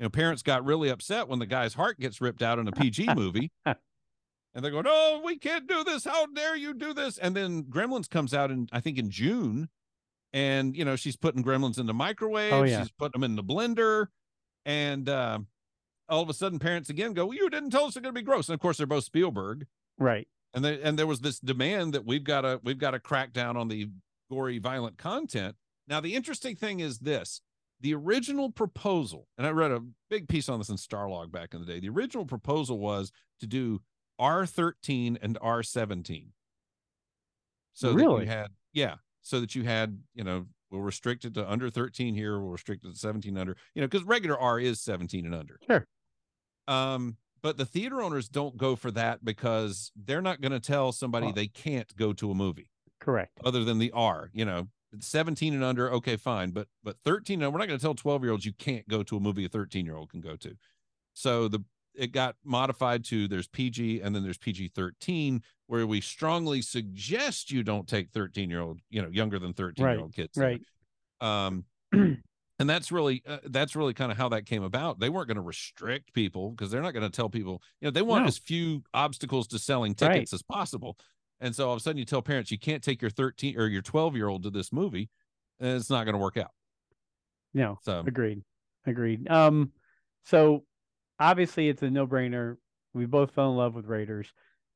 You 0.00 0.04
know, 0.06 0.10
parents 0.10 0.42
got 0.42 0.64
really 0.64 0.88
upset 0.88 1.28
when 1.28 1.40
the 1.40 1.46
guy's 1.46 1.74
heart 1.74 2.00
gets 2.00 2.22
ripped 2.22 2.40
out 2.40 2.58
in 2.58 2.66
a 2.66 2.72
PG 2.72 3.08
movie, 3.14 3.52
and 3.66 3.76
they're 4.54 4.70
going, 4.70 4.86
"Oh, 4.88 5.20
we 5.22 5.36
can't 5.38 5.66
do 5.68 5.84
this! 5.84 6.04
How 6.04 6.24
dare 6.24 6.56
you 6.56 6.72
do 6.72 6.94
this!" 6.94 7.18
And 7.18 7.36
then 7.36 7.64
Gremlins 7.64 8.08
comes 8.08 8.32
out 8.32 8.50
in 8.50 8.66
I 8.72 8.80
think 8.80 8.96
in 8.96 9.10
June, 9.10 9.68
and 10.32 10.74
you 10.74 10.86
know 10.86 10.96
she's 10.96 11.16
putting 11.16 11.44
Gremlins 11.44 11.78
in 11.78 11.84
the 11.84 11.92
microwave, 11.92 12.50
Oh, 12.50 12.62
yeah. 12.62 12.80
she's 12.80 12.90
putting 12.92 13.20
them 13.20 13.30
in 13.30 13.36
the 13.36 13.44
blender, 13.44 14.06
and 14.64 15.06
uh, 15.06 15.40
all 16.08 16.22
of 16.22 16.30
a 16.30 16.34
sudden 16.34 16.58
parents 16.58 16.88
again 16.88 17.12
go, 17.12 17.26
well, 17.26 17.36
"You 17.36 17.50
didn't 17.50 17.68
tell 17.68 17.84
us 17.84 17.92
they're 17.92 18.02
going 18.02 18.14
to 18.14 18.18
be 18.20 18.24
gross," 18.24 18.48
and 18.48 18.54
of 18.54 18.60
course 18.60 18.78
they're 18.78 18.86
both 18.86 19.04
Spielberg. 19.04 19.66
Right. 19.98 20.28
And 20.54 20.64
they, 20.64 20.80
and 20.80 20.98
there 20.98 21.06
was 21.06 21.20
this 21.20 21.38
demand 21.38 21.92
that 21.92 22.06
we've 22.06 22.24
got 22.24 22.40
to 22.40 22.58
we've 22.64 22.78
got 22.78 22.92
to 22.92 23.00
crack 23.00 23.34
down 23.34 23.58
on 23.58 23.68
the 23.68 23.90
gory 24.30 24.56
violent 24.58 24.96
content. 24.96 25.56
Now 25.86 26.00
the 26.00 26.14
interesting 26.14 26.56
thing 26.56 26.80
is 26.80 27.00
this 27.00 27.42
the 27.80 27.94
original 27.94 28.50
proposal 28.50 29.26
and 29.38 29.46
i 29.46 29.50
read 29.50 29.70
a 29.70 29.80
big 30.08 30.28
piece 30.28 30.48
on 30.48 30.58
this 30.58 30.68
in 30.68 30.76
starlog 30.76 31.30
back 31.32 31.54
in 31.54 31.60
the 31.60 31.66
day 31.66 31.80
the 31.80 31.88
original 31.88 32.24
proposal 32.24 32.78
was 32.78 33.10
to 33.40 33.46
do 33.46 33.80
r13 34.20 35.16
and 35.22 35.38
r17 35.40 36.28
so 37.72 37.88
that 37.90 37.94
Really? 37.96 38.24
you 38.24 38.30
had 38.30 38.48
yeah 38.72 38.96
so 39.22 39.40
that 39.40 39.54
you 39.54 39.64
had 39.64 39.98
you 40.14 40.24
know 40.24 40.46
we'll 40.70 40.82
restrict 40.82 41.24
it 41.24 41.34
to 41.34 41.50
under 41.50 41.70
13 41.70 42.14
here 42.14 42.38
we'll 42.38 42.50
restrict 42.50 42.84
it 42.84 42.92
to 42.92 42.98
17 42.98 43.36
under 43.36 43.56
you 43.74 43.80
know 43.82 43.88
because 43.88 44.04
regular 44.06 44.38
r 44.38 44.58
is 44.60 44.80
17 44.80 45.24
and 45.26 45.34
under 45.34 45.58
Sure. 45.66 45.86
um 46.68 47.16
but 47.42 47.56
the 47.56 47.64
theater 47.64 48.02
owners 48.02 48.28
don't 48.28 48.58
go 48.58 48.76
for 48.76 48.90
that 48.90 49.24
because 49.24 49.92
they're 49.96 50.20
not 50.20 50.42
going 50.42 50.52
to 50.52 50.60
tell 50.60 50.92
somebody 50.92 51.32
they 51.32 51.46
can't 51.46 51.96
go 51.96 52.12
to 52.12 52.30
a 52.30 52.34
movie 52.34 52.68
correct 53.00 53.32
other 53.46 53.64
than 53.64 53.78
the 53.78 53.90
R. 53.92 54.28
You 54.34 54.44
know, 54.44 54.68
17 54.98 55.54
and 55.54 55.62
under, 55.62 55.92
okay, 55.92 56.16
fine, 56.16 56.50
but 56.50 56.68
but 56.82 56.96
13, 57.04 57.42
and 57.42 57.52
we're 57.52 57.58
not 57.58 57.68
going 57.68 57.78
to 57.78 57.82
tell 57.82 57.94
12 57.94 58.22
year 58.22 58.32
olds 58.32 58.44
you 58.44 58.52
can't 58.52 58.86
go 58.88 59.02
to 59.02 59.16
a 59.16 59.20
movie 59.20 59.44
a 59.44 59.48
13 59.48 59.84
year 59.86 59.96
old 59.96 60.10
can 60.10 60.20
go 60.20 60.36
to. 60.36 60.56
So 61.14 61.48
the 61.48 61.64
it 61.94 62.12
got 62.12 62.36
modified 62.44 63.04
to 63.04 63.26
there's 63.26 63.48
PG 63.48 64.00
and 64.00 64.14
then 64.14 64.22
there's 64.22 64.38
PG 64.38 64.68
13, 64.74 65.42
where 65.66 65.86
we 65.86 66.00
strongly 66.00 66.62
suggest 66.62 67.50
you 67.50 67.62
don't 67.62 67.88
take 67.88 68.10
13 68.10 68.48
year 68.48 68.60
old, 68.60 68.80
you 68.90 69.02
know, 69.02 69.08
younger 69.08 69.38
than 69.38 69.52
13 69.52 69.84
year 69.84 70.00
old 70.00 70.14
kids. 70.14 70.36
right 70.36 70.60
Um, 71.20 71.64
and 71.92 72.20
that's 72.58 72.92
really 72.92 73.22
uh, 73.26 73.38
that's 73.46 73.74
really 73.74 73.92
kind 73.94 74.12
of 74.12 74.18
how 74.18 74.28
that 74.30 74.46
came 74.46 74.62
about. 74.62 75.00
They 75.00 75.08
weren't 75.08 75.28
going 75.28 75.36
to 75.36 75.42
restrict 75.42 76.12
people 76.14 76.50
because 76.50 76.70
they're 76.70 76.82
not 76.82 76.94
going 76.94 77.08
to 77.10 77.14
tell 77.14 77.28
people. 77.28 77.62
You 77.80 77.86
know, 77.86 77.90
they 77.90 78.02
want 78.02 78.24
No. 78.24 78.28
as 78.28 78.38
few 78.38 78.82
obstacles 78.94 79.46
to 79.48 79.58
selling 79.58 79.92
Right. 80.00 80.12
tickets 80.12 80.32
as 80.32 80.42
possible. 80.42 80.96
And 81.40 81.54
so 81.54 81.66
all 81.68 81.72
of 81.74 81.78
a 81.78 81.80
sudden, 81.82 81.98
you 81.98 82.04
tell 82.04 82.22
parents 82.22 82.50
you 82.50 82.58
can't 82.58 82.82
take 82.82 83.00
your 83.00 83.10
13 83.10 83.58
or 83.58 83.66
your 83.66 83.82
12 83.82 84.14
year 84.16 84.28
old 84.28 84.42
to 84.42 84.50
this 84.50 84.72
movie, 84.72 85.08
and 85.58 85.70
it's 85.76 85.90
not 85.90 86.04
going 86.04 86.14
to 86.14 86.18
work 86.18 86.36
out. 86.36 86.50
no 87.54 87.78
So 87.82 88.02
Agreed. 88.06 88.42
Agreed. 88.86 89.28
Um, 89.30 89.72
so 90.24 90.64
obviously 91.18 91.68
it's 91.68 91.82
a 91.82 91.90
no-brainer. 91.90 92.56
We 92.94 93.06
both 93.06 93.32
fell 93.32 93.50
in 93.50 93.56
love 93.56 93.74
with 93.74 93.86
Raiders. 93.86 94.32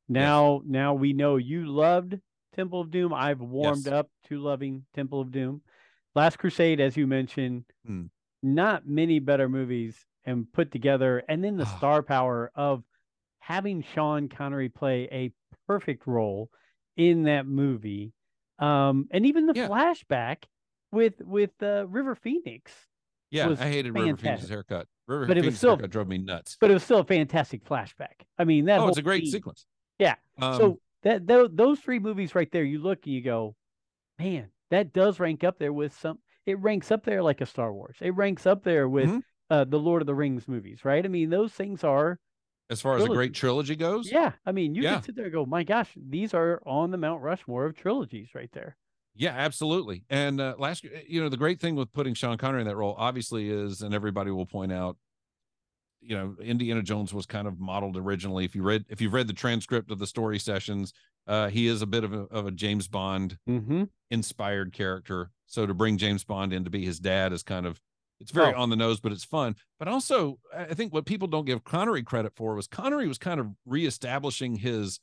Now, 0.08 0.62
now 0.66 0.94
we 0.94 1.12
know 1.12 1.36
you 1.36 1.66
loved 1.66 2.18
Temple 2.54 2.80
of 2.82 2.90
Doom. 2.90 3.12
I've 3.14 3.40
warmed 3.40 3.86
Yes. 3.86 3.92
up 3.94 4.10
to 4.28 4.38
loving 4.40 4.84
Temple 4.94 5.20
of 5.20 5.30
Doom. 5.32 5.62
Last 6.14 6.38
Crusade, 6.38 6.80
as 6.80 6.96
you 6.96 7.06
mentioned, 7.06 7.64
Hmm. 7.86 8.04
not 8.42 8.86
many 8.86 9.18
better 9.18 9.48
movies 9.48 10.06
and 10.24 10.50
put 10.52 10.70
together, 10.70 11.22
and 11.28 11.42
then 11.42 11.56
the 11.56 11.64
star 11.78 12.02
power 12.02 12.50
of 12.54 12.84
having 13.44 13.84
Sean 13.94 14.28
Connery 14.28 14.68
play 14.70 15.08
a 15.12 15.30
perfect 15.66 16.06
role 16.06 16.48
in 16.96 17.24
that 17.24 17.46
movie, 17.46 18.12
um, 18.58 19.06
and 19.10 19.26
even 19.26 19.46
the 19.46 19.52
Yeah. 19.54 19.68
flashback 19.68 20.44
with 20.90 21.20
with 21.20 21.50
uh, 21.62 21.86
River 21.88 22.14
Phoenix 22.14 22.72
yeah, 23.30 23.50
I 23.58 23.66
hated 23.68 23.92
River 23.94 24.16
Phoenix's 24.16 24.48
haircut. 24.48 24.86
River 25.08 25.26
But 25.26 25.36
it 25.38 25.44
was 25.44 25.56
still- 25.58 25.70
haircut 25.70 25.90
drove 25.90 26.06
me 26.08 26.18
nuts. 26.18 26.56
but 26.60 26.70
it 26.70 26.74
was 26.74 26.84
still 26.84 27.00
a 27.00 27.04
fantastic 27.04 27.64
flashback. 27.64 28.22
I 28.38 28.44
mean, 28.44 28.66
that 28.66 28.78
oh, 28.80 28.88
it's 28.88 28.98
a 28.98 29.02
great 29.02 29.24
scene- 29.24 29.32
sequence. 29.32 29.66
Yeah. 29.98 30.14
Um, 30.40 30.56
so 30.56 30.80
that 31.02 31.26
tho- 31.26 31.48
those 31.48 31.80
three 31.80 31.98
movies 31.98 32.34
right 32.34 32.50
there, 32.52 32.62
you 32.64 32.78
look 32.80 33.04
and 33.06 33.14
you 33.14 33.20
go, 33.22 33.56
man, 34.20 34.50
that 34.70 34.92
does 34.92 35.18
rank 35.20 35.42
up 35.44 35.58
there 35.58 35.72
with 35.72 35.92
some. 35.98 36.20
It 36.46 36.58
ranks 36.60 36.90
up 36.92 37.04
there 37.04 37.22
like 37.22 37.40
a 37.40 37.46
Star 37.46 37.72
Wars. 37.74 37.96
It 38.00 38.14
ranks 38.14 38.46
up 38.46 38.62
there 38.62 38.88
with 38.88 39.08
Mhm. 39.10 39.22
uh, 39.50 39.64
the 39.64 39.78
Lord 39.80 40.00
of 40.02 40.06
the 40.06 40.14
Rings 40.14 40.46
movies, 40.46 40.84
right? 40.84 41.04
I 41.04 41.08
mean, 41.08 41.28
those 41.30 41.52
things 41.52 41.82
are. 41.84 42.18
As 42.70 42.80
far 42.80 42.96
as 42.96 43.04
a 43.04 43.08
great 43.08 43.34
trilogy. 43.34 43.74
trilogy 43.74 43.76
goes, 43.76 44.10
Yeah, 44.10 44.32
I 44.46 44.52
mean, 44.52 44.74
you 44.74 44.82
Yeah. 44.82 44.94
can 44.94 45.02
sit 45.02 45.16
there 45.16 45.24
and 45.26 45.32
go, 45.34 45.44
my 45.46 45.62
gosh, 45.64 45.90
these 45.96 46.32
are 46.34 46.62
on 46.66 46.90
the 46.90 46.96
Mount 46.98 47.22
Rushmore 47.22 47.66
of 47.66 47.76
trilogies 47.76 48.28
right 48.34 48.50
there. 48.52 48.76
Yeah, 49.14 49.30
absolutely. 49.36 50.04
And 50.10 50.40
uh, 50.40 50.54
last, 50.58 50.82
you 51.06 51.20
know, 51.22 51.28
the 51.28 51.36
great 51.36 51.60
thing 51.60 51.76
with 51.76 51.92
putting 51.92 52.14
Sean 52.14 52.36
Connery 52.36 52.62
in 52.62 52.66
that 52.66 52.76
role, 52.76 52.94
obviously, 52.98 53.48
is, 53.48 53.80
and 53.82 53.94
everybody 53.94 54.30
will 54.32 54.46
point 54.46 54.72
out, 54.72 54.96
you 56.00 56.16
know, 56.16 56.36
Indiana 56.42 56.82
Jones 56.82 57.14
was 57.14 57.24
kind 57.24 57.46
of 57.46 57.58
modeled 57.60 57.96
originally. 57.96 58.44
If 58.44 58.54
you 58.56 58.62
read, 58.62 58.84
if 58.88 59.00
you've 59.00 59.12
read 59.14 59.26
the 59.28 59.32
transcript 59.32 59.90
of 59.90 59.98
the 59.98 60.06
story 60.06 60.38
sessions, 60.38 60.92
uh, 61.26 61.48
he 61.48 61.66
is 61.68 61.80
a 61.80 61.86
bit 61.86 62.02
of 62.04 62.12
a, 62.12 62.22
of 62.24 62.46
a 62.46 62.50
James 62.50 62.88
Bond 62.88 63.38
Mm-hmm. 63.48 63.84
inspired 64.10 64.72
character. 64.72 65.30
So 65.46 65.64
to 65.66 65.72
bring 65.74 65.96
James 65.96 66.24
Bond 66.24 66.52
in 66.52 66.64
to 66.64 66.70
be 66.70 66.84
his 66.84 66.98
dad 66.98 67.32
is 67.32 67.42
kind 67.42 67.66
of, 67.66 67.80
it's 68.20 68.30
very 68.30 68.54
Oh. 68.54 68.60
on 68.62 68.70
the 68.70 68.76
nose, 68.76 69.00
but 69.00 69.12
it's 69.12 69.24
fun. 69.24 69.56
But 69.78 69.88
also, 69.88 70.38
I 70.56 70.74
think 70.74 70.92
what 70.92 71.04
people 71.06 71.28
don't 71.28 71.44
give 71.44 71.64
Connery 71.64 72.02
credit 72.02 72.32
for 72.36 72.54
was 72.54 72.66
Connery 72.66 73.08
was 73.08 73.18
kind 73.18 73.40
of 73.40 73.48
reestablishing 73.66 74.56
his, 74.56 75.00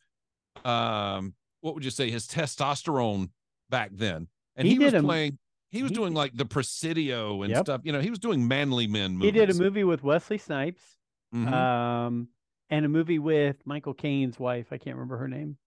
um, 0.66 1.36
what 1.62 1.74
would 1.76 1.86
you 1.86 1.92
say, 1.92 2.10
his 2.10 2.28
testosterone 2.28 3.30
back 3.70 3.92
then, 3.94 4.28
and 4.56 4.68
He 4.68 4.74
he, 4.76 4.80
was 4.80 4.94
a- 4.94 5.02
playing. 5.02 5.38
He 5.70 5.84
was 5.84 5.92
he 5.92 5.96
doing 5.96 6.14
like 6.14 6.36
the 6.36 6.46
Presidio 6.46 7.44
and 7.44 7.52
Yep. 7.52 7.66
stuff. 7.66 7.82
You 7.86 7.94
know, 7.94 8.02
he 8.02 8.10
was 8.10 8.20
doing 8.20 8.46
manly 8.46 8.88
men 8.88 9.14
movies. 9.14 9.28
He 9.28 9.32
did 9.32 9.50
a 9.50 9.54
movie 9.54 9.86
with 9.86 10.04
Wesley 10.04 10.38
Snipes, 10.38 10.98
Mhm. 11.34 11.50
um, 11.52 12.28
and 12.70 12.86
a 12.86 12.90
movie 12.90 13.20
with 13.20 13.66
Michael 13.66 13.94
Caine's 13.94 14.38
wife. 14.38 14.68
I 14.72 14.78
can't 14.78 14.96
remember 14.98 15.18
her 15.18 15.28
name. 15.30 15.58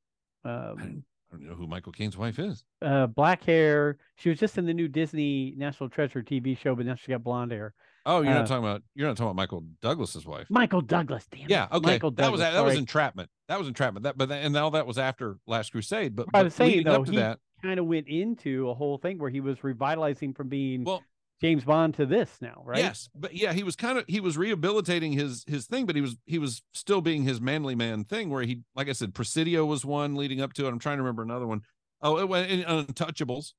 um, 0.46 1.04
I 1.34 1.38
don't 1.38 1.48
know 1.48 1.54
who 1.56 1.66
Michael 1.66 1.92
Caine's 1.92 2.16
wife 2.16 2.38
is. 2.38 2.64
uh, 2.82 3.06
black 3.06 3.42
hair. 3.44 3.98
She 4.16 4.28
was 4.28 4.38
just 4.38 4.56
in 4.58 4.66
the 4.66 4.74
new 4.74 4.88
Disney 4.88 5.54
National 5.56 5.88
Treasure 5.88 6.22
TV 6.22 6.56
show, 6.56 6.74
but 6.74 6.86
now 6.86 6.94
she 6.94 7.10
got 7.12 7.22
blonde 7.24 7.50
hair. 7.52 7.74
Oh, 8.06 8.20
you're 8.20 8.32
Uh, 8.32 8.38
not 8.40 8.46
talking 8.46 8.64
about 8.64 8.82
you're 8.94 9.08
not 9.08 9.16
talking 9.16 9.28
about 9.30 9.36
Michael 9.36 9.64
Douglas's 9.80 10.26
wife. 10.26 10.46
Michael 10.50 10.82
Douglas. 10.82 11.26
Damn 11.30 11.48
Yeah, 11.48 11.68
okay. 11.72 11.92
Michael 11.92 12.10
that 12.12 12.30
was 12.30 12.40
Douglas, 12.40 12.54
that 12.54 12.64
was 12.64 12.76
entrapment. 12.76 13.30
That 13.48 13.58
was 13.58 13.66
entrapment. 13.68 14.04
That 14.04 14.16
but 14.18 14.30
and 14.30 14.56
all 14.56 14.70
that 14.72 14.86
was 14.86 14.98
after 14.98 15.38
Last 15.46 15.72
Crusade. 15.72 16.14
But, 16.14 16.26
I 16.28 16.30
but 16.32 16.44
was 16.44 16.54
saying, 16.54 16.84
though, 16.84 17.00
up 17.00 17.06
to 17.06 17.10
he- 17.12 17.16
that, 17.18 17.38
kind 17.62 17.80
of 17.80 17.86
went 17.86 18.06
into 18.08 18.68
a 18.68 18.74
whole 18.74 18.98
thing 18.98 19.18
where 19.18 19.30
he 19.30 19.40
was 19.40 19.64
revitalizing 19.64 20.34
from 20.34 20.48
being 20.48 20.84
well, 20.84 21.02
James 21.40 21.64
Bond 21.64 21.94
to 21.94 22.06
this 22.06 22.38
now, 22.40 22.62
right? 22.64 22.78
Yes, 22.78 23.08
but 23.14 23.34
yeah, 23.34 23.52
he 23.52 23.62
was 23.62 23.76
kind 23.76 23.98
of 23.98 24.04
he 24.06 24.20
was 24.20 24.38
rehabilitating 24.38 25.12
his 25.12 25.44
his 25.46 25.66
thing, 25.66 25.84
but 25.84 25.94
he 25.96 26.00
was 26.00 26.16
he 26.26 26.38
was 26.38 26.62
still 26.72 27.00
being 27.00 27.24
his 27.24 27.40
manly 27.40 27.74
man 27.74 28.04
thing. 28.04 28.30
Where 28.30 28.42
he, 28.42 28.60
like 28.74 28.88
I 28.88 28.92
said, 28.92 29.14
Presidio 29.14 29.64
was 29.66 29.84
one 29.84 30.14
leading 30.14 30.40
up 30.40 30.52
to 30.54 30.66
it. 30.66 30.68
I'm 30.70 30.78
trying 30.78 30.98
to 30.98 31.02
remember 31.02 31.22
another 31.22 31.46
one. 31.46 31.62
Oh, 32.00 32.18
it 32.18 32.28
went 32.28 32.50
in 32.50 32.62
Untouchables, 32.62 33.52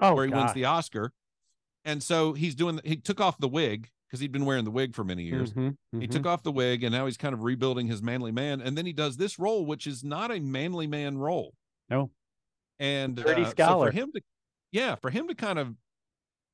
Oh, 0.00 0.14
where 0.14 0.26
he 0.26 0.32
wins 0.32 0.52
the 0.54 0.64
Oscar, 0.64 1.12
and 1.84 2.02
so 2.02 2.32
he's 2.32 2.54
doing. 2.54 2.80
He 2.84 2.96
took 2.96 3.20
off 3.20 3.38
the 3.38 3.48
wig 3.48 3.88
because 4.08 4.20
he'd 4.20 4.32
been 4.32 4.44
wearing 4.44 4.64
the 4.64 4.70
wig 4.72 4.94
for 4.94 5.04
many 5.04 5.22
years. 5.22 5.52
Mhm, 5.52 5.76
He 5.92 5.98
mhm. 6.08 6.10
took 6.10 6.26
off 6.26 6.42
the 6.42 6.50
wig, 6.50 6.82
and 6.82 6.92
now 6.92 7.06
he's 7.06 7.16
kind 7.16 7.32
of 7.32 7.42
rebuilding 7.44 7.86
his 7.86 8.02
manly 8.02 8.32
man. 8.32 8.60
And 8.60 8.76
then 8.76 8.84
he 8.84 8.92
does 8.92 9.16
this 9.16 9.38
role, 9.38 9.64
which 9.64 9.86
is 9.86 10.02
not 10.02 10.32
a 10.32 10.40
manly 10.40 10.88
man 10.88 11.16
role. 11.16 11.54
No. 11.88 12.10
And 12.80 13.14
Dirty 13.14 13.42
uh, 13.42 13.44
so 13.46 13.50
scholar. 13.50 13.86
for 13.86 13.92
him 13.92 14.10
to, 14.12 14.20
yeah, 14.72 14.96
for 14.96 15.10
him 15.10 15.28
to 15.28 15.34
kind 15.34 15.58
of 15.60 15.74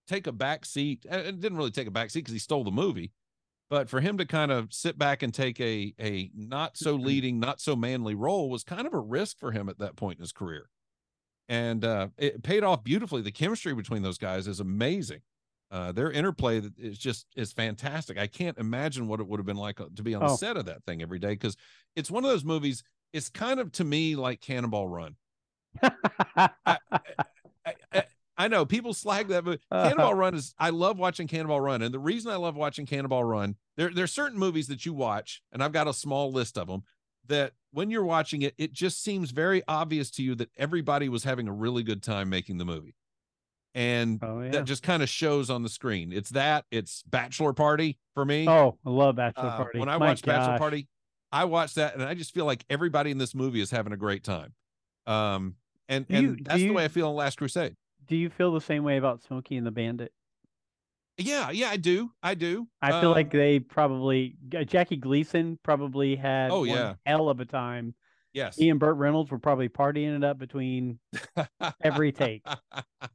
take 0.07 0.27
a 0.27 0.33
back 0.33 0.65
seat, 0.65 1.07
and 1.09 1.21
it 1.27 1.41
didn't 1.41 1.59
really 1.59 1.71
take 1.71 1.89
a 1.89 1.91
back 1.93 2.11
seat 2.11 2.21
because 2.21 2.33
he 2.33 2.39
stole 2.39 2.65
the 2.65 2.71
movie, 2.71 3.13
but 3.71 3.89
for 3.89 4.01
him 4.01 4.19
to 4.19 4.25
kind 4.27 4.51
of 4.53 4.73
sit 4.73 4.99
back 4.99 5.23
and 5.23 5.33
take 5.35 5.61
a 5.61 5.95
a 6.01 6.31
not 6.35 6.77
so 6.77 6.97
Mm-hmm. 6.97 7.07
leading, 7.07 7.41
not 7.41 7.61
so 7.61 7.77
manly 7.77 8.15
role 8.15 8.49
was 8.51 8.65
kind 8.65 8.87
of 8.87 8.95
a 8.95 9.01
risk 9.01 9.39
for 9.39 9.53
him 9.53 9.69
at 9.69 9.79
that 9.79 9.97
point 9.97 10.19
in 10.19 10.23
his 10.23 10.33
career, 10.33 10.69
and 11.49 11.85
uh, 11.85 12.09
it 12.19 12.43
paid 12.43 12.63
off 12.65 12.85
beautifully. 12.85 13.23
The 13.23 13.33
chemistry 13.33 13.75
between 13.75 14.03
those 14.03 14.19
guys 14.19 14.47
is 14.49 14.61
amazing. 14.61 15.21
Uh, 15.71 15.91
their 15.91 16.13
interplay 16.13 16.63
is 16.79 16.97
just 16.99 17.27
is 17.37 17.53
fantastic. 17.53 18.19
I 18.19 18.29
can't 18.29 18.57
imagine 18.59 19.09
what 19.09 19.19
it 19.21 19.27
would 19.27 19.41
have 19.41 19.47
been 19.47 19.57
like 19.57 19.81
uh, 19.81 19.87
to 19.97 20.03
be 20.03 20.15
on 20.15 20.23
the 20.23 20.29
Oh. 20.29 20.37
set 20.37 20.57
of 20.57 20.67
that 20.67 20.85
thing 20.85 21.03
every 21.03 21.19
day 21.19 21.31
because 21.31 21.57
it's 21.97 22.11
one 22.11 22.25
of 22.25 22.31
those 22.31 22.45
movies. 22.45 22.85
It's 23.13 23.29
kind 23.29 23.59
of 23.61 23.73
to 23.73 23.85
me 23.85 24.15
like 24.17 24.41
Cannonball 24.41 24.89
Run. 24.89 25.17
I, 25.83 26.41
I, 26.67 27.75
I 27.93 28.05
know 28.49 28.67
people 28.67 28.93
slag 28.95 29.29
that, 29.29 29.45
but 29.45 29.61
Uh-huh. 29.71 29.83
Cannonball 29.85 30.15
Run 30.23 30.35
is. 30.35 30.55
I 30.59 30.71
love 30.71 30.99
watching 30.99 31.27
Cannonball 31.27 31.61
Run, 31.61 31.83
and 31.83 31.93
the 31.95 31.99
reason 31.99 32.31
I 32.31 32.37
love 32.37 32.55
watching 32.57 32.87
Cannonball 32.87 33.25
Run, 33.25 33.57
there 33.77 33.91
there's 33.91 34.13
certain 34.13 34.39
movies 34.39 34.67
that 34.69 34.85
you 34.87 34.93
watch, 34.93 35.43
and 35.53 35.63
I've 35.63 35.73
got 35.73 35.89
a 35.89 35.93
small 35.95 36.31
list 36.33 36.57
of 36.59 36.69
them 36.69 36.83
that 37.27 37.53
when 37.73 37.91
you're 37.91 38.05
watching 38.05 38.43
it, 38.43 38.55
it 38.59 38.73
just 38.73 39.03
seems 39.03 39.31
very 39.33 39.63
obvious 39.67 40.11
to 40.13 40.23
you 40.23 40.35
that 40.37 40.51
everybody 40.57 41.09
was 41.09 41.25
having 41.25 41.49
a 41.49 41.53
really 41.53 41.83
good 41.83 42.03
time 42.03 42.29
making 42.29 42.59
the 42.59 42.65
movie, 42.65 42.95
and 43.75 44.19
oh 44.23 44.41
yeah. 44.43 44.51
that 44.51 44.65
just 44.65 44.83
kind 44.83 45.03
of 45.03 45.09
shows 45.09 45.51
on 45.51 45.63
the 45.63 45.69
screen. 45.69 46.13
It's 46.13 46.31
that. 46.31 46.65
It's 46.71 47.03
Bachelor 47.05 47.53
Party 47.53 47.99
for 48.15 48.25
me. 48.25 48.49
oh, 48.49 48.79
I 48.87 48.91
love 48.91 49.17
Bachelor 49.17 49.49
Uh, 49.49 49.57
Party. 49.57 49.79
when 49.79 49.89
I 49.89 49.99
My 49.99 50.09
watch 50.09 50.23
Bachelor. 50.23 50.59
Party, 50.59 50.89
I 51.33 51.45
watch 51.45 51.75
that, 51.75 51.95
and 51.95 52.03
I 52.03 52.15
just 52.15 52.33
feel 52.33 52.45
like 52.47 52.65
everybody 52.71 53.11
in 53.11 53.19
this 53.19 53.35
movie 53.35 53.61
is 53.61 53.71
having 53.71 53.93
a 53.93 53.97
great 53.97 54.23
time. 54.25 54.53
Um, 55.07 55.57
and 55.89 56.07
Do 56.09 56.15
and 56.15 56.23
you- 56.39 56.45
that's 56.45 56.59
the 56.61 56.71
way 56.71 56.85
I 56.85 56.89
feel 56.89 57.11
in 57.11 57.17
Last 57.17 57.39
Crusade. 57.39 57.77
Do 58.07 58.17
you 58.17 58.31
feel 58.31 58.53
the 58.53 58.61
same 58.61 58.85
way 58.85 58.97
about 58.97 59.23
Smokey 59.23 59.57
and 59.57 59.67
the 59.67 59.71
Bandit? 59.71 60.13
Yeah, 61.19 61.51
yeah, 61.51 61.71
I 61.71 61.77
do. 61.79 62.11
I 62.23 62.35
do. 62.35 62.69
I 62.83 62.91
feel 63.01 63.11
Um, 63.11 63.15
like 63.17 63.31
they 63.31 63.59
probably 63.59 64.37
Jackie 64.67 64.97
Gleason 64.97 65.59
probably 65.63 66.15
had 66.15 66.51
Oh, 66.51 66.65
yeah. 66.65 66.95
hell 67.07 67.29
of 67.31 67.41
a 67.41 67.47
time. 67.47 67.95
yes. 68.35 68.57
He 68.57 68.69
and 68.69 68.79
Burt 68.79 68.97
Reynolds 68.99 69.31
were 69.31 69.39
probably 69.39 69.71
partying 69.71 70.15
it 70.15 70.23
up 70.23 70.39
between 70.39 70.99
every 71.81 72.13
take. 72.13 72.45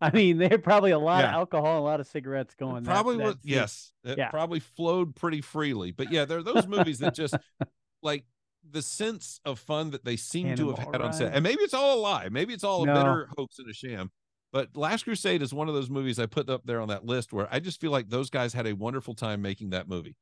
I 0.01 0.09
mean, 0.11 0.39
they 0.39 0.47
had 0.47 0.63
probably 0.63 0.91
a 0.91 0.97
lot 0.99 1.23
of 1.23 1.29
alcohol, 1.29 1.75
and 1.75 1.77
a 1.77 1.83
lot 1.83 1.99
of 1.99 2.07
cigarettes 2.07 2.55
going. 2.55 2.81
that- 2.83 2.89
probably 2.89 3.17
that 3.17 3.23
was 3.23 3.33
scene. 3.35 3.53
yes. 3.53 3.93
It 4.03 4.17
Yeah. 4.17 4.29
probably 4.31 4.59
flowed 4.61 5.15
pretty 5.15 5.41
freely. 5.41 5.91
But 5.91 6.11
yeah, 6.11 6.25
there 6.25 6.39
are 6.39 6.43
those 6.43 6.65
movies 6.67 6.97
that 6.99 7.13
just 7.13 7.35
like 8.01 8.25
the 8.67 8.81
sense 8.81 9.39
of 9.45 9.59
fun 9.59 9.91
that 9.91 10.05
they 10.05 10.15
seem 10.15 10.55
to 10.55 10.69
have 10.69 10.79
had 10.79 11.01
on 11.01 11.13
set. 11.13 11.33
And 11.35 11.43
maybe 11.43 11.61
it's 11.61 11.73
all 11.75 11.99
a 11.99 12.01
lie. 12.01 12.29
Maybe 12.29 12.53
it's 12.53 12.63
all 12.63 12.81
a 12.81 12.85
No. 12.87 12.93
bitter 12.95 13.29
hoax 13.37 13.59
and 13.59 13.69
a 13.69 13.73
sham. 13.73 14.09
But 14.53 14.75
Last 14.75 15.03
Crusade 15.03 15.41
is 15.41 15.53
one 15.53 15.69
of 15.69 15.73
those 15.75 15.89
movies 15.89 16.19
I 16.19 16.25
put 16.25 16.49
up 16.49 16.63
there 16.65 16.81
on 16.81 16.89
that 16.89 17.05
list 17.05 17.31
where 17.31 17.47
I 17.51 17.59
just 17.59 17.79
feel 17.79 17.91
like 17.91 18.09
those 18.09 18.29
guys 18.29 18.53
had 18.53 18.67
a 18.67 18.73
wonderful 18.75 19.13
time 19.15 19.41
making 19.41 19.69
that 19.69 19.87
movie. 19.87 20.15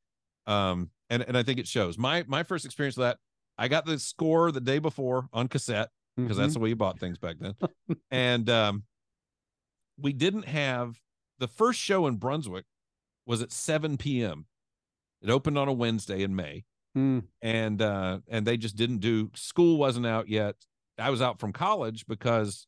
Um, 0.45 0.91
and, 1.09 1.23
and 1.23 1.35
I 1.37 1.43
think 1.43 1.59
it 1.59 1.67
shows. 1.67 1.97
My 1.97 2.23
my 2.27 2.43
first 2.43 2.65
experience 2.65 2.95
with 2.97 3.05
that, 3.07 3.17
I 3.57 3.67
got 3.67 3.85
the 3.85 3.97
score 3.99 4.51
the 4.51 4.61
day 4.61 4.79
before 4.79 5.27
on 5.33 5.47
cassette 5.47 5.89
because 6.15 6.37
Mhm. 6.37 6.39
that's 6.41 6.53
the 6.53 6.59
way 6.59 6.69
you 6.69 6.75
bought 6.75 6.99
things 6.99 7.17
back 7.17 7.37
then. 7.39 7.55
and 8.11 8.49
um, 8.49 8.83
we 9.97 10.13
didn't 10.13 10.45
have 10.47 10.99
the 11.39 11.47
first 11.47 11.79
show 11.79 12.05
in 12.07 12.15
Brunswick 12.17 12.65
was 13.25 13.41
at 13.41 13.51
7 13.51 13.97
p.m. 13.97 14.45
It 15.21 15.29
opened 15.29 15.57
on 15.57 15.67
a 15.67 15.73
Wednesday 15.73 16.23
in 16.23 16.35
May, 16.35 16.65
Mm. 16.97 17.23
and 17.41 17.81
uh, 17.81 18.19
and 18.27 18.45
they 18.47 18.57
just 18.57 18.75
didn't 18.75 18.97
do. 18.99 19.29
School 19.35 19.77
wasn't 19.77 20.05
out 20.07 20.27
yet. 20.29 20.55
I 20.97 21.09
was 21.11 21.21
out 21.21 21.39
from 21.39 21.53
college 21.53 22.05
because 22.07 22.65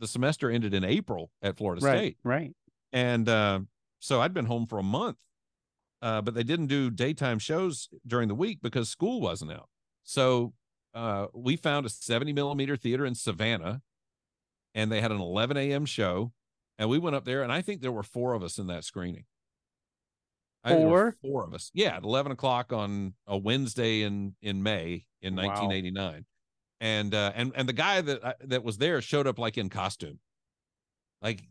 the 0.00 0.06
semester 0.06 0.50
ended 0.50 0.74
in 0.74 0.84
April 0.84 1.30
at 1.42 1.56
Florida 1.56 1.84
right, 1.84 1.96
State, 1.98 2.16
right. 2.24 2.52
and 2.92 3.28
uh, 3.28 3.60
so 4.00 4.20
I'd 4.20 4.34
been 4.34 4.46
home 4.46 4.66
for 4.66 4.78
a 4.78 4.82
month. 4.82 5.16
Uh, 6.00 6.22
but 6.22 6.34
they 6.34 6.44
didn't 6.44 6.68
do 6.68 6.90
daytime 6.90 7.40
shows 7.40 7.88
during 8.06 8.28
the 8.28 8.34
week 8.34 8.60
because 8.62 8.88
school 8.88 9.20
wasn't 9.20 9.50
out. 9.50 9.68
So 10.04 10.52
uh, 10.94 11.26
we 11.34 11.56
found 11.56 11.86
a 11.86 11.88
70 11.88 12.32
millimeter 12.32 12.76
theater 12.76 13.04
in 13.04 13.16
Savannah, 13.16 13.82
and 14.74 14.92
they 14.92 15.00
had 15.00 15.10
an 15.10 15.20
11 15.20 15.56
a.m. 15.56 15.84
show, 15.86 16.32
and 16.78 16.88
we 16.88 16.98
went 16.98 17.16
up 17.16 17.24
there, 17.24 17.42
and 17.42 17.52
I 17.52 17.62
think 17.62 17.80
there 17.80 17.90
were 17.90 18.04
four 18.04 18.34
of 18.34 18.44
us 18.44 18.58
in 18.58 18.68
that 18.68 18.84
screening. 18.84 19.24
I 20.64 20.70
think 20.70 20.80
there 20.82 20.88
were 20.88 21.12
Four? 21.20 21.30
four 21.30 21.44
of 21.44 21.54
us. 21.54 21.70
Yeah, 21.74 21.96
at 21.96 22.04
11 22.04 22.32
o'clock 22.32 22.72
on 22.72 23.14
a 23.26 23.36
Wednesday 23.36 24.02
in 24.02 24.34
in 24.42 24.62
May 24.62 25.06
in 25.22 25.34
Wow. 25.36 25.42
1989, 26.80 26.80
and 26.80 27.14
uh, 27.14 27.32
and 27.34 27.52
and 27.56 27.68
the 27.68 27.72
guy 27.72 28.00
that 28.00 28.24
I- 28.24 28.34
that 28.46 28.64
was 28.64 28.78
there 28.78 29.00
showed 29.00 29.26
up 29.26 29.38
like 29.38 29.58
in 29.58 29.68
costume, 29.68 30.18
like 31.22 31.42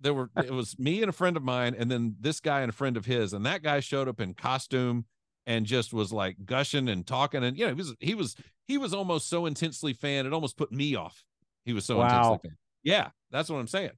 there 0.00 0.14
were 0.14 0.30
it 0.36 0.50
was 0.52 0.78
me 0.78 1.02
and 1.02 1.08
a 1.10 1.12
friend 1.12 1.36
of 1.36 1.42
mine 1.42 1.74
and 1.78 1.90
then 1.90 2.16
this 2.20 2.40
guy 2.40 2.60
and 2.62 2.70
a 2.70 2.72
friend 2.72 2.96
of 2.96 3.04
his 3.04 3.32
and 3.34 3.44
that 3.44 3.62
guy 3.62 3.80
showed 3.80 4.08
up 4.08 4.18
in 4.18 4.32
costume 4.32 5.04
and 5.46 5.66
just 5.66 5.92
was 5.92 6.10
like 6.10 6.36
gushing 6.46 6.88
and 6.88 7.06
talking 7.06 7.44
and 7.44 7.58
you 7.58 7.64
know 7.66 7.74
he 7.74 7.76
was 7.76 7.94
he 8.00 8.14
was 8.14 8.34
he 8.66 8.78
was 8.78 8.94
almost 8.94 9.28
so 9.28 9.44
intensely 9.44 9.92
fan 9.92 10.24
it 10.24 10.32
almost 10.32 10.56
put 10.56 10.72
me 10.72 10.94
off. 10.94 11.22
He 11.66 11.74
was 11.74 11.84
so 11.84 11.98
Wow. 11.98 12.04
intensely 12.06 12.48
fan. 12.48 12.56
Yeah 12.82 13.08
that's 13.30 13.50
what 13.50 13.58
i'm 13.58 13.66
saying. 13.68 13.90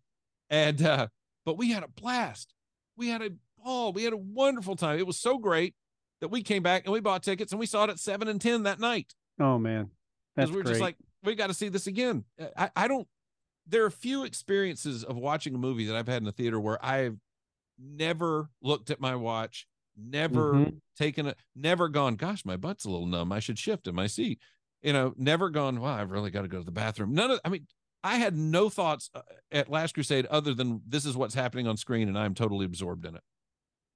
And 0.50 0.82
uh 0.84 1.06
but 1.44 1.56
we 1.56 1.70
had 1.70 1.84
a 1.84 1.88
blast. 1.88 2.52
We 2.96 3.08
had 3.08 3.22
a 3.22 3.30
ball. 3.62 3.92
We 3.92 4.02
had 4.02 4.12
a 4.12 4.16
wonderful 4.16 4.74
time. 4.76 4.98
It 4.98 5.06
was 5.06 5.18
so 5.20 5.38
great 5.38 5.74
that 6.20 6.28
we 6.28 6.42
came 6.42 6.62
back 6.64 6.84
and 6.84 6.92
we 6.92 6.98
bought 7.00 7.22
tickets 7.22 7.52
and 7.52 7.60
we 7.60 7.66
saw 7.66 7.84
it 7.84 7.90
at 7.90 7.98
7 8.00 8.26
and 8.26 8.40
10 8.40 8.64
that 8.64 8.80
night. 8.80 9.14
Oh 9.40 9.56
man, 9.58 9.90
that's 10.36 10.50
we 10.50 10.56
were 10.56 10.62
great. 10.62 10.72
just 10.72 10.80
like 10.80 10.96
we 11.22 11.34
got 11.34 11.48
to 11.48 11.54
see 11.54 11.68
this 11.68 11.86
again 11.86 12.24
I, 12.56 12.70
I 12.76 12.88
don't 12.88 13.06
there 13.66 13.82
are 13.84 13.86
a 13.86 13.90
few 13.92 14.24
experiences 14.24 15.04
of 15.04 15.16
watching 15.16 15.54
a 15.54 15.58
movie 15.58 15.86
that 15.86 15.96
i've 15.96 16.08
had 16.08 16.18
in 16.18 16.24
the 16.24 16.32
theater 16.32 16.58
where 16.60 16.82
i've 16.84 17.16
never 17.78 18.48
looked 18.60 18.90
at 18.90 19.00
my 19.00 19.14
watch 19.16 19.66
never 19.96 20.52
Mhm. 20.54 20.80
taken 20.96 21.26
a 21.28 21.34
never 21.54 21.88
gone 21.88 22.16
gosh 22.16 22.44
my 22.44 22.56
butt's 22.56 22.84
a 22.84 22.90
little 22.90 23.06
numb 23.06 23.32
i 23.32 23.40
should 23.40 23.58
shift 23.58 23.86
in 23.86 23.94
my 23.94 24.06
seat 24.06 24.40
you 24.82 24.92
know 24.92 25.14
never 25.16 25.50
gone 25.50 25.80
wow 25.80 25.94
i've 25.94 26.10
really 26.10 26.30
got 26.30 26.42
to 26.42 26.48
go 26.48 26.58
to 26.58 26.64
the 26.64 26.70
bathroom 26.72 27.12
none 27.14 27.30
of 27.30 27.40
i 27.44 27.48
mean 27.48 27.66
i 28.04 28.16
had 28.16 28.36
no 28.36 28.68
thoughts 28.68 29.10
uh, 29.14 29.20
at 29.50 29.68
last 29.70 29.94
crusade 29.94 30.26
other 30.26 30.54
than 30.54 30.80
this 30.86 31.04
is 31.04 31.16
what's 31.16 31.34
happening 31.34 31.66
on 31.66 31.76
screen 31.76 32.08
and 32.08 32.18
i'm 32.18 32.34
totally 32.34 32.64
absorbed 32.66 33.04
in 33.04 33.14
it 33.16 33.22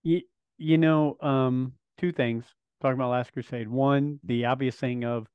You, 0.02 0.20
you 0.58 0.78
know, 0.78 1.16
um, 1.20 1.72
two 1.98 2.12
things 2.12 2.44
talking 2.80 2.94
about 2.94 3.10
Last 3.10 3.32
Crusade. 3.32 3.68
One, 3.68 4.20
the 4.22 4.44
obvious 4.46 4.76
thing 4.76 5.04
of 5.04 5.26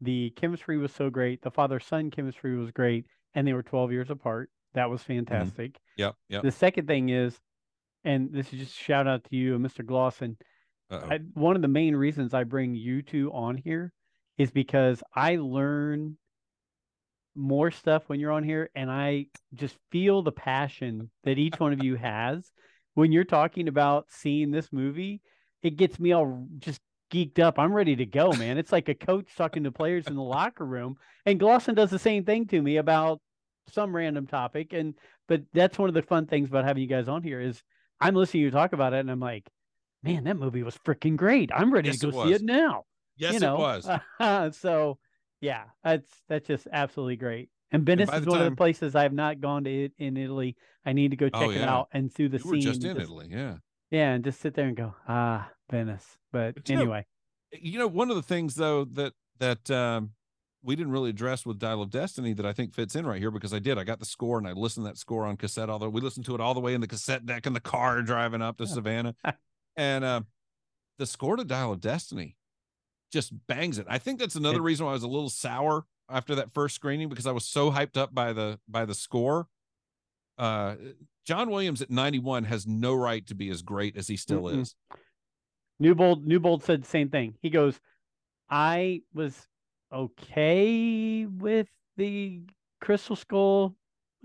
the 0.00 0.30
chemistry 0.30 0.78
was 0.78 0.92
so 0.92 1.10
great. 1.10 1.42
The 1.42 1.50
father 1.50 1.80
son 1.80 2.10
chemistry 2.10 2.56
was 2.56 2.70
great, 2.70 3.06
and 3.34 3.46
they 3.46 3.52
were 3.52 3.62
12 3.62 3.92
years 3.92 4.10
apart. 4.10 4.50
That 4.74 4.90
was 4.90 5.02
mm-hmm. 5.02 5.24
fantastic. 5.24 5.78
yep 5.96 6.16
yep 6.28 6.42
The 6.42 6.50
second 6.50 6.86
thing 6.86 7.08
is, 7.08 7.38
and 8.04 8.32
this 8.32 8.52
is 8.52 8.60
just 8.60 8.80
a 8.80 8.82
shout 8.82 9.06
out 9.06 9.24
to 9.24 9.36
you 9.36 9.54
and 9.54 9.64
Mr. 9.64 9.84
Glosson. 9.84 10.36
I, 10.90 11.20
one 11.34 11.54
of 11.54 11.62
the 11.62 11.68
main 11.68 11.94
reasons 11.94 12.34
I 12.34 12.42
bring 12.42 12.74
you 12.74 13.02
two 13.02 13.30
on 13.32 13.56
here 13.56 13.92
is 14.38 14.50
because 14.50 15.02
I 15.14 15.36
learn 15.36 16.16
more 17.36 17.70
stuff 17.70 18.04
when 18.08 18.18
you're 18.18 18.32
on 18.32 18.42
here, 18.42 18.70
and 18.74 18.90
I 18.90 19.26
just 19.54 19.76
feel 19.92 20.22
the 20.22 20.32
passion 20.32 21.10
that 21.24 21.38
each 21.38 21.60
one 21.60 21.72
of 21.72 21.84
you 21.84 21.94
has 22.02 22.50
when 22.94 23.12
you're 23.12 23.24
talking 23.24 23.68
about 23.68 24.06
seeing 24.08 24.50
this 24.50 24.72
movie. 24.72 25.20
It 25.62 25.76
gets 25.76 26.00
me 26.00 26.12
all 26.12 26.46
just 26.58 26.80
geeked 27.10 27.38
up. 27.38 27.58
I'm 27.58 27.72
ready 27.72 27.96
to 27.96 28.06
go, 28.06 28.34
man. 28.34 28.58
It's 28.58 28.72
like 28.72 28.88
a 28.88 28.94
coach 28.94 29.34
talking 29.36 29.64
to 29.64 29.72
players 29.72 30.08
in 30.08 30.16
the 30.16 30.22
locker 30.22 30.64
room, 30.64 30.96
and 31.26 31.40
Glosson 31.40 31.74
does 31.74 31.90
the 31.90 31.98
same 31.98 32.24
thing 32.24 32.46
to 32.48 32.60
me 32.62 32.76
about 32.78 33.20
some 33.68 33.94
random 33.94 34.26
topic. 34.26 34.72
And 34.72 34.94
but 35.28 35.42
that's 35.52 35.78
one 35.78 35.88
of 35.88 35.94
the 35.94 36.02
fun 36.02 36.26
things 36.26 36.48
about 36.48 36.64
having 36.64 36.82
you 36.82 36.88
guys 36.88 37.08
on 37.08 37.22
here 37.22 37.40
is 37.40 37.62
I'm 38.00 38.14
listening 38.14 38.42
to 38.42 38.44
you 38.46 38.50
talk 38.50 38.72
about 38.72 38.94
it, 38.94 39.00
and 39.00 39.10
I'm 39.10 39.20
like, 39.20 39.48
man, 40.02 40.24
that 40.24 40.36
movie 40.36 40.62
was 40.62 40.76
freaking 40.78 41.16
great. 41.16 41.50
I'm 41.54 41.72
ready 41.72 41.88
Yes, 41.88 42.00
to 42.00 42.08
it 42.08 42.12
go 42.12 42.24
see 42.24 42.32
it 42.32 42.42
now. 42.42 42.84
yes 43.16 43.34
you 43.34 43.40
know? 43.40 43.56
it 43.56 43.84
was 44.18 44.56
so 44.58 44.98
Yeah, 45.40 45.64
that's 45.84 46.10
that's 46.28 46.46
just 46.46 46.68
absolutely 46.72 47.16
great. 47.16 47.50
And 47.72 47.84
Venice 47.86 48.10
by 48.10 48.16
is 48.18 48.26
one 48.26 48.40
of 48.40 48.50
the 48.50 48.56
places 48.56 48.94
I 48.96 49.02
have 49.04 49.12
not 49.12 49.40
gone 49.40 49.64
to 49.64 49.84
it 49.84 49.92
in 49.98 50.16
Italy. 50.16 50.56
I 50.84 50.92
need 50.92 51.10
to 51.12 51.16
go 51.16 51.26
oh, 51.26 51.30
check 51.30 51.48
Oh, 51.48 51.50
it 51.50 51.62
out 51.62 51.88
and 51.92 52.12
do 52.12 52.28
the 52.28 52.38
You 52.38 52.42
scene. 52.42 52.60
just 52.62 52.84
in 52.84 52.96
Italy, 52.96 53.28
yeah. 53.30 53.58
Yeah, 53.90 54.12
and 54.12 54.24
just 54.24 54.40
sit 54.40 54.54
there 54.54 54.66
and 54.68 54.76
go, 54.76 54.94
ah, 55.08 55.50
Venice. 55.70 56.18
But, 56.32 56.54
But, 56.54 56.68
you 56.68 56.76
know, 56.76 56.82
anyway, 56.82 57.06
you 57.52 57.78
know 57.78 57.88
one 57.88 58.10
of 58.10 58.16
the 58.16 58.22
things 58.22 58.54
though 58.54 58.84
that 58.84 59.12
that 59.38 59.68
um 59.70 60.10
we 60.62 60.76
didn't 60.76 60.92
really 60.92 61.10
address 61.10 61.44
with 61.44 61.58
dial 61.58 61.82
of 61.82 61.90
destiny 61.90 62.32
that 62.34 62.46
i 62.46 62.52
think 62.52 62.72
fits 62.74 62.94
in 62.94 63.04
right 63.04 63.18
here 63.18 63.30
because 63.32 63.52
i 63.52 63.58
did. 63.58 63.76
I 63.78 63.82
got 63.82 63.98
the 63.98 64.04
score 64.04 64.38
and 64.38 64.46
i 64.46 64.52
listened 64.52 64.84
to 64.86 64.90
that 64.92 64.98
score 64.98 65.24
on 65.26 65.36
cassette 65.36 65.68
although 65.68 65.88
we 65.88 66.00
listened 66.00 66.26
to 66.26 66.34
it 66.36 66.40
all 66.40 66.54
the 66.54 66.60
way 66.60 66.74
in 66.74 66.80
the 66.80 66.86
cassette 66.86 67.26
deck 67.26 67.46
in 67.46 67.52
the 67.52 67.60
car 67.60 68.02
driving 68.02 68.40
up 68.42 68.58
to 68.58 68.66
savannah. 68.66 69.14
And 69.76 70.04
uh 70.04 70.20
the 70.98 71.06
score 71.06 71.34
to 71.36 71.44
dial 71.44 71.72
of 71.72 71.80
destiny 71.80 72.36
just 73.12 73.32
bangs 73.48 73.78
it. 73.78 73.86
I 73.88 73.98
think 73.98 74.20
that's 74.20 74.36
another 74.36 74.58
It- 74.58 74.62
reason 74.62 74.84
why 74.86 74.92
i 74.92 74.94
was 74.94 75.02
a 75.02 75.08
little 75.08 75.30
sour 75.30 75.86
after 76.08 76.36
that 76.36 76.52
first 76.52 76.74
screening 76.76 77.08
because 77.08 77.26
i 77.26 77.32
was 77.32 77.46
so 77.46 77.72
hyped 77.72 77.96
up 77.96 78.14
by 78.14 78.32
the 78.32 78.60
by 78.68 78.84
the 78.84 78.94
score. 78.94 79.48
Uh 80.38 80.76
john 81.30 81.48
williams 81.48 81.80
at 81.80 81.90
91 81.90 82.42
has 82.42 82.66
no 82.66 82.92
right 82.92 83.24
to 83.28 83.36
be 83.36 83.50
as 83.50 83.62
great 83.62 83.96
as 83.96 84.08
he 84.08 84.16
still 84.16 84.42
Mm-mm. 84.42 84.62
is 84.62 84.74
Newbold 85.78 86.26
Newbold 86.26 86.62
said 86.64 86.82
the 86.82 86.88
same 86.88 87.08
thing. 87.08 87.36
He 87.40 87.48
goes, 87.50 87.78
I 88.50 89.00
was 89.14 89.46
okay 89.90 91.24
with 91.26 91.68
the 91.96 92.42
Crystal 92.80 93.16
Skull 93.16 93.74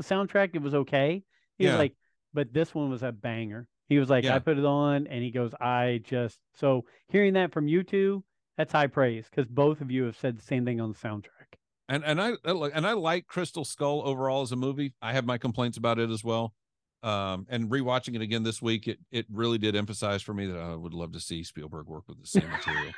soundtrack. 0.02 0.49
It 0.53 0.61
was 0.61 0.73
okay. 0.73 1.23
He 1.57 1.64
Yeah. 1.64 1.72
was 1.73 1.80
like, 1.80 1.94
but 2.34 2.52
this 2.53 2.76
one 2.76 2.90
was 2.90 3.03
a 3.03 3.11
banger. 3.11 3.68
He 3.88 3.99
was 3.99 4.10
like, 4.10 4.23
Yeah. 4.26 4.36
I 4.36 4.40
put 4.40 4.57
it 4.57 4.65
on, 4.65 5.07
and 5.07 5.23
he 5.23 5.32
goes, 5.32 5.53
I 5.61 6.02
just 6.03 6.40
so 6.56 6.86
hearing 7.07 7.34
that 7.34 7.53
from 7.53 7.68
you 7.68 7.84
two, 7.84 8.23
that's 8.57 8.73
high 8.73 8.88
praise 8.88 9.27
because 9.30 9.48
both 9.48 9.80
of 9.80 9.91
you 9.91 10.03
have 10.06 10.18
said 10.18 10.38
the 10.38 10.41
same 10.41 10.65
thing 10.65 10.82
on 10.82 10.91
the 10.91 10.98
soundtrack. 10.98 11.56
and 11.88 12.03
and 12.03 12.22
I 12.22 12.32
I 12.44 12.52
and 12.73 12.86
I 12.86 12.94
like 12.94 13.27
Crystal 13.27 13.64
Skull 13.64 14.02
overall 14.06 14.41
as 14.41 14.52
a 14.52 14.56
movie. 14.57 14.94
I 15.02 15.14
have 15.14 15.26
my 15.26 15.38
complaints 15.38 15.77
about 15.77 15.99
it 15.99 16.10
as 16.10 16.23
well. 16.23 16.53
Um, 17.06 17.45
and 17.49 17.69
rewatching 17.69 18.15
it 18.15 18.22
again 18.22 18.41
this 18.41 18.61
week, 18.61 18.88
it 18.88 18.98
it 19.11 19.27
really 19.32 19.57
did 19.60 19.76
emphasize 19.76 20.22
for 20.23 20.34
me 20.34 20.48
that 20.48 20.57
I 20.60 20.76
would 20.76 20.94
love 20.94 21.11
to 21.14 21.19
see 21.19 21.44
Spielberg 21.44 21.86
work 21.88 22.03
with 22.07 22.19
the 22.19 22.27
same 22.27 22.49
material 22.49 22.94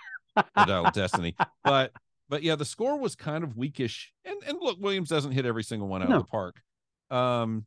Dial 0.65 0.85
of 0.87 0.93
Destiny. 0.93 1.35
But 1.63 1.91
but 2.29 2.41
yeah, 2.41 2.55
the 2.55 2.63
score 2.65 2.97
was 2.97 3.15
kind 3.15 3.43
of 3.43 3.57
weakish. 3.57 4.13
And 4.23 4.37
and 4.47 4.57
look, 4.61 4.79
Williams 4.79 5.09
doesn't 5.09 5.33
hit 5.33 5.45
every 5.45 5.63
single 5.63 5.89
one 5.89 6.01
out 6.03 6.09
No. 6.09 6.15
of 6.17 6.21
the 6.23 6.27
park. 6.29 6.61
Um, 7.11 7.65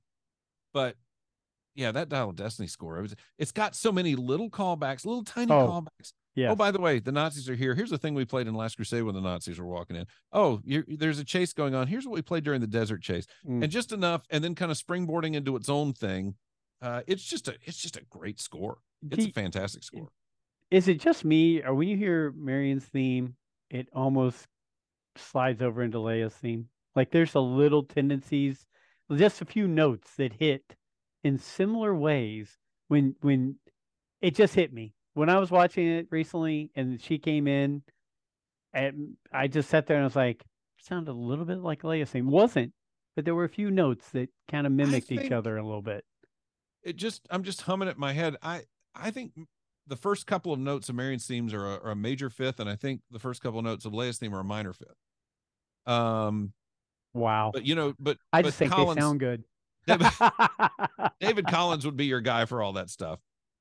but 0.73 0.97
yeah, 1.75 1.93
that 1.93 2.09
Dial 2.09 2.31
of 2.31 2.37
Destiny 2.37 2.69
score, 2.69 2.97
it 2.99 3.03
was 3.03 3.15
it's 3.39 3.53
got 3.53 3.77
so 3.77 3.93
many 3.93 4.17
little 4.17 4.49
callbacks, 4.49 5.05
little 5.05 5.25
tiny 5.25 5.53
Oh, 5.53 5.67
callbacks. 6.01 6.13
Yeah. 6.37 6.51
Oh, 6.51 6.55
by 6.55 6.71
the 6.71 6.81
way, 6.81 7.01
the 7.01 7.11
Nazis 7.13 7.49
are 7.49 7.55
here. 7.57 7.75
Here's 7.75 7.91
the 7.91 7.99
thing 7.99 8.15
we 8.15 8.25
played 8.25 8.47
in 8.47 8.55
Last 8.55 8.77
Crusade 8.77 9.03
when 9.03 9.15
the 9.15 9.21
Nazis 9.21 9.59
were 9.59 9.67
walking 9.67 9.97
in. 9.97 10.07
Oh, 10.33 10.61
you 10.65 10.85
there's 10.87 11.19
a 11.19 11.25
chase 11.25 11.53
going 11.53 11.75
on. 11.75 11.89
Here's 11.89 12.07
what 12.07 12.15
we 12.15 12.23
played 12.23 12.45
during 12.45 12.61
the 12.61 12.67
desert 12.69 13.03
chase, 13.03 13.27
Mm. 13.47 13.63
and 13.65 13.71
just 13.73 13.91
enough, 13.93 14.23
and 14.31 14.43
then 14.45 14.55
kind 14.55 14.71
of 14.71 14.79
springboarding 14.79 15.35
into 15.35 15.57
its 15.57 15.69
own 15.69 15.93
thing. 15.93 16.35
Uh, 16.81 17.03
it's 17.07 17.25
just 17.25 17.49
a 17.49 17.57
it's 17.65 17.79
just 17.79 17.97
a 17.97 18.05
great 18.11 18.41
score. 18.41 18.79
It's 19.11 19.27
a 19.27 19.33
fantastic 19.33 19.83
score. 19.83 20.09
is 20.71 20.87
it 20.89 21.01
just 21.01 21.25
me, 21.25 21.63
or 21.63 21.75
when 21.75 21.89
you 21.89 21.97
hear 21.97 22.33
Marion's 22.37 22.85
theme, 22.85 23.35
it 23.71 23.89
almost 23.93 24.47
slides 25.17 25.61
over 25.63 25.83
into 25.83 25.99
Leia's 25.99 26.35
theme? 26.35 26.69
Like 26.95 27.11
there's 27.11 27.35
a 27.35 27.41
little 27.41 27.83
tendencies, 27.83 28.67
just 29.13 29.43
a 29.43 29.45
few 29.45 29.67
notes 29.67 30.15
that 30.17 30.33
hit 30.33 30.77
in 31.25 31.39
similar 31.39 31.95
ways 31.95 32.57
when 32.89 33.15
when 33.21 33.57
it 34.21 34.35
just 34.37 34.55
hit 34.55 34.73
me 34.73 34.95
when 35.15 35.29
I 35.29 35.39
was 35.39 35.51
watching 35.51 35.87
it 35.87 36.07
recently, 36.11 36.71
and 36.75 37.01
she 37.01 37.19
came 37.19 37.47
in, 37.47 37.83
and 38.73 39.17
I 39.33 39.49
just 39.49 39.69
sat 39.69 39.87
there 39.87 39.97
and 39.97 40.05
I 40.05 40.07
was 40.07 40.17
like, 40.17 40.45
sounded 40.83 41.11
a 41.11 41.15
little 41.15 41.45
bit 41.45 41.59
like 41.59 41.83
Leia's 41.83 42.11
theme. 42.11 42.31
Wasn't, 42.31 42.73
but 43.17 43.25
there 43.25 43.35
were 43.35 43.45
a 43.45 43.49
few 43.49 43.71
notes 43.71 44.09
that 44.11 44.29
kind 44.51 44.67
of 44.67 44.73
mimicked 44.73 45.13
each 45.13 45.33
other 45.33 45.57
a 45.57 45.65
little 45.65 45.83
bit. 45.83 46.05
It 46.83 46.97
just 46.97 47.27
I'm 47.31 47.43
just 47.43 47.63
humming 47.63 47.89
it 47.89 47.97
in 47.97 48.01
my 48.01 48.13
head. 48.13 48.37
I 48.43 48.63
I 48.95 49.11
think 49.11 49.33
the 49.87 49.97
first 49.97 50.27
couple 50.27 50.53
of 50.53 50.59
notes 50.59 50.89
of 50.89 50.95
Marion's 50.95 51.27
themes 51.27 51.53
are 51.53 51.67
a, 51.67 51.75
are 51.81 51.91
a 51.91 51.97
major 51.97 52.31
fifth, 52.31 52.61
and 52.61 52.71
I 52.71 52.77
think 52.77 53.03
the 53.11 53.19
first 53.19 53.43
couple 53.43 53.59
of 53.59 53.65
notes 53.65 53.85
of 53.85 53.93
Leia's 53.93 54.19
theme 54.19 54.35
are 54.35 54.41
a 54.41 54.45
minor 54.45 54.73
fifth. 54.73 54.97
Um, 55.87 56.53
Wow, 57.13 57.51
but 57.53 57.67
you 57.67 57.75
know, 57.75 57.95
but 57.99 58.19
I 58.33 58.43
but 58.43 58.49
just 58.49 58.59
think 58.59 58.71
Collins, 58.71 58.95
they 58.97 59.01
sound 59.01 59.21
good. 59.21 59.45
David, 59.87 60.07
David 61.21 61.47
Collins 61.49 61.85
would 61.85 61.97
be 61.97 62.07
your 62.07 62.21
guy 62.21 62.45
for 62.45 62.63
all 62.63 62.75
that 62.75 62.89
stuff. 62.89 63.19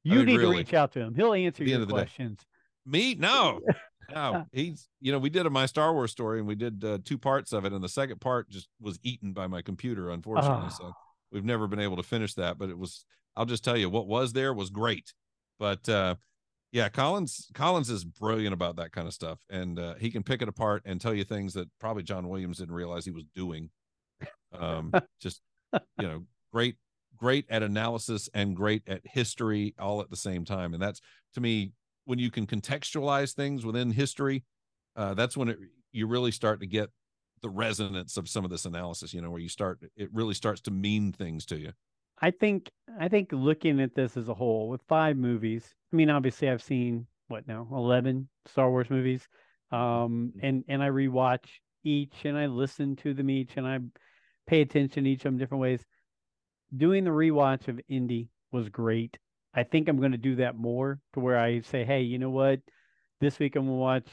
You 0.09 0.17
mean, 0.19 0.25
need 0.27 0.37
really. 0.37 0.55
to 0.55 0.59
reach 0.59 0.73
out 0.73 0.91
to 0.93 0.99
him. 0.99 1.15
He'll 1.15 1.33
answer 1.33 1.63
your 1.63 1.75
end 1.75 1.83
of 1.83 1.87
the 1.89 1.93
day. 1.95 1.99
questions. 2.01 2.39
Me? 2.85 3.15
No. 3.15 3.59
No. 4.11 4.47
He's 4.51 4.89
you 4.99 5.11
know, 5.11 5.19
we 5.19 5.29
did 5.29 5.45
a 5.45 5.51
my 5.51 5.67
Star 5.67 5.93
Wars 5.93 6.09
story 6.09 6.39
and 6.39 6.47
we 6.47 6.55
did 6.55 6.83
uh, 6.83 6.97
two 7.05 7.19
parts 7.19 7.53
of 7.53 7.63
it, 7.63 7.73
and 7.73 7.83
the 7.83 7.87
second 7.87 8.19
part 8.19 8.49
just 8.49 8.67
was 8.81 8.97
eaten 9.03 9.33
by 9.33 9.45
my 9.45 9.61
computer, 9.61 10.09
unfortunately. 10.09 10.71
So 10.71 10.85
Oh. 10.85 10.93
we've 11.31 11.45
never 11.45 11.67
been 11.67 11.79
able 11.79 11.95
to 11.97 12.01
finish 12.01 12.33
that. 12.33 12.57
But 12.57 12.71
it 12.71 12.77
was 12.79 13.05
I'll 13.35 13.45
just 13.45 13.63
tell 13.63 13.77
you 13.77 13.87
what 13.87 14.07
was 14.07 14.33
there 14.33 14.51
was 14.51 14.71
great. 14.71 15.13
But 15.59 15.87
uh 15.87 16.15
yeah, 16.71 16.89
Collins 16.89 17.51
Collins 17.53 17.91
is 17.91 18.03
brilliant 18.03 18.51
about 18.55 18.77
that 18.77 18.91
kind 18.93 19.05
of 19.07 19.13
stuff. 19.13 19.41
And 19.47 19.77
uh 19.77 19.93
he 19.99 20.09
can 20.09 20.23
pick 20.23 20.41
it 20.41 20.49
apart 20.49 20.81
and 20.85 20.99
tell 20.99 21.13
you 21.13 21.23
things 21.23 21.53
that 21.53 21.69
probably 21.79 22.01
John 22.01 22.29
Williams 22.29 22.57
didn't 22.57 22.73
realize 22.73 23.05
he 23.05 23.11
was 23.11 23.25
doing. 23.35 23.69
Um 24.57 24.91
just 25.21 25.43
you 25.71 26.07
know, 26.07 26.23
great 26.51 26.77
great 27.19 27.45
at 27.49 27.61
analysis 27.61 28.29
and 28.33 28.55
great 28.55 28.81
at 28.87 29.01
history 29.03 29.75
all 29.77 30.01
at 30.01 30.09
the 30.09 30.15
same 30.15 30.45
time. 30.45 30.73
And 30.73 30.81
that's 30.81 31.01
to 31.33 31.41
me 31.41 31.73
when 32.05 32.19
you 32.19 32.31
can 32.31 32.47
contextualize 32.47 33.33
things 33.33 33.65
within 33.65 33.91
history, 33.91 34.43
uh, 34.95 35.13
that's 35.13 35.37
when 35.37 35.49
it 35.49 35.57
you 35.91 36.07
really 36.07 36.31
start 36.31 36.59
to 36.61 36.67
get 36.67 36.89
the 37.41 37.49
resonance 37.49 38.17
of 38.17 38.27
some 38.27 38.43
of 38.43 38.51
this 38.51 38.65
analysis. 38.65 39.13
You 39.13 39.21
know, 39.21 39.29
where 39.29 39.41
you 39.41 39.49
start 39.49 39.79
it 39.95 40.09
really 40.13 40.33
starts 40.33 40.61
to 40.61 40.71
mean 40.71 41.11
things 41.11 41.45
to 41.47 41.59
you. 41.59 41.71
I 42.21 42.31
think 42.31 42.69
I 42.99 43.07
think 43.07 43.29
looking 43.31 43.79
at 43.79 43.95
this 43.95 44.17
as 44.17 44.29
a 44.29 44.33
whole 44.33 44.69
with 44.69 44.81
five 44.87 45.17
movies. 45.17 45.73
I 45.91 45.95
mean, 45.95 46.09
obviously, 46.09 46.49
I've 46.49 46.63
seen 46.63 47.05
what 47.27 47.47
now 47.47 47.67
eleven 47.71 48.29
Star 48.45 48.69
Wars 48.69 48.89
movies, 48.89 49.27
um, 49.71 50.33
and 50.41 50.63
and 50.67 50.81
I 50.81 50.89
rewatch 50.89 51.45
each 51.83 52.25
and 52.25 52.37
I 52.37 52.47
listen 52.47 52.95
to 52.97 53.13
them 53.13 53.29
each 53.29 53.55
and 53.55 53.65
I 53.65 53.79
pay 54.47 54.61
attention 54.61 55.03
to 55.03 55.09
each 55.09 55.19
of 55.19 55.31
them 55.31 55.37
different 55.37 55.61
ways. 55.61 55.85
Doing 56.75 57.03
the 57.03 57.09
rewatch 57.09 57.67
of 57.67 57.79
Indy 57.87 58.29
was 58.51 58.69
great. 58.69 59.17
I 59.53 59.63
think 59.63 59.87
I'm 59.87 59.97
going 59.97 60.11
to 60.11 60.17
do 60.17 60.35
that 60.35 60.55
more 60.55 60.99
to 61.13 61.19
where 61.19 61.37
I 61.37 61.61
say, 61.61 61.83
hey, 61.83 62.01
you 62.01 62.19
know 62.19 62.29
what, 62.29 62.59
this 63.19 63.39
week 63.39 63.55
I'm 63.55 63.63
going 63.65 63.75
to 63.75 63.79
watch 63.81 64.07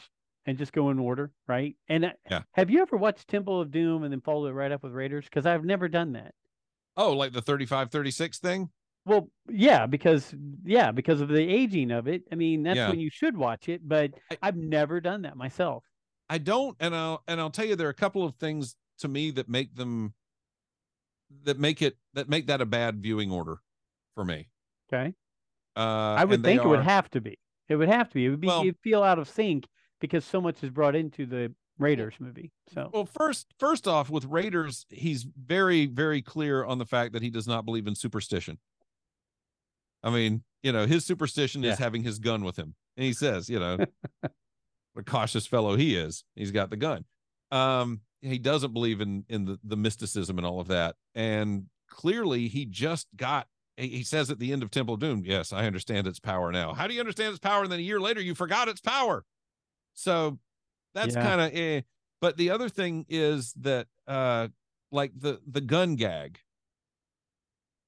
and 0.47 0.57
just 0.57 0.73
go 0.73 0.91
in 0.91 0.99
order, 0.99 1.33
right? 1.47 1.77
And 1.89 2.13
Yeah. 2.31 2.43
have 2.53 2.71
you 2.71 2.81
ever 2.81 2.97
watched 2.97 3.29
Temple 3.29 3.61
of 3.61 3.71
Doom 3.71 4.05
and 4.05 4.13
then 4.13 4.21
followed 4.23 4.49
it 4.49 4.53
right 4.55 4.73
up 4.73 4.83
with 4.83 4.93
Raiders? 4.93 5.25
Because 5.27 5.45
I've 5.45 5.65
never 5.65 5.89
done 5.89 6.13
that. 6.13 6.35
Oh, 6.97 7.13
like 7.13 7.33
the 7.33 7.43
35 7.43 7.91
36 7.91 8.39
thing? 8.39 8.71
Well, 9.05 9.29
yeah, 9.49 9.87
because 9.87 10.35
yeah, 10.65 10.91
because 10.91 11.21
of 11.21 11.29
the 11.29 11.41
aging 11.41 11.91
of 11.91 12.09
it. 12.09 12.23
I 12.33 12.35
mean, 12.35 12.63
that's 12.63 12.77
Yeah. 12.77 12.89
when 12.89 12.99
you 13.01 13.11
should 13.11 13.37
watch 13.37 13.69
it, 13.69 13.87
but 13.87 14.13
I- 14.33 14.39
I've 14.43 14.57
never 14.57 15.01
done 15.01 15.23
that 15.23 15.37
myself. 15.37 15.85
I 16.29 16.39
don't 16.39 16.77
and 16.81 16.95
I'll 16.97 17.23
and 17.29 17.39
I'll 17.41 17.51
tell 17.51 17.67
you 17.67 17.77
there 17.77 17.87
are 17.87 17.91
a 17.91 17.95
couple 17.95 18.25
of 18.25 18.35
things 18.37 18.75
to 18.99 19.09
me 19.09 19.31
that 19.33 19.49
make 19.49 19.75
them 19.75 20.15
that 21.45 21.59
make 21.59 21.83
it 21.83 21.97
that 22.15 22.29
make 22.29 22.47
that 22.47 22.61
a 22.61 22.67
bad 22.67 23.03
viewing 23.03 23.31
order 23.31 23.59
for 24.15 24.25
me. 24.25 24.49
Okay. 24.93 25.15
Uh 25.77 25.81
I 26.19 26.25
would 26.25 26.43
think 26.43 26.63
it 26.63 26.69
would 26.69 26.85
have 26.85 27.11
to 27.11 27.21
be. 27.21 27.39
It 27.69 27.77
would 27.77 27.89
have 27.89 28.09
to 28.11 28.15
be. 28.15 28.27
It 28.27 28.31
would 28.31 28.41
be 28.41 28.47
Well- 28.47 28.65
you'd 28.65 28.79
feel 28.83 29.03
out 29.03 29.19
of 29.19 29.29
sync 29.29 29.67
because 30.01 30.25
so 30.25 30.41
much 30.41 30.63
is 30.63 30.71
brought 30.71 30.95
into 30.95 31.27
the 31.27 31.55
Raiders 31.79 32.15
movie. 32.21 32.53
So 32.73 32.91
Well, 32.93 33.05
first, 33.07 33.49
first 33.59 33.87
off, 33.87 34.09
with 34.09 34.25
Raiders, 34.25 34.87
he's 34.89 35.25
very, 35.25 35.85
very 35.87 36.23
clear 36.23 36.65
on 36.65 36.79
the 36.79 36.87
fact 36.87 37.13
that 37.13 37.21
he 37.23 37.29
does 37.29 37.47
not 37.47 37.67
believe 37.67 37.87
in 37.87 37.95
superstition. 37.95 38.59
I 40.03 40.11
mean, 40.11 40.43
you 40.63 40.73
know, 40.73 40.87
his 40.87 41.05
superstition 41.05 41.65
is 41.65 41.79
having 41.79 42.03
his 42.03 42.19
gun 42.19 42.45
with 42.45 42.57
him, 42.59 42.75
and 42.97 43.05
he 43.05 43.13
says, 43.13 43.51
you 43.51 43.59
know, 43.59 43.77
what 44.21 44.33
a 44.97 45.03
cautious 45.03 45.47
fellow 45.47 45.77
he 45.77 45.97
is. 45.97 46.25
He's 46.35 46.51
got 46.51 46.71
the 46.71 46.77
gun. 46.77 47.05
Um, 47.51 48.01
he 48.23 48.39
doesn't 48.39 48.73
believe 48.73 49.01
in 49.01 49.25
in 49.29 49.45
the 49.45 49.59
the 49.65 49.77
mysticism 49.77 50.39
and 50.39 50.47
all 50.47 50.61
of 50.61 50.69
that, 50.69 50.97
and 51.15 51.67
clearly, 51.89 52.49
he 52.49 52.65
just 52.65 53.09
got. 53.17 53.49
He 53.77 54.03
says 54.05 54.31
at 54.31 54.39
the 54.39 54.53
end 54.53 54.63
of 54.63 54.71
Temple 54.71 54.95
of 54.95 55.01
Doom, 55.01 55.23
"Yes, 55.25 55.53
I 55.53 55.67
understand 55.67 56.07
its 56.07 56.19
power 56.19 56.51
now." 56.51 56.73
How 56.73 56.87
do 56.87 56.95
you 56.95 57.01
understand 57.01 57.31
its 57.31 57.39
power? 57.39 57.63
And 57.63 57.71
then 57.71 57.79
a 57.79 57.83
year 57.83 58.01
later, 58.01 58.21
you 58.23 58.35
forgot 58.35 58.69
its 58.69 58.81
power. 58.81 59.25
So 59.95 60.39
that's 60.95 61.15
Yeah. 61.15 61.23
kind 61.23 61.41
of 61.43 61.55
eh. 61.55 61.83
But 62.21 62.39
the 62.39 62.51
other 62.51 62.69
thing 62.71 63.05
is 63.09 63.53
that 63.61 63.87
uh 64.07 64.49
like 64.91 65.13
the 65.19 65.41
the 65.47 65.61
gun 65.61 65.97
gag. 65.97 66.39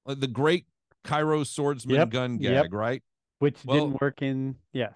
Like 0.05 0.19
the 0.19 0.27
great 0.27 0.65
Cairo 1.03 1.43
swordsman 1.43 1.95
Yep, 1.95 2.09
gun 2.09 2.39
yep. 2.39 2.63
gag, 2.65 2.73
right? 2.73 3.03
which 3.39 3.63
well- 3.63 3.87
didn't 3.87 4.01
work 4.01 4.21
in 4.21 4.57
yes. 4.73 4.93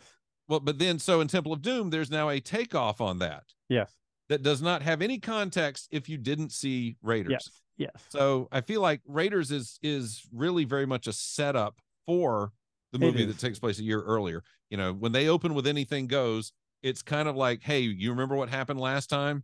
Well, 0.49 0.60
but 0.60 0.77
then 0.77 0.99
so 0.99 1.22
in 1.22 1.27
Temple 1.30 1.53
of 1.53 1.61
Doom, 1.61 1.89
there's 1.89 2.11
now 2.11 2.27
a 2.30 2.39
takeoff 2.41 2.99
on 3.01 3.19
that 3.19 3.45
Yes. 3.69 3.95
That 4.30 4.44
does 4.44 4.62
not 4.62 4.82
have 4.82 5.02
any 5.02 5.20
context 5.20 5.88
if 5.91 6.10
you 6.10 6.18
didn't 6.18 6.52
see 6.52 6.98
Raiders. 7.02 7.32
Yes. 7.32 7.50
Yes. 7.78 8.04
So 8.10 8.48
I 8.52 8.62
feel 8.62 8.82
like 8.82 9.02
Raiders 9.08 9.52
is 9.52 9.80
is 9.82 10.24
really 10.32 10.64
very 10.64 10.86
much 10.86 11.08
a 11.08 11.14
setup 11.14 11.80
for 12.06 12.52
the 12.91 13.00
movie 13.00 13.26
that 13.26 13.40
takes 13.40 13.58
place 13.58 13.80
a 13.80 13.84
year 13.84 14.02
earlier. 14.02 14.44
You 14.70 14.78
know, 14.78 14.94
when 14.94 15.12
they 15.12 15.28
open 15.28 15.56
with 15.56 15.66
anything 15.66 16.08
goes, 16.08 16.54
it's 16.84 17.02
kind 17.02 17.28
of 17.28 17.36
like, 17.36 17.64
hey, 17.64 17.80
you 17.80 18.12
remember 18.12 18.36
what 18.36 18.50
happened 18.50 18.80
last 18.80 19.10
time? 19.10 19.44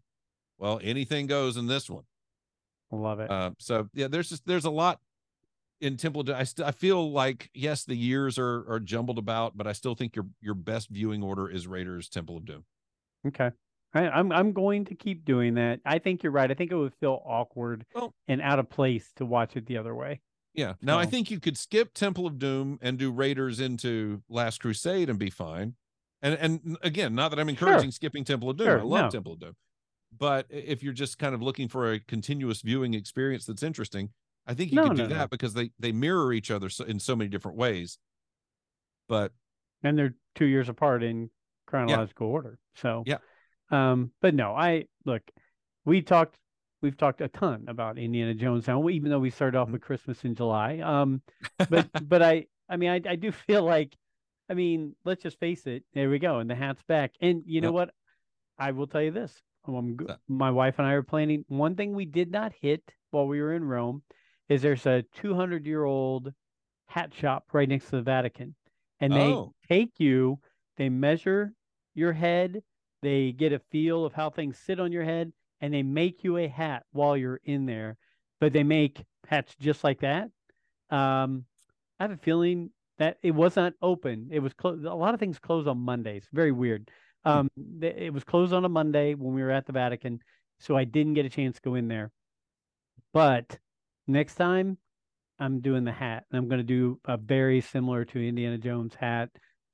Well, 0.60 0.80
anything 0.84 1.26
goes 1.26 1.57
in 1.57 1.65
this 1.65 1.89
one. 1.89 2.03
Love 2.91 3.19
it. 3.19 3.31
Uh, 3.31 3.51
so 3.57 3.88
yeah, 3.93 4.07
there's 4.07 4.30
just 4.30 4.45
there's 4.45 4.65
a 4.65 4.72
lot 4.72 4.99
in 5.81 5.97
Temple. 5.97 6.23
I 6.34 6.43
still 6.43 6.65
I 6.65 6.72
feel 6.72 7.11
like 7.11 7.49
yes, 7.53 7.85
the 7.85 7.95
years 7.95 8.38
are 8.38 8.65
are 8.69 8.80
jumbled 8.80 9.18
about, 9.18 9.57
but 9.57 9.68
I 9.68 9.73
still 9.73 9.95
think 9.95 10.15
your 10.15 10.26
your 10.41 10.56
best 10.56 10.89
viewing 10.89 11.23
order 11.23 11.49
is 11.49 11.68
Raiders 11.68 12.10
Temple 12.10 12.38
of 12.38 12.45
Doom. 12.45 12.65
Okay. 13.27 13.51
I, 13.93 14.07
I'm 14.09 14.31
I'm 14.31 14.51
going 14.53 14.85
to 14.85 14.95
keep 14.95 15.25
doing 15.25 15.55
that. 15.55 15.79
I 15.85 15.99
think 15.99 16.21
you're 16.23 16.31
right. 16.31 16.49
I 16.49 16.53
think 16.53 16.71
it 16.71 16.75
would 16.75 16.93
feel 16.99 17.21
awkward 17.25 17.85
Well- 17.95 18.13
and 18.27 18.41
out 18.41 18.59
of 18.59 18.69
place 18.69 19.11
to 19.15 19.25
watch 19.25 19.55
it 19.57 19.65
the 19.65 19.77
other 19.77 19.95
way. 19.95 20.21
Yeah. 20.53 20.73
Now 20.81 20.97
I 20.99 21.05
think 21.05 21.31
you 21.31 21.39
could 21.39 21.57
skip 21.57 21.93
Temple 21.93 22.25
of 22.27 22.37
Doom 22.39 22.79
and 22.81 22.97
do 22.97 23.11
Raiders 23.11 23.59
into 23.59 24.23
Last 24.29 24.59
Crusade 24.61 25.09
and 25.09 25.17
be 25.17 25.29
fine. 25.29 25.75
And 26.21 26.33
and 26.35 26.77
again, 26.81 27.15
not 27.15 27.29
that 27.29 27.39
I'm 27.39 27.49
encouraging 27.49 27.91
skipping 27.91 28.23
Temple 28.25 28.49
of 28.49 28.57
Doom. 28.57 28.67
Sure, 28.67 28.79
I 28.79 28.83
love 28.83 29.05
no. 29.05 29.09
Temple 29.09 29.33
of 29.33 29.39
Doom. 29.39 29.53
But 30.17 30.47
if 30.49 30.81
you're 30.83 30.91
just 30.93 31.17
kind 31.19 31.35
of 31.35 31.41
looking 31.41 31.67
for 31.67 31.93
a 31.93 31.99
continuous 31.99 32.61
viewing 32.61 32.93
experience 32.95 33.45
that's 33.45 33.61
interesting, 33.63 34.09
I 34.47 34.55
think 34.55 34.71
you 34.71 34.77
No, 34.77 34.87
could 34.87 34.97
do 34.97 35.03
no, 35.07 35.15
that 35.15 35.29
because 35.29 35.53
they 35.53 35.69
they 35.79 35.91
mirror 35.91 36.33
each 36.33 36.49
other 36.51 36.67
so, 36.69 36.83
in 36.83 36.99
so 36.99 37.15
many 37.15 37.29
different 37.29 37.57
ways. 37.57 37.99
But 39.07 39.31
And 39.83 39.97
they're 39.97 40.15
two 40.35 40.45
years 40.45 40.67
apart 40.67 41.03
in 41.03 41.29
chronological 41.67 42.27
order. 42.27 42.59
So 42.75 43.03
Yeah. 43.05 43.17
Um, 43.71 44.11
but 44.21 44.33
no, 44.33 44.53
I 44.55 44.85
look, 45.05 45.21
we 45.85 46.01
talked 46.01 46.37
we've 46.81 46.97
talked 46.97 47.21
a 47.21 47.27
ton 47.27 47.65
about 47.67 47.97
Indiana 47.97 48.33
Jones 48.33 48.67
now, 48.67 48.87
even 48.89 49.09
though 49.11 49.19
we 49.19 49.29
started 49.29 49.57
Mm-hmm. 49.57 49.69
off 49.69 49.69
with 49.71 49.81
Christmas 49.81 50.23
in 50.25 50.35
July. 50.35 50.79
Um, 50.79 51.21
but 51.69 51.87
but 51.99 52.21
I 52.21 52.47
I 52.69 52.77
mean 52.77 52.89
I 52.89 53.01
I 53.11 53.15
do 53.15 53.31
feel 53.31 53.63
like 53.63 53.95
I 54.49 54.55
mean, 54.55 54.95
let's 55.05 55.21
just 55.23 55.39
face 55.39 55.67
it, 55.67 55.83
there 55.93 56.09
we 56.09 56.17
go, 56.19 56.39
and 56.39 56.49
the 56.49 56.55
hat's 56.55 56.81
back. 56.83 57.13
And 57.21 57.43
you 57.45 57.61
know 57.61 57.67
Yep. 57.67 57.73
what? 57.73 57.89
I 58.57 58.71
will 58.71 58.87
tell 58.87 59.01
you 59.01 59.11
this. 59.11 59.41
That- 59.67 60.19
my 60.27 60.49
wife 60.51 60.79
and 60.79 60.87
I 60.87 60.93
are 60.93 61.03
planning 61.03 61.45
one 61.47 61.75
thing 61.75 61.93
we 61.93 62.05
did 62.05 62.31
not 62.31 62.53
hit 62.59 62.81
while 63.11 63.27
we 63.27 63.41
were 63.41 63.53
in 63.53 63.63
Rome 63.63 64.01
is 64.49 64.61
there's 64.63 64.85
a 64.87 65.03
200 65.15 65.65
year 65.67 65.83
old 65.83 66.33
hat 66.87 67.13
shop 67.13 67.45
right 67.53 67.69
next 67.69 67.85
to 67.85 67.97
the 67.97 68.01
Vatican. 68.01 68.55
And 68.99 69.13
they 69.13 69.31
Oh. 69.33 69.53
take 69.67 69.99
you, 69.99 70.39
they 70.77 70.89
measure 70.89 71.53
your 71.93 72.13
head, 72.13 72.63
they 73.01 73.31
get 73.31 73.53
a 73.53 73.59
feel 73.71 74.05
of 74.05 74.13
how 74.13 74.30
things 74.30 74.57
sit 74.57 74.80
on 74.80 74.91
your 74.91 75.03
head, 75.03 75.31
and 75.61 75.73
they 75.73 75.84
make 75.84 76.23
you 76.23 76.38
a 76.38 76.47
hat 76.47 76.84
while 76.91 77.17
you're 77.17 77.41
in 77.43 77.65
there. 77.65 77.97
But 78.39 78.53
they 78.53 78.63
make 78.63 79.03
hats 79.27 79.55
just 79.59 79.84
like 79.84 80.01
that. 80.01 80.30
Um, 80.89 81.45
I 81.99 82.03
have 82.03 82.11
a 82.11 82.17
feeling 82.17 82.71
that 82.97 83.17
it 83.21 83.31
was 83.31 83.55
not 83.55 83.73
open. 83.81 84.30
It 84.31 84.39
was 84.39 84.53
closed. 84.53 84.85
A 84.85 84.93
lot 84.93 85.13
of 85.13 85.19
things 85.19 85.39
close 85.39 85.67
on 85.67 85.77
Mondays. 85.77 86.27
Very 86.31 86.51
weird. 86.51 86.89
Um, 87.26 87.49
it 87.81 88.13
was 88.13 88.23
closed 88.23 88.53
on 88.53 88.63
a 88.63 88.69
Monday 88.69 89.13
when 89.13 89.34
we 89.34 89.41
were 89.41 89.51
at 89.51 89.65
the 89.65 89.73
Vatican, 89.73 90.19
so 90.59 90.77
I 90.77 90.85
didn't 90.85 91.15
get 91.15 91.26
a 91.26 91.30
chance 91.30 91.57
to 91.57 91.61
go 91.61 91.76
in 91.76 91.88
there. 91.89 92.11
But 93.13 93.57
next 94.07 94.35
time, 94.35 94.77
I'm 95.38 95.59
doing 95.61 95.84
the 95.84 95.91
hat, 95.91 96.26
and 96.31 96.38
I'm 96.38 96.47
going 96.47 96.59
to 96.59 96.63
do 96.63 96.99
a 97.05 97.17
very 97.17 97.61
similar 97.61 98.05
to 98.05 98.27
Indiana 98.27 98.57
Jones 98.57 98.95
hat. 98.95 99.30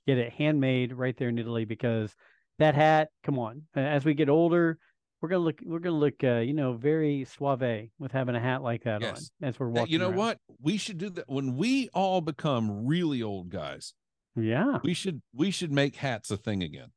Get 0.07 0.17
it 0.17 0.33
handmade 0.33 0.93
right 0.93 1.15
there 1.17 1.29
in 1.29 1.39
Italy 1.39 1.65
because 1.65 2.15
that 2.59 2.75
hat. 2.75 3.09
Come 3.23 3.39
on, 3.39 3.63
as 3.75 4.05
we 4.05 4.13
get 4.13 4.29
older, 4.29 4.77
we're 5.21 5.29
gonna 5.29 5.43
look. 5.43 5.59
We're 5.65 5.79
gonna 5.79 5.97
look. 5.97 6.23
Uh, 6.23 6.37
you 6.37 6.53
know, 6.53 6.73
very 6.73 7.25
suave 7.25 7.89
with 7.99 8.11
having 8.11 8.35
a 8.35 8.39
hat 8.39 8.61
like 8.61 8.83
that 8.83 9.01
Yes. 9.01 9.31
on 9.41 9.47
as 9.49 9.59
we're 9.59 9.69
walking. 9.69 9.91
you 9.93 9.99
know 9.99 10.07
around. 10.09 10.17
what? 10.17 10.39
We 10.61 10.77
should 10.77 10.97
do 10.97 11.09
that 11.11 11.25
when 11.27 11.55
we 11.57 11.89
all 11.93 12.21
become 12.21 12.85
really 12.85 13.21
old 13.23 13.49
guys. 13.49 13.93
Yeah. 14.35 14.79
We 14.83 14.93
should 14.93 15.21
we 15.33 15.51
should 15.51 15.71
make 15.71 15.95
hats 15.97 16.29
a 16.31 16.37
thing 16.37 16.61
again. 16.63 16.89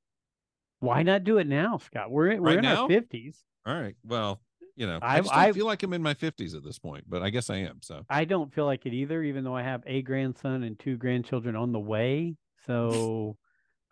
Why 0.80 1.02
not 1.02 1.24
do 1.24 1.38
it 1.38 1.46
now, 1.46 1.78
Scott? 1.78 2.10
We're 2.10 2.28
in- 2.28 2.40
we're 2.42 2.48
Right 2.48 2.58
in 2.58 2.62
now? 2.64 2.82
our 2.82 2.88
fifties. 2.88 3.44
All 3.66 3.74
right. 3.80 3.96
Well, 4.04 4.40
you 4.76 4.86
know, 4.86 4.98
I, 5.02 5.18
I- 5.18 5.48
I- 5.48 5.52
feel 5.52 5.66
like 5.66 5.82
I'm 5.82 5.92
in 5.92 6.02
my 6.02 6.14
50s 6.14 6.54
at 6.56 6.62
this 6.62 6.78
point, 6.78 7.04
but 7.08 7.20
I 7.22 7.30
guess 7.30 7.50
I 7.50 7.56
am. 7.56 7.78
So 7.82 8.04
I 8.08 8.24
don't 8.24 8.52
feel 8.54 8.64
like 8.64 8.86
it 8.86 8.92
either, 8.94 9.22
even 9.24 9.42
though 9.42 9.56
I 9.56 9.62
have 9.62 9.82
a 9.86 10.02
grandson 10.02 10.62
and 10.62 10.78
two 10.78 10.96
grandchildren 10.96 11.56
on 11.56 11.72
the 11.72 11.80
way. 11.80 12.36
So 12.66 13.36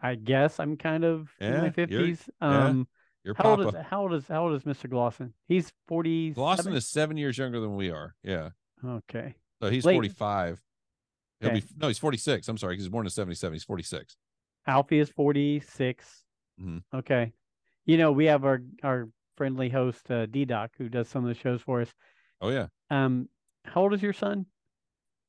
I 0.01 0.15
guess 0.15 0.61
I'm 0.61 0.77
kind 0.77 1.05
of 1.05 1.29
in 1.41 1.53
my 1.59 1.71
fifties. 1.71 2.29
yeah. 2.41 2.67
Um, 2.67 2.89
your 3.25 3.35
how 3.35 3.51
old 3.51 3.65
papa 3.65 3.79
is 3.79 3.87
how 3.89 4.03
old 4.03 4.13
is 4.15 4.29
how 4.29 4.45
old 4.45 4.55
is 4.55 4.63
Mr. 4.63 4.89
Glosson? 4.89 5.33
He's 5.49 5.73
forty. 5.89 6.33
Glosson 6.33 6.75
is 6.75 6.87
seven 6.89 7.17
years 7.17 7.37
younger 7.39 7.61
than 7.61 7.75
we 7.77 7.91
are. 7.91 8.15
Yeah. 8.23 8.51
okay. 8.85 9.35
So 9.63 9.71
he's 9.71 9.85
45. 9.85 10.61
He'll 11.41 11.49
Okay. 11.51 11.61
be 11.61 11.67
no, 11.77 11.89
he's 11.89 11.99
46. 11.99 12.47
I'm 12.49 12.59
sorry, 12.59 12.77
he's 12.77 12.89
born 12.89 13.07
in 13.07 13.11
77. 13.11 13.53
He's 13.55 13.65
46. 13.65 14.17
Alfie 14.67 14.99
is 14.99 15.11
46. 15.11 16.25
Mhm. 16.61 16.83
Okay. 16.95 17.33
You 17.85 17.97
know, 17.99 18.13
we 18.13 18.27
have 18.27 18.45
our 18.45 18.63
our 18.83 19.09
friendly 19.37 19.69
host 19.71 20.11
uh, 20.11 20.27
D 20.27 20.45
Doc 20.45 20.71
who 20.79 20.89
does 20.89 21.09
some 21.09 21.25
of 21.25 21.29
the 21.29 21.41
shows 21.41 21.63
for 21.63 21.81
us. 21.81 21.93
Oh 22.41 22.51
yeah. 22.51 22.67
Um, 22.91 23.29
how 23.65 23.83
old 23.83 23.95
is 23.95 24.03
your 24.03 24.13
son? 24.13 24.47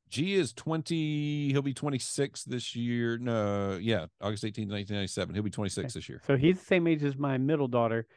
G 0.10 0.36
is 0.36 0.54
20. 0.54 1.52
He'll 1.52 1.62
be 1.62 1.74
26 1.74 2.44
this 2.46 2.76
year. 2.76 3.18
No, 3.18 3.78
yeah, 3.82 4.06
August 4.22 4.44
18th, 4.44 4.70
1997. 4.70 5.36
He'll 5.36 5.44
be 5.44 5.50
26 5.50 5.94
this 5.94 6.08
year. 6.10 6.22
So 6.26 6.38
he's 6.38 6.60
the 6.60 6.66
same 6.66 6.88
age 6.88 7.04
as 7.04 7.18
my 7.18 7.38
middle 7.38 7.68
daughter, 7.68 8.08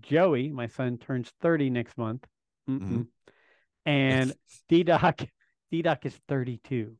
Joey. 0.00 0.50
My 0.50 0.66
son 0.66 0.98
turns 0.98 1.30
30 1.42 1.70
next 1.70 1.98
month. 1.98 2.26
Mm-mm. 2.68 2.80
Mhm. 2.80 3.06
And 3.86 4.32
D 4.68 4.82
Doc, 4.84 5.20
D 5.70 5.82
Doc 5.82 6.06
is 6.06 6.18
32. 6.28 6.96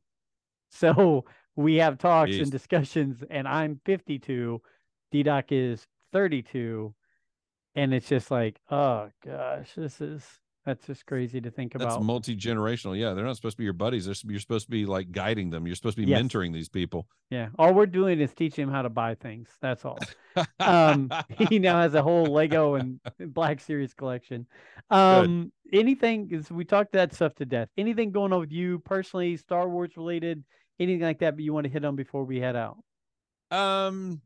So 0.69 1.25
we 1.55 1.75
have 1.75 1.97
talks 1.97 2.31
Jeez. 2.31 2.41
and 2.43 2.51
discussions, 2.51 3.23
and 3.29 3.47
I'm 3.47 3.79
52. 3.85 4.61
D 5.11 5.23
Doc 5.23 5.45
is 5.51 5.85
32. 6.13 6.93
And 7.75 7.93
it's 7.93 8.07
just 8.07 8.31
like, 8.31 8.59
oh 8.69 9.09
gosh, 9.25 9.71
this 9.75 9.99
is 9.99 10.23
that's 10.65 10.85
just 10.87 11.05
crazy 11.05 11.39
to 11.41 11.51
think 11.51 11.73
That's 11.73 11.83
about. 11.95 12.03
multi 12.03 12.35
generational. 12.35 12.97
Yeah, 12.99 13.13
they're 13.13 13.25
not 13.25 13.35
supposed 13.35 13.55
to 13.55 13.59
be 13.59 13.63
your 13.65 13.73
buddies. 13.73 14.05
They're, 14.05 14.15
you're 14.31 14.39
supposed 14.39 14.65
to 14.65 14.71
be 14.71 14.85
like 14.85 15.11
guiding 15.11 15.49
them. 15.51 15.67
You're 15.67 15.75
supposed 15.75 15.97
to 15.97 16.03
be 16.05 16.09
Yes. 16.09 16.21
mentoring 16.21 16.53
these 16.53 16.69
people. 16.69 17.07
yeah. 17.29 17.49
All 17.59 17.73
we're 17.73 17.85
doing 17.85 18.19
is 18.19 18.33
teaching 18.33 18.63
him 18.63 18.71
how 18.71 18.81
to 18.81 18.89
buy 18.89 19.15
things. 19.15 19.49
That's 19.61 19.85
all. 19.85 19.99
um 20.59 21.09
he 21.49 21.59
now 21.59 21.79
has 21.79 21.93
a 21.93 22.01
whole 22.01 22.25
lego 22.25 22.75
and 22.75 22.99
black 23.33 23.61
series 23.61 23.93
collection 23.93 24.45
um 24.89 25.49
anything 25.71 26.27
is 26.31 26.51
we 26.51 26.65
talked 26.65 26.91
that 26.91 27.13
stuff 27.13 27.33
to 27.35 27.45
death 27.45 27.69
anything 27.77 28.11
going 28.11 28.33
on 28.33 28.41
with 28.41 28.51
you 28.51 28.79
personally 28.79 29.37
star 29.37 29.69
wars 29.69 29.91
related 29.95 30.43
anything 30.77 31.03
like 31.03 31.19
that 31.19 31.35
but 31.35 31.43
you 31.43 31.53
want 31.53 31.63
to 31.63 31.69
hit 31.71 31.85
on 31.85 31.95
before 31.95 32.25
we 32.25 32.37
head 32.37 32.57
out 32.57 32.75
Um, 33.49 34.21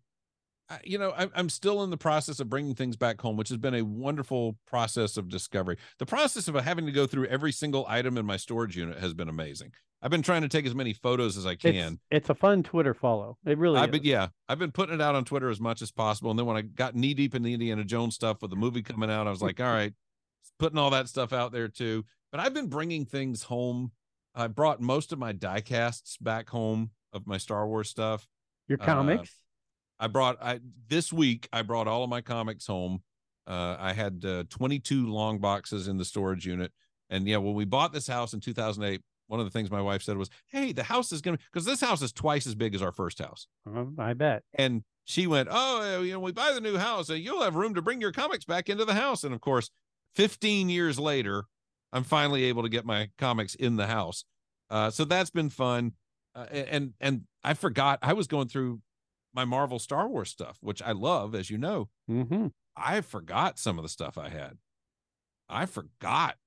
you 0.84 0.98
know, 0.98 1.14
I'm 1.16 1.32
I'm 1.36 1.50
still 1.50 1.84
in 1.84 1.90
the 1.90 1.98
process 1.98 2.40
of 2.40 2.50
bringing 2.50 2.76
things 2.76 2.96
back 2.96 3.20
home, 3.20 3.38
which 3.38 3.50
has 3.50 3.58
been 3.58 3.74
a 3.74 3.82
wonderful 3.84 4.58
process 4.68 5.18
of 5.18 5.30
discovery. 5.30 5.78
The 5.98 6.06
process 6.06 6.48
of 6.48 6.56
having 6.56 6.86
to 6.86 6.92
go 6.92 7.08
through 7.08 7.26
every 7.28 7.52
single 7.52 7.86
item 7.88 8.18
in 8.18 8.26
my 8.26 8.38
storage 8.38 8.78
unit 8.78 9.00
has 9.00 9.14
been 9.14 9.30
amazing. 9.30 9.72
I've 10.02 10.12
been 10.12 10.22
trying 10.22 10.44
to 10.44 10.48
take 10.48 10.66
as 10.66 10.76
many 10.76 10.94
photos 10.94 11.38
as 11.38 11.46
I 11.46 11.56
can. 11.56 12.00
it's 12.10 12.30
a 12.30 12.36
fun 12.36 12.64
twitter 12.64 12.94
follow 12.94 13.38
it 13.46 13.58
really 13.58 13.80
I've 13.80 13.90
is. 13.90 14.00
been 14.00 14.04
yeah, 14.04 14.30
I've 14.48 14.60
been 14.60 14.72
putting 14.72 14.96
it 14.96 15.02
out 15.02 15.16
on 15.16 15.26
Twitter 15.26 15.50
as 15.50 15.60
much 15.60 15.82
as 15.82 15.92
possible. 15.92 16.30
And 16.30 16.40
then 16.40 16.46
when 16.46 16.58
I 16.58 16.62
got 16.62 16.96
knee 16.96 17.14
deep 17.14 17.36
in 17.36 17.44
the 17.44 17.54
Indiana 17.54 17.84
Jones 17.84 18.16
stuff 18.16 18.42
with 18.42 18.52
the 18.52 18.58
movie 18.58 18.82
coming 18.82 19.12
out, 19.12 19.28
I 19.28 19.32
was 19.32 19.42
like, 19.42 19.60
all 19.60 19.72
right, 19.72 19.94
putting 20.58 20.78
all 20.78 20.92
that 20.92 21.10
stuff 21.10 21.34
out 21.34 21.52
there 21.52 21.68
too. 21.68 22.06
But 22.32 22.40
I've 22.42 22.54
been 22.54 22.68
bringing 22.68 23.06
things 23.06 23.44
home. 23.44 23.92
I 24.36 24.48
brought 24.48 24.80
most 24.80 25.12
of 25.12 25.20
my 25.20 25.32
die 25.32 25.62
casts 25.62 26.16
back 26.18 26.50
home 26.50 26.92
of 27.12 27.26
my 27.26 27.38
Star 27.38 27.68
Wars 27.68 27.90
stuff. 27.90 28.28
your 28.68 28.80
uh, 28.82 28.86
comics 28.86 29.34
I 30.00 30.08
brought 30.08 30.42
I 30.42 30.60
this 30.88 31.12
week 31.12 31.48
I 31.52 31.62
brought 31.62 31.88
all 31.88 32.04
of 32.04 32.10
my 32.10 32.22
comics 32.22 32.68
home. 32.68 33.02
Uh, 33.48 33.76
I 33.80 33.94
had 33.94 34.24
uh, 34.26 34.44
22 34.50 35.08
long 35.08 35.40
boxes 35.40 35.88
in 35.88 35.98
the 35.98 36.06
storage 36.06 36.46
unit, 36.46 36.72
and 37.10 37.28
yeah, 37.28 37.38
when 37.38 37.56
we 37.56 37.66
bought 37.66 37.92
this 37.92 38.08
house 38.08 38.34
in 38.34 38.40
2008, 38.40 39.02
one 39.28 39.40
of 39.40 39.46
the 39.46 39.50
things 39.50 39.72
my 39.72 39.82
wife 39.82 40.04
said 40.04 40.18
was, 40.18 40.30
"Hey, 40.48 40.72
the 40.72 40.84
house 40.84 41.12
is 41.12 41.22
gonna 41.22 41.38
because 41.52 41.66
this 41.66 41.82
house 41.82 42.02
is 42.02 42.12
twice 42.12 42.46
as 42.48 42.56
big 42.56 42.76
as 42.76 42.82
our 42.82 42.92
first 42.92 43.20
house." 43.20 43.48
Um, 43.66 43.96
i 44.00 44.14
bet 44.14 44.44
And 44.54 44.84
she 45.06 45.28
went, 45.28 45.50
"Oh, 45.52 46.02
you 46.02 46.14
know, 46.14 46.20
we 46.20 46.32
buy 46.32 46.54
the 46.54 46.62
new 46.62 46.78
house, 46.78 47.10
and 47.10 47.20
you'll 47.20 47.42
have 47.42 47.56
room 47.56 47.74
to 47.74 47.82
bring 47.82 48.02
your 48.02 48.12
comics 48.12 48.46
back 48.46 48.70
into 48.70 48.86
the 48.86 48.94
house." 48.94 49.24
And 49.24 49.34
of 49.34 49.42
course, 49.42 49.70
15 50.16 50.70
years 50.70 51.00
later, 51.00 51.46
I'm 51.92 52.04
finally 52.04 52.46
able 52.46 52.64
to 52.64 52.70
get 52.70 52.86
my 52.86 53.10
comics 53.18 53.56
in 53.56 53.76
the 53.76 53.88
house. 53.88 54.26
Uh, 54.70 54.92
so 54.92 55.06
that's 55.06 55.30
been 55.30 55.50
fun. 55.50 55.94
Uh, 56.36 56.46
and 56.52 56.94
and 57.00 57.24
I 57.44 57.54
forgot 57.56 58.00
I 58.02 58.14
was 58.14 58.28
going 58.28 58.48
through 58.48 58.82
my 59.34 59.46
Marvel 59.46 59.80
Star 59.80 60.08
Wars 60.08 60.30
stuff, 60.30 60.58
which 60.62 60.82
I 60.82 60.92
love, 60.92 61.36
as 61.36 61.50
you 61.50 61.58
know. 61.58 61.90
hmm 62.08 62.48
I 62.76 63.02
forgot 63.02 63.60
some 63.60 63.78
of 63.78 63.84
the 63.84 63.90
stuff 63.90 64.18
I 64.18 64.30
had. 64.30 64.58
I 65.50 65.66
forgot 65.66 66.38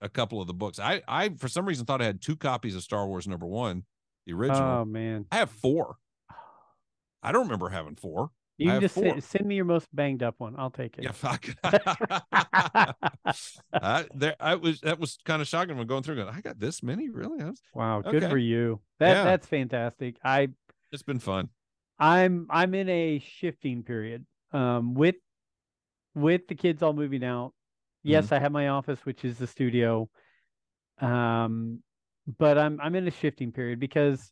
a 0.00 0.08
couple 0.08 0.40
of 0.40 0.46
the 0.46 0.54
books. 0.54 0.78
I 0.78 1.02
I 1.06 1.30
for 1.30 1.48
some 1.48 1.66
reason 1.66 1.84
thought 1.86 2.00
I 2.00 2.06
had 2.06 2.22
two 2.22 2.36
copies 2.36 2.74
of 2.76 2.82
Star 2.82 3.06
Wars 3.06 3.26
number 3.28 3.46
one, 3.46 3.84
the 4.26 4.32
original. 4.32 4.62
oh 4.80 4.84
man 4.84 5.26
I 5.30 5.36
have 5.36 5.50
four. 5.50 5.96
I 7.22 7.32
don't 7.32 7.44
remember 7.44 7.68
having 7.70 7.96
four. 7.96 8.30
you 8.58 8.70
can 8.70 8.80
just 8.80 8.94
send, 8.94 9.22
send 9.24 9.46
me 9.46 9.56
your 9.56 9.64
most 9.64 9.88
banged 9.92 10.22
up 10.22 10.34
one 10.38 10.54
i'll 10.58 10.70
take 10.70 10.96
it 10.98 11.04
Yeah, 11.04 11.10
fuck. 11.12 11.44
I, 13.72 14.06
there, 14.14 14.36
I 14.40 14.54
was 14.56 14.80
that 14.80 14.98
was 14.98 15.18
kind 15.24 15.42
of 15.42 15.48
shocking 15.48 15.76
when 15.76 15.86
going 15.86 16.02
through. 16.02 16.16
Going, 16.16 16.28
I 16.28 16.40
got 16.40 16.58
this 16.58 16.82
many, 16.82 17.08
really? 17.10 17.42
I 17.42 17.46
was- 17.46 17.62
wow 17.74 18.00
good 18.00 18.24
for 18.28 18.38
you 18.38 18.80
that 19.00 19.08
Yeah. 19.10 19.24
that's 19.24 19.46
fantastic 19.46 20.16
i 20.24 20.48
It's 20.92 21.02
been 21.02 21.18
fun. 21.18 21.48
I'm 21.98 22.46
I'm 22.50 22.74
in 22.74 22.88
a 22.88 23.18
shifting 23.18 23.82
period. 23.82 24.26
Um 24.52 24.94
with 24.94 25.16
with 26.14 26.46
the 26.48 26.54
kids 26.54 26.82
all 26.82 26.92
moving 26.92 27.24
out, 27.24 27.54
Yes, 28.04 28.32
I 28.32 28.38
have 28.38 28.52
my 28.52 28.68
office, 28.68 29.04
which 29.04 29.24
is 29.24 29.38
the 29.38 29.46
studio. 29.46 30.08
Um, 31.00 31.82
but 32.38 32.58
I'm 32.58 32.78
I'm 32.80 32.94
in 32.94 33.08
a 33.08 33.10
shifting 33.10 33.50
period 33.50 33.80
because 33.80 34.30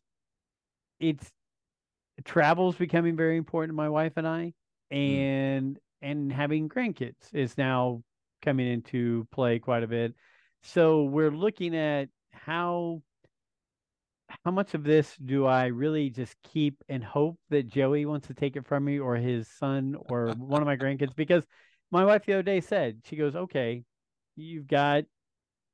it's 0.99 1.31
travel's 2.23 2.75
becoming 2.75 3.15
very 3.17 3.35
important 3.35 3.71
to 3.71 3.75
my 3.75 3.89
wife 3.89 4.13
and 4.15 4.27
I, 4.27 4.53
and 4.91 5.79
and 6.03 6.31
having 6.31 6.69
grandkids 6.69 7.33
is 7.33 7.57
now 7.57 8.03
coming 8.43 8.67
into 8.71 9.27
play 9.31 9.57
quite 9.57 9.81
a 9.81 9.87
bit. 9.87 10.13
So 10.61 11.05
we're 11.05 11.31
looking 11.31 11.75
at 11.75 12.09
how 12.31 13.01
how 14.43 14.51
much 14.51 14.73
of 14.73 14.83
this 14.83 15.15
do 15.17 15.45
I 15.45 15.67
really 15.67 16.09
just 16.09 16.35
keep 16.43 16.83
and 16.89 17.03
hope 17.03 17.37
that 17.49 17.67
Joey 17.67 18.05
wants 18.05 18.27
to 18.27 18.33
take 18.33 18.55
it 18.55 18.65
from 18.65 18.85
me 18.85 18.99
or 18.99 19.15
his 19.15 19.47
son 19.47 19.95
or 20.09 20.31
one 20.31 20.61
of 20.61 20.65
my 20.65 20.77
grandkids? 20.77 21.15
Because 21.15 21.45
my 21.91 22.03
wife 22.05 22.25
the 22.25 22.33
other 22.33 22.43
day 22.43 22.61
said, 22.61 23.01
she 23.05 23.15
goes, 23.15 23.35
okay, 23.35 23.83
you've 24.35 24.67
got, 24.67 25.03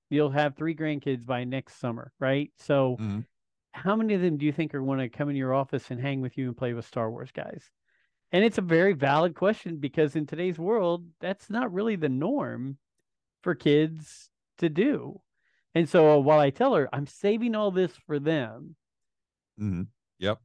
you'll 0.09 0.29
have 0.29 0.55
three 0.55 0.75
grandkids 0.75 1.25
by 1.25 1.43
next 1.43 1.79
summer, 1.79 2.11
right? 2.19 2.51
So 2.57 2.97
Mhm. 2.99 3.25
how 3.71 3.95
many 3.95 4.13
of 4.13 4.21
them 4.21 4.37
do 4.37 4.45
you 4.45 4.51
think 4.51 4.73
are 4.73 4.81
going 4.81 4.99
to 4.99 5.09
come 5.09 5.29
in 5.29 5.35
your 5.35 5.53
office 5.53 5.91
and 5.91 5.99
hang 5.99 6.21
with 6.21 6.37
you 6.37 6.47
and 6.47 6.57
play 6.57 6.73
with 6.73 6.85
Star 6.85 7.09
Wars 7.09 7.31
guys? 7.31 7.69
And 8.31 8.43
it's 8.43 8.57
a 8.57 8.61
very 8.61 8.93
valid 8.93 9.35
question 9.35 9.77
because 9.77 10.15
in 10.15 10.27
today's 10.27 10.59
world, 10.59 11.05
that's 11.19 11.49
not 11.49 11.73
really 11.73 11.95
the 11.95 12.09
norm 12.09 12.77
for 13.41 13.55
kids 13.55 14.29
to 14.57 14.69
do. 14.69 15.21
And 15.79 15.87
so 15.87 16.19
while 16.19 16.39
I 16.39 16.49
tell 16.49 16.75
her 16.75 16.89
I'm 16.91 17.07
saving 17.07 17.55
all 17.55 17.71
this 17.71 17.93
for 18.05 18.19
them, 18.19 18.75
Mhm. 19.59 19.87
Yep. 20.19 20.39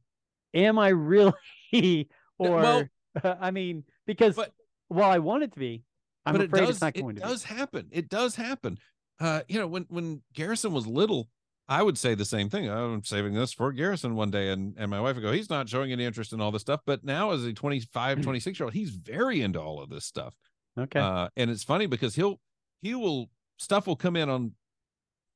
am 0.53 0.79
I 0.79 0.87
really 0.89 1.33
or 2.37 2.51
well- 2.55 2.83
I 3.23 3.51
mean 3.51 3.83
because 4.05 4.35
But- 4.37 4.53
while 4.87 5.09
I 5.09 5.19
want 5.19 5.43
it 5.43 5.51
to 5.53 5.59
be, 5.59 5.83
I'm 6.25 6.35
but 6.35 6.45
afraid 6.45 6.59
it 6.63 6.65
does, 6.67 6.69
it's 6.75 6.81
not 6.81 6.95
it 6.95 7.01
going 7.01 7.15
to 7.15 7.21
does 7.21 7.43
happen. 7.43 7.89
It 7.91 8.07
does 8.07 8.35
happen. 8.35 8.77
Uh, 9.19 9.41
you 9.49 9.59
know, 9.59 9.67
when 9.67 9.85
when 9.89 10.21
Garrison 10.33 10.71
was 10.73 10.87
little, 10.87 11.27
I 11.67 11.81
would 11.83 11.97
say 11.97 12.15
the 12.15 12.23
same 12.25 12.49
thing. 12.49 12.69
"Oh, 12.69 12.93
I'm 12.93 13.03
saving 13.03 13.33
this 13.33 13.51
for 13.51 13.71
Garrison 13.73 14.15
one 14.15 14.31
day, 14.31 14.49
and 14.51 14.73
and 14.77 14.89
my 14.91 15.01
wife 15.01 15.15
would 15.15 15.21
go, 15.23 15.31
he's 15.33 15.49
not 15.49 15.67
showing 15.67 15.91
any 15.91 16.05
interest 16.05 16.31
in 16.33 16.39
all 16.41 16.51
this 16.51 16.61
stuff. 16.61 16.79
But 16.85 17.03
now, 17.03 17.31
as 17.31 17.43
a 17.43 17.51
25, 17.53 18.21
26 18.23 18.59
year 18.59 18.65
old, 18.65 18.73
he's 18.73 18.91
very 18.91 19.41
into 19.41 19.59
all 19.59 19.81
of 19.81 19.89
this 19.89 20.05
stuff. 20.05 20.33
Okay. 20.77 20.99
Uh, 20.99 21.27
and 21.35 21.49
it's 21.49 21.63
funny 21.63 21.87
because 21.87 22.15
he'll 22.15 22.39
he 22.81 22.93
will 22.95 23.29
stuff 23.57 23.87
will 23.87 23.95
come 23.95 24.15
in 24.15 24.29
on 24.29 24.51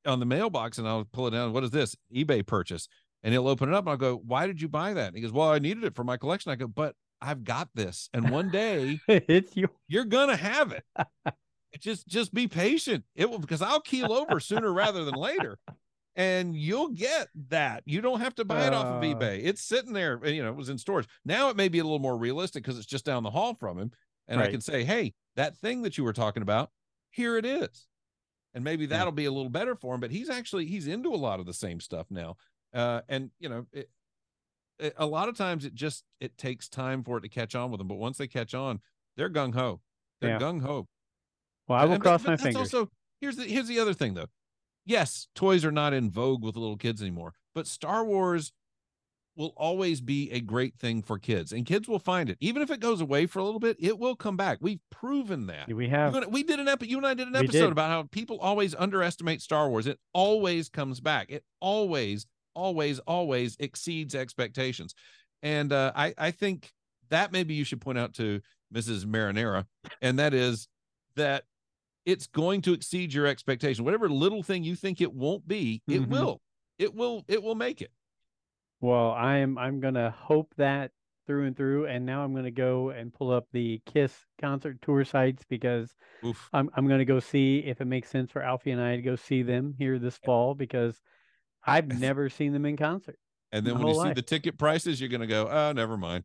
on 0.06 0.20
the 0.20 0.26
mailbox, 0.26 0.78
and 0.78 0.88
I'll 0.88 1.06
pull 1.06 1.28
it 1.28 1.32
down. 1.32 1.54
What 1.54 1.64
is 1.64 1.72
this 1.72 1.96
eBay 2.16 2.46
purchase? 2.46 2.88
And 3.24 3.34
he'll 3.34 3.48
open 3.48 3.70
it 3.70 3.76
up, 3.76 3.84
and 3.84 3.90
I'll 3.92 3.98
go, 3.98 4.16
"Why 4.26 4.48
did 4.48 4.62
you 4.62 4.68
buy 4.70 4.94
that?" 4.94 5.08
And 5.08 5.16
he 5.16 5.22
goes, 5.22 5.32
"Well, 5.32 5.50
I 5.50 5.60
needed 5.60 5.84
it 5.84 5.96
for 5.96 6.04
my 6.04 6.16
collection." 6.18 6.52
I 6.52 6.56
go, 6.56 6.68
"But 6.68 6.96
I've 7.22 7.44
got 7.44 7.70
this, 7.76 8.10
and 8.14 8.30
one 8.30 8.50
day." 8.50 9.00
it's 9.08 9.58
you. 9.58 9.68
you're 9.90 10.06
gonna 10.06 10.38
have 10.38 10.72
it. 10.72 10.84
just 11.80 12.08
just 12.08 12.34
be 12.34 12.48
patient. 12.48 13.04
It 13.16 13.30
will 13.30 13.40
because 13.40 13.62
I'll 13.62 13.82
keel 13.82 14.14
over 14.14 14.40
sooner 14.40 14.72
rather 14.72 15.04
than 15.04 15.16
later. 15.16 15.58
And 16.16 16.56
you'll 16.56 16.90
get 16.90 17.28
that. 17.50 17.84
You 17.86 18.02
don't 18.02 18.20
have 18.20 18.36
to 18.36 18.46
buy 18.46 18.68
it 18.68 18.74
off 18.74 18.86
of 18.88 19.04
Uh. 19.04 19.06
eBay. 19.06 19.42
It's 19.44 19.62
sitting 19.62 19.94
there, 19.94 20.20
you 20.26 20.44
know, 20.44 20.50
it 20.50 20.56
was 20.56 20.68
in 20.70 20.78
storage. 20.78 21.08
Now 21.24 21.50
it 21.50 21.56
may 21.56 21.70
be 21.70 21.80
a 21.80 21.84
little 21.84 22.00
more 22.00 22.18
realistic 22.18 22.64
because 22.64 22.78
it's 22.78 22.88
just 22.88 23.06
down 23.06 23.24
the 23.24 23.30
hall 23.32 23.54
from 23.54 23.78
him. 23.78 23.92
And 24.28 24.40
I 24.42 24.50
can 24.52 24.60
say, 24.62 24.84
hey, 24.84 25.14
that 25.36 25.58
thing 25.58 25.82
that 25.84 25.98
you 25.98 26.04
were 26.04 26.12
talking 26.14 26.44
about, 26.44 26.72
here 27.10 27.38
it 27.38 27.46
is. 27.46 27.88
And 28.54 28.64
maybe 28.64 28.86
that'll 28.88 29.12
be 29.12 29.26
a 29.26 29.32
little 29.32 29.50
better 29.50 29.76
for 29.76 29.94
him. 29.96 30.02
But 30.02 30.12
he's 30.12 30.30
actually 30.30 30.66
he's 30.66 30.88
into 30.88 31.14
a 31.14 31.18
lot 31.18 31.40
of 31.40 31.46
the 31.46 31.54
same 31.54 31.80
stuff 31.80 32.08
now. 32.10 32.36
Uh, 32.74 33.02
and 33.08 33.32
you 33.40 33.48
know, 33.50 33.66
it, 33.72 33.90
it- 34.80 34.94
a 34.98 35.06
lot 35.06 35.28
of 35.30 35.38
times 35.38 35.66
it 35.66 35.74
just 35.76 36.04
it 36.20 36.38
takes 36.38 36.68
time 36.70 37.04
for 37.04 37.18
it 37.18 37.22
to 37.22 37.30
catch 37.30 37.54
on 37.56 37.70
with 37.72 37.80
them. 37.80 37.88
But 37.88 37.98
once 37.98 38.18
they 38.18 38.28
catch 38.28 38.54
on, 38.54 38.80
they're 39.18 39.30
gung 39.30 39.54
ho. 39.54 39.82
They're 40.22 40.32
Yeah. 40.32 40.40
gung 40.40 40.62
ho. 40.62 40.88
Well, 41.68 41.78
I 41.80 41.86
will 41.86 41.94
And- 41.94 42.02
cross 42.04 42.24
but 42.24 42.30
my 42.30 42.34
that's 42.38 42.44
fingers. 42.44 42.74
Also, 42.74 42.90
here's 43.22 43.36
the 43.36 43.44
here's 43.46 43.68
the 43.68 43.80
other 43.80 43.94
thing 43.94 44.14
though. 44.16 44.28
Yes, 44.86 45.28
toys 45.36 45.64
are 45.66 45.72
not 45.72 45.94
in 45.94 46.10
vogue 46.10 46.44
with 46.44 46.56
little 46.56 46.78
kids 46.78 47.02
anymore, 47.02 47.34
but 47.54 47.68
Star 47.68 48.04
Wars 48.04 48.52
will 49.40 49.54
always 49.56 50.02
be 50.02 50.30
a 50.32 50.42
great 50.42 50.76
thing 50.78 51.02
for 51.02 51.18
kids, 51.18 51.54
and 51.54 51.66
kids 51.66 51.88
will 51.88 51.98
find 51.98 52.30
it. 52.30 52.38
Even 52.42 52.62
if 52.62 52.70
it 52.70 52.82
goes 52.82 53.00
away 53.00 53.26
for 53.26 53.40
a 53.40 53.44
little 53.44 53.60
bit, 53.60 53.78
it 53.80 53.98
will 53.98 54.16
come 54.16 54.36
back. 54.36 54.58
We've 54.62 54.82
proven 54.92 55.48
that. 55.48 55.72
we 55.74 55.88
have 55.88 56.12
gonna- 56.14 56.28
we 56.28 56.44
did 56.44 56.60
an 56.60 56.68
episode. 56.68 56.92
You 56.92 56.98
and 56.98 57.08
I 57.08 57.14
did 57.14 57.30
an 57.30 57.36
episode 57.38 57.52
did. 57.52 57.72
about 57.72 57.90
how 57.90 58.04
people 58.04 58.38
always 58.40 58.76
underestimate 58.76 59.42
Star 59.42 59.70
Wars. 59.70 59.88
It 59.88 59.98
always 60.14 60.68
comes 60.68 61.00
back. 61.00 61.32
It 61.32 61.46
always, 61.62 62.28
always, 62.54 63.00
always 63.00 63.56
exceeds 63.60 64.14
expectations. 64.14 64.94
And 65.42 65.72
uh, 65.72 65.94
I, 65.96 66.14
I 66.18 66.32
think 66.32 66.70
that 67.10 67.32
maybe 67.32 67.54
you 67.54 67.64
should 67.64 67.80
point 67.80 67.98
out 67.98 68.14
to 68.16 68.42
Mrs. 68.76 69.06
Marinera, 69.06 69.66
and 70.02 70.20
that 70.20 70.34
is 70.34 70.68
that 71.16 71.46
it's 72.06 72.28
going 72.28 72.62
to 72.64 72.74
exceed 72.74 73.14
your 73.14 73.26
expectation. 73.26 73.86
Whatever 73.86 74.10
little 74.10 74.44
thing 74.44 74.66
you 74.66 74.76
think 74.76 75.00
it 75.00 75.14
won't 75.14 75.48
be, 75.48 75.82
it 75.88 76.02
Mhm. 76.02 76.08
will. 76.10 76.42
It 76.78 76.94
will. 76.94 77.24
It 77.30 77.42
will 77.42 77.56
make 77.56 77.82
it. 77.82 77.92
Well, 78.82 79.12
I'm 79.12 79.58
I'm 79.58 79.80
gonna 79.80 80.12
hope 80.12 80.54
that 80.58 80.92
through 81.28 81.46
and 81.46 81.56
through, 81.56 81.86
and 81.86 82.06
now 82.06 82.24
I'm 82.24 82.34
gonna 82.34 82.52
go 82.52 82.90
and 82.90 83.14
pull 83.14 83.32
up 83.32 83.48
the 83.52 83.82
Kiss 83.86 84.14
concert 84.40 84.82
tour 84.82 85.04
sites 85.04 85.44
because 85.50 85.94
Oof. 86.26 86.50
I'm 86.54 86.70
I'm 86.76 86.88
gonna 86.88 87.06
go 87.06 87.20
see 87.20 87.60
if 87.60 87.82
it 87.82 87.86
makes 87.86 88.10
sense 88.10 88.32
for 88.32 88.42
Alfie 88.42 88.72
and 88.72 88.82
I 88.82 88.96
to 88.96 89.02
go 89.02 89.16
see 89.16 89.44
them 89.44 89.76
here 89.78 90.00
this 90.00 90.18
fall 90.18 90.56
because 90.56 91.00
I've 91.66 91.88
never 92.00 92.30
seen 92.30 92.54
them 92.54 92.66
in 92.66 92.78
concert. 92.78 93.18
And 93.52 93.66
then 93.66 93.78
when 93.78 93.88
you 93.88 93.94
whole 93.94 94.04
see 94.04 94.14
the 94.14 94.22
ticket 94.22 94.58
prices, 94.58 95.00
you're 95.00 95.10
going 95.10 95.22
to 95.22 95.28
go, 95.28 95.48
oh, 95.50 95.72
never 95.72 95.98
mind. 95.98 96.24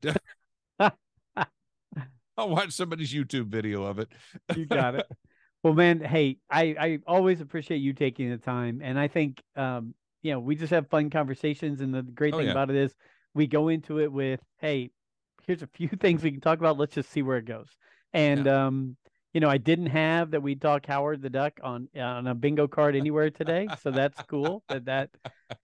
I'll 0.79 2.49
watch 2.49 2.73
somebody's 2.73 3.13
YouTube 3.13 3.47
video 3.47 3.85
of 3.85 3.99
it. 3.99 4.09
You 4.55 4.67
got 4.67 4.95
it. 4.97 5.07
Well, 5.63 5.73
man, 5.73 6.01
hey, 6.01 6.37
I 6.51 6.77
I 6.79 6.99
always 7.07 7.41
appreciate 7.41 7.79
you 7.79 7.95
taking 7.95 8.29
the 8.29 8.37
time, 8.37 8.83
and 8.85 8.99
I 8.99 9.09
think 9.09 9.43
um 9.57 9.95
you 10.25 10.33
know 10.33 10.41
we 10.41 10.57
just 10.57 10.73
have 10.73 10.89
fun 10.91 11.11
conversations, 11.11 11.81
and 11.81 11.95
the 11.95 12.03
great 12.03 12.35
Oh, 12.35 12.39
thing 12.39 12.49
yeah. 12.49 12.53
about 12.53 12.71
it 12.71 12.77
is 12.77 12.97
we 13.35 13.47
go 13.47 13.69
into 13.69 14.01
it 14.01 14.11
with, 14.13 14.41
hey, 14.59 14.91
here's 15.47 15.63
a 15.63 15.69
few 15.69 15.89
things 16.01 16.25
we 16.25 16.33
can 16.33 16.41
talk 16.41 16.59
about. 16.59 16.79
Let's 16.79 16.95
just 16.95 17.11
see 17.11 17.23
where 17.23 17.39
it 17.39 17.45
goes. 17.47 17.69
And 18.13 18.49
um, 18.49 18.97
you 19.33 19.41
know, 19.41 19.49
I 19.51 19.59
didn't 19.59 19.87
have 19.87 20.33
that 20.33 20.43
we 20.43 20.57
talk 20.57 20.87
Howard 20.87 21.23
the 21.23 21.31
Duck 21.31 21.61
on 21.63 21.89
on 21.97 22.27
a 22.27 22.35
bingo 22.35 22.67
card 22.69 22.97
anywhere 22.97 23.31
today, 23.31 23.73
so 23.81 23.93
that's 23.93 24.23
cool 24.23 24.65
that 24.69 24.87
that 24.87 25.11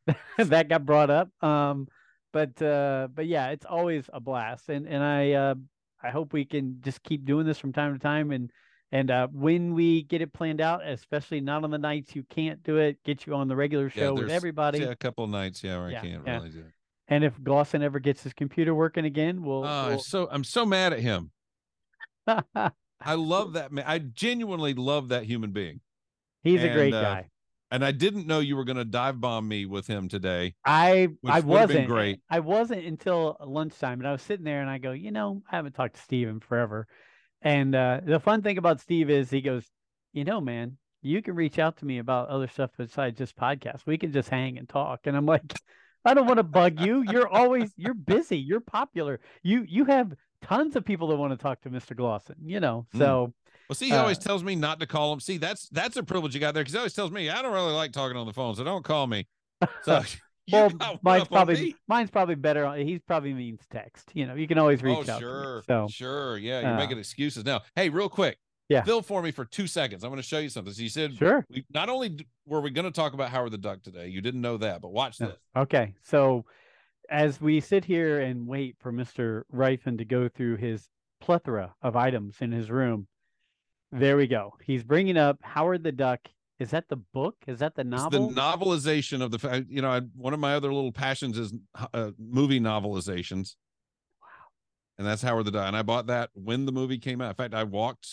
that 0.38 0.68
got 0.68 0.84
brought 0.86 1.10
up. 1.10 1.30
Um, 1.42 1.88
but 2.32 2.60
uh, 2.62 3.08
but 3.14 3.26
yeah, 3.26 3.48
it's 3.50 3.66
always 3.66 4.08
a 4.12 4.20
blast, 4.20 4.68
and 4.68 4.86
and 4.86 5.02
I 5.02 5.32
uh, 5.32 5.54
I 6.02 6.10
hope 6.10 6.32
we 6.32 6.44
can 6.44 6.78
just 6.82 7.02
keep 7.02 7.24
doing 7.24 7.46
this 7.46 7.58
from 7.58 7.72
time 7.72 7.92
to 7.94 7.98
time, 7.98 8.30
and 8.30 8.50
and 8.92 9.10
uh, 9.10 9.28
when 9.28 9.74
we 9.74 10.02
get 10.02 10.20
it 10.20 10.32
planned 10.32 10.60
out, 10.60 10.86
especially 10.86 11.40
not 11.40 11.62
on 11.62 11.70
the 11.70 11.78
nights 11.78 12.16
you 12.16 12.24
can't 12.24 12.62
do 12.62 12.78
it, 12.78 13.02
get 13.04 13.26
you 13.26 13.34
on 13.34 13.46
the 13.46 13.54
regular 13.54 13.84
Yeah, 13.94 14.04
show 14.04 14.14
with 14.14 14.30
everybody. 14.30 14.80
Yeah, 14.80 14.86
a 14.86 14.96
couple 14.96 15.24
of 15.24 15.30
nights, 15.30 15.62
yeah, 15.62 15.78
where 15.78 15.90
Yeah, 15.90 15.98
I 15.98 16.02
can't 16.02 16.26
yeah. 16.26 16.36
really 16.36 16.50
do 16.50 16.58
it. 16.60 16.72
And 17.08 17.24
if 17.24 17.36
Glosson 17.38 17.82
ever 17.82 17.98
gets 17.98 18.22
his 18.22 18.32
computer 18.32 18.74
working 18.74 19.04
again, 19.04 19.42
we'll. 19.42 19.64
Oh, 19.64 19.68
I'm 19.68 19.88
we'll... 19.90 19.98
so 20.00 20.28
I'm 20.30 20.44
so 20.44 20.66
mad 20.66 20.92
at 20.92 21.00
him. 21.00 21.30
I 22.26 23.14
love 23.14 23.54
that 23.54 23.72
man. 23.72 23.84
I 23.86 23.98
genuinely 23.98 24.74
love 24.74 25.08
that 25.08 25.24
human 25.24 25.52
being. 25.52 25.80
He's 26.42 26.62
a 26.62 26.68
great 26.68 26.94
uh, 26.94 27.02
guy. 27.02 27.30
And 27.72 27.84
I 27.84 27.92
didn't 27.92 28.26
know 28.26 28.40
you 28.40 28.56
were 28.56 28.64
going 28.64 28.78
to 28.78 28.84
dive 28.84 29.20
bomb 29.20 29.46
me 29.46 29.64
with 29.64 29.86
him 29.86 30.08
today. 30.08 30.54
I 30.64 31.08
I 31.24 31.40
would 31.40 31.60
have 31.60 31.68
been 31.68 31.76
wasn't 31.76 31.88
great. 31.88 32.20
I 32.28 32.40
wasn't 32.40 32.84
until 32.84 33.36
lunchtime, 33.40 34.00
and 34.00 34.08
I 34.08 34.12
was 34.12 34.22
sitting 34.22 34.44
there, 34.44 34.60
and 34.60 34.68
I 34.68 34.78
go, 34.78 34.90
you 34.90 35.12
know, 35.12 35.42
I 35.50 35.56
haven't 35.56 35.74
talked 35.74 35.94
to 35.94 36.00
Steve 36.00 36.28
in 36.28 36.40
forever. 36.40 36.88
And 37.42 37.74
uh, 37.74 38.00
the 38.04 38.20
fun 38.20 38.42
thing 38.42 38.58
about 38.58 38.80
Steve 38.80 39.10
is 39.10 39.30
he 39.30 39.40
goes, 39.40 39.66
you 40.12 40.24
know, 40.24 40.40
man, 40.40 40.76
you 41.02 41.22
can 41.22 41.34
reach 41.34 41.58
out 41.58 41.78
to 41.78 41.84
me 41.86 41.98
about 41.98 42.28
other 42.28 42.48
stuff 42.48 42.70
besides 42.76 43.16
just 43.18 43.36
podcasts. 43.36 43.86
We 43.86 43.96
can 43.98 44.12
just 44.12 44.28
hang 44.28 44.58
and 44.58 44.68
talk. 44.68 45.00
And 45.06 45.16
I'm 45.16 45.26
like, 45.26 45.54
I 46.04 46.14
don't 46.14 46.26
want 46.26 46.38
to 46.38 46.42
bug 46.44 46.78
you. 46.78 47.02
You're 47.02 47.28
always 47.28 47.72
you're 47.76 47.94
busy. 47.94 48.38
You're 48.38 48.60
popular. 48.60 49.20
You 49.42 49.64
you 49.68 49.84
have 49.86 50.12
tons 50.42 50.76
of 50.76 50.84
people 50.84 51.08
that 51.08 51.16
want 51.16 51.32
to 51.32 51.36
talk 51.36 51.60
to 51.62 51.70
Mr. 51.70 51.94
Glosson. 51.94 52.36
You 52.44 52.60
know, 52.60 52.86
Mm. 52.94 52.98
so 52.98 53.34
Well, 53.68 53.76
see, 53.76 53.90
he 53.90 53.96
always 53.96 54.18
Uh, 54.18 54.22
tells 54.22 54.42
me 54.42 54.56
not 54.56 54.80
to 54.80 54.86
call 54.86 55.12
him. 55.12 55.20
See, 55.20 55.36
that's 55.38 55.68
that's 55.68 55.96
a 55.96 56.02
privilege 56.02 56.34
you 56.34 56.40
got 56.40 56.54
there 56.54 56.62
because 56.62 56.72
he 56.72 56.78
always 56.78 56.94
tells 56.94 57.10
me 57.10 57.30
I 57.30 57.42
don't 57.42 57.52
really 57.52 57.72
like 57.72 57.92
talking 57.92 58.16
on 58.16 58.26
the 58.26 58.32
phone, 58.32 58.54
so 58.54 58.64
don't 58.64 58.84
call 58.84 59.06
me. 59.06 59.26
So 59.82 60.02
well, 60.52 60.98
mine's 61.02 61.28
probably 61.28 61.76
mine's 61.88 62.10
probably 62.10 62.34
better. 62.34 62.64
On, 62.64 62.78
he's 62.78 63.00
probably 63.00 63.34
means 63.34 63.60
text. 63.70 64.10
You 64.14 64.26
know, 64.26 64.34
you 64.34 64.48
can 64.48 64.58
always 64.58 64.82
reach 64.82 65.08
oh, 65.08 65.12
out. 65.12 65.20
sure, 65.20 65.56
me, 65.56 65.62
so 65.66 65.88
sure, 65.90 66.38
yeah. 66.38 66.60
You're 66.60 66.70
uh, 66.70 66.76
making 66.76 66.98
excuses 66.98 67.44
now. 67.44 67.62
Hey, 67.74 67.88
real 67.88 68.08
quick, 68.08 68.38
Yeah. 68.68 68.82
fill 68.82 69.02
for 69.02 69.22
me 69.22 69.30
for 69.30 69.44
two 69.44 69.66
seconds. 69.66 70.04
I'm 70.04 70.10
going 70.10 70.22
to 70.22 70.26
show 70.26 70.38
you 70.38 70.48
something. 70.48 70.72
So 70.72 70.82
you 70.82 70.88
said 70.88 71.14
sure. 71.14 71.46
we 71.50 71.64
not 71.72 71.88
only 71.88 72.26
were 72.46 72.60
we 72.60 72.70
going 72.70 72.86
to 72.86 72.90
talk 72.90 73.12
about 73.14 73.30
Howard 73.30 73.52
the 73.52 73.58
Duck 73.58 73.82
today, 73.82 74.08
you 74.08 74.20
didn't 74.20 74.40
know 74.40 74.56
that, 74.58 74.80
but 74.80 74.92
watch 74.92 75.18
this. 75.18 75.36
Okay, 75.56 75.94
so 76.02 76.44
as 77.10 77.40
we 77.40 77.60
sit 77.60 77.84
here 77.84 78.20
and 78.20 78.46
wait 78.46 78.76
for 78.78 78.92
Mr. 78.92 79.42
Ryfun 79.52 79.98
to 79.98 80.04
go 80.04 80.28
through 80.28 80.56
his 80.56 80.88
plethora 81.20 81.74
of 81.82 81.96
items 81.96 82.36
in 82.40 82.52
his 82.52 82.70
room, 82.70 83.06
there 83.92 84.16
we 84.16 84.26
go. 84.26 84.54
He's 84.62 84.84
bringing 84.84 85.16
up 85.16 85.38
Howard 85.42 85.82
the 85.82 85.92
Duck. 85.92 86.20
Is 86.60 86.70
that 86.70 86.88
the 86.88 86.96
book? 86.96 87.36
Is 87.46 87.58
that 87.60 87.74
the 87.74 87.80
It's 87.80 87.90
novel? 87.90 88.28
the 88.28 88.34
novelization 88.40 89.22
of 89.22 89.30
the, 89.30 89.66
you 89.68 89.80
know, 89.82 89.90
I, 89.90 90.00
one 90.14 90.34
of 90.34 90.40
my 90.40 90.54
other 90.54 90.72
little 90.72 90.92
passions 90.92 91.38
is 91.38 91.52
uh, 91.94 92.10
movie 92.18 92.60
novelizations. 92.60 93.54
Wow. 94.20 94.28
And 94.98 95.06
that's 95.06 95.22
Howard 95.22 95.46
the 95.46 95.50
Duck. 95.52 95.66
And 95.66 95.74
I 95.76 95.80
bought 95.82 96.06
that 96.08 96.28
when 96.34 96.66
the 96.66 96.72
movie 96.72 96.98
came 96.98 97.22
out. 97.22 97.30
In 97.30 97.34
fact, 97.34 97.54
I 97.54 97.64
walked 97.64 98.06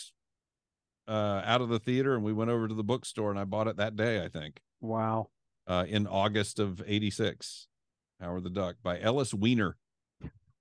uh, 1.09 1.41
out 1.43 1.59
of 1.61 1.67
the 1.67 1.79
theater 1.79 2.15
and 2.15 2.23
we 2.23 2.31
went 2.31 2.49
over 2.49 2.69
to 2.69 2.73
the 2.73 2.83
bookstore 2.85 3.29
and 3.31 3.39
I 3.39 3.43
bought 3.43 3.67
it 3.67 3.75
that 3.77 3.97
day, 3.97 4.23
I 4.23 4.29
think, 4.29 4.61
Wow. 4.79 5.27
uh, 5.67 5.83
in 5.87 6.07
August 6.07 6.57
of 6.59 6.81
86. 6.87 7.67
Howard 8.21 8.45
the 8.45 8.49
Duck 8.49 8.77
by 8.81 8.99
Ellis 8.99 9.33
Weiner, 9.33 9.75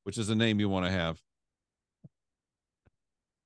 which 0.03 0.19
is 0.19 0.29
a 0.29 0.35
name 0.35 0.59
you 0.61 0.69
want 0.69 0.87
to 0.87 0.91
have. 0.93 1.21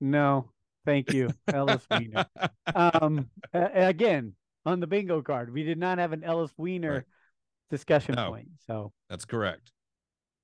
No, 0.00 0.50
thank 0.84 1.12
you, 1.12 1.30
Ellis 1.52 1.86
Wiener. 1.90 2.26
Um, 2.74 3.28
again, 3.52 4.34
on 4.66 4.80
the 4.80 4.86
bingo 4.86 5.22
card, 5.22 5.52
we 5.52 5.62
did 5.62 5.78
not 5.78 5.98
have 5.98 6.12
an 6.12 6.22
Ellis 6.24 6.52
Wiener 6.56 6.92
Right. 6.94 7.04
discussion 7.70 8.14
No. 8.16 8.30
point. 8.30 8.48
So, 8.66 8.92
That's 9.08 9.24
correct. 9.24 9.72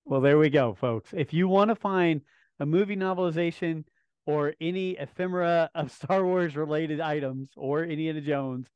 well, 0.05 0.21
there 0.21 0.39
we 0.39 0.51
go, 0.51 0.75
folks. 0.75 1.13
If 1.13 1.33
you 1.33 1.49
want 1.49 1.69
to 1.71 1.75
find 1.75 2.21
a 2.61 2.67
movie 2.67 2.97
novelization 2.97 3.85
or 4.25 4.55
any 4.61 4.93
ephemera 4.93 5.71
of 5.75 5.91
Star 5.93 6.25
Wars 6.25 6.57
related 6.57 7.01
items 7.01 7.51
or 7.57 7.85
Indiana 7.85 8.21
Jones, 8.21 8.69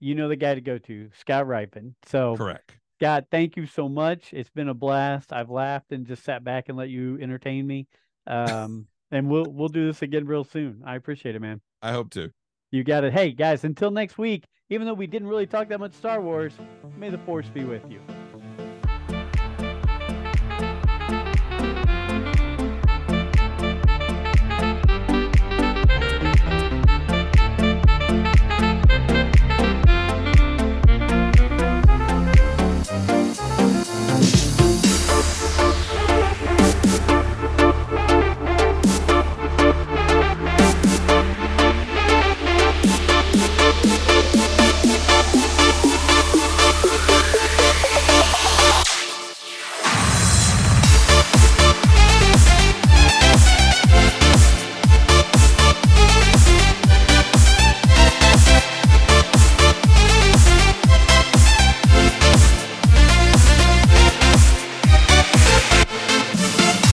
you 0.00 0.14
know 0.14 0.28
the 0.28 0.36
guy 0.36 0.54
to 0.54 0.60
go 0.60 0.78
to, 0.78 1.10
Scott 1.14 1.46
Ryfun. 1.46 1.94
So, 2.06 2.36
Correct. 2.36 2.76
Scott, 2.98 3.26
thank 3.30 3.56
you 3.56 3.66
so 3.66 3.88
much. 3.88 4.32
It's 4.32 4.50
been 4.50 4.68
a 4.68 4.74
blast. 4.74 5.32
I've 5.32 5.50
laughed 5.50 5.92
and 5.92 6.06
just 6.06 6.24
sat 6.24 6.44
back 6.44 6.68
and 6.68 6.76
let 6.76 6.88
you 6.88 7.18
entertain 7.20 7.66
me. 7.66 7.86
Um, 8.26 8.86
and 9.12 9.28
we'll 9.28 9.46
we'll 9.48 9.68
do 9.68 9.86
this 9.86 10.02
again 10.02 10.26
real 10.26 10.42
soon. 10.42 10.82
I 10.84 10.96
appreciate 10.96 11.36
it, 11.36 11.40
man. 11.40 11.60
I 11.82 11.92
hope 11.92 12.10
to. 12.10 12.30
You 12.72 12.82
got 12.82 13.04
it. 13.04 13.12
Hey, 13.12 13.30
guys, 13.30 13.64
until 13.64 13.90
next 13.90 14.18
week, 14.18 14.46
even 14.70 14.86
though 14.86 14.94
we 14.94 15.06
didn't 15.06 15.28
really 15.28 15.46
talk 15.46 15.68
that 15.68 15.78
much 15.78 15.92
Star 15.92 16.20
Wars, 16.20 16.54
may 16.96 17.10
the 17.10 17.18
force 17.18 17.48
be 17.48 17.64
with 17.64 17.82
you. 17.90 18.00